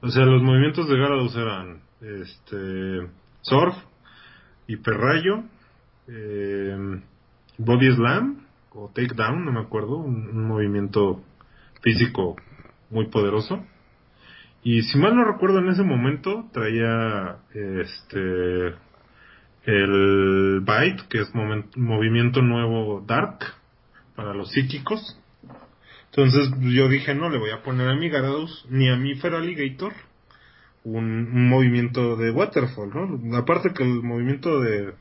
O 0.00 0.08
sea, 0.08 0.24
los 0.24 0.42
movimientos 0.42 0.88
de 0.88 0.96
Gyarados 0.96 1.36
eran, 1.36 1.80
este, 2.00 3.08
surf, 3.42 3.74
hiperrayo, 4.66 5.42
eh, 6.06 7.00
body 7.58 7.94
slam, 7.94 8.46
o 8.70 8.90
takedown, 8.94 9.44
no 9.44 9.52
me 9.52 9.60
acuerdo, 9.60 9.96
un 9.96 10.46
movimiento 10.46 11.22
físico 11.82 12.36
muy 12.90 13.08
poderoso. 13.08 13.64
Y 14.62 14.82
si 14.82 14.98
mal 14.98 15.16
no 15.16 15.24
recuerdo 15.24 15.58
en 15.58 15.68
ese 15.68 15.82
momento 15.82 16.46
traía 16.52 17.38
este 17.54 18.74
el 19.68 20.60
Bite, 20.62 21.02
que 21.10 21.20
es 21.20 21.28
movimiento 21.34 22.40
nuevo 22.40 23.04
Dark 23.06 23.40
para 24.16 24.32
los 24.32 24.50
psíquicos. 24.50 25.20
Entonces 26.06 26.50
yo 26.74 26.88
dije, 26.88 27.14
no 27.14 27.28
le 27.28 27.38
voy 27.38 27.50
a 27.50 27.62
poner 27.62 27.86
a 27.90 27.94
mi 27.94 28.08
Gyarados 28.08 28.64
ni 28.70 28.88
a 28.88 28.96
mi 28.96 29.14
Feraligator 29.16 29.92
un, 30.84 31.04
un 31.04 31.48
movimiento 31.50 32.16
de 32.16 32.30
Waterfall, 32.30 32.90
¿no? 32.94 33.36
Aparte 33.36 33.74
que 33.74 33.82
el 33.82 34.02
movimiento 34.02 34.58
de, 34.60 34.94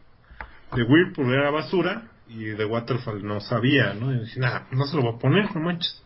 de 0.75 0.83
Whirlpool 0.83 1.33
era 1.33 1.49
basura 1.49 2.11
y 2.27 2.43
de 2.43 2.65
Waterfall 2.65 3.25
no 3.25 3.39
sabía, 3.39 3.93
¿no? 3.93 4.13
Y 4.13 4.19
dije, 4.19 4.41
nah, 4.41 4.63
no 4.71 4.85
se 4.85 4.97
lo 4.97 5.03
voy 5.03 5.15
a 5.15 5.19
poner, 5.19 5.55
no 5.55 5.61
manches. 5.61 6.03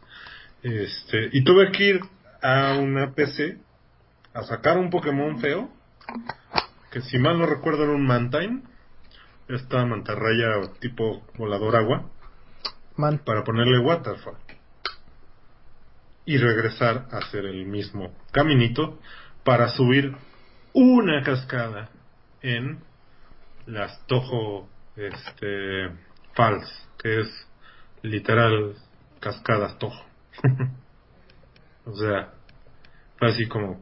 Este, 0.61 1.29
y 1.31 1.43
tuve 1.43 1.71
que 1.71 1.83
ir 1.83 2.01
a 2.43 2.77
una 2.77 3.11
PC 3.15 3.57
a 4.35 4.43
sacar 4.43 4.77
un 4.77 4.91
Pokémon 4.91 5.39
feo, 5.39 5.71
que 6.91 7.01
si 7.01 7.17
mal 7.17 7.39
no 7.39 7.45
recuerdo 7.45 7.83
era 7.83 7.93
un 7.93 8.05
Mantine, 8.05 8.63
esta 9.47 9.85
mantarraya 9.85 10.73
tipo 10.79 11.23
volador 11.37 11.75
agua, 11.75 12.09
Man, 12.97 13.19
para 13.25 13.43
ponerle 13.43 13.79
Waterfall. 13.79 14.37
Y 16.25 16.37
regresar 16.37 17.07
a 17.11 17.17
hacer 17.17 17.45
el 17.45 17.65
mismo 17.65 18.13
caminito 18.31 18.99
para 19.43 19.69
subir 19.69 20.15
una 20.73 21.23
cascada 21.23 21.89
en 22.41 22.79
las 23.65 24.05
Tojo 24.07 24.69
este, 24.95 25.89
Falls, 26.33 26.89
que 27.01 27.21
es 27.21 27.47
literal 28.03 28.75
cascadas 29.19 29.79
Tojo. 29.79 30.05
o 31.85 31.95
sea, 31.95 32.33
fue 33.17 33.29
así 33.29 33.47
como, 33.47 33.81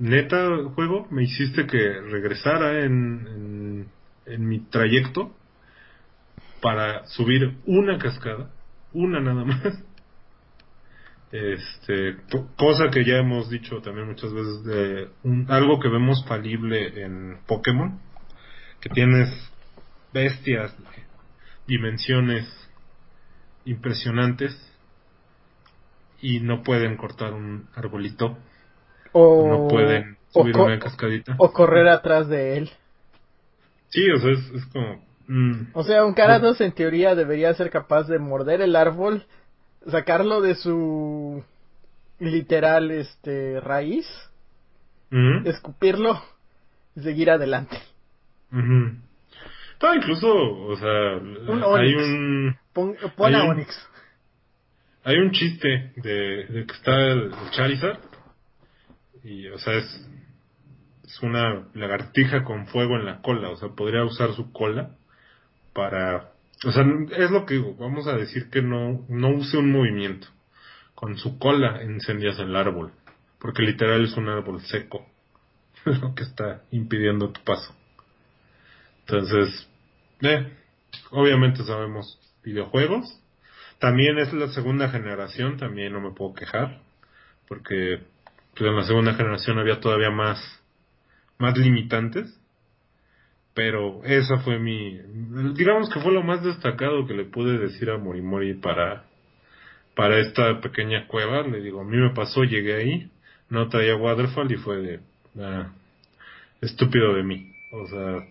neta 0.00 0.48
juego, 0.74 1.06
me 1.10 1.22
hiciste 1.24 1.66
que 1.66 1.78
regresara 1.78 2.84
en, 2.84 3.86
en, 4.26 4.48
mi 4.48 4.60
trayecto 4.70 5.36
para 6.62 7.06
subir 7.06 7.58
una 7.66 7.98
cascada, 7.98 8.50
una 8.92 9.20
nada 9.20 9.44
más. 9.44 9.84
Este, 11.32 12.16
co- 12.32 12.48
cosa 12.56 12.90
que 12.90 13.04
ya 13.04 13.18
hemos 13.18 13.48
dicho 13.50 13.80
también 13.82 14.08
muchas 14.08 14.32
veces 14.32 14.64
de 14.64 15.08
un- 15.22 15.46
algo 15.48 15.78
que 15.78 15.88
vemos 15.88 16.24
falible 16.26 17.04
en 17.04 17.38
Pokémon, 17.46 18.00
que 18.80 18.88
tienes 18.88 19.28
bestias, 20.12 20.74
dimensiones 21.68 22.48
impresionantes 23.64 24.52
y 26.20 26.40
no 26.40 26.62
pueden 26.64 26.96
cortar 26.96 27.32
un 27.32 27.68
arbolito, 27.74 28.38
o, 29.12 29.48
no 29.48 29.68
pueden 29.68 30.16
o 30.32 30.42
subir 30.42 30.56
una 30.56 30.78
cascadita. 30.78 31.34
o 31.38 31.52
correr 31.52 31.88
atrás 31.88 32.28
de 32.28 32.56
él. 32.58 32.70
Sí, 33.88 34.08
o 34.10 34.18
sea, 34.18 34.30
es, 34.32 34.50
es 34.54 34.64
como... 34.66 35.04
mm, 35.26 35.68
O 35.72 35.82
sea, 35.82 36.04
un 36.04 36.14
Gyarados 36.14 36.60
en 36.60 36.72
teoría 36.72 37.14
debería 37.14 37.52
ser 37.54 37.70
capaz 37.70 38.04
de 38.08 38.18
morder 38.18 38.60
el 38.60 38.76
árbol, 38.76 39.24
sacarlo 39.86 40.40
de 40.40 40.54
su 40.54 41.42
literal 42.20 42.90
este 42.90 43.60
raíz, 43.60 44.06
escupirlo 45.44 46.22
y 46.94 47.00
seguir 47.00 47.30
adelante. 47.30 47.78
No, 48.50 49.94
incluso, 49.94 50.28
o 50.32 50.76
sea, 50.76 51.16
Un 51.16 51.62
hay 51.76 51.94
un 51.94 52.56
Pon, 52.72 52.94
pon 53.16 53.34
Hay 53.34 53.40
a 53.40 53.44
un- 53.44 53.50
Onix. 53.50 53.88
hay 55.04 55.16
un 55.18 55.30
chiste 55.32 55.92
de, 55.96 56.44
de 56.46 56.66
que 56.66 56.72
está 56.74 56.94
el 56.94 57.32
Charizard 57.52 57.98
y, 59.24 59.48
o 59.48 59.58
sea, 59.58 59.74
es 59.74 60.08
es 61.10 61.22
una 61.22 61.66
lagartija 61.74 62.44
con 62.44 62.68
fuego 62.68 62.96
en 62.96 63.04
la 63.04 63.20
cola, 63.20 63.50
o 63.50 63.56
sea, 63.56 63.70
podría 63.70 64.04
usar 64.04 64.32
su 64.34 64.52
cola 64.52 64.96
para, 65.72 66.32
o 66.64 66.70
sea, 66.70 66.84
es 67.16 67.30
lo 67.30 67.46
que 67.46 67.54
digo, 67.54 67.74
vamos 67.76 68.06
a 68.06 68.14
decir 68.16 68.48
que 68.48 68.62
no 68.62 69.04
no 69.08 69.30
use 69.30 69.58
un 69.58 69.72
movimiento. 69.72 70.28
Con 70.94 71.16
su 71.16 71.38
cola 71.38 71.82
incendias 71.82 72.38
el 72.38 72.54
árbol, 72.54 72.92
porque 73.40 73.62
literal 73.62 74.04
es 74.04 74.16
un 74.16 74.28
árbol 74.28 74.60
seco 74.62 75.06
lo 75.84 76.14
que 76.14 76.22
está 76.22 76.62
impidiendo 76.70 77.30
tu 77.30 77.42
paso. 77.42 77.74
Entonces, 79.00 79.68
eh, 80.20 80.52
obviamente 81.10 81.64
sabemos 81.64 82.18
videojuegos. 82.44 83.18
También 83.78 84.18
es 84.18 84.32
la 84.32 84.48
segunda 84.48 84.90
generación, 84.90 85.56
también 85.56 85.92
no 85.92 86.00
me 86.00 86.12
puedo 86.12 86.34
quejar, 86.34 86.82
porque 87.48 88.04
en 88.68 88.76
la 88.76 88.84
segunda 88.84 89.14
generación 89.14 89.58
había 89.58 89.80
todavía 89.80 90.10
más, 90.10 90.38
más 91.38 91.56
limitantes. 91.56 92.36
Pero 93.54 94.04
esa 94.04 94.38
fue 94.38 94.58
mi, 94.58 94.98
digamos 95.54 95.90
que 95.90 96.00
fue 96.00 96.12
lo 96.12 96.22
más 96.22 96.42
destacado 96.42 97.06
que 97.06 97.14
le 97.14 97.24
pude 97.24 97.58
decir 97.58 97.90
a 97.90 97.98
Morimori 97.98 98.54
para, 98.54 99.04
para 99.96 100.18
esta 100.18 100.60
pequeña 100.60 101.06
cueva. 101.08 101.42
Le 101.42 101.60
digo, 101.60 101.80
a 101.80 101.84
mí 101.84 101.96
me 101.96 102.10
pasó, 102.10 102.44
llegué 102.44 102.76
ahí, 102.76 103.10
no 103.48 103.68
traía 103.68 103.96
Waterfall 103.96 104.52
y 104.52 104.56
fue 104.56 104.76
de, 104.76 105.00
ah, 105.40 105.72
estúpido 106.60 107.14
de 107.14 107.24
mí. 107.24 107.52
O 107.72 107.86
sea, 107.88 108.26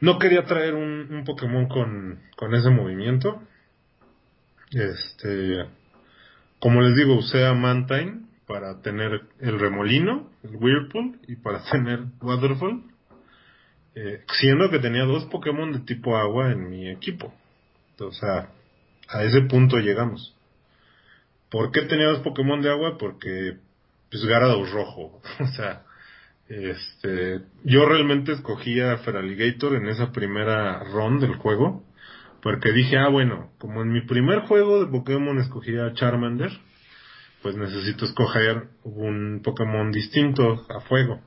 no 0.00 0.18
quería 0.18 0.44
traer 0.44 0.74
un, 0.74 1.08
un 1.10 1.24
Pokémon 1.24 1.66
con, 1.66 2.20
con 2.36 2.54
ese 2.54 2.70
movimiento. 2.70 3.42
Este, 4.70 5.66
como 6.60 6.80
les 6.80 6.96
digo, 6.96 7.16
usé 7.16 7.44
a 7.44 7.54
Mantine 7.54 8.23
para 8.46 8.80
tener 8.82 9.22
el 9.40 9.58
remolino, 9.58 10.30
el 10.42 10.56
Whirlpool, 10.56 11.18
y 11.28 11.36
para 11.36 11.62
tener 11.70 12.00
Waterfall. 12.20 12.82
Eh, 13.96 14.24
siendo 14.40 14.70
que 14.70 14.80
tenía 14.80 15.04
dos 15.04 15.24
Pokémon 15.26 15.72
de 15.72 15.80
tipo 15.80 16.16
agua 16.16 16.50
en 16.50 16.68
mi 16.68 16.90
equipo. 16.90 17.32
O 18.00 18.10
sea, 18.10 18.50
a 19.08 19.22
ese 19.22 19.42
punto 19.42 19.78
llegamos. 19.78 20.36
¿Por 21.48 21.70
qué 21.70 21.82
tenía 21.82 22.08
dos 22.08 22.20
Pokémon 22.20 22.60
de 22.60 22.70
agua? 22.70 22.98
Porque, 22.98 23.58
pues, 24.10 24.24
Gyarados 24.24 24.72
rojo. 24.72 25.20
o 25.40 25.46
sea, 25.48 25.84
este, 26.48 27.42
yo 27.62 27.86
realmente 27.86 28.32
escogí 28.32 28.80
a 28.80 28.98
Feraligator 28.98 29.76
en 29.76 29.86
esa 29.86 30.10
primera 30.10 30.82
run 30.84 31.20
del 31.20 31.36
juego. 31.36 31.84
Porque 32.42 32.72
dije, 32.72 32.98
ah, 32.98 33.08
bueno, 33.08 33.52
como 33.58 33.82
en 33.82 33.92
mi 33.92 34.02
primer 34.02 34.40
juego 34.40 34.84
de 34.84 34.90
Pokémon 34.90 35.38
escogí 35.38 35.78
a 35.78 35.94
Charmander, 35.94 36.50
pues 37.44 37.56
necesito 37.56 38.06
escoger 38.06 38.68
un 38.84 39.42
Pokémon 39.44 39.92
distinto 39.92 40.64
a 40.70 40.80
fuego. 40.80 41.20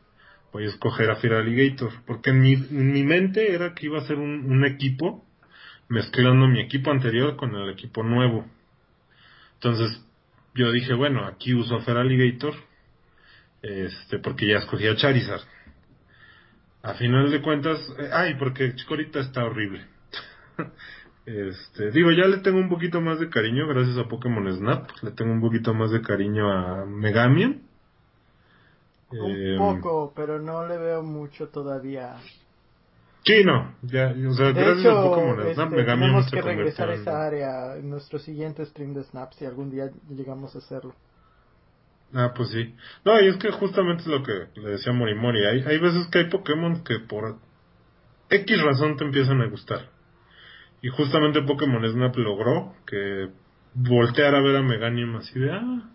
Voy 0.51 0.65
a 0.65 0.69
escoger 0.69 1.11
a 1.11 1.17
Feraligator. 1.17 1.91
Porque 2.07 2.31
en 2.31 2.41
mi, 2.41 2.53
en 2.53 2.91
mi 2.91 3.03
mente 3.03 3.53
era 3.53 3.75
que 3.75 3.85
iba 3.85 3.99
a 3.99 4.07
ser 4.07 4.17
un, 4.17 4.65
equipo 4.65 5.23
mezclando 5.89 6.47
mi 6.47 6.59
equipo 6.59 6.89
anterior 6.89 7.35
con 7.35 7.55
el 7.55 7.69
equipo 7.69 8.01
nuevo. 8.01 8.47
Entonces, 9.53 10.03
yo 10.55 10.71
dije, 10.71 10.95
bueno, 10.95 11.23
aquí 11.27 11.53
uso 11.53 11.81
Feraligator, 11.81 12.55
este, 13.61 14.17
porque 14.17 14.47
ya 14.47 14.57
escogí 14.57 14.87
a 14.87 14.95
Charizard. 14.95 15.43
A 16.81 16.95
final 16.95 17.29
de 17.29 17.43
cuentas, 17.43 17.79
eh, 17.99 18.09
ay, 18.11 18.33
porque 18.39 18.73
Chikorita 18.73 19.19
está 19.19 19.45
horrible. 19.45 19.85
este, 21.27 21.91
digo, 21.91 22.09
ya 22.11 22.25
le 22.25 22.37
tengo 22.37 22.57
un 22.57 22.69
poquito 22.69 23.01
más 23.01 23.19
de 23.19 23.29
cariño 23.29 23.67
gracias 23.67 23.97
a 23.97 24.07
Pokémon 24.07 24.49
Snap, 24.49 24.89
le 25.01 25.11
tengo 25.11 25.33
un 25.33 25.41
poquito 25.41 25.73
más 25.73 25.91
de 25.91 26.01
cariño 26.01 26.49
a 26.49 26.85
Megamian. 26.85 27.63
Un 29.11 29.31
Em, 29.31 29.57
poco, 29.57 30.13
pero 30.15 30.39
no 30.39 30.65
le 30.65 30.77
veo 30.77 31.03
mucho 31.03 31.49
todavía. 31.49 32.15
Sí, 33.25 33.43
no, 33.43 33.75
ya, 33.81 34.15
o 34.29 34.33
sea, 34.35 34.47
De 34.47 34.53
gracias 34.53 34.79
hecho, 34.79 34.97
a 34.97 35.03
Pokémon 35.03 35.39
este, 35.41 35.53
Snap, 35.55 35.69
Megamian 35.71 35.99
tenemos 35.99 36.29
se 36.29 36.35
que 36.37 36.41
regresar 36.41 36.89
a 36.89 36.93
esa 36.93 37.27
área 37.27 37.75
en 37.75 37.89
nuestro 37.89 38.19
siguiente 38.19 38.65
stream 38.65 38.93
de 38.93 39.03
Snap, 39.03 39.33
si 39.33 39.45
algún 39.45 39.69
día 39.69 39.91
llegamos 40.09 40.55
a 40.55 40.59
hacerlo. 40.59 40.95
Ah, 42.13 42.31
pues 42.33 42.51
sí. 42.51 42.73
No, 43.03 43.19
y 43.19 43.27
es 43.27 43.35
que 43.35 43.51
justamente 43.51 44.03
es 44.03 44.07
lo 44.07 44.23
que 44.23 44.47
le 44.61 44.69
decía 44.69 44.93
Morimori. 44.93 45.45
Hay, 45.45 45.61
hay 45.61 45.77
veces 45.77 46.07
que 46.07 46.19
hay 46.19 46.29
Pokémon 46.29 46.85
que 46.85 46.99
por 46.99 47.35
X 48.29 48.61
razón 48.63 48.95
te 48.95 49.03
empiezan 49.03 49.41
a 49.41 49.49
gustar. 49.49 49.96
Y 50.81 50.89
justamente 50.89 51.41
Pokémon 51.41 51.87
Snap 51.89 52.15
logró 52.17 52.73
que 52.85 53.29
volteara 53.73 54.39
a 54.39 54.41
ver 54.41 54.57
a 54.57 54.61
Meganium 54.61 55.15
así 55.17 55.39
de, 55.39 55.51
ah, 55.51 55.89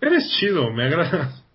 eres 0.00 0.28
chido, 0.38 0.70
me 0.72 0.84
agradas. 0.84 1.42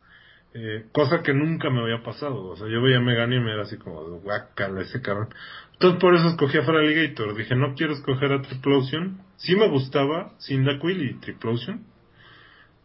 Eh, 0.54 0.88
cosa 0.92 1.22
que 1.24 1.34
nunca 1.34 1.70
me 1.70 1.80
había 1.80 2.04
pasado. 2.04 2.48
O 2.48 2.58
sea, 2.58 2.68
yo 2.68 2.82
veía 2.82 2.98
a 2.98 3.02
Meganium 3.02 3.48
y 3.48 3.52
era 3.52 3.62
así 3.62 3.78
como, 3.78 4.02
guácala 4.20 4.82
ese 4.82 5.02
cabrón. 5.02 5.30
Entonces 5.72 6.02
por 6.02 6.14
eso 6.14 6.28
escogí 6.28 6.58
a 6.58 6.64
Feraligator. 6.64 7.36
Dije, 7.38 7.56
no 7.56 7.74
quiero 7.74 7.94
escoger 7.94 8.34
a 8.34 8.42
Triplosion. 8.42 9.22
Sí 9.38 9.56
me 9.56 9.70
gustaba 9.70 10.34
Cyndaquil 10.46 11.10
y 11.10 11.20
Triplosion. 11.22 11.86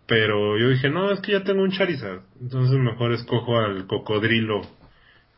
Pero 0.07 0.57
yo 0.59 0.69
dije, 0.69 0.89
no, 0.89 1.11
es 1.11 1.21
que 1.21 1.33
ya 1.33 1.43
tengo 1.43 1.63
un 1.63 1.73
Charizard. 1.73 2.23
Entonces 2.41 2.79
mejor 2.79 3.13
escojo 3.13 3.59
al 3.59 3.89
cocodrilo. 3.89 4.61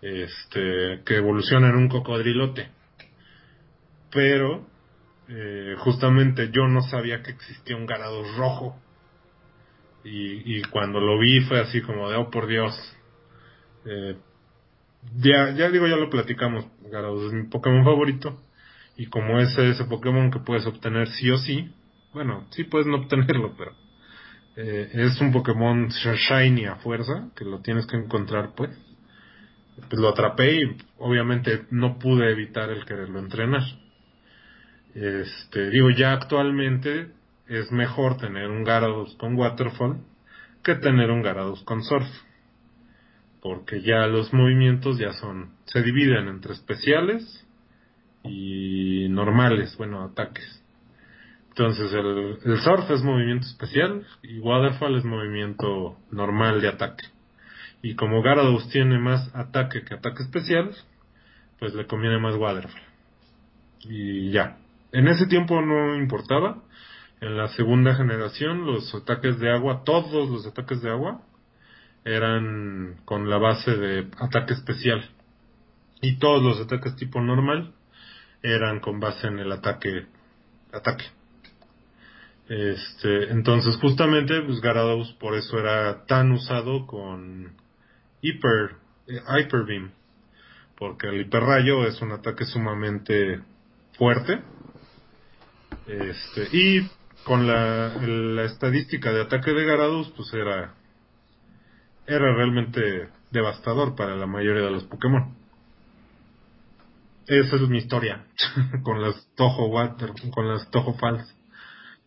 Este, 0.02 1.00
que 1.04 1.16
evoluciona 1.16 1.70
en 1.70 1.76
un 1.76 1.88
cocodrilote. 1.88 2.68
Pero, 4.10 4.66
eh, 5.28 5.74
justamente 5.78 6.50
yo 6.50 6.66
no 6.66 6.82
sabía 6.82 7.22
que 7.22 7.30
existía 7.30 7.76
un 7.76 7.86
Garados 7.86 8.36
rojo. 8.36 8.80
Y, 10.04 10.62
cuando 10.70 11.00
lo 11.00 11.18
vi 11.18 11.40
fue 11.42 11.60
así 11.60 11.82
como 11.82 12.08
de, 12.08 12.16
oh 12.16 12.30
por 12.30 12.46
Dios. 12.46 12.74
Eh, 13.84 14.16
ya, 15.16 15.50
ya 15.50 15.70
digo, 15.70 15.86
ya 15.86 15.96
lo 15.96 16.08
platicamos. 16.08 16.66
Garados 16.90 17.24
es 17.26 17.32
mi 17.32 17.46
Pokémon 17.48 17.84
favorito. 17.84 18.40
Y 18.96 19.06
como 19.06 19.38
es 19.38 19.56
ese 19.58 19.84
Pokémon 19.84 20.30
que 20.30 20.40
puedes 20.40 20.66
obtener 20.66 21.08
sí 21.08 21.30
o 21.30 21.36
sí. 21.38 21.70
Bueno, 22.12 22.46
sí 22.50 22.64
puedes 22.64 22.86
no 22.86 22.96
obtenerlo, 23.02 23.54
pero 23.56 23.72
eh, 24.56 24.90
es 24.92 25.20
un 25.20 25.30
Pokémon 25.30 25.88
Shiny 25.88 26.66
a 26.66 26.76
fuerza, 26.76 27.30
que 27.36 27.44
lo 27.44 27.60
tienes 27.60 27.86
que 27.86 27.96
encontrar, 27.96 28.54
pues. 28.56 28.70
Pues 29.88 30.00
lo 30.00 30.08
atrapé 30.08 30.62
y 30.62 30.76
obviamente 30.98 31.66
no 31.70 31.98
pude 32.00 32.32
evitar 32.32 32.70
el 32.70 32.84
quererlo 32.84 33.20
entrenar. 33.20 33.62
Este, 34.94 35.70
digo, 35.70 35.90
ya 35.90 36.12
actualmente 36.12 37.12
es 37.46 37.70
mejor 37.72 38.16
tener 38.18 38.50
un 38.50 38.64
Gyarados 38.64 39.14
con 39.16 39.36
Waterfall 39.36 39.98
que 40.62 40.74
tener 40.74 41.10
un 41.10 41.22
Gyarados 41.22 41.62
con 41.64 41.82
Surf. 41.82 42.08
Porque 43.40 43.82
ya 43.82 44.06
los 44.06 44.32
movimientos 44.32 44.98
ya 44.98 45.12
son, 45.12 45.52
se 45.64 45.82
dividen 45.82 46.28
entre 46.28 46.52
especiales 46.52 47.46
y 48.24 49.08
normales, 49.08 49.76
bueno, 49.76 50.02
ataques. 50.02 50.62
Entonces 51.50 51.92
el, 51.92 52.38
el 52.44 52.58
Surf 52.60 52.90
es 52.90 53.02
movimiento 53.02 53.46
especial 53.46 54.06
y 54.22 54.38
Waterfall 54.40 54.96
es 54.96 55.04
movimiento 55.04 55.96
normal 56.10 56.60
de 56.60 56.68
ataque. 56.68 57.04
Y 57.82 57.94
como 57.94 58.22
Gyarados 58.22 58.68
tiene 58.70 58.98
más 58.98 59.34
ataque 59.34 59.82
que 59.82 59.94
ataque 59.94 60.22
especial, 60.24 60.70
pues 61.58 61.74
le 61.74 61.86
conviene 61.86 62.18
más 62.18 62.34
Waterfall. 62.36 62.82
Y 63.80 64.30
ya. 64.30 64.58
En 64.92 65.08
ese 65.08 65.26
tiempo 65.26 65.60
no 65.60 65.96
importaba. 65.96 66.62
En 67.20 67.36
la 67.36 67.48
segunda 67.48 67.94
generación 67.94 68.64
los 68.64 68.94
ataques 68.94 69.38
de 69.40 69.50
agua, 69.50 69.82
todos 69.84 70.30
los 70.30 70.46
ataques 70.46 70.80
de 70.82 70.90
agua, 70.90 71.22
eran 72.04 73.00
con 73.04 73.28
la 73.28 73.38
base 73.38 73.76
de 73.76 74.08
ataque 74.18 74.54
especial. 74.54 75.10
Y 76.00 76.18
todos 76.18 76.42
los 76.42 76.60
ataques 76.60 76.94
tipo 76.96 77.20
normal 77.20 77.74
eran 78.42 78.80
con 78.80 79.00
base 79.00 79.26
en 79.26 79.40
el 79.40 79.50
ataque 79.50 80.06
ataque. 80.72 81.04
Este, 82.48 83.30
entonces 83.30 83.76
justamente 83.76 84.40
pues 84.42 84.62
Gyarados 84.62 85.12
por 85.14 85.34
eso 85.34 85.58
era 85.58 86.06
tan 86.06 86.32
usado 86.32 86.86
con 86.86 87.52
Hyper 88.22 88.76
eh, 89.06 89.20
Hyper 89.28 89.64
Beam, 89.64 89.92
porque 90.76 91.08
el 91.08 91.20
hiperrayo 91.22 91.86
es 91.86 92.00
un 92.00 92.12
ataque 92.12 92.44
sumamente 92.44 93.40
fuerte. 93.98 94.40
Este, 95.88 96.48
y 96.52 96.90
con 97.24 97.46
la, 97.46 98.44
estadística 98.44 99.10
de 99.10 99.22
ataque 99.22 99.52
de 99.52 99.64
Gyarados 99.64 100.12
pues 100.14 100.32
era 100.34 100.74
era 102.06 102.34
realmente 102.34 103.08
devastador 103.30 103.94
para 103.96 104.14
la 104.16 104.26
mayoría 104.26 104.64
de 104.64 104.70
los 104.70 104.84
Pokémon. 104.84 105.34
Esa 107.26 107.56
es 107.56 107.68
mi 107.68 107.78
historia 107.78 108.24
con 108.82 109.02
las 109.02 109.28
Toho 109.34 109.66
Water, 109.68 110.12
con 110.30 110.48
las 110.48 110.70
Toho 110.70 110.94
Falls. 110.94 111.34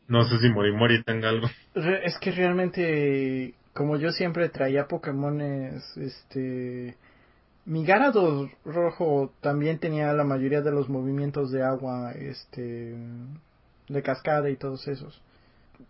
No 0.07 0.25
sé 0.25 0.39
si 0.39 0.49
Morimori 0.49 1.03
tenga 1.03 1.29
algo. 1.29 1.47
Es 1.75 2.17
que 2.19 2.31
realmente, 2.31 3.53
como 3.73 3.97
yo 3.97 4.11
siempre 4.11 4.49
traía 4.49 4.87
Pokémones, 4.87 5.97
este... 5.97 6.97
Mi 7.63 7.85
Gyarados 7.85 8.49
rojo 8.65 9.31
también 9.39 9.77
tenía 9.77 10.11
la 10.13 10.23
mayoría 10.23 10.61
de 10.61 10.71
los 10.71 10.89
movimientos 10.89 11.51
de 11.51 11.63
agua, 11.63 12.11
este... 12.13 12.95
De 13.91 14.01
cascada 14.01 14.49
y 14.49 14.55
todos 14.55 14.87
esos. 14.87 15.21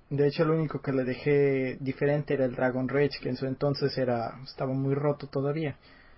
De 0.09 0.27
hecho, 0.27 0.43
lo 0.43 0.55
único 0.55 0.81
que 0.81 0.91
le 0.91 1.03
dejé 1.03 1.77
diferente 1.79 2.33
era 2.33 2.45
el 2.45 2.55
Dragon 2.55 2.87
Rage, 2.87 3.19
que 3.21 3.29
en 3.29 3.37
su 3.37 3.45
entonces 3.45 3.95
era 3.97 4.39
estaba 4.43 4.73
muy 4.73 4.95
roto 4.95 5.27
todavía. 5.27 5.75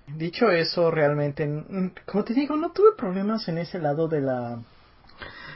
Dicho 0.08 0.50
eso, 0.50 0.92
realmente, 0.92 1.48
como 2.06 2.24
te 2.24 2.34
digo, 2.34 2.56
no 2.56 2.72
tuve 2.72 2.94
problemas 2.98 3.48
en 3.48 3.58
ese 3.58 3.80
lado 3.80 4.08
de 4.08 4.22
la 4.22 4.60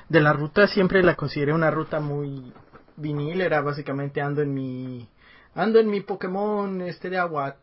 de 0.09 0.21
la 0.21 0.33
ruta. 0.33 0.67
Siempre 0.67 1.03
la 1.03 1.15
consideré 1.15 1.53
una 1.53 1.71
ruta 1.71 1.99
muy 1.99 2.53
vinil. 2.95 3.41
Era 3.41 3.61
básicamente 3.61 4.21
ando 4.21 4.41
en 4.41 4.53
mi 4.53 5.07
ando 5.55 5.79
en 5.79 5.89
mi 5.89 6.01
Pokémon 6.01 6.81
este 6.81 7.09
de 7.09 7.17
agua. 7.17 7.57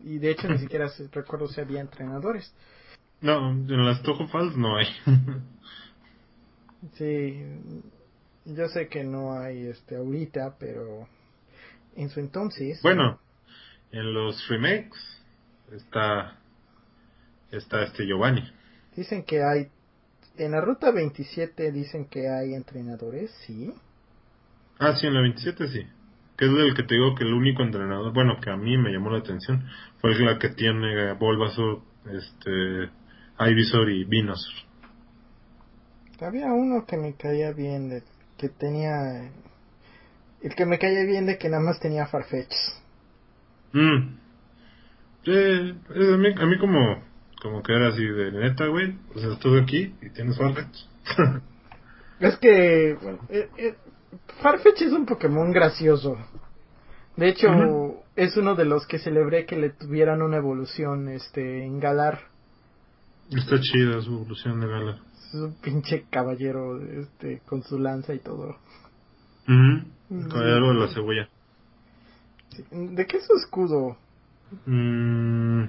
Y 0.00 0.18
de 0.18 0.30
hecho 0.30 0.48
ni 0.48 0.58
siquiera 0.58 0.90
recuerdo 1.12 1.48
si 1.48 1.60
había 1.60 1.80
entrenadores. 1.80 2.52
No, 3.20 3.50
en 3.50 3.84
las 3.84 4.02
Toho 4.02 4.28
Falls 4.28 4.56
no 4.56 4.76
hay. 4.76 4.86
Sí, 6.94 7.42
yo 8.44 8.68
sé 8.68 8.88
que 8.88 9.02
no 9.02 9.32
hay 9.32 9.66
este 9.66 9.96
ahorita, 9.96 10.56
pero 10.60 11.08
en 11.96 12.08
su 12.08 12.20
entonces. 12.20 12.80
bueno, 12.82 13.18
en 13.90 14.14
los 14.14 14.46
remakes 14.48 14.96
está 15.72 16.38
está 17.50 17.82
este 17.82 18.06
Giovanni. 18.06 18.42
Dicen 18.94 19.24
que 19.24 19.42
hay. 19.42 19.68
En 20.36 20.52
la 20.52 20.60
ruta 20.60 20.92
27 20.92 21.72
dicen 21.72 22.08
que 22.08 22.28
hay 22.28 22.54
entrenadores, 22.54 23.30
sí. 23.46 23.74
Ah, 24.78 24.94
sí, 24.94 25.06
en 25.06 25.14
la 25.14 25.20
27 25.22 25.68
sí. 25.68 25.86
Que 26.36 26.44
es 26.44 26.50
el 26.52 26.74
que 26.74 26.84
te 26.84 26.94
digo 26.94 27.16
que 27.16 27.24
el 27.24 27.32
único 27.32 27.62
entrenador, 27.64 28.12
bueno, 28.12 28.38
que 28.40 28.50
a 28.50 28.56
mí 28.56 28.78
me 28.78 28.92
llamó 28.92 29.10
la 29.10 29.18
atención, 29.18 29.68
fue 30.00 30.16
la 30.20 30.38
que 30.38 30.50
tiene 30.50 31.14
Bulbasaur, 31.14 31.82
este, 32.12 32.90
Ivysaur 33.40 33.90
y 33.90 34.04
Venusaur. 34.04 34.54
Había 36.20 36.46
uno 36.46 36.84
que 36.84 36.96
me 36.96 37.14
caía 37.14 37.52
bien, 37.52 37.88
de, 37.88 38.02
que 38.36 38.48
tenía... 38.48 39.30
El 40.42 40.54
que 40.54 40.66
me 40.66 40.78
caía 40.78 41.04
bien 41.04 41.26
de 41.26 41.38
que 41.38 41.48
nada 41.48 41.62
más 41.62 41.80
tenía 41.80 42.06
Farfetch. 42.06 42.52
Mm. 43.72 44.18
Eh, 45.26 45.74
eh, 45.94 46.14
a, 46.14 46.16
mí, 46.16 46.28
a 46.36 46.46
mí 46.46 46.58
como, 46.58 47.02
como 47.42 47.62
que 47.62 47.72
era 47.72 47.88
así 47.88 48.04
de 48.04 48.32
neta, 48.32 48.66
güey. 48.66 48.96
O 49.14 49.18
sea, 49.18 49.32
estuve 49.32 49.60
aquí 49.62 49.94
y 50.00 50.10
tienes 50.10 50.36
Farfetch. 50.36 50.78
Es 52.20 52.36
que... 52.38 52.96
bueno, 53.00 53.20
eh, 53.28 53.48
eh, 53.56 53.74
Farfetch 54.42 54.82
es 54.82 54.92
un 54.92 55.06
Pokémon 55.06 55.52
gracioso. 55.52 56.16
De 57.16 57.28
hecho, 57.28 57.48
es 58.16 58.36
uno 58.36 58.54
de 58.54 58.64
los 58.64 58.86
que 58.86 58.98
celebré 58.98 59.44
que 59.44 59.56
le 59.56 59.70
tuvieran 59.70 60.22
una 60.22 60.36
evolución 60.36 61.08
este 61.08 61.64
en 61.64 61.80
Galar. 61.80 62.27
Está 63.30 63.60
chida 63.60 64.00
su 64.00 64.12
evolución 64.14 64.60
de 64.60 64.66
Gala. 64.66 64.98
Es 65.28 65.34
un 65.34 65.54
pinche 65.60 66.04
caballero 66.10 66.80
este 66.82 67.40
con 67.46 67.62
su 67.62 67.78
lanza 67.78 68.14
y 68.14 68.18
todo. 68.20 68.56
Con 69.46 69.92
algo 70.08 70.68
de 70.68 70.74
la 70.74 70.88
cebolla. 70.88 71.28
¿De 72.70 73.06
qué 73.06 73.18
es 73.18 73.26
su 73.26 73.34
escudo? 73.36 73.96
Mm, 74.66 75.64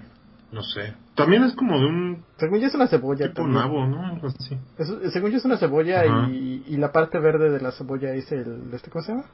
No 0.51 0.63
sé. 0.63 0.93
También 1.15 1.43
es 1.43 1.53
como 1.55 1.77
de 1.79 1.85
un 1.85 2.23
Según 2.37 2.59
yo 2.59 2.67
es 2.67 2.73
una 2.75 2.87
cebolla 2.87 3.27
tipo 3.27 3.41
también. 3.43 3.59
nabo, 3.61 3.85
¿no? 3.85 4.05
Algo 4.07 4.27
así. 4.27 4.57
Es- 4.77 5.11
según 5.13 5.31
yo 5.31 5.37
es 5.37 5.45
una 5.45 5.57
cebolla 5.57 6.27
y, 6.29 6.63
y 6.65 6.77
la 6.77 6.91
parte 6.93 7.19
verde 7.19 7.49
de 7.51 7.59
la 7.61 7.71
cebolla 7.71 8.13
es 8.15 8.31
el... 8.31 8.69
¿este 8.73 8.89
¿Cómo 8.89 9.03
se 9.03 9.11
llama? 9.11 9.25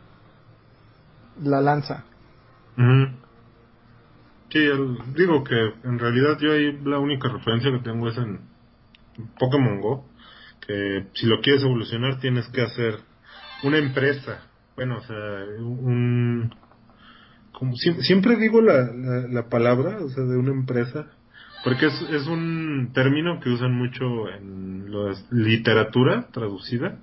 La 1.43 1.61
lanza. 1.61 2.03
Ujú. 2.77 3.15
Sí, 4.49 4.59
el- 4.59 4.97
digo 5.15 5.43
que 5.43 5.55
en 5.83 5.99
realidad 5.99 6.37
yo 6.39 6.53
ahí 6.53 6.79
la 6.83 6.99
única 6.99 7.29
referencia 7.29 7.71
que 7.71 7.79
tengo 7.79 8.07
es 8.09 8.17
en 8.17 8.39
Pokémon 9.39 9.81
Go, 9.81 10.05
que 10.65 11.07
si 11.13 11.25
lo 11.27 11.41
quieres 11.41 11.63
evolucionar 11.63 12.19
tienes 12.19 12.47
que 12.49 12.61
hacer 12.61 12.95
una 13.63 13.77
empresa, 13.77 14.41
bueno, 14.75 14.97
o 14.97 15.01
sea, 15.01 15.15
un... 15.59 16.53
Como, 17.53 17.73
sie- 17.73 18.01
siempre 18.01 18.35
digo 18.35 18.61
la, 18.61 18.91
la, 18.93 19.27
la 19.29 19.49
palabra, 19.49 19.99
o 20.03 20.09
sea, 20.09 20.23
de 20.23 20.37
una 20.37 20.51
empresa, 20.51 21.07
porque 21.63 21.85
es, 21.87 22.01
es 22.11 22.27
un 22.27 22.91
término 22.93 23.39
que 23.39 23.49
usan 23.49 23.73
mucho 23.73 24.29
en 24.29 24.91
la 24.91 25.13
literatura 25.31 26.27
traducida. 26.33 26.99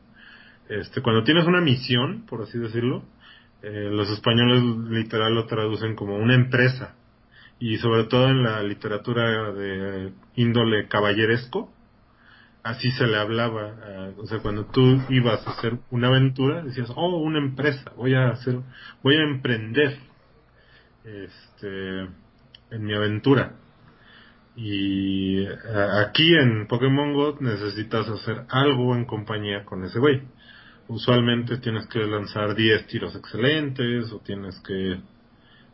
Este, 0.68 1.00
cuando 1.00 1.24
tienes 1.24 1.46
una 1.46 1.60
misión, 1.60 2.24
por 2.26 2.42
así 2.42 2.58
decirlo, 2.58 3.02
eh, 3.62 3.88
los 3.90 4.10
españoles 4.10 4.62
literal 4.90 5.34
lo 5.34 5.46
traducen 5.46 5.96
como 5.96 6.16
una 6.16 6.34
empresa. 6.34 6.94
Y 7.62 7.76
sobre 7.76 8.04
todo 8.06 8.28
en 8.28 8.42
la 8.42 8.60
literatura 8.60 9.52
de 9.52 10.12
índole 10.34 10.88
caballeresco, 10.88 11.72
así 12.64 12.90
se 12.90 13.06
le 13.06 13.16
hablaba. 13.16 13.76
eh, 13.86 14.14
o 14.18 14.26
sea, 14.26 14.40
cuando 14.40 14.66
tú 14.66 15.00
ibas 15.10 15.46
a 15.46 15.52
hacer 15.52 15.78
una 15.92 16.08
aventura, 16.08 16.64
decías, 16.64 16.90
oh, 16.96 17.18
una 17.18 17.38
empresa, 17.38 17.92
voy 17.96 18.14
a 18.14 18.30
hacer, 18.30 18.58
voy 19.04 19.14
a 19.14 19.22
emprender, 19.22 19.96
este, 21.04 22.00
en 22.72 22.84
mi 22.84 22.94
aventura. 22.94 23.52
Y 24.56 25.44
eh, 25.44 25.48
aquí 26.04 26.34
en 26.34 26.66
Pokémon 26.66 27.12
Go 27.14 27.36
necesitas 27.38 28.08
hacer 28.08 28.44
algo 28.48 28.96
en 28.96 29.04
compañía 29.04 29.64
con 29.64 29.84
ese 29.84 30.00
güey. 30.00 30.20
Usualmente 30.88 31.58
tienes 31.58 31.86
que 31.86 32.00
lanzar 32.00 32.56
10 32.56 32.88
tiros 32.88 33.14
excelentes 33.14 34.10
o 34.10 34.18
tienes 34.18 34.60
que 34.66 35.00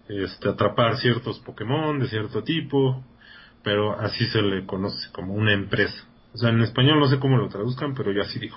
este, 0.09 0.49
atrapar 0.49 0.97
ciertos 0.97 1.39
Pokémon 1.41 1.99
de 1.99 2.09
cierto 2.09 2.43
tipo, 2.43 3.05
pero 3.63 3.99
así 3.99 4.27
se 4.27 4.43
le 4.43 4.67
conoce 4.67 5.11
como 5.13 5.35
una 5.35 5.53
empresa. 5.53 6.05
O 6.35 6.39
sea, 6.39 6.51
en 6.51 6.61
español 6.61 7.01
no 7.01 7.09
sé 7.09 7.19
cómo 7.19 7.37
lo 7.37 7.49
traduzcan, 7.49 7.95
pero 7.95 8.13
yo 8.13 8.23
así 8.23 8.39
digo. 8.39 8.57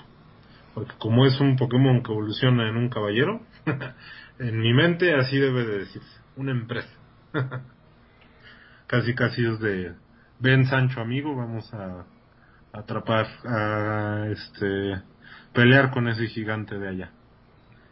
Porque 0.74 0.94
como 0.98 1.26
es 1.26 1.38
un 1.40 1.56
Pokémon 1.56 2.02
que 2.02 2.12
evoluciona 2.12 2.68
en 2.68 2.76
un 2.76 2.88
caballero, 2.88 3.40
en 4.38 4.60
mi 4.60 4.72
mente 4.72 5.14
así 5.14 5.38
debe 5.38 5.64
de 5.64 5.78
decirse, 5.80 6.20
una 6.36 6.52
empresa. 6.52 6.92
casi 8.86 9.14
casi 9.14 9.44
es 9.44 9.60
de, 9.60 9.94
ven 10.38 10.66
Sancho 10.66 11.00
amigo, 11.00 11.34
vamos 11.34 11.72
a 11.74 12.04
atrapar, 12.72 13.26
a 13.44 14.26
este, 14.30 15.02
pelear 15.52 15.90
con 15.90 16.08
ese 16.08 16.26
gigante 16.26 16.78
de 16.78 16.88
allá. 16.88 17.10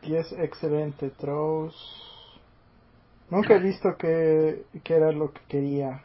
10 0.02 0.32
excelente 0.32 1.10
throws. 1.10 2.09
Nunca 3.30 3.54
he 3.54 3.60
visto 3.60 3.96
que, 3.96 4.64
que 4.82 4.94
era 4.94 5.12
lo 5.12 5.32
que 5.32 5.40
quería. 5.48 6.02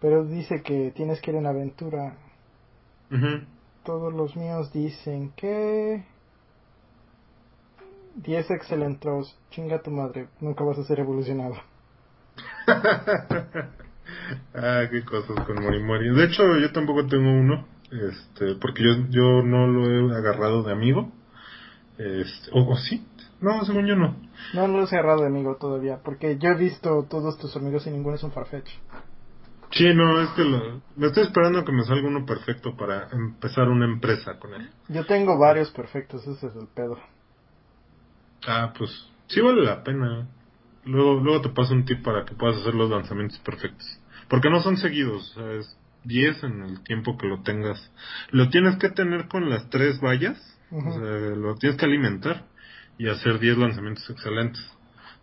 Pero 0.00 0.24
dice 0.24 0.62
que 0.62 0.92
tienes 0.94 1.20
que 1.20 1.32
ir 1.32 1.36
en 1.36 1.46
aventura. 1.46 2.16
Todos 3.84 4.14
los 4.14 4.36
míos 4.36 4.72
dicen 4.72 5.32
que... 5.36 6.04
10 8.14 8.50
excelente 8.50 9.00
throws. 9.00 9.36
Chinga 9.50 9.82
tu 9.82 9.90
madre. 9.90 10.28
Nunca 10.40 10.64
vas 10.64 10.78
a 10.78 10.84
ser 10.84 11.00
evolucionado. 11.00 11.54
ah, 14.54 14.82
qué 14.90 15.04
cosas 15.04 15.44
con 15.46 15.62
Morimori. 15.62 16.14
De 16.14 16.24
hecho, 16.24 16.56
yo 16.58 16.72
tampoco 16.72 17.06
tengo 17.06 17.30
uno, 17.30 17.66
este, 17.90 18.54
porque 18.60 18.82
yo, 18.84 18.90
yo 19.10 19.42
no 19.42 19.66
lo 19.66 20.12
he 20.12 20.16
agarrado 20.16 20.62
de 20.62 20.72
amigo. 20.72 21.10
Este, 21.98 22.50
o, 22.52 22.68
o 22.68 22.76
sí, 22.76 23.04
no, 23.40 23.64
según 23.64 23.86
yo 23.86 23.96
no. 23.96 24.16
No 24.54 24.66
lo 24.66 24.82
he 24.82 24.86
cerrado 24.86 25.20
de 25.20 25.28
amigo 25.28 25.56
todavía. 25.56 26.00
Porque 26.04 26.38
yo 26.38 26.50
he 26.50 26.56
visto 26.56 27.06
todos 27.08 27.38
tus 27.38 27.56
amigos 27.56 27.86
y 27.86 27.90
ninguno 27.90 28.16
es 28.16 28.22
un 28.22 28.32
Farfetch. 28.32 28.68
Sí, 29.72 29.94
no, 29.94 30.20
es 30.20 30.30
que 30.30 30.42
lo, 30.42 30.82
me 30.96 31.06
estoy 31.06 31.24
esperando 31.24 31.64
que 31.64 31.72
me 31.72 31.84
salga 31.84 32.08
uno 32.08 32.26
perfecto 32.26 32.76
para 32.76 33.08
empezar 33.12 33.68
una 33.68 33.84
empresa 33.84 34.38
con 34.38 34.54
él. 34.54 34.68
Yo 34.88 35.06
tengo 35.06 35.38
varios 35.38 35.70
perfectos. 35.70 36.26
Ese 36.26 36.48
es 36.48 36.56
el 36.56 36.66
pedo. 36.74 36.98
Ah, 38.46 38.72
pues 38.76 38.90
sí 39.28 39.40
vale 39.40 39.62
la 39.62 39.82
pena. 39.84 40.28
Luego, 40.84 41.20
luego 41.20 41.42
te 41.42 41.50
paso 41.50 41.74
un 41.74 41.84
tip 41.84 42.02
para 42.02 42.24
que 42.24 42.34
puedas 42.34 42.56
hacer 42.58 42.74
los 42.74 42.90
lanzamientos 42.90 43.38
perfectos. 43.40 43.86
Porque 44.28 44.50
no 44.50 44.60
son 44.60 44.76
seguidos, 44.76 45.30
o 45.36 45.40
sea, 45.40 45.52
es 45.52 45.76
10 46.04 46.44
en 46.44 46.62
el 46.62 46.82
tiempo 46.82 47.16
que 47.18 47.26
lo 47.26 47.42
tengas. 47.42 47.92
Lo 48.30 48.48
tienes 48.48 48.76
que 48.76 48.88
tener 48.88 49.28
con 49.28 49.50
las 49.50 49.68
tres 49.70 50.00
vallas, 50.00 50.38
o 50.72 50.92
sea, 50.92 51.36
lo 51.36 51.56
tienes 51.56 51.78
que 51.78 51.84
alimentar 51.84 52.46
y 53.00 53.08
hacer 53.08 53.38
10 53.38 53.56
lanzamientos 53.56 54.10
excelentes. 54.10 54.60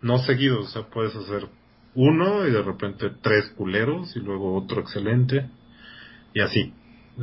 No 0.02 0.18
seguidos, 0.18 0.66
o 0.66 0.70
sea, 0.70 0.90
puedes 0.90 1.16
hacer 1.16 1.48
uno 1.94 2.48
y 2.48 2.52
de 2.52 2.64
repente 2.64 3.12
tres 3.22 3.50
culeros 3.56 4.16
y 4.16 4.20
luego 4.20 4.56
otro 4.56 4.82
excelente 4.82 5.48
y 6.34 6.42
así. 6.42 6.74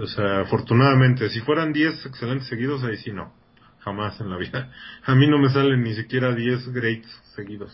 O 0.01 0.07
sea, 0.07 0.43
afortunadamente, 0.43 1.29
si 1.31 1.41
fueran 1.41 1.73
10 1.73 2.07
excelentes 2.07 2.47
seguidos, 2.47 2.85
ahí 2.85 2.97
sí 2.99 3.11
no. 3.11 3.33
Jamás 3.81 4.21
en 4.21 4.31
la 4.31 4.37
vida. 4.37 4.73
A 5.05 5.17
mí 5.17 5.27
no 5.27 5.39
me 5.39 5.49
salen 5.49 5.83
ni 5.83 5.93
siquiera 5.95 6.33
10 6.33 6.69
greats 6.73 7.09
seguidos. 7.35 7.73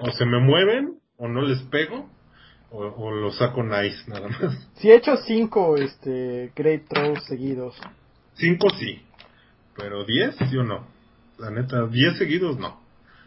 O 0.00 0.10
se 0.10 0.26
me 0.26 0.40
mueven, 0.40 0.98
o 1.16 1.28
no 1.28 1.42
les 1.42 1.62
pego, 1.62 2.10
o, 2.72 2.78
o 2.78 3.12
los 3.12 3.36
saco 3.36 3.62
nice 3.62 4.02
nada 4.08 4.28
más. 4.28 4.68
Si 4.74 4.90
he 4.90 4.96
hecho 4.96 5.16
5 5.16 5.76
este, 5.76 6.52
Great 6.56 6.88
Throws 6.88 7.24
seguidos. 7.26 7.76
5 8.34 8.70
sí, 8.80 9.00
pero 9.76 10.04
10 10.04 10.36
sí 10.50 10.56
o 10.56 10.64
no. 10.64 10.86
La 11.38 11.50
neta, 11.50 11.86
10 11.86 12.18
seguidos 12.18 12.58
no. 12.58 12.80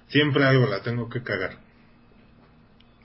Siempre 0.08 0.46
algo 0.46 0.68
la 0.68 0.82
tengo 0.82 1.10
que 1.10 1.24
cagar. 1.24 1.58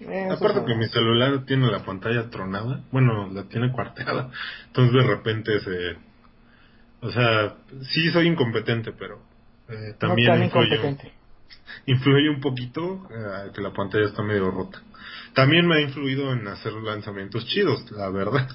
Eh, 0.01 0.29
Aparte 0.31 0.65
que 0.65 0.75
mi 0.75 0.87
celular 0.89 1.45
tiene 1.45 1.71
la 1.71 1.85
pantalla 1.85 2.31
tronada, 2.31 2.83
bueno, 2.91 3.31
la 3.33 3.45
tiene 3.45 3.71
cuarteada, 3.71 4.31
entonces 4.67 4.95
de 4.95 5.03
repente 5.07 5.61
se... 5.61 5.97
O 7.03 7.11
sea, 7.11 7.57
sí 7.83 8.11
soy 8.11 8.29
incompetente, 8.29 8.93
pero 8.93 9.23
eh, 9.69 9.95
también 9.99 10.39
no 10.39 10.45
influye, 10.45 10.99
influye 11.87 12.29
un 12.29 12.41
poquito 12.41 13.09
eh, 13.11 13.51
que 13.55 13.61
la 13.63 13.73
pantalla 13.73 14.07
está 14.07 14.23
medio 14.23 14.51
rota. 14.51 14.83
También 15.35 15.67
me 15.67 15.77
ha 15.77 15.81
influido 15.81 16.33
en 16.33 16.47
hacer 16.49 16.73
lanzamientos 16.73 17.47
chidos, 17.47 17.91
la 17.93 18.11
verdad. 18.11 18.49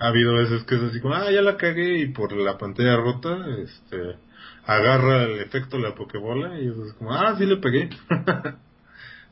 Ha 0.00 0.08
habido 0.08 0.34
veces 0.34 0.62
que 0.64 0.76
es 0.76 0.82
así 0.82 1.00
como, 1.00 1.14
ah, 1.14 1.30
ya 1.30 1.42
la 1.42 1.56
cagué 1.56 1.98
y 1.98 2.08
por 2.12 2.32
la 2.32 2.56
pantalla 2.56 2.96
rota, 2.96 3.36
este, 3.64 4.16
agarra 4.64 5.24
el 5.24 5.40
efecto 5.40 5.76
de 5.76 5.82
la 5.82 5.94
pokebola 5.94 6.60
y 6.60 6.68
es 6.68 6.92
como, 6.98 7.12
ah, 7.14 7.34
sí 7.36 7.46
le 7.46 7.56
pegué. 7.56 7.90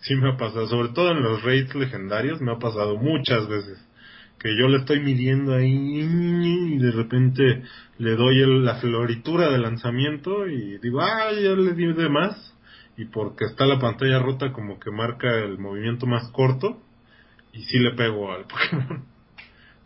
sí 0.01 0.17
me 0.17 0.31
ha 0.31 0.37
pasado, 0.37 0.67
sobre 0.67 0.89
todo 0.91 1.13
en 1.13 1.23
los 1.23 1.43
raids 1.43 1.75
legendarios, 1.75 2.41
me 2.41 2.53
ha 2.53 2.59
pasado 2.59 2.97
muchas 2.97 3.49
veces 3.49 3.79
que 4.39 4.51
yo 4.59 4.69
le 4.69 4.79
estoy 4.79 5.01
midiendo 5.01 5.55
ahí 5.55 6.01
y 6.03 6.79
de 6.79 6.91
repente 6.91 7.63
le 7.99 8.17
doy 8.17 8.43
el- 8.43 8.65
la 8.65 8.77
floritura 8.77 9.49
de 9.51 9.59
lanzamiento 9.59 10.47
y 10.47 10.79
digo, 10.79 11.01
ah, 11.01 11.33
ya 11.33 11.51
le 11.51 11.73
di 11.73 11.93
de 11.93 12.09
más 12.09 12.55
y 12.97 13.07
porque 13.07 13.45
está 13.47 13.67
la 13.67 13.79
pantalla 13.79 14.19
rota 14.19 14.53
como 14.53 14.79
que 14.79 14.91
marca 14.91 15.29
el 15.45 15.59
movimiento 15.59 16.07
más 16.07 16.29
corto 16.33 16.81
y 17.53 17.63
sí 17.65 17.79
le 17.79 17.93
pego 17.93 18.33
al 18.33 18.45
Pokémon. 18.49 19.16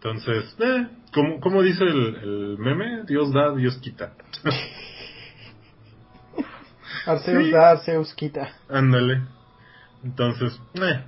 Entonces, 0.03 0.57
eh, 0.61 0.87
como, 1.13 1.41
como 1.41 1.63
dice 1.63 1.85
el, 1.85 2.17
el 2.23 2.59
meme, 2.59 3.03
Dios 3.07 3.35
da, 3.35 3.55
Dios 3.55 3.77
quita. 3.83 4.15
Arceus 7.05 7.45
Sí. 7.45 7.51
da, 7.51 7.71
Arceus 7.73 8.15
quita. 8.15 8.57
Ándale. 8.71 9.21
Entonces, 10.03 10.59
eh. 10.75 11.05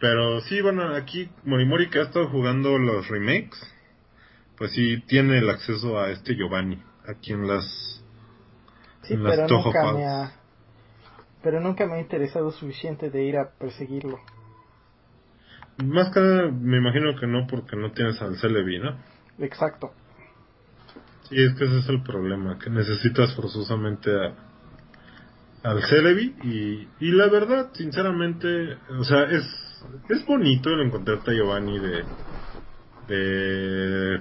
Pero 0.00 0.40
sí, 0.42 0.60
bueno, 0.60 0.96
aquí 0.96 1.30
Morimori 1.44 1.90
que 1.90 2.00
ha 2.00 2.02
estado 2.02 2.28
jugando 2.28 2.76
los 2.76 3.06
remakes, 3.08 3.58
pues 4.56 4.72
sí 4.72 5.00
tiene 5.06 5.38
el 5.38 5.48
acceso 5.48 6.00
a 6.00 6.10
este 6.10 6.34
Giovanni, 6.34 6.82
aquí 7.06 7.32
en 7.32 7.46
las... 7.46 8.02
Sí, 9.02 9.14
En 9.14 9.22
pero 9.22 9.46
nunca 9.46 9.92
me 9.92 10.06
ha... 10.06 10.32
Pero 11.40 11.60
nunca 11.60 11.86
me 11.86 11.94
ha 11.94 12.00
interesado 12.00 12.50
suficiente 12.50 13.10
de 13.10 13.22
ir 13.22 13.36
a 13.38 13.50
perseguirlo. 13.50 14.18
Más 15.84 16.12
que 16.12 16.20
nada, 16.20 16.50
me 16.50 16.78
imagino 16.78 17.14
que 17.18 17.26
no 17.26 17.46
porque 17.46 17.76
no 17.76 17.92
tienes 17.92 18.20
al 18.20 18.36
Celebi, 18.36 18.80
¿no? 18.80 18.98
Exacto. 19.38 19.92
Sí, 21.28 21.36
es 21.40 21.54
que 21.54 21.64
ese 21.64 21.78
es 21.78 21.88
el 21.88 22.02
problema, 22.02 22.58
que 22.58 22.70
necesitas 22.70 23.34
forzosamente 23.36 24.10
a, 24.10 24.34
al 25.70 25.82
Celebi 25.82 26.34
y, 26.42 26.88
y 27.06 27.12
la 27.12 27.28
verdad, 27.28 27.70
sinceramente, 27.74 28.76
o 28.98 29.04
sea, 29.04 29.24
es, 29.24 29.44
es 30.08 30.26
bonito 30.26 30.70
el 30.70 30.80
encontrarte 30.86 31.30
a 31.30 31.34
Giovanni 31.34 31.78
de, 31.78 32.04
de, 33.08 34.20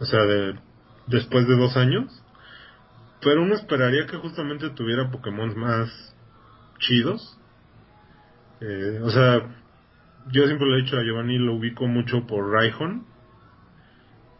o 0.00 0.04
sea, 0.04 0.22
de, 0.24 0.58
después 1.06 1.46
de 1.46 1.56
dos 1.56 1.76
años, 1.76 2.22
pero 3.20 3.42
uno 3.42 3.54
esperaría 3.54 4.06
que 4.06 4.16
justamente 4.16 4.70
tuviera 4.70 5.10
Pokémon 5.10 5.56
más 5.58 6.14
chidos, 6.78 7.38
eh, 8.60 9.00
o 9.02 9.10
sea, 9.10 9.65
yo 10.32 10.46
siempre 10.46 10.68
le 10.68 10.78
he 10.78 10.82
dicho 10.82 10.96
a 10.96 11.02
Giovanni, 11.02 11.38
lo 11.38 11.54
ubico 11.54 11.86
mucho 11.86 12.26
por 12.26 12.50
Raihon, 12.50 13.06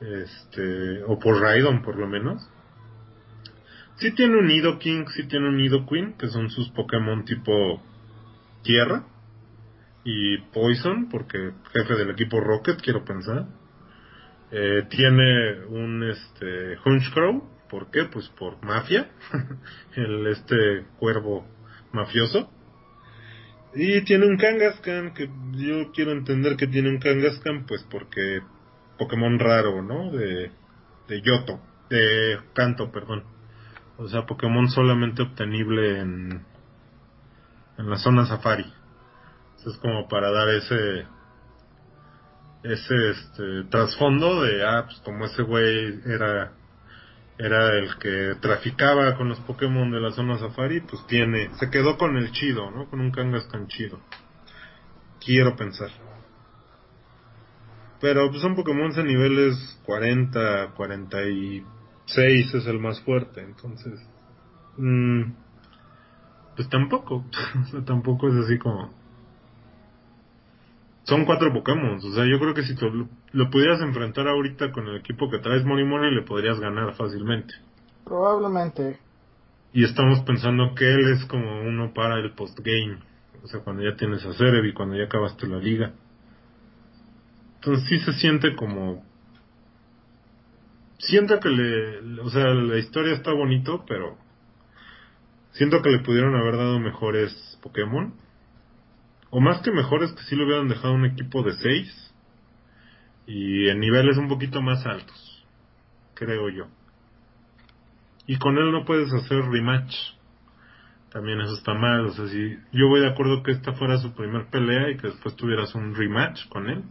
este, 0.01 1.03
o 1.05 1.19
por 1.19 1.41
Raidon 1.41 1.83
por 1.83 1.97
lo 1.97 2.07
menos. 2.07 2.49
Sí 3.97 4.13
tiene 4.13 4.37
un 4.39 4.47
Nido 4.47 4.79
King, 4.79 5.07
sí 5.09 5.27
tiene 5.27 5.49
un 5.49 5.57
Nido 5.57 5.87
Queen, 5.87 6.15
que 6.19 6.29
son 6.29 6.51
sus 6.51 6.69
Pokémon 6.71 7.25
tipo 7.25 7.83
Tierra. 8.63 9.05
Y 10.05 10.39
Poison, 10.53 11.09
porque 11.09 11.53
jefe 11.73 11.97
del 11.97 12.11
equipo 12.11 12.41
Rocket, 12.41 12.81
quiero 12.81 13.05
pensar. 13.05 13.47
Eh, 14.53 14.87
tiene 14.89 15.65
un 15.67 16.05
este 16.05 16.79
Hunchcrow, 16.85 17.43
¿por 17.69 17.91
qué? 17.91 18.05
Pues 18.05 18.29
por 18.39 18.65
mafia, 18.65 19.11
el 19.97 20.27
este 20.29 20.87
cuervo 20.99 21.45
mafioso. 21.93 22.53
Y 23.79 24.03
tiene 24.05 24.27
un 24.27 24.39
Kangaskhan, 24.39 25.13
que 25.13 25.29
yo 25.53 25.93
quiero 25.93 26.13
entender 26.13 26.57
que 26.57 26.67
tiene 26.67 26.89
un 26.89 26.99
Kangaskhan, 26.99 27.67
pues 27.67 27.87
porque 27.91 28.41
Pokémon 28.99 29.39
raro, 29.39 29.83
¿no? 29.83 30.11
De, 30.11 30.51
de 31.09 31.21
Yoto, 31.21 31.61
de 31.91 32.39
Kanto, 32.55 32.91
perdón. 32.91 33.25
O 33.99 34.09
sea, 34.09 34.25
Pokémon 34.25 34.71
solamente 34.71 35.21
obtenible 35.21 36.01
en, 36.01 36.47
en 37.77 37.91
la 37.91 37.97
zona 37.99 38.25
Safari. 38.25 38.65
es 39.67 39.77
como 39.79 40.09
para 40.09 40.31
dar 40.31 40.49
ese 40.49 41.07
ese 42.63 43.11
este 43.11 43.65
trasfondo 43.71 44.43
de 44.43 44.67
ah 44.67 44.85
pues 44.87 44.99
como 45.01 45.27
ese 45.27 45.43
güey 45.43 46.01
era 46.07 46.53
era 47.39 47.77
el 47.79 47.99
que 47.99 48.35
traficaba 48.41 49.17
con 49.17 49.29
los 49.29 49.41
Pokémon 49.41 49.91
de 49.91 50.01
la 50.01 50.13
zona 50.13 50.39
Safari, 50.39 50.81
pues 50.81 51.07
tiene, 51.07 51.51
se 51.59 51.71
quedó 51.71 51.99
con 51.99 52.17
el 52.17 52.33
chido, 52.33 52.71
¿no? 52.71 52.89
Con 52.89 53.01
un 53.01 53.11
Kangaskhan 53.11 53.67
chido. 53.69 54.01
Quiero 55.25 55.55
pensar. 55.57 55.91
Pero 58.01 58.31
pues 58.31 58.41
son 58.41 58.55
Pokémon 58.55 58.91
de 58.93 59.05
niveles 59.05 59.81
40, 59.85 60.73
46 60.77 62.55
es 62.55 62.67
el 62.67 62.79
más 62.79 63.01
fuerte, 63.01 63.43
entonces... 63.43 64.01
Mmm, 64.79 65.33
pues 66.55 66.69
tampoco, 66.71 67.25
tampoco 67.87 68.29
es 68.29 68.45
así 68.45 68.59
como... 68.59 68.95
Son 71.07 71.25
cuatro 71.25 71.53
Pokémon, 71.53 71.97
o 71.97 72.13
sea, 72.13 72.25
yo 72.27 72.39
creo 72.41 72.53
que 72.53 72.65
si 72.65 72.75
lo, 72.75 73.09
lo, 73.33 73.51
pudieras 73.51 73.81
enfrentar 73.81 74.27
ahorita 74.27 74.73
con 74.73 74.89
el 74.89 74.97
equipo 74.97 75.31
que 75.31 75.39
traes 75.39 75.65
Moni 75.65 75.85
le 76.11 76.23
podrías 76.23 76.59
ganar 76.59 76.95
fácilmente. 76.95 77.55
Probablemente. 78.05 78.99
Y 79.73 79.85
estamos 79.85 80.21
pensando 80.23 80.75
que 80.75 80.91
él 80.91 81.13
es 81.13 81.25
como 81.27 81.61
uno 81.61 81.95
para 81.95 82.19
el 82.19 82.33
postgame, 82.33 82.99
o 83.45 83.47
sea, 83.47 83.61
cuando 83.61 83.85
ya 83.85 83.95
tienes 83.97 84.25
a 84.27 84.33
Cerebi, 84.33 84.73
cuando 84.73 84.97
ya 84.97 85.05
acabaste 85.05 85.47
la 85.47 85.59
liga. 85.59 85.93
Entonces 87.57 87.89
sí 87.89 88.01
se 88.01 88.13
siente 88.15 88.57
como... 88.57 89.05
Siento 90.99 91.39
que 91.39 91.51
le... 91.51 92.21
O 92.21 92.31
sea, 92.31 92.47
la 92.47 92.79
historia 92.79 93.15
está 93.15 93.33
bonito, 93.33 93.85
pero... 93.87 94.17
Siento 95.53 95.83
que 95.83 95.91
le 95.91 96.01
pudieron 96.01 96.35
haber 96.35 96.57
dado 96.57 96.81
mejores 96.81 97.59
Pokémon. 97.63 98.15
O 99.31 99.41
más 99.41 99.61
que 99.63 99.71
mejores, 99.71 100.13
que 100.13 100.23
sí 100.23 100.37
le 100.37 100.45
hubieran 100.45 100.69
dejado 100.69 100.95
un 100.95 101.05
equipo 101.05 101.43
de 101.43 101.53
6. 101.55 102.15
Y 103.27 103.69
en 103.69 103.81
niveles 103.81 104.17
un 104.17 104.29
poquito 104.29 104.63
más 104.63 104.87
altos. 104.87 105.45
Creo 106.15 106.49
yo. 106.49 106.67
Y 108.27 108.39
con 108.39 108.57
él 108.59 108.73
no 108.73 108.85
puedes 108.85 109.13
hacer 109.13 109.45
rematch. 109.45 109.95
También 111.11 111.41
eso 111.41 111.55
está 111.55 111.75
mal. 111.75 112.07
O 112.07 112.13
sea, 112.13 112.27
si 112.29 112.57
yo 112.73 112.89
voy 112.89 113.01
de 113.01 113.09
acuerdo 113.09 113.43
que 113.43 113.53
esta 113.53 113.73
fuera 113.73 113.99
su 113.99 114.15
primer 114.15 114.47
pelea 114.47 114.91
y 114.91 114.97
que 114.97 115.09
después 115.09 115.35
tuvieras 115.37 115.75
un 115.75 115.95
rematch 115.95 116.49
con 116.49 116.69
él 116.69 116.85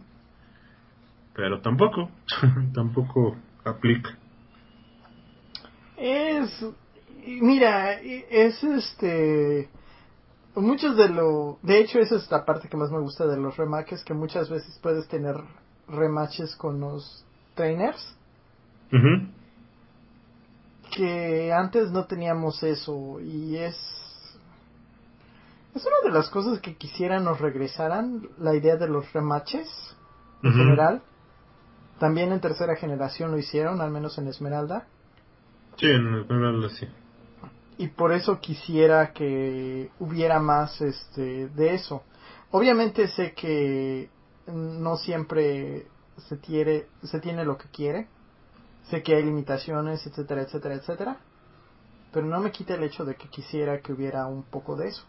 pero 1.36 1.60
tampoco, 1.60 2.10
tampoco 2.74 3.36
aplica. 3.62 4.16
Es, 5.98 6.64
mira, 7.26 7.92
es 8.00 8.64
este, 8.64 9.68
muchos 10.62 10.96
de 10.96 11.08
lo, 11.08 11.58
de 11.62 11.80
hecho 11.80 11.98
esa 11.98 12.16
es 12.16 12.30
la 12.30 12.44
parte 12.44 12.68
que 12.68 12.76
más 12.76 12.90
me 12.90 13.00
gusta 13.00 13.26
de 13.26 13.36
los 13.36 13.56
rematches, 13.56 14.04
que 14.04 14.14
muchas 14.14 14.48
veces 14.48 14.78
puedes 14.82 15.06
tener 15.08 15.36
rematches 15.88 16.56
con 16.56 16.80
los 16.80 17.24
trainers. 17.54 18.16
Que 20.94 21.52
antes 21.52 21.90
no 21.90 22.06
teníamos 22.06 22.62
eso 22.62 23.20
y 23.20 23.56
es 23.56 23.76
es 25.74 25.84
una 25.84 26.08
de 26.10 26.18
las 26.18 26.30
cosas 26.30 26.60
que 26.60 26.76
quisiera 26.76 27.20
nos 27.20 27.38
regresaran 27.38 28.28
la 28.38 28.54
idea 28.54 28.76
de 28.76 28.88
los 28.88 29.12
rematches 29.12 29.68
en 30.42 30.52
general 30.52 31.02
también 31.98 32.32
en 32.32 32.40
tercera 32.40 32.76
generación 32.76 33.30
lo 33.30 33.38
hicieron, 33.38 33.80
al 33.80 33.90
menos 33.90 34.18
en 34.18 34.28
Esmeralda. 34.28 34.86
Sí, 35.76 35.86
en 35.86 36.14
Esmeralda 36.14 36.68
sí. 36.70 36.86
Y 37.78 37.88
por 37.88 38.12
eso 38.12 38.40
quisiera 38.40 39.12
que 39.12 39.90
hubiera 39.98 40.40
más 40.40 40.80
este 40.80 41.48
de 41.48 41.74
eso. 41.74 42.04
Obviamente 42.50 43.08
sé 43.08 43.32
que 43.34 44.08
no 44.46 44.96
siempre 44.96 45.86
se 46.28 46.36
tiene, 46.36 46.84
se 47.02 47.20
tiene 47.20 47.44
lo 47.44 47.58
que 47.58 47.68
quiere. 47.68 48.08
Sé 48.90 49.02
que 49.02 49.16
hay 49.16 49.24
limitaciones, 49.24 50.06
etcétera, 50.06 50.42
etcétera, 50.42 50.74
etcétera. 50.76 51.16
Pero 52.12 52.26
no 52.26 52.40
me 52.40 52.50
quita 52.50 52.74
el 52.74 52.84
hecho 52.84 53.04
de 53.04 53.16
que 53.16 53.28
quisiera 53.28 53.80
que 53.80 53.92
hubiera 53.92 54.26
un 54.26 54.44
poco 54.44 54.76
de 54.76 54.88
eso. 54.88 55.04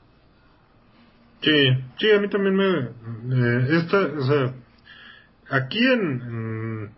Sí, 1.42 1.70
sí, 2.00 2.12
a 2.12 2.20
mí 2.20 2.28
también 2.30 2.56
me... 2.56 3.78
esta, 3.78 3.98
o 3.98 4.26
sea, 4.26 4.54
Aquí 5.50 5.80
en, 5.80 6.92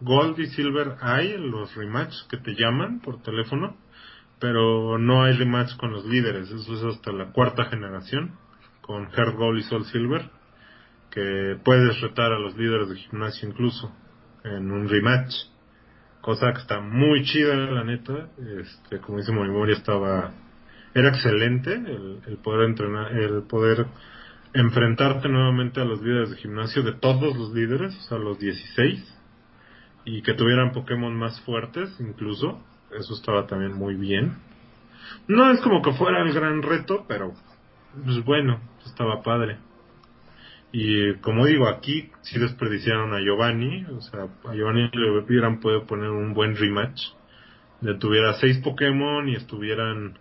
Gold 0.00 0.38
y 0.40 0.46
Silver 0.48 0.96
hay 1.00 1.38
los 1.38 1.74
rematch 1.76 2.26
que 2.28 2.36
te 2.36 2.54
llaman 2.54 3.00
por 3.00 3.22
teléfono, 3.22 3.76
pero 4.42 4.98
no 4.98 5.22
hay 5.22 5.36
rematch 5.36 5.76
con 5.76 5.92
los 5.92 6.04
líderes. 6.04 6.50
Eso 6.50 6.74
es 6.74 6.82
hasta 6.82 7.12
la 7.12 7.30
cuarta 7.30 7.66
generación, 7.66 8.32
con 8.80 9.08
Heart 9.12 9.36
Gold 9.36 9.60
y 9.60 9.62
Soul 9.62 9.84
Silver, 9.84 10.30
que 11.12 11.60
puedes 11.64 12.00
retar 12.00 12.32
a 12.32 12.40
los 12.40 12.56
líderes 12.56 12.88
de 12.88 12.96
gimnasio 12.96 13.48
incluso 13.48 13.94
en 14.42 14.72
un 14.72 14.88
rematch. 14.88 15.32
Cosa 16.22 16.52
que 16.52 16.60
está 16.60 16.80
muy 16.80 17.22
chida, 17.22 17.54
la 17.54 17.84
neta. 17.84 18.30
Este, 18.60 18.98
como 18.98 19.18
dice 19.18 19.30
Morimori, 19.30 19.74
estaba. 19.74 20.32
Era 20.92 21.10
excelente 21.10 21.72
el, 21.74 22.18
el 22.26 22.36
poder 22.38 22.68
entrenar, 22.68 23.12
el 23.12 23.44
poder 23.44 23.86
enfrentarte 24.54 25.28
nuevamente 25.28 25.80
a 25.80 25.84
los 25.84 26.02
líderes 26.02 26.30
de 26.30 26.36
gimnasio, 26.38 26.82
de 26.82 26.94
todos 26.94 27.36
los 27.36 27.52
líderes, 27.52 27.96
o 27.96 28.02
sea, 28.08 28.18
los 28.18 28.40
16, 28.40 29.18
y 30.04 30.22
que 30.22 30.34
tuvieran 30.34 30.72
Pokémon 30.72 31.14
más 31.14 31.40
fuertes 31.42 31.94
incluso, 32.00 32.60
eso 32.98 33.14
estaba 33.14 33.46
también 33.46 33.72
muy 33.72 33.94
bien. 33.94 34.36
No 35.28 35.50
es 35.50 35.60
como 35.60 35.82
que 35.82 35.92
fuera 35.92 36.22
el 36.22 36.32
gran 36.32 36.62
reto, 36.62 37.04
pero 37.08 37.32
pues 38.04 38.24
bueno, 38.24 38.60
estaba 38.86 39.22
padre. 39.22 39.58
Y 40.72 41.14
como 41.16 41.44
digo, 41.46 41.68
aquí 41.68 42.10
sí 42.22 42.38
desperdiciaron 42.38 43.12
a 43.12 43.20
Giovanni, 43.20 43.84
o 43.84 44.00
sea, 44.00 44.22
a 44.48 44.54
Giovanni 44.54 44.90
le 44.92 45.18
hubieran 45.18 45.60
podido 45.60 45.86
poner 45.86 46.08
un 46.08 46.32
buen 46.32 46.56
rematch, 46.56 47.00
de 47.82 47.94
tuviera 47.94 48.34
seis 48.34 48.58
Pokémon 48.58 49.28
y 49.28 49.34
estuvieran 49.34 50.18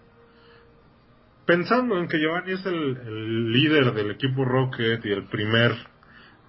pensando 1.46 1.98
en 1.98 2.08
que 2.08 2.20
Giovanni 2.20 2.54
es 2.54 2.66
el, 2.66 3.52
líder 3.52 3.94
del 3.94 4.12
equipo 4.12 4.44
Rocket 4.44 5.06
y 5.06 5.12
el 5.12 5.26
primer 5.26 5.74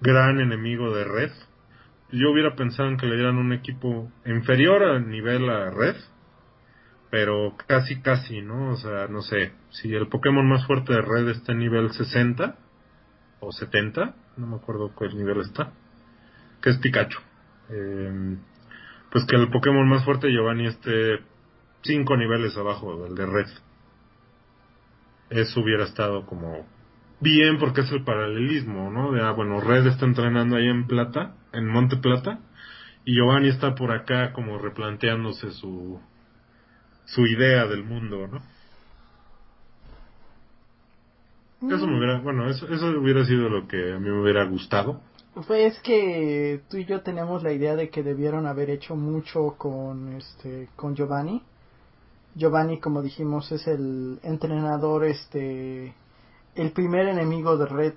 gran 0.01 0.39
enemigo 0.39 0.93
de 0.93 1.03
Red, 1.05 1.31
yo 2.13 2.31
hubiera 2.31 2.55
pensado 2.55 2.89
en 2.89 2.97
que 2.97 3.05
le 3.05 3.15
dieran 3.15 3.37
un 3.37 3.53
equipo 3.53 4.11
inferior 4.25 4.83
al 4.83 5.09
nivel 5.09 5.49
a 5.49 5.69
Red, 5.71 5.95
pero 7.09 7.55
casi 7.67 8.01
casi, 8.01 8.41
¿no? 8.41 8.71
O 8.71 8.77
sea, 8.77 9.07
no 9.07 9.21
sé, 9.21 9.51
si 9.71 9.93
el 9.93 10.07
Pokémon 10.07 10.47
más 10.47 10.65
fuerte 10.65 10.93
de 10.93 11.01
Red 11.01 11.29
está 11.29 11.51
en 11.51 11.59
nivel 11.59 11.91
60 11.91 12.55
o 13.39 13.51
70, 13.51 14.15
no 14.37 14.47
me 14.47 14.55
acuerdo 14.55 14.93
cuál 14.95 15.17
nivel 15.17 15.41
está, 15.41 15.73
que 16.61 16.69
es 16.69 16.77
Pikachu. 16.77 17.19
Em, 17.69 18.39
pues 19.11 19.25
que 19.25 19.35
el 19.35 19.49
Pokémon 19.49 19.87
más 19.87 20.05
fuerte 20.05 20.31
Giovanni 20.31 20.67
esté 20.67 21.19
5 21.81 22.17
niveles 22.17 22.55
abajo 22.57 23.03
del 23.03 23.15
de 23.15 23.25
Red 23.25 23.47
eso 25.33 25.61
hubiera 25.61 25.85
estado 25.85 26.25
como 26.25 26.65
bien 27.19 27.57
porque 27.59 27.81
es 27.81 27.91
el 27.91 28.03
paralelismo, 28.03 28.91
¿no? 28.91 29.11
De, 29.11 29.21
ah, 29.21 29.31
bueno, 29.31 29.59
Red 29.59 29.87
está 29.87 30.05
entrenando 30.05 30.55
ahí 30.55 30.67
en 30.67 30.87
Plata, 30.87 31.35
en 31.51 31.67
Monte 31.67 31.97
Plata, 31.97 32.39
y 33.05 33.15
Giovanni 33.15 33.49
está 33.49 33.75
por 33.75 33.91
acá 33.91 34.33
como 34.33 34.57
replanteándose 34.57 35.51
su, 35.51 35.99
su 37.05 37.25
idea 37.25 37.65
del 37.67 37.83
mundo, 37.83 38.27
¿no? 38.27 38.41
Eso 41.73 41.87
me 41.87 41.97
hubiera, 41.97 42.19
bueno, 42.19 42.49
eso, 42.49 42.67
eso 42.67 42.87
hubiera 42.87 43.23
sido 43.23 43.47
lo 43.47 43.67
que 43.69 43.93
a 43.93 43.99
mí 43.99 44.09
me 44.09 44.21
hubiera 44.21 44.43
gustado. 44.43 44.99
Pues 45.33 45.73
es 45.73 45.79
que 45.79 46.61
tú 46.69 46.77
y 46.77 46.85
yo 46.85 47.01
tenemos 47.01 47.41
la 47.41 47.53
idea 47.53 47.75
de 47.75 47.89
que 47.89 48.03
debieron 48.03 48.45
haber 48.45 48.69
hecho 48.69 48.97
mucho 48.97 49.55
con 49.57 50.13
este 50.13 50.67
con 50.75 50.93
Giovanni 50.93 51.41
Giovanni, 52.35 52.79
como 52.79 53.01
dijimos, 53.03 53.51
es 53.51 53.67
el 53.67 54.19
entrenador, 54.23 55.05
este, 55.05 55.93
el 56.55 56.71
primer 56.71 57.07
enemigo 57.07 57.57
de 57.57 57.65
Red. 57.65 57.93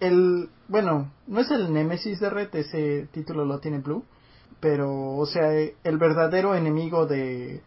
el, 0.00 0.48
bueno, 0.68 1.12
no 1.26 1.40
es 1.40 1.50
el 1.50 1.72
Némesis 1.72 2.20
de 2.20 2.30
Red, 2.30 2.54
ese 2.54 3.08
título 3.12 3.44
lo 3.44 3.58
tiene 3.58 3.78
Blue, 3.78 4.04
pero, 4.60 5.16
o 5.16 5.26
sea, 5.26 5.50
el 5.52 5.98
verdadero 5.98 6.54
enemigo 6.54 7.06
de, 7.06 7.62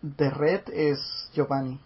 de 0.00 0.30
Red 0.30 0.62
es 0.72 0.98
Giovanni. 1.34 1.78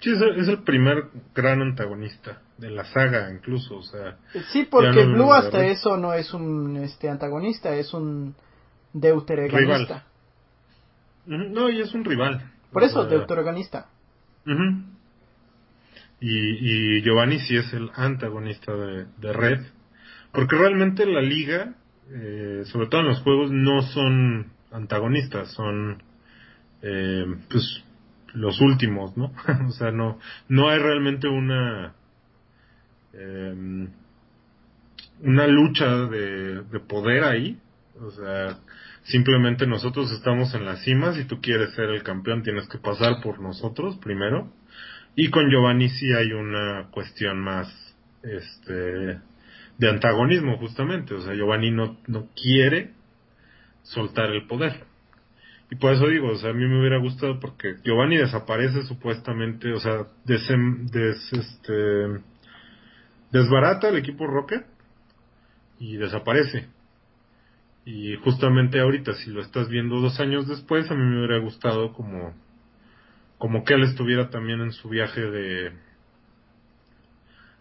Sí, 0.00 0.12
es 0.12 0.48
el, 0.48 0.62
primer 0.62 1.08
gran 1.34 1.60
antagonista 1.60 2.40
de 2.56 2.70
la 2.70 2.84
saga, 2.84 3.30
incluso, 3.30 3.76
o 3.76 3.82
sea. 3.82 4.16
Sí, 4.50 4.66
porque 4.70 5.04
Blue 5.04 5.32
hasta 5.32 5.66
eso 5.66 5.98
no 5.98 6.14
es 6.14 6.32
un 6.32 6.76
este 6.78 7.08
antagonista, 7.10 7.74
es 7.74 7.92
un 7.92 8.34
deuteroganista. 8.94 10.04
No, 11.26 11.68
y 11.68 11.80
es 11.80 11.94
un 11.94 12.04
rival. 12.04 12.50
Por 12.72 12.82
eso, 12.82 13.04
deuteroganista. 13.04 13.88
Y, 16.20 16.98
y 16.98 17.02
Giovanni 17.02 17.38
sí 17.40 17.56
es 17.56 17.72
el 17.72 17.90
antagonista 17.94 18.74
de, 18.74 19.32
Red, 19.32 19.60
porque 20.32 20.56
realmente 20.56 21.06
la 21.06 21.22
liga, 21.22 21.74
eh, 22.10 22.62
sobre 22.66 22.88
todo 22.88 23.00
en 23.00 23.08
los 23.08 23.20
juegos, 23.20 23.50
no 23.50 23.82
son 23.82 24.52
antagonistas, 24.70 25.50
son 25.52 26.02
eh, 26.82 27.24
pues 27.50 27.82
los 28.34 28.60
últimos, 28.60 29.16
¿no? 29.16 29.32
o 29.68 29.72
sea, 29.72 29.90
no, 29.90 30.18
no 30.48 30.68
hay 30.68 30.78
realmente 30.78 31.26
una 31.26 31.94
eh, 33.14 33.88
una 35.22 35.46
lucha 35.46 36.06
de, 36.06 36.62
de 36.62 36.80
poder 36.80 37.24
ahí, 37.24 37.58
o 38.00 38.10
sea, 38.10 38.58
simplemente 39.04 39.66
nosotros 39.66 40.12
estamos 40.12 40.54
en 40.54 40.64
la 40.64 40.76
cima, 40.76 41.14
si 41.14 41.24
tú 41.24 41.40
quieres 41.40 41.74
ser 41.74 41.90
el 41.90 42.02
campeón 42.02 42.42
tienes 42.42 42.68
que 42.68 42.78
pasar 42.78 43.22
por 43.22 43.40
nosotros 43.40 43.96
primero, 43.98 44.50
y 45.16 45.30
con 45.30 45.50
Giovanni 45.50 45.88
sí 45.88 46.12
hay 46.12 46.32
una 46.32 46.88
cuestión 46.90 47.40
más, 47.40 47.68
este, 48.22 49.18
de 49.78 49.88
antagonismo 49.88 50.58
justamente, 50.58 51.14
o 51.14 51.20
sea, 51.20 51.34
Giovanni 51.34 51.70
no, 51.70 51.98
no 52.06 52.28
quiere 52.34 52.92
soltar 53.82 54.30
el 54.30 54.46
poder. 54.46 54.84
Y 55.70 55.76
por 55.76 55.92
eso 55.92 56.08
digo, 56.08 56.28
o 56.30 56.36
sea, 56.36 56.50
a 56.50 56.52
mí 56.52 56.66
me 56.66 56.80
hubiera 56.80 56.98
gustado 56.98 57.38
porque 57.38 57.76
Giovanni 57.84 58.16
desaparece 58.16 58.82
supuestamente, 58.82 59.72
o 59.72 59.78
sea, 59.78 60.06
des, 60.24 60.42
des, 60.90 61.32
este, 61.32 62.22
desbarata 63.30 63.88
el 63.88 63.96
equipo 63.96 64.26
Rocket 64.26 64.66
y 65.78 65.96
desaparece. 65.96 66.66
Y 67.84 68.16
justamente 68.16 68.80
ahorita, 68.80 69.14
si 69.14 69.30
lo 69.30 69.40
estás 69.40 69.68
viendo 69.68 70.00
dos 70.00 70.18
años 70.20 70.48
después, 70.48 70.90
a 70.90 70.94
mí 70.94 71.02
me 71.02 71.18
hubiera 71.18 71.38
gustado 71.38 71.92
como, 71.92 72.34
como 73.40 73.64
que 73.64 73.72
él 73.72 73.84
estuviera 73.84 74.28
también 74.28 74.60
en 74.60 74.70
su 74.70 74.90
viaje 74.90 75.22
de, 75.22 75.72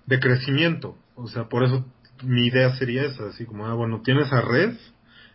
de 0.06 0.20
crecimiento. 0.20 0.98
O 1.16 1.28
sea, 1.28 1.46
por 1.46 1.64
eso 1.64 1.86
mi 2.22 2.48
idea 2.48 2.76
sería 2.76 3.04
esa, 3.04 3.30
así 3.30 3.46
como, 3.46 3.66
ah, 3.66 3.74
bueno, 3.76 4.02
tienes 4.02 4.32
a 4.34 4.42
Red, 4.42 4.76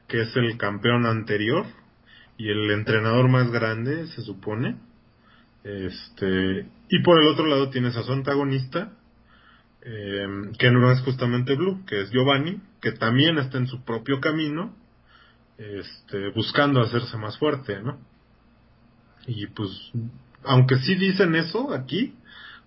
que 0.06 0.20
es 0.20 0.36
el 0.36 0.58
campeón 0.58 1.06
anterior, 1.06 1.64
y 2.36 2.50
el 2.50 2.70
entrenador 2.72 3.30
más 3.30 3.50
grande, 3.50 4.06
se 4.08 4.20
supone. 4.20 4.76
Este, 5.64 6.68
y 6.90 7.02
por 7.02 7.22
el 7.22 7.28
otro 7.28 7.46
lado 7.46 7.70
tienes 7.70 7.96
a 7.96 8.02
su 8.02 8.12
antagonista, 8.12 8.92
eh, 9.80 10.26
que 10.58 10.70
no 10.70 10.92
es 10.92 11.00
justamente 11.00 11.54
Blue, 11.54 11.86
que 11.86 12.02
es 12.02 12.10
Giovanni, 12.10 12.60
que 12.82 12.92
también 12.92 13.38
está 13.38 13.56
en 13.56 13.66
su 13.66 13.82
propio 13.82 14.20
camino, 14.20 14.76
este, 15.56 16.28
buscando 16.34 16.82
hacerse 16.82 17.16
más 17.16 17.38
fuerte, 17.38 17.80
¿no? 17.80 17.98
Y 19.26 19.46
pues, 19.46 19.70
aunque 20.44 20.76
sí 20.76 20.94
dicen 20.94 21.34
eso 21.34 21.72
aquí, 21.72 22.14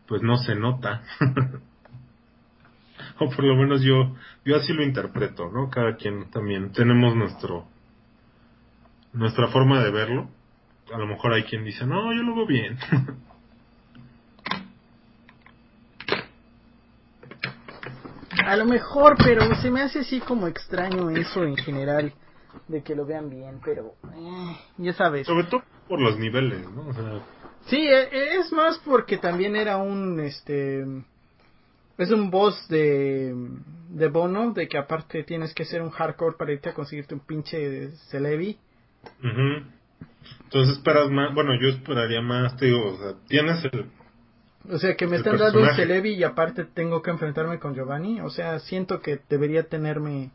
pues 0.08 0.22
no 0.22 0.38
se 0.38 0.56
nota. 0.56 1.04
o 3.20 3.30
por 3.30 3.44
lo 3.44 3.56
menos 3.56 3.82
yo, 3.82 4.16
yo 4.45 4.58
así 4.58 4.74
lo 4.74 4.84
interpreto, 4.84 5.49
¿no? 5.52 5.70
Cada 5.70 5.95
quien 5.95 6.30
también 6.32 6.72
tenemos 6.72 7.16
nuestro, 7.16 7.68
nuestra 9.14 9.48
forma 9.49 9.84
de 9.84 9.91
verlo. 9.91 10.30
A 10.94 10.98
lo 10.98 11.08
mejor 11.08 11.34
hay 11.34 11.44
quien 11.44 11.66
dice, 11.66 11.86
no, 11.86 12.14
yo 12.14 12.24
lo 12.24 12.36
veo 12.36 12.45
bien. 12.45 12.78
A 18.45 18.56
lo 18.56 18.64
mejor, 18.64 19.18
pero 19.18 19.56
se 19.56 19.70
me 19.70 19.82
hace 19.82 19.99
así 19.99 20.22
como 20.22 20.48
extraño 20.48 21.10
eso 21.10 21.44
en 21.44 21.58
general, 21.58 22.14
de 22.70 22.82
que 22.82 22.95
lo 22.95 23.06
vean 23.06 23.30
bien, 23.30 23.60
pero 23.62 23.95
eh, 24.16 24.58
ya 24.78 24.94
sabes. 24.94 25.28
Sobre 25.28 25.48
todo 25.48 25.64
por 25.90 25.99
los 25.99 26.18
niveles, 26.18 26.66
¿no? 26.72 26.88
O 26.88 26.94
sea... 26.94 27.22
Sí, 27.68 27.77
e, 27.77 28.38
es 28.39 28.52
más 28.52 28.77
porque 28.80 29.18
también 29.18 29.56
era 29.56 29.77
un, 29.77 30.19
este, 30.19 30.85
es 31.98 32.11
un 32.11 32.30
boss 32.30 32.68
de, 32.69 33.35
de 33.89 34.07
Bono, 34.07 34.53
de 34.53 34.68
que 34.68 34.77
aparte 34.77 35.23
tienes 35.23 35.53
que 35.53 35.65
ser 35.65 35.81
un 35.81 35.89
hardcore 35.89 36.38
para 36.38 36.53
irte 36.53 36.69
a 36.69 36.73
conseguirte 36.73 37.14
un 37.14 37.22
pinche 37.22 37.91
Celebi. 38.10 38.57
Entonces 40.44 40.77
esperas 40.77 41.10
más, 41.10 41.34
bueno, 41.34 41.52
yo 41.60 41.69
esperaría 41.69 42.22
más, 42.22 42.56
te 42.57 42.68
digo, 42.68 42.94
o 42.94 42.98
sea, 42.98 43.14
tienes 43.27 43.64
el... 43.65 43.85
O 44.69 44.77
sea, 44.80 44.95
que 44.95 45.07
me 45.07 45.18
están 45.18 45.38
dando 45.38 45.61
un 45.61 45.76
Celebi 45.76 46.14
y 46.14 46.23
aparte 46.23 46.65
tengo 46.65 47.02
que 47.02 47.11
enfrentarme 47.11 47.60
con 47.60 47.73
Giovanni, 47.73 48.22
o 48.22 48.30
sea, 48.30 48.60
siento 48.60 49.02
que 49.02 49.19
debería 49.30 49.64
tenerme 49.64 50.31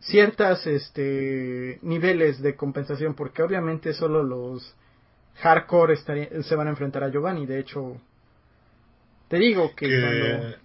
ciertas 0.00 0.66
este 0.66 1.78
niveles 1.82 2.40
de 2.40 2.54
compensación 2.54 3.14
porque 3.14 3.42
obviamente 3.42 3.92
solo 3.92 4.22
los 4.22 4.76
hardcore 5.38 5.96
se 5.96 6.56
van 6.56 6.66
a 6.66 6.70
enfrentar 6.70 7.04
a 7.04 7.10
Giovanni 7.10 7.46
de 7.46 7.60
hecho 7.60 8.00
te 9.28 9.38
digo 9.38 9.74
que, 9.74 10.56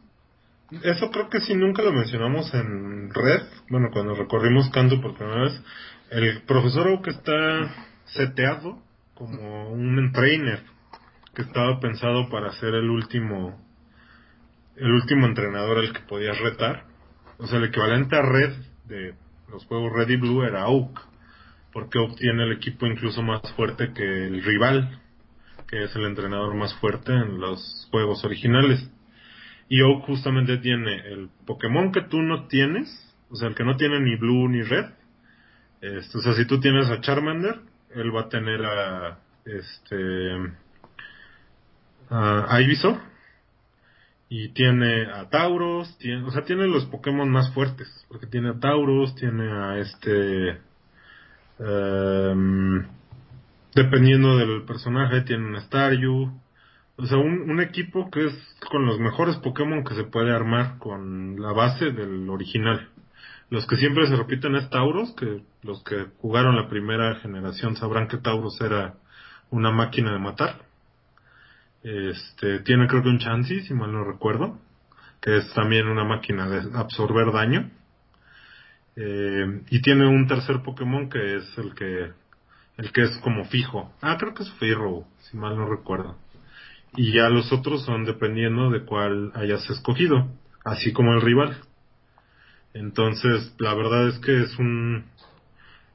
eso 0.84 1.12
creo 1.12 1.30
que 1.30 1.42
sí 1.42 1.56
nunca 1.56 1.82
lo 1.82 1.92
mencionamos 1.92 2.54
en 2.54 3.10
red 3.14 3.42
bueno 3.70 3.90
cuando 3.92 4.16
recorrimos 4.16 4.70
Kanto 4.70 5.02
por 5.02 5.16
primera 5.16 5.44
vez 5.44 5.62
el 6.12 6.42
profesor 6.44 6.88
Oak 6.88 7.08
está 7.08 7.74
seteado 8.06 8.82
como 9.16 9.72
un 9.72 10.12
trainer 10.12 10.64
que 11.34 11.44
estaba 11.44 11.80
pensado 11.80 12.30
para 12.30 12.52
ser 12.54 12.74
el 12.76 12.90
último 12.90 13.58
el 14.76 14.92
último 14.92 15.26
entrenador 15.28 15.78
al 15.78 15.94
que 15.94 16.02
podías 16.02 16.38
retar. 16.40 16.86
O 17.38 17.48
sea, 17.48 17.60
el 17.60 17.66
equivalente 17.66 18.16
a 18.16 18.22
Red 18.22 18.54
de 18.86 19.14
los 19.50 19.66
juegos 19.66 19.94
Red 19.94 20.10
y 20.10 20.16
Blue 20.18 20.44
era 20.44 20.68
Oak, 20.68 21.00
porque 21.74 22.00
Oak 22.00 22.18
tiene 22.18 22.44
el 22.44 22.54
equipo 22.54 22.86
incluso 22.86 23.22
más 23.22 23.42
fuerte 23.54 23.94
que 23.94 24.04
el 24.04 24.44
rival, 24.44 25.00
que 25.68 25.84
es 25.84 25.96
el 25.96 26.06
entrenador 26.06 26.54
más 26.56 26.74
fuerte 26.76 27.14
en 27.14 27.40
los 27.40 27.88
juegos 27.92 28.24
originales. 28.26 28.90
Y 29.70 29.82
Oak 29.82 30.06
justamente 30.06 30.58
tiene 30.58 30.96
el 31.08 31.30
Pokémon 31.46 31.92
que 31.92 32.02
tú 32.02 32.22
no 32.22 32.48
tienes, 32.48 32.90
o 33.30 33.36
sea, 33.36 33.48
el 33.48 33.56
que 33.56 33.64
no 33.64 33.78
tiene 33.78 34.00
ni 34.02 34.16
Blue 34.18 34.50
ni 34.50 34.64
Red, 34.64 34.86
este, 35.82 36.18
o 36.18 36.22
sea, 36.22 36.34
si 36.34 36.46
tú 36.46 36.60
tienes 36.60 36.90
a 36.90 37.02
Charmander, 37.02 37.60
él 37.96 38.16
va 38.16 38.22
a 38.22 38.30
tener 38.30 38.64
a 38.64 39.20
este 39.46 40.54
a 42.10 42.62
Ivysaur 42.62 43.00
y 44.30 44.50
tiene 44.50 45.06
a 45.12 45.30
Tauros, 45.30 45.98
o 46.26 46.32
sea, 46.32 46.44
tiene 46.44 46.68
los 46.68 46.86
Pokémon 46.86 47.30
más 47.30 47.54
fuertes, 47.54 47.88
porque 48.10 48.28
tiene 48.28 48.50
a 48.50 48.60
Tauros, 48.60 49.16
tiene 49.16 49.52
a 49.52 49.78
este 49.80 50.60
um, 51.62 52.84
dependiendo 53.74 54.38
del 54.38 54.64
personaje, 54.64 55.22
tiene 55.22 55.46
un 55.46 55.62
Staryu, 55.62 56.32
o 56.98 57.06
sea, 57.06 57.18
un, 57.18 57.50
un 57.50 57.62
equipo 57.62 58.10
que 58.12 58.28
es 58.28 58.58
con 58.70 58.86
los 58.86 59.00
mejores 59.00 59.38
Pokémon 59.38 59.84
que 59.84 59.96
se 59.96 60.04
puede 60.04 60.36
armar 60.36 60.78
con 60.78 61.42
la 61.42 61.54
base 61.54 61.92
del 61.92 62.30
original. 62.30 62.90
Los 63.50 63.68
que 63.68 63.76
siempre 63.76 64.08
se 64.08 64.16
repiten 64.16 64.56
es 64.56 64.70
Tauros, 64.70 65.14
que 65.16 65.44
los 65.64 65.84
que 65.84 66.08
jugaron 66.20 66.56
la 66.56 66.70
primera 66.70 67.16
generación 67.16 67.76
sabrán 67.76 68.08
que 68.08 68.18
Tauros 68.18 68.60
era 68.62 68.96
una 69.50 69.72
máquina 69.72 70.14
de 70.14 70.20
matar. 70.20 70.62
Este, 71.84 72.60
tiene 72.60 72.88
creo 72.88 73.04
que 73.04 73.10
un 73.10 73.20
Chansey, 73.20 73.62
si 73.62 73.74
mal 73.74 73.92
no 73.92 74.04
recuerdo, 74.04 74.58
que 75.22 75.38
es 75.38 75.54
también 75.54 75.88
una 75.88 76.04
máquina 76.04 76.48
de 76.48 76.78
absorber 76.78 77.32
daño. 77.32 77.70
Eh, 78.96 79.62
y 79.70 79.82
tiene 79.82 80.08
un 80.08 80.28
tercer 80.28 80.62
Pokémon 80.64 81.10
que 81.10 81.38
es 81.38 81.58
el 81.58 81.74
que 81.74 82.12
el 82.78 82.92
que 82.92 83.04
es 83.04 83.18
como 83.20 83.46
fijo. 83.46 83.94
Ah, 84.02 84.18
creo 84.20 84.34
que 84.34 84.44
es 84.44 84.52
Firro, 84.54 85.06
si 85.20 85.38
mal 85.38 85.56
no 85.56 85.68
recuerdo. 85.68 86.18
Y 86.96 87.14
ya 87.14 87.30
los 87.30 87.52
otros 87.54 87.86
son 87.86 88.06
dependiendo 88.06 88.70
de 88.70 88.84
cuál 88.84 89.32
hayas 89.36 89.70
escogido, 89.70 90.30
así 90.66 90.92
como 90.92 91.14
el 91.14 91.22
rival. 91.22 91.58
Entonces, 92.74 93.54
la 93.60 93.74
verdad 93.74 94.08
es 94.08 94.20
que 94.20 94.42
es 94.42 94.58
un... 94.58 95.06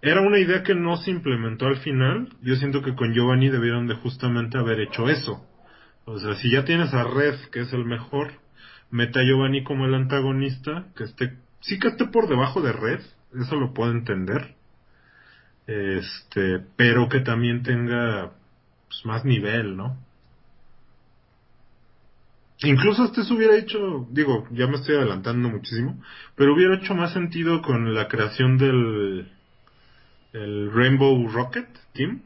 Era 0.03 0.21
una 0.21 0.39
idea 0.39 0.63
que 0.63 0.75
no 0.75 0.97
se 0.99 1.11
implementó 1.11 1.67
al 1.67 1.79
final. 1.79 2.29
Yo 2.43 2.55
siento 2.57 2.83
que 2.83 2.95
con 2.95 3.13
Giovanni 3.15 3.49
debieron 3.49 3.87
de 3.87 3.95
justamente 3.95 4.59
haber 4.59 4.81
hecho 4.81 5.09
eso. 5.09 5.45
O 6.05 6.19
sea, 6.19 6.37
si 6.37 6.51
ya 6.51 6.65
tienes 6.65 6.95
a 6.95 7.03
Red, 7.03 7.35
que 7.51 7.63
es 7.63 7.73
el 7.73 7.85
mejor, 7.85 8.31
mete 8.91 9.19
a 9.19 9.25
Giovanni 9.25 9.65
como 9.65 9.87
el 9.87 9.95
antagonista, 9.95 10.87
que 10.95 11.05
esté, 11.05 11.33
sí 11.67 11.79
que 11.79 11.89
esté 11.89 12.07
por 12.07 12.29
debajo 12.29 12.61
de 12.63 12.73
Red, 12.73 13.01
eso 13.41 13.57
lo 13.57 13.75
puedo 13.75 13.91
entender. 13.91 14.55
Este, 15.67 16.61
pero 16.77 17.09
que 17.09 17.21
también 17.21 17.63
tenga 17.63 18.33
pues, 18.89 19.05
más 19.05 19.25
nivel, 19.25 19.77
¿no? 19.77 19.99
Incluso 22.63 23.05
este 23.05 23.25
se 23.25 23.35
hubiera 23.35 23.57
hecho, 23.57 24.07
digo, 24.11 24.47
ya 24.53 24.67
me 24.67 24.77
estoy 24.77 24.97
adelantando 24.97 25.51
muchísimo, 25.51 26.03
pero 26.37 26.55
hubiera 26.55 26.77
hecho 26.77 26.95
más 26.95 27.13
sentido 27.13 27.61
con 27.61 27.95
la 27.95 28.09
creación 28.09 28.57
del 28.57 29.31
el 30.33 30.73
Rainbow 30.73 31.29
Rocket 31.29 31.69
Team, 31.93 32.23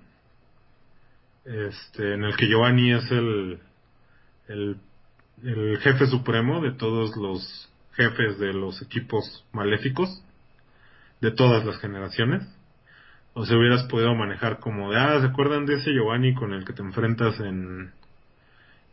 este, 1.45 2.15
en 2.15 2.25
el 2.25 2.37
que 2.37 2.47
Giovanni 2.47 2.93
es 2.93 3.11
el, 3.11 3.59
el, 4.49 4.77
el 5.43 5.79
jefe 5.79 6.07
supremo 6.07 6.61
de 6.61 6.73
todos 6.73 7.17
los 7.17 7.70
jefes 7.93 8.39
de 8.39 8.53
los 8.53 8.81
equipos 8.83 9.45
maléficos 9.53 10.23
de 11.21 11.31
todas 11.33 11.65
las 11.65 11.79
generaciones. 11.79 12.43
O 13.33 13.45
se 13.45 13.55
hubieras 13.55 13.85
podido 13.85 14.15
manejar 14.15 14.59
como 14.59 14.91
de, 14.91 14.99
ah, 14.99 15.21
¿se 15.21 15.27
acuerdan 15.27 15.67
de 15.67 15.75
ese 15.75 15.93
Giovanni 15.93 16.35
con 16.35 16.53
el 16.53 16.65
que 16.65 16.73
te 16.73 16.83
enfrentas 16.83 17.39
en 17.41 17.93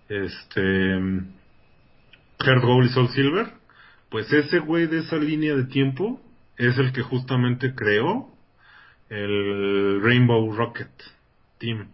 este 0.09 0.61
Heart 2.39 2.63
Gold 2.63 2.85
y 2.85 2.89
Soul 2.89 3.09
Silver? 3.09 3.47
Pues 4.09 4.31
ese 4.31 4.59
güey 4.59 4.87
de 4.87 4.99
esa 4.99 5.17
línea 5.17 5.55
de 5.55 5.65
tiempo 5.65 6.21
es 6.57 6.77
el 6.77 6.93
que 6.93 7.01
justamente 7.01 7.73
creó 7.73 8.29
el 9.09 10.01
Rainbow 10.01 10.53
Rocket 10.55 10.91
Team. 11.57 11.89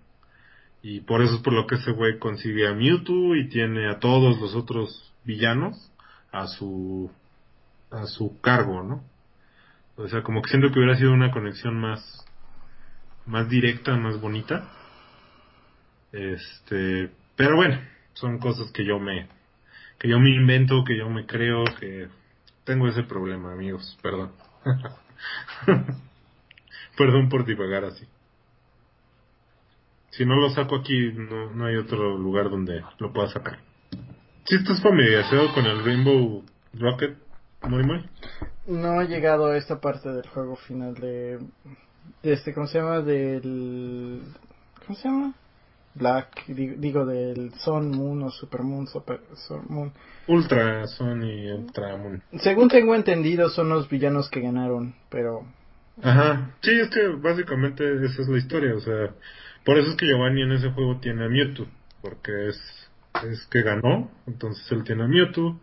Y 0.82 1.00
por 1.02 1.22
eso 1.22 1.36
es 1.36 1.42
por 1.42 1.54
lo 1.54 1.66
que 1.66 1.76
ese 1.76 1.92
güey 1.92 2.20
consigue 2.20 2.68
a 2.68 2.74
Mewtwo 2.74 3.36
y 3.36 3.48
tiene 3.48 3.90
a 3.90 4.00
todos 4.00 4.40
los 4.42 4.54
otros 4.54 5.14
villanos 5.24 5.93
a 6.34 6.48
su 6.48 7.10
a 7.92 8.06
su 8.08 8.42
cargo, 8.42 8.84
¿no? 8.84 9.04
O 9.96 10.08
sea, 10.08 10.24
como 10.24 10.42
que 10.42 10.50
siento 10.50 10.72
que 10.72 10.80
hubiera 10.80 10.98
sido 10.98 11.14
una 11.14 11.32
conexión 11.32 11.80
más 11.80 12.26
más 13.26 13.48
directa, 13.48 13.96
más 13.96 14.20
bonita. 14.20 14.70
Este, 16.12 17.12
pero 17.36 17.56
bueno, 17.56 17.80
son 18.14 18.40
cosas 18.40 18.72
que 18.72 18.84
yo 18.84 19.00
me 19.00 19.30
que 20.00 20.10
yo 20.10 20.20
me 20.20 20.32
invento, 20.32 20.84
que 20.84 20.98
yo 20.98 21.10
me 21.10 21.26
creo 21.26 21.64
que 21.80 22.10
tengo 22.66 22.88
ese 22.88 23.04
problema, 23.04 23.54
amigos, 23.54 23.98
perdón. 24.02 24.32
perdón 26.98 27.30
por 27.30 27.46
divagar 27.46 27.86
así. 27.86 28.06
Si 30.10 30.26
no 30.26 30.36
lo 30.36 30.50
saco 30.50 30.76
aquí, 30.78 31.12
no, 31.14 31.52
no 31.52 31.66
hay 31.66 31.76
otro 31.76 32.18
lugar 32.18 32.50
donde 32.50 32.84
lo 33.00 33.14
pueda 33.14 33.30
sacar. 33.30 33.60
Si 34.46 34.56
estás 34.56 34.82
familiarizado 34.82 35.54
con 35.54 35.66
el 35.66 35.86
Rainbow 35.86 36.44
Rocket, 36.74 37.18
muy 37.64 37.84
muy. 37.84 38.06
No 38.68 39.02
he 39.02 39.08
llegado 39.08 39.48
a 39.48 39.58
esta 39.58 39.80
parte 39.80 40.10
del 40.10 40.28
juego 40.28 40.56
final 40.58 40.96
de, 40.96 41.40
de 42.22 42.34
este, 42.34 42.54
¿cómo 42.54 42.68
se 42.68 42.80
llama? 42.80 43.02
Del, 43.02 44.22
¿cómo 44.86 44.98
se 44.98 45.08
llama? 45.08 45.34
Black, 45.96 46.46
digo, 46.48 47.06
del 47.06 47.54
Sun 47.60 47.92
Moon 47.92 48.24
o 48.24 48.32
Super 48.32 48.64
Moon, 48.64 48.88
Super 48.88 49.22
Moon. 49.70 49.94
Ultra 50.28 50.88
Sun 50.88 51.24
y 51.24 51.52
Ultra 51.52 51.96
Moon. 51.98 52.22
Según 52.40 52.68
tengo 52.68 52.96
entendido, 52.96 53.50
son 53.50 53.70
los 53.70 53.88
villanos 53.90 54.30
que 54.30 54.42
ganaron, 54.42 54.96
pero. 55.10 55.46
Ajá, 56.02 56.56
sí, 56.62 56.72
es 56.72 56.90
que 56.90 57.08
básicamente 57.08 57.84
esa 58.06 58.24
es 58.24 58.28
la 58.28 58.38
historia, 58.40 58.76
o 58.76 58.80
sea, 58.80 59.12
por 59.64 59.78
eso 59.78 59.92
es 59.92 59.96
que 59.96 60.08
Giovanni 60.08 60.42
en 60.42 60.54
ese 60.54 60.72
juego 60.72 61.00
tiene 61.00 61.26
a 61.26 61.30
Mewtwo, 61.30 61.68
porque 62.02 62.50
es, 62.50 62.83
es 63.22 63.46
que 63.48 63.62
ganó, 63.62 64.12
entonces 64.28 64.70
él 64.72 64.84
tiene 64.84 65.04
a 65.04 65.08
Mewtwo, 65.08 65.62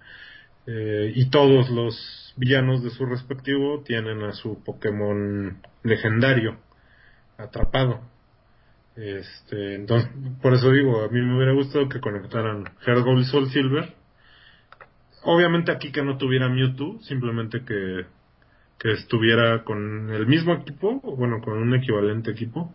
eh, 0.67 1.13
y 1.15 1.31
todos 1.31 1.71
los 1.71 2.35
villanos 2.37 2.83
de 2.83 2.91
su 2.91 3.07
respectivo 3.07 3.83
tienen 3.83 4.23
a 4.23 4.33
su 4.33 4.63
Pokémon 4.63 5.61
legendario 5.83 6.59
atrapado. 7.39 8.01
Este, 8.97 9.75
entonces, 9.77 10.11
por 10.43 10.55
eso 10.55 10.71
digo, 10.71 11.03
a 11.03 11.09
mí 11.09 11.21
me 11.21 11.37
hubiera 11.37 11.53
gustado 11.53 11.89
que 11.89 12.01
conectaran 12.01 12.65
Hergold 12.87 13.21
y 13.21 13.25
Soul 13.25 13.51
Silver. 13.51 13.95
Obviamente 15.23 15.73
aquí 15.73 15.93
que 15.93 16.03
no 16.03 16.19
tuviera 16.19 16.49
Mewtwo, 16.49 17.01
simplemente 17.01 17.65
que, 17.65 18.07
que 18.79 18.93
estuviera 18.93 19.65
con 19.65 20.11
el 20.11 20.27
mismo 20.27 20.55
equipo, 20.55 21.01
bueno, 21.01 21.41
con 21.41 21.59
un 21.59 21.75
equivalente 21.75 22.31
equipo, 22.31 22.75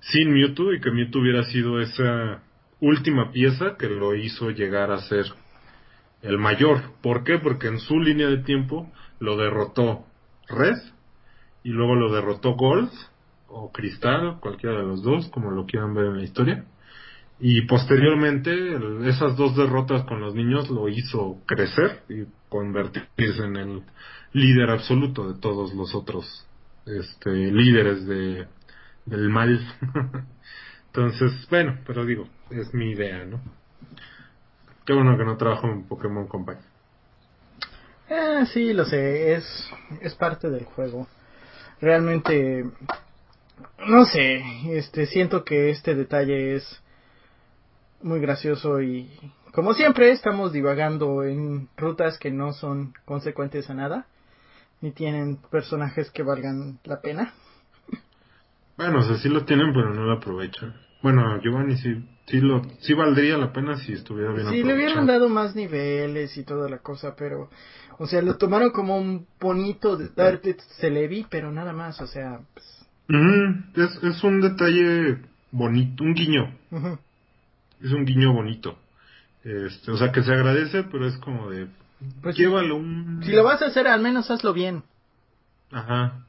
sin 0.00 0.32
Mewtwo 0.32 0.72
y 0.72 0.80
que 0.80 0.90
Mewtwo 0.90 1.20
hubiera 1.20 1.44
sido 1.44 1.80
esa 1.80 2.42
última 2.80 3.30
pieza 3.32 3.76
que 3.78 3.88
lo 3.88 4.14
hizo 4.14 4.50
llegar 4.50 4.90
a 4.90 5.02
ser 5.02 5.26
el 6.22 6.38
mayor. 6.38 6.82
¿Por 7.02 7.24
qué? 7.24 7.38
Porque 7.38 7.68
en 7.68 7.78
su 7.80 7.98
línea 7.98 8.28
de 8.28 8.38
tiempo 8.38 8.90
lo 9.20 9.36
derrotó 9.36 10.04
Red 10.48 10.76
y 11.62 11.70
luego 11.70 11.94
lo 11.94 12.12
derrotó 12.12 12.54
Gold 12.54 12.90
o 13.48 13.72
Cristal, 13.72 14.38
cualquiera 14.40 14.78
de 14.78 14.86
los 14.86 15.02
dos, 15.02 15.28
como 15.28 15.50
lo 15.50 15.66
quieran 15.66 15.94
ver 15.94 16.06
en 16.06 16.16
la 16.18 16.24
historia. 16.24 16.64
Y 17.40 17.62
posteriormente 17.62 18.50
esas 19.08 19.36
dos 19.36 19.56
derrotas 19.56 20.02
con 20.04 20.20
los 20.20 20.34
niños 20.34 20.68
lo 20.70 20.88
hizo 20.88 21.38
crecer 21.46 22.02
y 22.08 22.24
convertirse 22.48 23.44
en 23.44 23.56
el 23.56 23.82
líder 24.32 24.70
absoluto 24.70 25.32
de 25.32 25.40
todos 25.40 25.72
los 25.72 25.94
otros 25.94 26.46
este, 26.84 27.30
líderes 27.30 28.06
de, 28.06 28.46
del 29.06 29.28
mal. 29.28 29.60
Entonces, 30.86 31.46
bueno, 31.48 31.78
pero 31.86 32.04
digo, 32.04 32.28
es 32.50 32.72
mi 32.74 32.90
idea, 32.90 33.24
¿no? 33.24 33.40
Qué 34.84 34.92
bueno 34.94 35.16
que 35.18 35.24
no 35.24 35.36
trabajo 35.36 35.66
en 35.66 35.84
Pokémon 35.84 36.26
Company. 36.26 36.60
Eh, 38.08 38.46
sí, 38.52 38.72
lo 38.72 38.86
sé, 38.86 39.34
es, 39.34 39.70
es 40.00 40.14
parte 40.14 40.48
del 40.48 40.64
juego. 40.64 41.06
Realmente, 41.80 42.64
no 43.86 44.04
sé, 44.06 44.42
este, 44.70 45.06
siento 45.06 45.44
que 45.44 45.70
este 45.70 45.94
detalle 45.94 46.56
es 46.56 46.82
muy 48.00 48.20
gracioso 48.20 48.80
y, 48.80 49.10
como 49.52 49.74
siempre, 49.74 50.10
estamos 50.10 50.52
divagando 50.52 51.22
en 51.22 51.68
rutas 51.76 52.18
que 52.18 52.30
no 52.30 52.52
son 52.52 52.94
consecuentes 53.04 53.68
a 53.68 53.74
nada, 53.74 54.06
ni 54.80 54.92
tienen 54.92 55.36
personajes 55.50 56.10
que 56.10 56.22
valgan 56.22 56.78
la 56.84 57.00
pena. 57.00 57.34
Bueno, 58.78 59.00
o 59.00 59.02
sea, 59.02 59.18
sí 59.18 59.28
lo 59.28 59.44
tienen, 59.44 59.72
pero 59.74 59.92
no 59.92 60.04
lo 60.04 60.12
aprovechan. 60.12 60.87
Bueno, 61.02 61.40
Giovanni 61.40 61.76
sí, 61.76 62.04
sí, 62.26 62.40
lo, 62.40 62.62
sí 62.80 62.94
valdría 62.94 63.38
la 63.38 63.52
pena 63.52 63.76
si 63.76 63.92
estuviera 63.92 64.32
bien 64.32 64.48
Sí, 64.48 64.62
le 64.62 64.74
hubieran 64.74 65.06
dado 65.06 65.28
más 65.28 65.54
niveles 65.54 66.36
y 66.36 66.44
toda 66.44 66.68
la 66.68 66.78
cosa, 66.78 67.14
pero... 67.16 67.50
O 68.00 68.06
sea, 68.06 68.22
lo 68.22 68.36
tomaron 68.36 68.70
como 68.70 68.96
un 68.96 69.26
bonito 69.40 69.96
de 69.96 70.08
Celebi, 70.80 71.26
pero 71.28 71.50
nada 71.50 71.72
más, 71.72 72.00
o 72.00 72.06
sea... 72.06 72.40
Pues... 72.54 72.86
es, 73.74 74.04
es 74.04 74.24
un 74.24 74.40
detalle 74.40 75.18
bonito, 75.50 76.04
un 76.04 76.14
guiño. 76.14 76.54
Es 77.82 77.92
un 77.92 78.04
guiño 78.04 78.32
bonito. 78.32 78.78
Este, 79.42 79.90
o 79.90 79.96
sea, 79.96 80.12
que 80.12 80.22
se 80.22 80.32
agradece, 80.32 80.84
pero 80.84 81.06
es 81.06 81.16
como 81.18 81.50
de... 81.50 81.68
Pues 82.22 82.36
llévalo 82.36 82.76
un... 82.76 83.20
Si 83.24 83.32
lo 83.32 83.42
vas 83.42 83.62
a 83.62 83.66
hacer, 83.66 83.88
al 83.88 84.00
menos 84.00 84.30
hazlo 84.30 84.52
bien. 84.52 84.84
Ajá. 85.72 86.24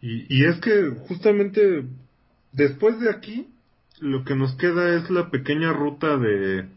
Y, 0.00 0.26
y 0.34 0.44
es 0.44 0.58
que 0.60 0.90
justamente 1.06 1.84
después 2.52 2.98
de 3.00 3.10
aquí, 3.10 3.48
lo 4.00 4.24
que 4.24 4.34
nos 4.34 4.54
queda 4.56 4.96
es 4.96 5.10
la 5.10 5.30
pequeña 5.30 5.72
ruta 5.72 6.16
de 6.16 6.68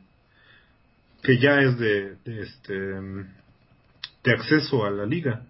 que 1.23 1.39
ya 1.39 1.59
es 1.61 1.77
de, 1.77 2.17
este 2.25 2.73
de 2.73 4.31
acceso 4.33 4.85
a 4.85 4.91
la 4.91 5.05
liga. 5.05 5.43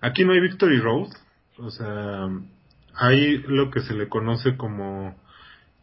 Aquí 0.00 0.24
no 0.24 0.32
hay 0.32 0.40
Victory 0.40 0.80
Road, 0.80 1.08
o 1.58 1.70
sea, 1.70 2.28
hay 2.94 3.38
lo 3.38 3.70
que 3.70 3.80
se 3.80 3.94
le 3.94 4.08
conoce 4.08 4.56
como 4.56 5.16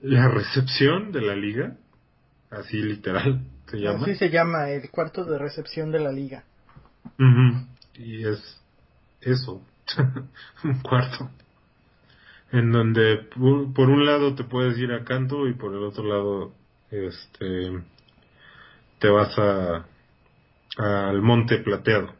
la 0.02 0.28
recepción 0.28 1.12
de 1.12 1.22
la 1.22 1.36
liga, 1.36 1.78
así 2.50 2.78
literal 2.78 3.42
se 3.68 3.78
llama. 3.78 4.04
Así 4.04 4.16
se 4.16 4.30
llama, 4.30 4.70
el 4.70 4.90
cuarto 4.90 5.24
de 5.24 5.38
recepción 5.38 5.92
de 5.92 6.00
la 6.00 6.12
liga. 6.12 6.44
Y 7.96 8.28
es 8.28 8.62
eso, 9.22 9.62
un 10.64 10.80
cuarto. 10.82 11.30
En 12.52 12.72
donde 12.72 13.28
por 13.76 13.90
un 13.90 14.06
lado 14.06 14.34
te 14.36 14.44
puedes 14.44 14.78
ir 14.78 14.92
a 14.92 15.04
canto 15.04 15.48
y 15.48 15.54
por 15.54 15.74
el 15.74 15.84
otro 15.84 16.04
lado 16.04 16.54
este 16.92 17.84
te 19.00 19.10
vas 19.10 19.38
a 19.38 19.86
al 20.78 21.22
monte 21.22 21.58
plateado, 21.58 22.14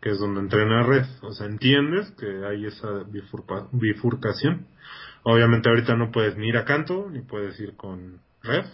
que 0.00 0.10
es 0.10 0.18
donde 0.18 0.40
entrena 0.40 0.82
red. 0.82 1.06
O 1.22 1.32
sea, 1.32 1.46
entiendes 1.46 2.10
que 2.12 2.44
hay 2.46 2.66
esa 2.66 3.04
bifurcación. 3.72 4.66
Obviamente 5.24 5.68
ahorita 5.68 5.94
no 5.96 6.10
puedes 6.10 6.36
ni 6.36 6.48
ir 6.48 6.56
a 6.56 6.64
canto 6.64 7.08
ni 7.10 7.20
puedes 7.20 7.58
ir 7.60 7.76
con 7.76 8.20
red. 8.42 8.64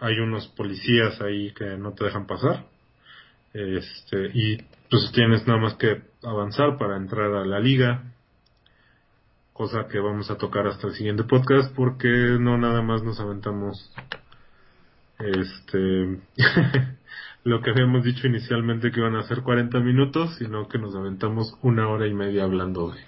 Hay 0.00 0.18
unos 0.18 0.48
policías 0.48 1.20
ahí 1.20 1.52
que 1.52 1.76
no 1.76 1.92
te 1.92 2.04
dejan 2.04 2.26
pasar. 2.26 2.66
Este, 3.52 4.30
y 4.34 4.58
pues 4.90 5.10
tienes 5.12 5.46
nada 5.46 5.60
más 5.60 5.74
que 5.74 6.02
avanzar 6.22 6.76
para 6.78 6.96
entrar 6.96 7.32
a 7.32 7.44
la 7.44 7.58
liga, 7.58 8.12
cosa 9.56 9.88
que 9.88 9.98
vamos 9.98 10.30
a 10.30 10.36
tocar 10.36 10.66
hasta 10.66 10.88
el 10.88 10.92
siguiente 10.92 11.24
podcast 11.24 11.74
porque 11.74 12.08
no 12.38 12.58
nada 12.58 12.82
más 12.82 13.02
nos 13.02 13.18
aventamos 13.20 13.90
este 15.18 16.20
lo 17.44 17.62
que 17.62 17.70
habíamos 17.70 18.04
dicho 18.04 18.26
inicialmente 18.26 18.90
que 18.90 19.00
iban 19.00 19.16
a 19.16 19.22
ser 19.22 19.40
40 19.42 19.80
minutos, 19.80 20.36
sino 20.36 20.68
que 20.68 20.78
nos 20.78 20.94
aventamos 20.94 21.56
una 21.62 21.88
hora 21.88 22.06
y 22.06 22.12
media 22.12 22.44
hablando 22.44 22.90
de 22.90 23.00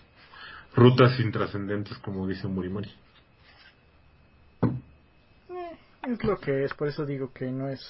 rutas 0.74 1.20
intrascendentes 1.20 1.98
como 1.98 2.26
dice 2.26 2.48
Murimori. 2.48 2.90
Eh, 5.50 5.78
es 6.04 6.24
lo 6.24 6.38
que 6.38 6.64
es, 6.64 6.72
por 6.72 6.88
eso 6.88 7.04
digo 7.04 7.30
que 7.32 7.50
no 7.50 7.68
es 7.68 7.80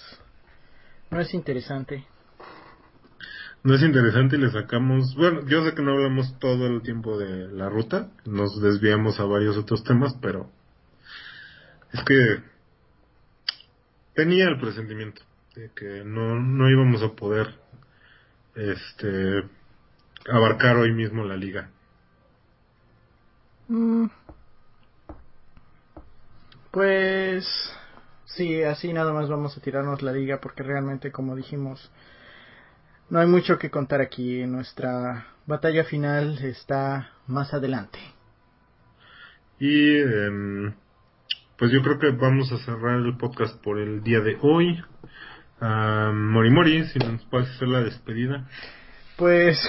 No 1.11 1.21
es 1.21 1.33
interesante. 1.33 2.05
No 3.65 3.75
es 3.75 3.83
interesante 3.83 4.37
y 4.37 4.41
le 4.41 4.51
sacamos, 4.51 5.15
bueno, 5.17 5.47
yo 5.47 5.65
sé 5.65 5.75
que 5.75 5.83
no 5.83 5.93
hablamos 5.93 6.39
todo 6.39 6.67
el 6.67 6.81
tiempo 6.83 7.19
de 7.19 7.49
la 7.49 7.69
ruta, 7.69 8.11
nos 8.25 8.61
desviamos 8.63 9.19
a 9.19 9.25
varios 9.25 9.57
otros 9.57 9.83
temas, 9.85 10.15
pero 10.23 10.51
es 11.93 12.03
que 12.05 12.43
tenía 14.15 14.49
el 14.49 14.61
presentimiento 14.61 15.23
de 15.55 15.71
que 15.75 16.05
no, 16.05 16.41
no 16.41 16.71
íbamos 16.71 17.03
a 17.03 17.15
poder 17.15 17.55
este 18.55 19.45
abarcar 20.31 20.77
hoy 20.77 20.93
mismo 20.93 21.25
la 21.25 21.37
liga. 21.37 21.71
Mm. 23.69 24.07
Pues 26.71 27.45
sí, 28.25 28.63
así 28.63 28.93
nada 28.93 29.13
más 29.13 29.29
vamos 29.29 29.57
a 29.57 29.61
tirarnos 29.61 30.03
la 30.03 30.13
liga 30.13 30.41
porque 30.41 30.63
realmente 30.63 31.11
como 31.11 31.35
dijimos 31.35 31.91
no 33.11 33.21
hay 33.21 33.27
mucho 33.27 33.59
que 33.59 33.71
contar 33.71 34.01
aquí. 34.01 34.47
Nuestra 34.47 35.27
batalla 35.47 35.85
final 35.85 36.39
está 36.45 37.11
más 37.27 37.53
adelante. 37.55 37.99
Y 39.59 39.99
em, 39.99 40.75
pues 41.57 41.73
yo 41.73 41.83
creo 41.83 41.99
que 41.99 42.11
vamos 42.11 42.53
a 42.53 42.59
cerrar 42.59 43.01
el 43.01 43.17
podcast 43.17 43.61
por 43.63 43.79
el 43.79 44.03
día 44.03 44.21
de 44.21 44.39
hoy. 44.43 44.83
Mori 45.61 46.51
Mori, 46.51 46.85
si 46.87 46.99
nos 47.01 47.25
puedes 47.25 47.49
hacer 47.51 47.69
la 47.69 47.81
despedida. 47.81 48.49
Pues 49.17 49.61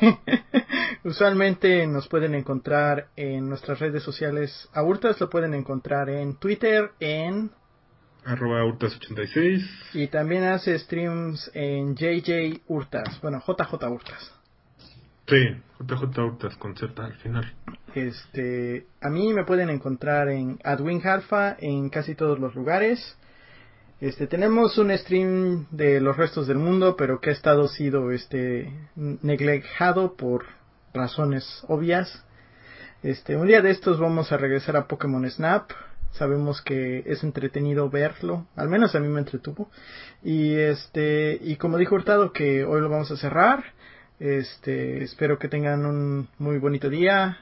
usualmente 1.04 1.86
nos 1.86 2.06
pueden 2.08 2.34
encontrar 2.34 3.08
en 3.16 3.48
nuestras 3.48 3.78
redes 3.78 4.02
sociales. 4.02 4.68
A 4.74 4.82
Hurtas 4.82 5.18
lo 5.20 5.30
pueden 5.30 5.54
encontrar 5.54 6.10
en 6.10 6.36
Twitter, 6.36 6.90
en 7.00 7.50
arroba 8.28 8.62
Hurtas86. 8.64 9.66
Y 9.94 10.08
también 10.08 10.44
hace 10.44 10.78
streams 10.78 11.50
en 11.54 11.96
JJ 11.96 12.62
Hurtas, 12.68 13.20
bueno, 13.22 13.42
JJ 13.46 13.84
Hurtas. 13.88 14.32
Sí, 15.26 15.56
JJ 15.80 16.18
Hurtas 16.18 16.56
con 16.56 16.76
Z 16.76 17.04
al 17.04 17.14
final. 17.14 17.54
Este, 17.94 18.86
a 19.00 19.08
mí 19.08 19.32
me 19.32 19.44
pueden 19.44 19.70
encontrar 19.70 20.28
en 20.28 20.58
Adwin 20.62 21.00
Alpha 21.06 21.56
en 21.58 21.88
casi 21.88 22.14
todos 22.14 22.38
los 22.38 22.54
lugares. 22.54 23.16
Este, 24.00 24.26
tenemos 24.26 24.78
un 24.78 24.96
stream 24.96 25.66
de 25.70 26.00
los 26.00 26.16
restos 26.16 26.46
del 26.46 26.58
mundo, 26.58 26.96
pero 26.96 27.20
que 27.20 27.30
ha 27.30 27.32
estado 27.32 27.66
sido 27.66 28.12
este 28.12 28.72
por 30.16 30.44
razones 30.94 31.64
obvias. 31.66 32.24
Este, 33.02 33.36
un 33.36 33.46
día 33.46 33.62
de 33.62 33.70
estos 33.70 33.98
vamos 33.98 34.30
a 34.32 34.36
regresar 34.36 34.76
a 34.76 34.86
Pokémon 34.86 35.28
Snap. 35.28 35.70
Sabemos 36.12 36.62
que 36.62 37.04
es 37.06 37.22
entretenido 37.22 37.90
verlo, 37.90 38.46
al 38.56 38.68
menos 38.68 38.94
a 38.94 39.00
mí 39.00 39.08
me 39.08 39.20
entretuvo. 39.20 39.70
Y 40.22 40.54
este, 40.54 41.38
y 41.42 41.56
como 41.56 41.78
dijo 41.78 41.94
Hurtado 41.94 42.32
que 42.32 42.64
hoy 42.64 42.80
lo 42.80 42.88
vamos 42.88 43.10
a 43.10 43.16
cerrar. 43.16 43.64
Este, 44.18 45.04
espero 45.04 45.38
que 45.38 45.48
tengan 45.48 45.86
un 45.86 46.28
muy 46.38 46.58
bonito 46.58 46.90
día 46.90 47.38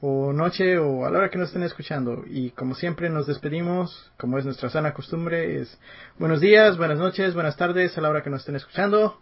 o 0.00 0.32
noche 0.32 0.78
o 0.78 1.06
a 1.06 1.10
la 1.10 1.18
hora 1.18 1.30
que 1.30 1.38
nos 1.38 1.48
estén 1.48 1.62
escuchando. 1.62 2.24
Y 2.28 2.50
como 2.50 2.74
siempre 2.74 3.08
nos 3.08 3.26
despedimos, 3.26 4.12
como 4.18 4.38
es 4.38 4.44
nuestra 4.44 4.68
sana 4.68 4.94
costumbre, 4.94 5.60
es 5.60 5.80
buenos 6.18 6.40
días, 6.40 6.76
buenas 6.76 6.98
noches, 6.98 7.34
buenas 7.34 7.56
tardes 7.56 7.96
a 7.96 8.00
la 8.00 8.10
hora 8.10 8.22
que 8.22 8.30
nos 8.30 8.40
estén 8.40 8.56
escuchando. 8.56 9.20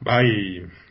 Bye. 0.00 0.81